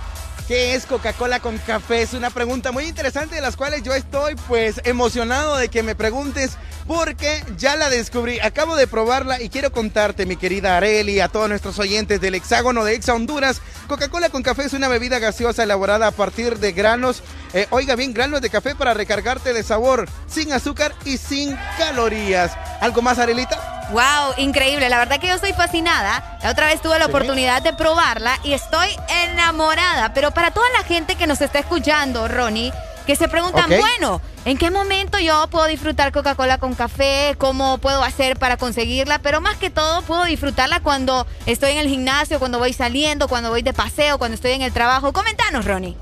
[0.48, 2.02] ¿Qué es Coca-Cola con café?
[2.02, 5.96] Es una pregunta muy interesante de las cuales yo estoy pues emocionado de que me
[5.96, 8.42] preguntes porque ya la descubrí.
[8.42, 12.84] Acabo de probarla y quiero contarte, mi querida Areli, a todos nuestros oyentes del hexágono
[12.84, 13.62] de Exa Honduras.
[13.88, 17.24] Coca-Cola con café es una bebida gaseosa elaborada a partir de granos,
[17.54, 22.52] eh, oiga bien, granos de café para recargarte de sabor, sin azúcar y sin calorías.
[22.82, 23.83] ¿Algo más, Arelita?
[23.92, 24.90] Wow, increíble.
[24.90, 26.38] La verdad que yo estoy fascinada.
[26.42, 27.12] La otra vez tuve la Sí.
[27.12, 28.88] oportunidad de probarla y estoy
[29.26, 30.14] enamorada.
[30.14, 32.72] Pero para toda la gente que nos está escuchando, Ronnie,
[33.06, 37.36] que se preguntan, bueno, ¿en qué momento yo puedo disfrutar Coca-Cola con café?
[37.38, 39.20] ¿Cómo puedo hacer para conseguirla?
[39.20, 43.50] Pero más que todo, puedo disfrutarla cuando estoy en el gimnasio, cuando voy saliendo, cuando
[43.50, 45.12] voy de paseo, cuando estoy en el trabajo.
[45.12, 45.98] Comentanos, Ronnie.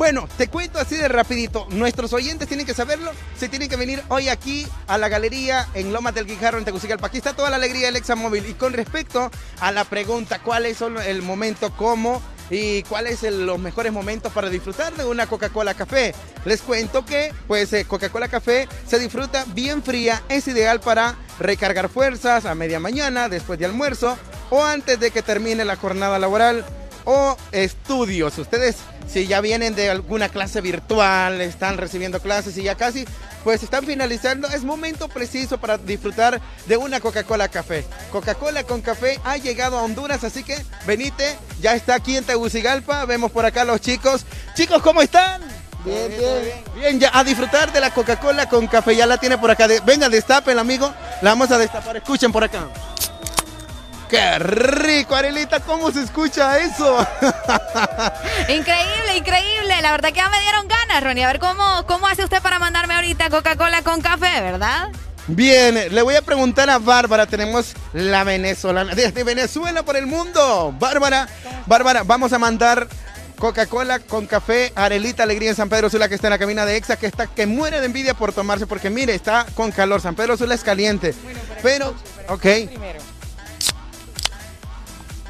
[0.00, 1.66] Bueno, te cuento así de rapidito.
[1.68, 3.12] Nuestros oyentes tienen que saberlo.
[3.36, 7.08] Se tienen que venir hoy aquí a la galería en Lomas del Guijarro, en Tegucigalpa.
[7.08, 8.46] Aquí está toda la alegría del Examóvil.
[8.48, 9.30] Y con respecto
[9.60, 14.48] a la pregunta, ¿cuál es el momento, cómo y cuáles son los mejores momentos para
[14.48, 16.14] disfrutar de una Coca-Cola Café?
[16.46, 20.22] Les cuento que, pues, eh, Coca-Cola Café se disfruta bien fría.
[20.30, 24.16] Es ideal para recargar fuerzas a media mañana, después de almuerzo
[24.48, 26.64] o antes de que termine la jornada laboral
[27.10, 28.38] o estudios.
[28.38, 28.76] Ustedes,
[29.08, 33.04] si ya vienen de alguna clase virtual, están recibiendo clases y ya casi,
[33.42, 37.84] pues están finalizando, es momento preciso para disfrutar de una Coca-Cola Café.
[38.12, 40.56] Coca-Cola con café ha llegado a Honduras, así que
[40.86, 44.24] venite, ya está aquí en Tegucigalpa, vemos por acá a los chicos.
[44.54, 45.42] Chicos, ¿cómo están?
[45.84, 46.64] Bien, bien.
[46.76, 49.66] Bien, ya a disfrutar de la Coca-Cola con café, ya la tiene por acá.
[49.84, 50.94] Venga, destapen, amigo.
[51.22, 52.68] La vamos a destapar, escuchen por acá.
[54.10, 55.60] ¡Qué rico, Arelita!
[55.60, 56.98] ¿Cómo se escucha eso?
[58.48, 59.80] Increíble, increíble.
[59.82, 61.22] La verdad que ya me dieron ganas, Ronnie.
[61.22, 64.88] A ver cómo, cómo hace usted para mandarme ahorita Coca-Cola con café, ¿verdad?
[65.28, 70.74] Bien, le voy a preguntar a Bárbara, tenemos la venezolana, desde Venezuela por el mundo.
[70.76, 71.28] Bárbara,
[71.66, 72.88] Bárbara, vamos a mandar
[73.38, 76.76] Coca-Cola con café, Arelita Alegría en San Pedro Sula que está en la cabina de
[76.76, 80.00] Exa, que está que muere de envidia por tomarse, porque mire, está con calor.
[80.00, 81.14] San Pedro Sula es caliente.
[81.62, 81.94] Pero,
[82.28, 82.40] ok.
[82.40, 83.09] Primero.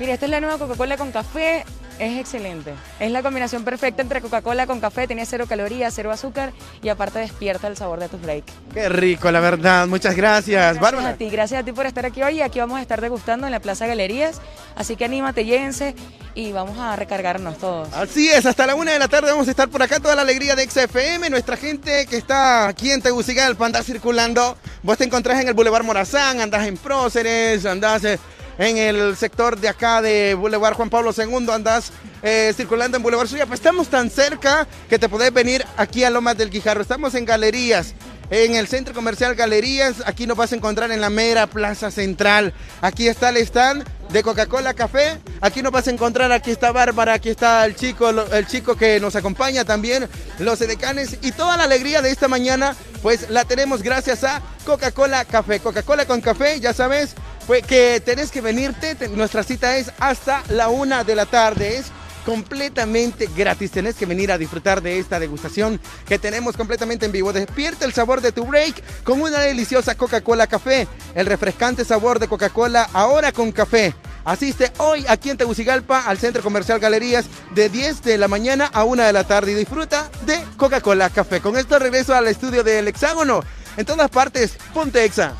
[0.00, 1.62] Mira, esta es la nueva Coca-Cola con café.
[1.98, 2.72] Es excelente.
[2.98, 5.06] Es la combinación perfecta entre Coca-Cola con café.
[5.06, 8.50] Tiene cero calorías, cero azúcar y aparte despierta el sabor de tus breaks.
[8.72, 9.86] Qué rico, la verdad.
[9.86, 11.10] Muchas gracias, Gracias Bárbara.
[11.10, 12.40] a ti, gracias a ti por estar aquí hoy.
[12.40, 14.40] Aquí vamos a estar degustando en la Plaza Galerías.
[14.74, 15.94] Así que anímate, lléguense
[16.34, 17.92] y vamos a recargarnos todos.
[17.92, 20.22] Así es, hasta la una de la tarde vamos a estar por acá, toda la
[20.22, 25.38] alegría de XFM, nuestra gente que está aquí en Tegucigalpa, anda circulando, vos te encontrás
[25.42, 28.18] en el Boulevard Morazán, andás en Próceres, andás eh,
[28.58, 33.28] en el sector de acá de Boulevard Juan Pablo II, andás eh, circulando en Boulevard
[33.28, 37.14] Suya, pues estamos tan cerca que te podés venir aquí a Lomas del Guijarro, estamos
[37.14, 37.94] en Galerías.
[38.30, 42.54] En el centro comercial Galerías, aquí nos vas a encontrar en la mera plaza central.
[42.80, 45.18] Aquí está el stand de Coca-Cola Café.
[45.40, 49.00] Aquí nos vas a encontrar, aquí está Bárbara, aquí está el chico, el chico que
[49.00, 53.82] nos acompaña también, los edecanes y toda la alegría de esta mañana, pues la tenemos
[53.82, 55.58] gracias a Coca-Cola Café.
[55.58, 57.16] Coca-Cola con café, ya sabes,
[57.50, 58.94] pues que tenés que venirte.
[58.94, 61.78] te- nuestra cita es hasta la una de la tarde.
[61.78, 61.86] Es
[62.24, 63.72] completamente gratis.
[63.72, 67.32] Tenés que venir a disfrutar de esta degustación que tenemos completamente en vivo.
[67.32, 70.86] Despierta el sabor de tu break con una deliciosa Coca-Cola Café.
[71.16, 73.96] El refrescante sabor de Coca-Cola ahora con café.
[74.24, 78.84] Asiste hoy aquí en Tegucigalpa al Centro Comercial Galerías de 10 de la mañana a
[78.84, 81.40] 1 de la tarde y disfruta de Coca-Cola Café.
[81.40, 83.42] Con esto regreso al estudio del Hexágono.
[83.76, 85.34] En todas partes, ponte Exa.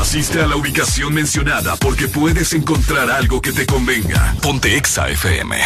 [0.00, 4.34] Asiste a la ubicación mencionada porque puedes encontrar algo que te convenga.
[4.40, 5.56] Ponte Exa FM.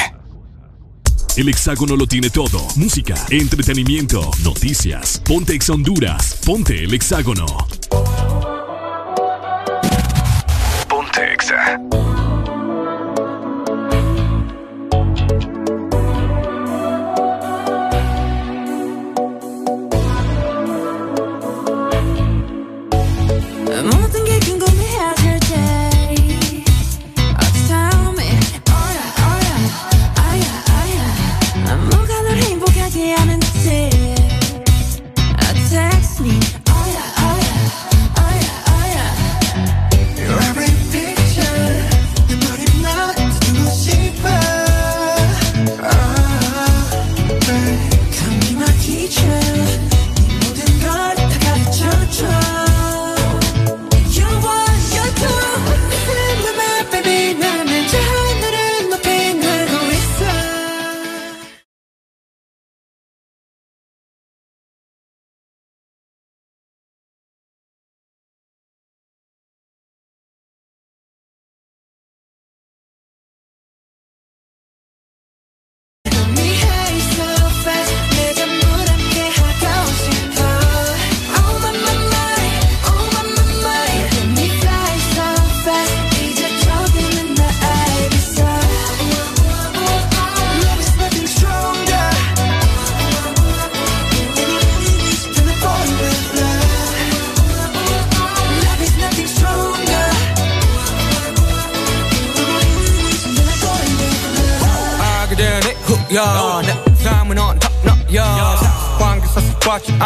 [1.37, 2.67] El hexágono lo tiene todo.
[2.75, 5.23] Música, entretenimiento, noticias.
[5.25, 6.41] Ponte Exa Honduras.
[6.45, 7.47] Ponte el hexágono.
[10.89, 11.79] Ponte Exa.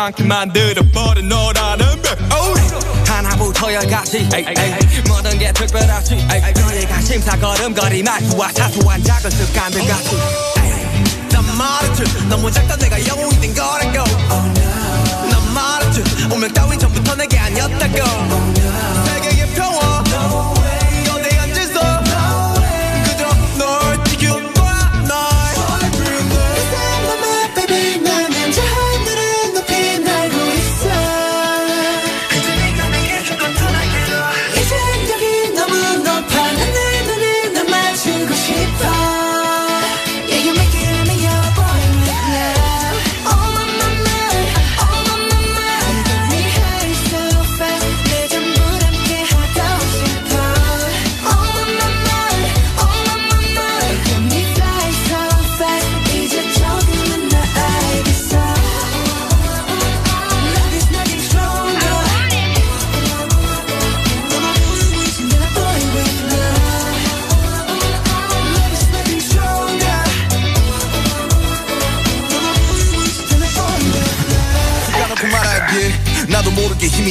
[0.09, 2.09] 않게 만들어버린 너라는 배
[3.07, 4.29] 하나부터 열까지.
[5.07, 6.27] 모든 게 특별하지.
[6.55, 10.17] 너의 관심사 걸음걸이 말투와 사소한 작은 습관들 같이.
[11.31, 12.05] 난 말했지.
[12.29, 14.05] 너무 작다 내가 영웅이 된 거라고.
[15.31, 16.03] 난 말했지.
[16.33, 18.58] 운명 따윈 전부터 내게 아니었다고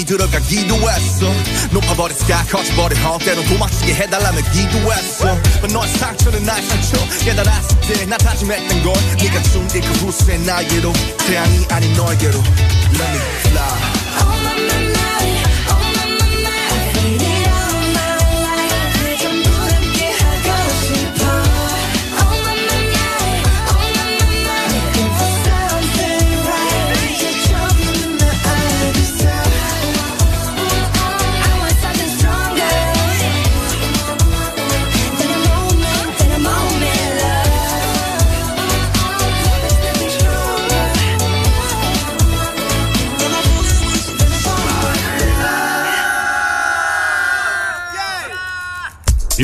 [0.08, 1.32] 들어가 기도 했어.
[1.72, 5.36] 높아버린 스카 커져버린 헛 때론 도망치게 해달라며 기도했어.
[5.60, 6.98] But 너의 상처는 나의 상처.
[7.26, 10.94] 깨달았을 때나 다짐했던 건 네가 준게 그 후세 나에게로.
[11.27, 12.40] 태양이 아닌 너에게로.
[12.40, 13.19] Let me
[13.52, 13.97] fly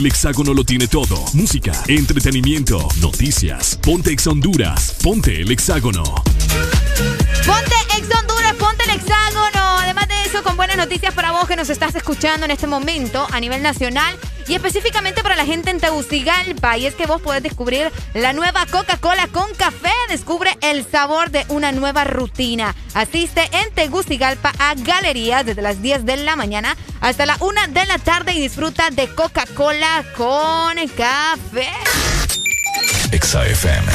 [0.04, 1.24] El hexágono lo tiene todo.
[1.32, 3.80] Música, entretenimiento, noticias.
[3.82, 4.98] Ponte Ex Honduras.
[5.02, 6.04] Ponte el hexágono.
[6.04, 9.62] Ponte Ex Honduras, ponte el hexágono.
[9.80, 13.26] Además de eso, con buenas noticias para vos que nos estás escuchando en este momento
[13.32, 14.14] a nivel nacional
[14.48, 16.78] y específicamente para la gente en Tegucigalpa.
[16.78, 19.92] Y es que vos podés descubrir la nueva Coca-Cola con café.
[20.10, 22.76] Descubre el sabor de una nueva rutina.
[22.94, 27.86] Asiste en Tegucigalpa a Galerías desde las 10 de la mañana hasta la 1 de
[27.86, 31.70] la tarde y disfruta de Coca-Cola con café.
[33.12, 33.92] Exa FM.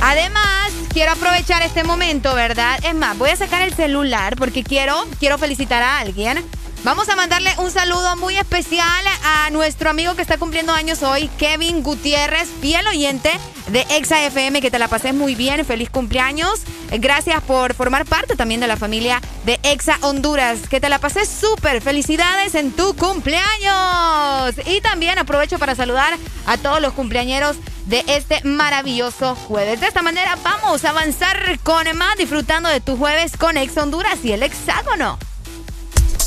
[0.00, 2.78] Además, quiero aprovechar este momento, ¿verdad?
[2.84, 6.44] Es más, voy a sacar el celular porque quiero, quiero felicitar a alguien.
[6.84, 11.28] Vamos a mandarle un saludo muy especial a nuestro amigo que está cumpliendo años hoy,
[11.36, 13.32] Kevin Gutiérrez, fiel oyente
[13.66, 16.60] de Exa FM, que te la pases muy bien, feliz cumpleaños.
[16.92, 21.28] Gracias por formar parte también de la familia de Exa Honduras, que te la pases
[21.28, 24.54] súper, felicidades en tu cumpleaños.
[24.64, 29.80] Y también aprovecho para saludar a todos los cumpleañeros de este maravilloso jueves.
[29.80, 34.20] De esta manera vamos a avanzar con más, disfrutando de tu jueves con Exa Honduras
[34.22, 35.18] y el hexágono.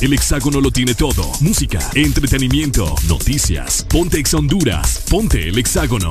[0.02, 1.30] El hexágono lo tiene todo.
[1.38, 3.86] Música, entretenimiento, noticias.
[3.88, 5.04] Ponte Ex Honduras.
[5.08, 6.10] Ponte el hexágono.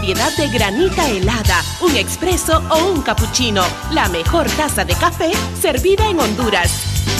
[0.00, 3.62] de granita helada, un expreso o un cappuccino.
[3.92, 6.72] La mejor taza de café servida en Honduras.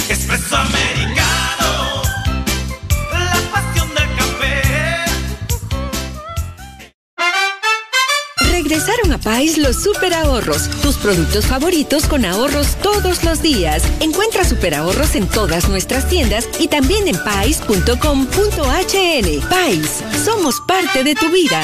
[0.09, 2.01] Expreso americano.
[3.11, 4.61] La pasión del café.
[8.51, 13.83] Regresaron a Pais los super ahorros, tus productos favoritos con ahorros todos los días.
[13.99, 18.29] Encuentra super ahorros en todas nuestras tiendas y también en pais.com.hn.
[19.49, 21.63] Pais, somos parte de tu vida.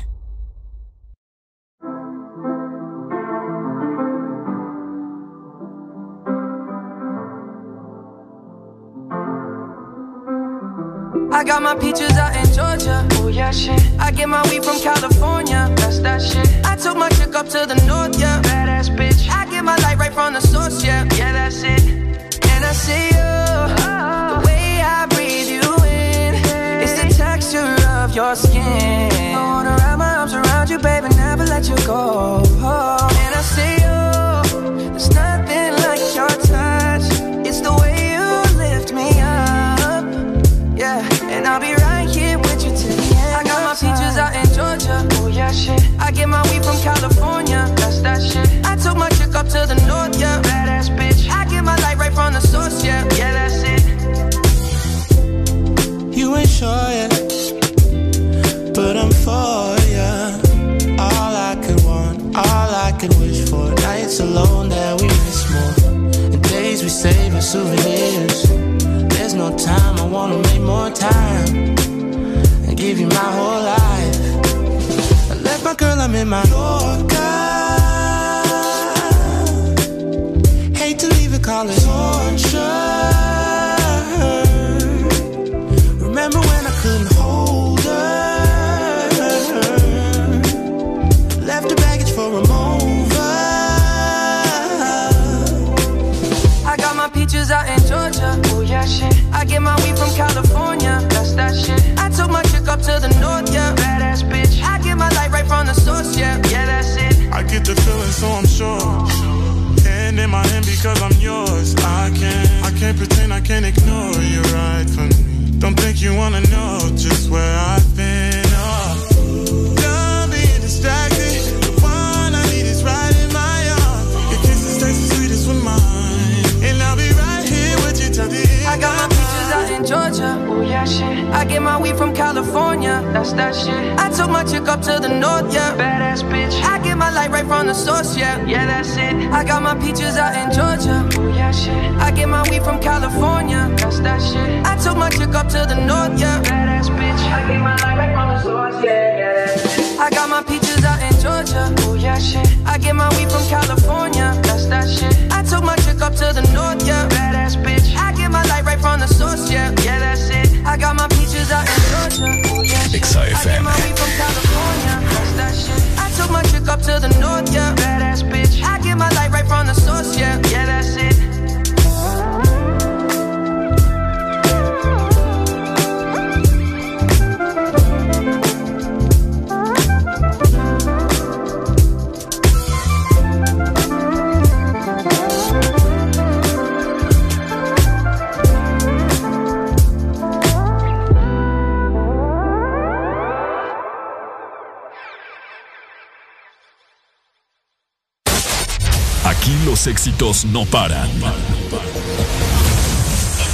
[200.01, 201.07] Éxitos no paran.
[201.11, 201.19] En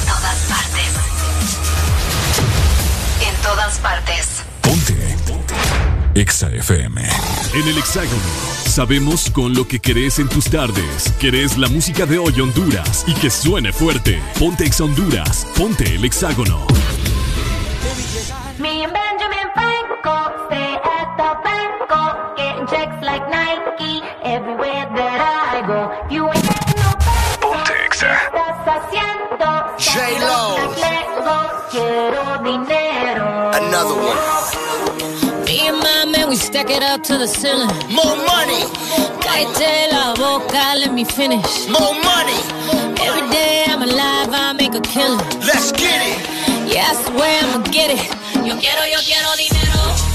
[0.06, 0.94] todas partes.
[3.20, 4.44] En todas partes.
[6.16, 7.02] Exa FM.
[7.54, 8.16] En el Hexágono.
[8.66, 11.12] Sabemos con lo que querés en tus tardes.
[11.20, 14.22] Querés la música de hoy Honduras y que suene fuerte.
[14.40, 15.46] Ponte Exa Honduras.
[15.58, 16.66] Ponte el Hexágono.
[29.98, 30.56] Haciendo?
[30.58, 30.74] J-Lo.
[30.76, 31.38] Lego,
[31.72, 33.52] quiero dinero.
[33.54, 35.46] Another one.
[35.46, 37.68] Me and my man, we stack it up to the ceiling.
[37.90, 38.64] More money.
[39.22, 41.68] Cállate la boca, let me finish.
[41.68, 42.40] More money.
[43.02, 45.20] Every day I'm alive, I make a killing.
[45.46, 46.74] Let's get it.
[46.74, 48.04] Yeah, I swear I'ma get it.
[48.46, 50.07] Yo quiero, yo quiero dinero.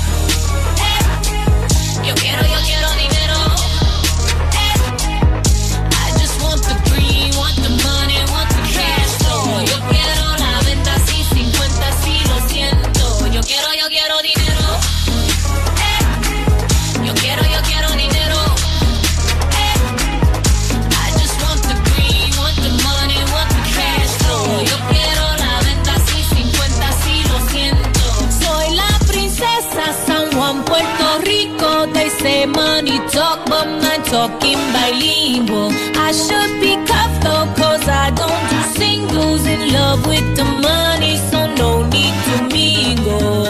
[32.42, 35.70] Say money talk, but my talking bilingual.
[35.96, 36.76] I should be
[37.22, 39.46] though, cause I don't do singles.
[39.46, 43.44] In love with the money, so no need to mingle.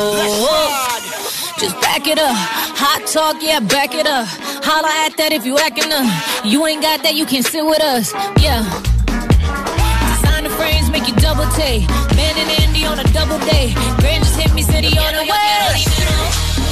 [1.59, 2.37] Just back it up.
[2.83, 4.27] Hot talk, yeah, back it up.
[4.65, 6.07] Holla at that if you acting up.
[6.45, 8.13] You ain't got that, you can sit with us.
[8.41, 8.63] Yeah.
[10.17, 11.89] Designer frames make you double take.
[12.17, 13.73] Man and Andy on a double day.
[14.01, 16.72] Grand just hit me, city on the way.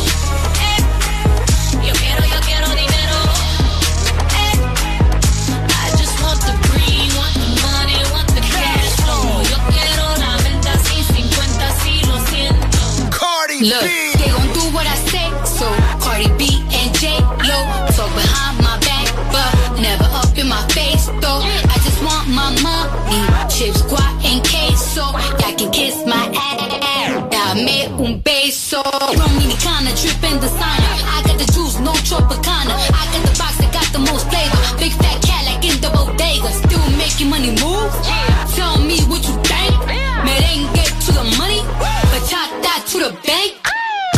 [13.61, 15.69] Look, they gon' do what I say, so
[16.01, 17.61] Cardi B and J Lo
[17.93, 21.45] talk behind my back, but never up in my face though.
[21.45, 23.21] I just want my money,
[23.53, 25.13] chips, guac and queso.
[25.13, 28.81] Y'all can kiss my ass, dame un beso.
[28.83, 32.90] Dominicana dripping designer, I got the juice, no Tropicana.
[42.91, 43.55] To the bank.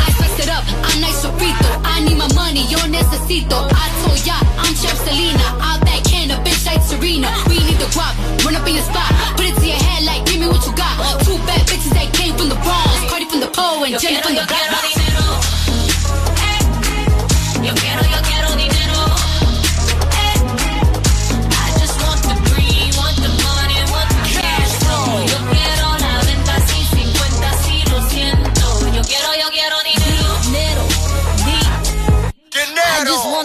[0.01, 1.69] I spice it up, I'm nice sofrito.
[1.85, 3.69] I need my money, yo necesito.
[3.69, 5.45] I told ya, I'm Chef Selena.
[5.61, 7.29] I'll backhand a bitch like Serena.
[7.49, 9.13] We need the guap, run up in your spot.
[9.37, 11.21] Put it to your head like, give me what you got.
[11.21, 13.13] Two bad bitches that came from the Bronx.
[13.13, 14.92] Cardi from the pole and Jenny from the block.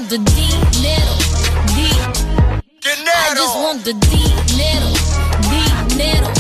[0.10, 1.16] Want the dinero,
[1.76, 2.00] di-
[3.12, 4.90] I just want the dinero,
[5.52, 6.32] dinero.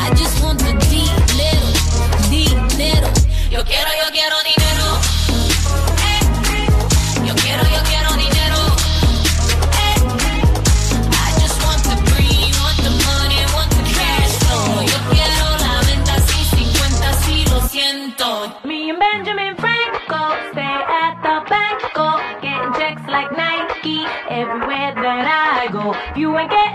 [0.00, 1.68] I just want the dinero,
[2.30, 3.08] dinero.
[3.50, 4.61] Yo quiero, yo quiero dinero.
[25.02, 25.94] Everywhere that I go.
[26.16, 26.32] You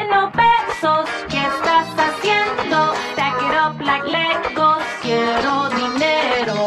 [0.10, 2.94] no pesos, ¿qué estás haciendo?
[3.14, 6.58] Stack it up like Legos, quiero dinero.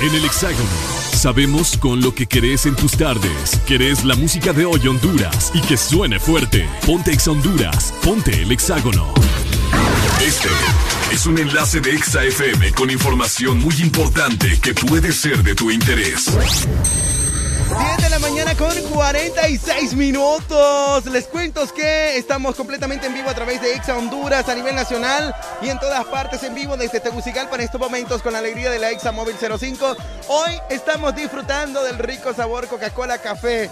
[0.00, 0.96] En el Hexágono.
[1.16, 3.58] Sabemos con lo que querés en tus tardes.
[3.66, 6.68] Querés la música de hoy Honduras y que suene fuerte.
[6.84, 7.92] Ponte Exa Honduras.
[8.04, 9.14] Ponte el Hexágono.
[10.20, 10.48] Este
[11.10, 15.70] es un enlace de Exa FM con información muy importante que puede ser de tu
[15.70, 16.30] interés.
[17.68, 21.04] 10 de la mañana con 46 minutos.
[21.06, 25.34] Les cuento que estamos completamente en vivo a través de Exa Honduras a nivel nacional
[25.60, 28.78] y en todas partes en vivo desde Tegucigalpa en estos momentos con la alegría de
[28.78, 29.96] la Exa Móvil 05.
[30.28, 33.68] Hoy estamos disfrutando del rico sabor Coca-Cola Café.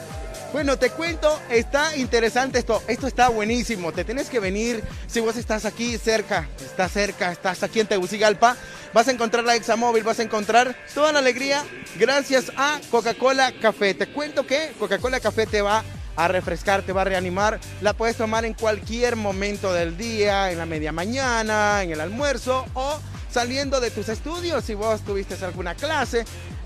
[0.54, 2.80] Bueno, te cuento, está interesante esto.
[2.86, 3.90] Esto está buenísimo.
[3.90, 8.56] Te tienes que venir si vos estás aquí cerca, estás cerca, estás aquí en Tegucigalpa.
[8.92, 11.64] Vas a encontrar la Examóvil, vas a encontrar toda la alegría
[11.98, 13.94] gracias a Coca-Cola Café.
[13.94, 15.82] Te cuento que Coca-Cola Café te va
[16.14, 17.58] a refrescar, te va a reanimar.
[17.80, 22.64] La puedes tomar en cualquier momento del día, en la media mañana, en el almuerzo
[22.74, 26.24] o saliendo de tus estudios, si vos tuviste alguna clase,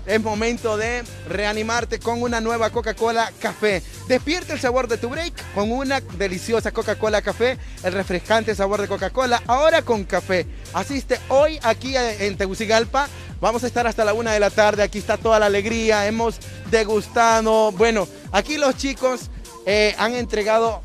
[0.09, 3.83] es momento de reanimarte con una nueva Coca-Cola Café.
[4.07, 8.87] Despierta el sabor de tu break con una deliciosa Coca-Cola Café, el refrescante sabor de
[8.87, 10.47] Coca-Cola, ahora con café.
[10.73, 13.07] Asiste hoy aquí en Tegucigalpa.
[13.39, 14.81] Vamos a estar hasta la una de la tarde.
[14.81, 16.07] Aquí está toda la alegría.
[16.07, 16.39] Hemos
[16.71, 17.71] degustado.
[17.73, 19.29] Bueno, aquí los chicos
[19.67, 20.81] eh, han entregado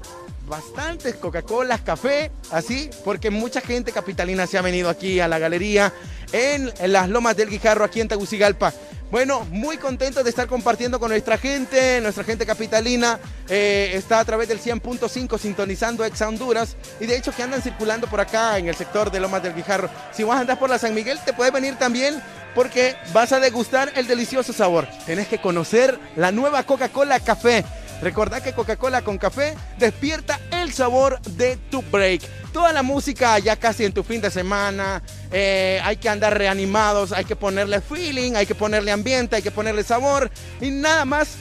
[0.46, 5.94] bastantes Coca-Colas, café, así, porque mucha gente capitalina se ha venido aquí a la galería
[6.32, 8.74] en, en las Lomas del Guijarro, aquí en Tegucigalpa.
[9.10, 13.20] Bueno, muy contento de estar compartiendo con nuestra gente, nuestra gente capitalina.
[13.48, 16.76] eh, está a través del 100.5 sintonizando Ex Honduras.
[16.98, 19.88] Y de hecho que andan circulando por acá en el sector de Lomas del Guijarro.
[20.12, 22.20] Si vas a andar por la San Miguel, te puedes venir también
[22.54, 24.88] porque vas a degustar el delicioso sabor.
[25.06, 27.64] Tenés que conocer la nueva Coca-Cola Café.
[28.04, 32.20] Recordá que Coca-Cola con café despierta el sabor de tu break.
[32.52, 35.02] Toda la música ya casi en tu fin de semana.
[35.32, 39.50] eh, hay que andar reanimados, hay que ponerle feeling, hay que ponerle ambiente, hay que
[39.50, 40.30] ponerle sabor.
[40.60, 41.36] Y nada más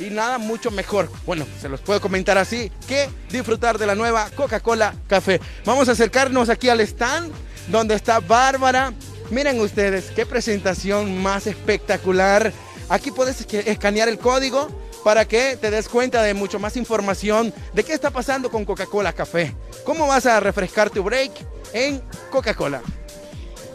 [0.00, 1.08] y nada mucho mejor.
[1.24, 5.40] Bueno, se los puedo comentar así que disfrutar de la nueva Coca-Cola Café.
[5.64, 7.32] Vamos a acercarnos aquí al stand
[7.68, 8.92] donde está Bárbara.
[9.30, 12.52] Miren ustedes, qué presentación más espectacular.
[12.88, 14.68] Aquí puedes escanear el código
[15.04, 19.12] para que te des cuenta de mucho más información de qué está pasando con Coca-Cola
[19.12, 19.54] Café.
[19.84, 21.32] ¿Cómo vas a refrescar tu break
[21.72, 22.82] en Coca-Cola?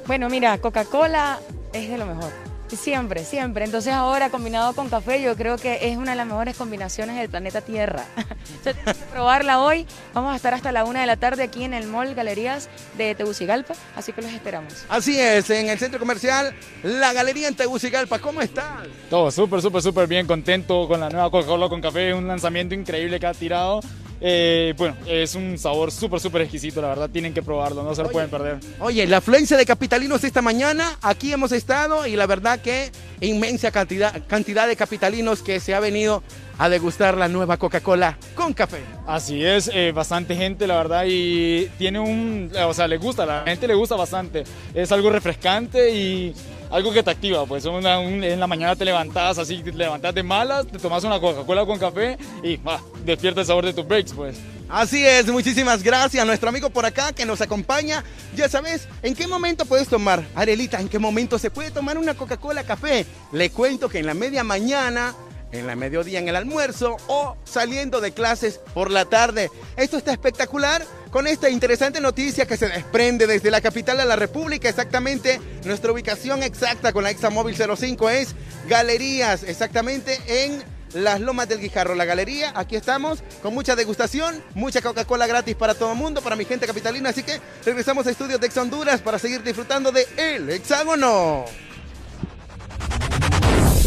[0.08, 1.40] Bueno, mira, Coca-Cola
[1.72, 2.52] es de lo mejor.
[2.69, 3.65] Siempre, siempre.
[3.65, 7.29] Entonces ahora combinado con café yo creo que es una de las mejores combinaciones del
[7.29, 8.06] planeta Tierra.
[8.15, 9.85] Entonces tienes que probarla hoy.
[10.13, 13.15] Vamos a estar hasta la una de la tarde aquí en el Mall Galerías de
[13.15, 14.85] Tegucigalpa, así que los esperamos.
[14.90, 18.19] Así es, en el centro comercial La Galería en Tegucigalpa.
[18.19, 18.88] ¿Cómo estás?
[19.10, 23.19] Todo súper, súper, súper bien, contento con la nueva Coca-Cola con café, un lanzamiento increíble
[23.19, 23.81] que ha tirado.
[24.25, 28.03] Eh, bueno, es un sabor súper, súper exquisito, la verdad, tienen que probarlo, no se
[28.03, 28.57] lo pueden perder.
[28.79, 32.89] Oye, la afluencia de capitalinos esta mañana, aquí hemos estado y la verdad que
[33.19, 36.23] inmensa cantidad, cantidad de capitalinos que se ha venido
[36.57, 38.79] a degustar la nueva Coca-Cola con café.
[39.06, 43.43] Así es, eh, bastante gente, la verdad, y tiene un, o sea, le gusta, la
[43.45, 44.45] gente le gusta bastante.
[44.73, 46.33] Es algo refrescante y
[46.73, 50.13] algo que te activa, pues una- un- en la mañana te levantas así, te levantas
[50.15, 52.59] de malas, te tomas una Coca-Cola con café y
[53.06, 54.38] despierta el sabor de tus breaks, pues.
[54.69, 58.03] Así es, muchísimas gracias a nuestro amigo por acá que nos acompaña.
[58.35, 60.23] Ya sabes, ¿en qué momento puedes tomar?
[60.33, 63.06] Arelita, ¿en qué momento se puede tomar una Coca-Cola café?
[63.31, 65.13] Le cuento que en la media mañana,
[65.51, 69.51] en la mediodía en el almuerzo o saliendo de clases por la tarde.
[69.77, 74.15] Esto está espectacular con esta interesante noticia que se desprende desde la capital de la
[74.15, 74.67] República.
[74.67, 78.33] Exactamente, nuestra ubicación exacta con la Examóvil 05 es
[78.67, 80.63] Galerías, exactamente en
[80.96, 82.51] las Lomas del Guijarro, la galería.
[82.56, 86.65] Aquí estamos con mucha degustación, mucha Coca-Cola gratis para todo el mundo, para mi gente
[86.65, 87.10] capitalina.
[87.10, 91.46] Así que regresamos a estudios de Ex Honduras para seguir disfrutando de El Hexágono.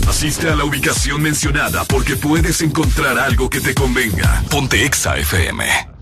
[0.09, 4.45] Asiste a la ubicación mencionada porque puedes encontrar algo que te convenga.
[4.49, 5.96] Ponte Exa FM.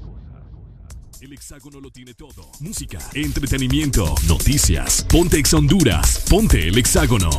[1.54, 2.50] El hexágono lo tiene todo.
[2.58, 5.06] Música, entretenimiento, noticias.
[5.08, 6.24] Ponte Exa Honduras.
[6.28, 7.30] Ponte el hexágono.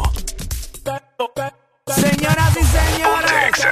[1.86, 3.68] Señoras y señores,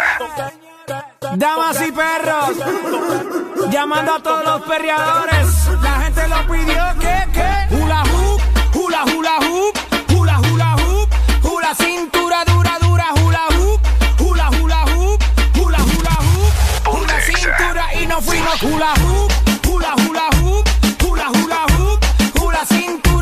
[1.37, 5.47] damas y perros, llamando a todos los perreadores.
[5.81, 8.41] La gente lo pidió que, que, hula hoop,
[8.75, 9.77] hula hula hoop,
[10.13, 11.09] hula hula hoop,
[11.41, 13.79] hula cintura dura dura, hula hoop,
[14.19, 15.23] hula hula hoop,
[15.57, 19.31] hula hula hoop, hula cintura y no fuimos hula hoop,
[19.73, 20.69] hula hula hoop,
[21.03, 22.05] hula hula hoop,
[22.39, 23.12] hula cintura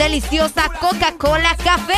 [0.00, 1.92] deliciosa Coca-Cola Café.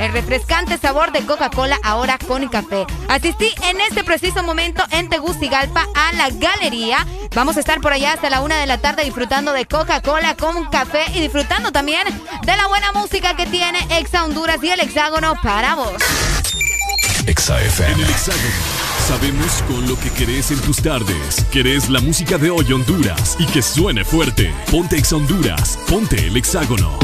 [0.00, 2.84] El refrescante sabor de Coca-Cola ahora con café.
[3.08, 7.06] Asistí en este preciso momento en Tegucigalpa a la galería.
[7.32, 10.64] Vamos a estar por allá hasta la una de la tarde disfrutando de Coca-Cola con
[10.66, 12.02] café y disfrutando también
[12.44, 16.02] de la buena música que tiene Exa Honduras y el Hexágono para vos.
[17.32, 17.92] XFM.
[17.92, 18.84] En el Hexágono.
[19.06, 21.44] Sabemos con lo que querés en tus tardes.
[21.52, 24.52] Querés la música de hoy Honduras y que suene fuerte.
[24.72, 25.78] Ponte Exa Honduras.
[25.88, 27.03] Ponte el Hexágono.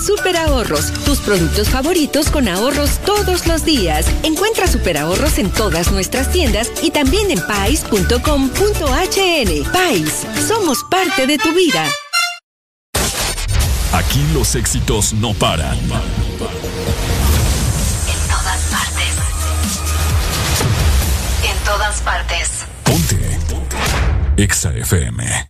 [0.00, 4.06] Super ahorros, tus productos favoritos con ahorros todos los días.
[4.22, 8.12] Encuentra super ahorros en todas nuestras tiendas y también en pais.com.hn.
[9.72, 11.86] Pais, somos parte de tu vida.
[13.92, 15.76] Aquí los éxitos no paran.
[15.76, 15.88] En
[18.28, 19.14] todas partes.
[21.44, 22.50] En todas partes.
[24.36, 25.49] EXA FM.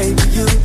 [0.00, 0.22] baby.
[0.30, 0.59] You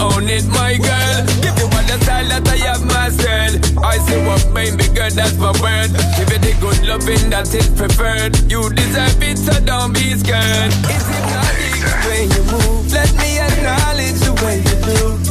[0.00, 1.16] own it, my girl.
[1.42, 3.62] Give you all the style that I have mastered.
[3.78, 5.90] I say what baby girl, that's my word.
[6.16, 8.36] Give you the good loving that is preferred.
[8.50, 10.72] You deserve it, so don't be scared.
[10.90, 12.92] It's hypnotic the way you move.
[12.92, 15.23] Let me acknowledge the way you do.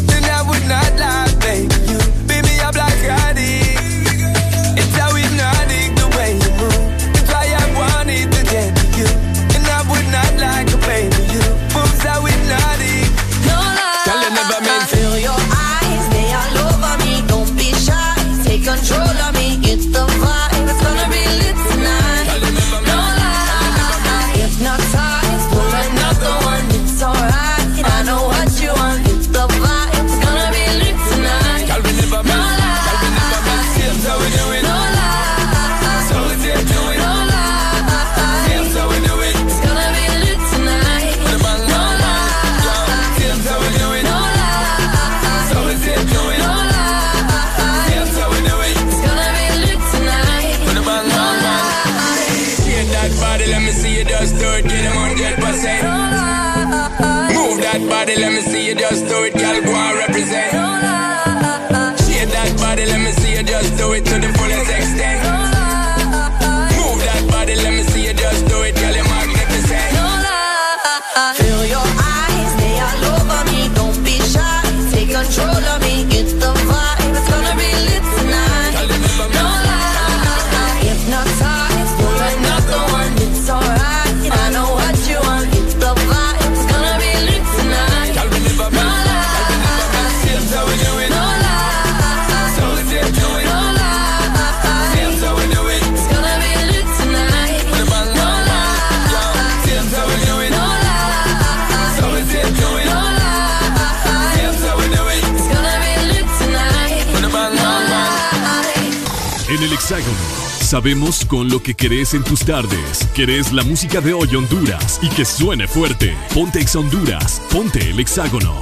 [110.74, 113.08] Sabemos con lo que querés en tus tardes.
[113.14, 116.18] Querés la música de hoy Honduras y que suene fuerte.
[116.34, 117.40] Ponte Ex Honduras.
[117.52, 118.60] Ponte el Hexágono.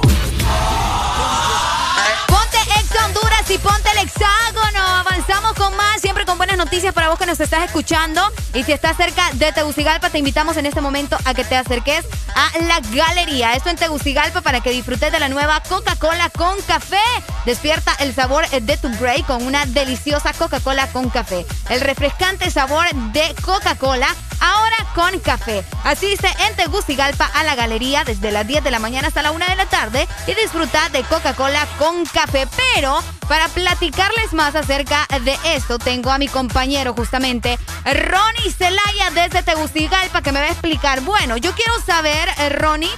[2.26, 4.80] Ponte Ex Honduras y ponte el hexágono.
[4.98, 8.20] Avanzamos con más, siempre con buenas noticias para vos que nos estás escuchando.
[8.52, 12.04] Y si estás cerca de Tegucigalpa, te invitamos en este momento a que te acerques
[12.34, 13.54] a la galería.
[13.54, 17.00] Esto en Tegucigalpa para que disfrutes de la nueva Coca-Cola con café.
[17.46, 21.46] Despierta el sabor de tu break con una deliciosa Coca-Cola con café.
[21.72, 25.64] El refrescante sabor de Coca-Cola ahora con café.
[25.84, 29.46] Asiste en Tegucigalpa a la galería desde las 10 de la mañana hasta la 1
[29.46, 32.46] de la tarde y disfruta de Coca-Cola con café.
[32.74, 39.42] Pero para platicarles más acerca de esto, tengo a mi compañero justamente, Ronnie Celaya desde
[39.42, 41.00] Tegucigalpa, que me va a explicar.
[41.00, 42.90] Bueno, yo quiero saber, eh, Ronnie,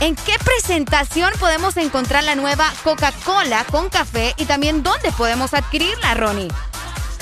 [0.00, 6.12] ¿en qué presentación podemos encontrar la nueva Coca-Cola con café y también dónde podemos adquirirla,
[6.12, 6.50] Ronnie?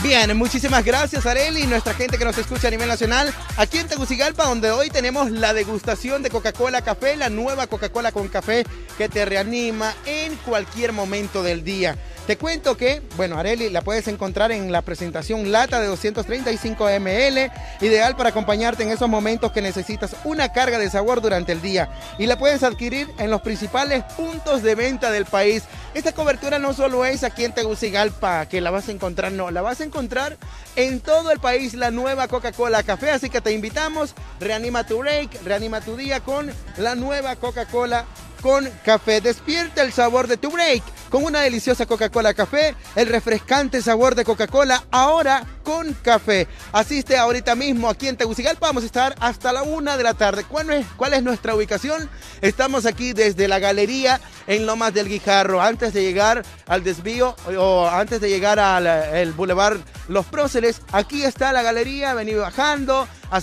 [0.02, 3.86] Bien, muchísimas gracias Areli y nuestra gente que nos escucha a nivel nacional aquí en
[3.86, 8.64] Tegucigalpa donde hoy tenemos la degustación de Coca-Cola Café, la nueva Coca-Cola con café
[8.96, 11.98] que te reanima en cualquier momento del día.
[12.30, 17.50] Te cuento que, bueno, Areli la puedes encontrar en la presentación lata de 235 ml,
[17.80, 21.90] ideal para acompañarte en esos momentos que necesitas una carga de sabor durante el día.
[22.20, 25.64] Y la puedes adquirir en los principales puntos de venta del país.
[25.92, 29.62] Esta cobertura no solo es aquí en Tegucigalpa, que la vas a encontrar, no, la
[29.62, 30.38] vas a encontrar
[30.76, 33.10] en todo el país, la nueva Coca-Cola Café.
[33.10, 38.04] Así que te invitamos, reanima tu break, reanima tu día con la nueva Coca-Cola
[38.40, 39.20] con café.
[39.20, 44.24] Despierta el sabor de tu break con una deliciosa Coca-Cola café, el refrescante sabor de
[44.24, 46.46] Coca-Cola ahora con café.
[46.72, 50.44] Asiste ahorita mismo aquí en Tegucigalpa, vamos a estar hasta la una de la tarde.
[50.44, 52.08] ¿Cuál es, cuál es nuestra ubicación?
[52.40, 57.88] Estamos aquí desde la galería en Lomas del Guijarro, antes de llegar al desvío o
[57.88, 60.80] antes de llegar al el Boulevard Los Próceres.
[60.92, 63.40] Aquí está la galería, vení bajando, acercándote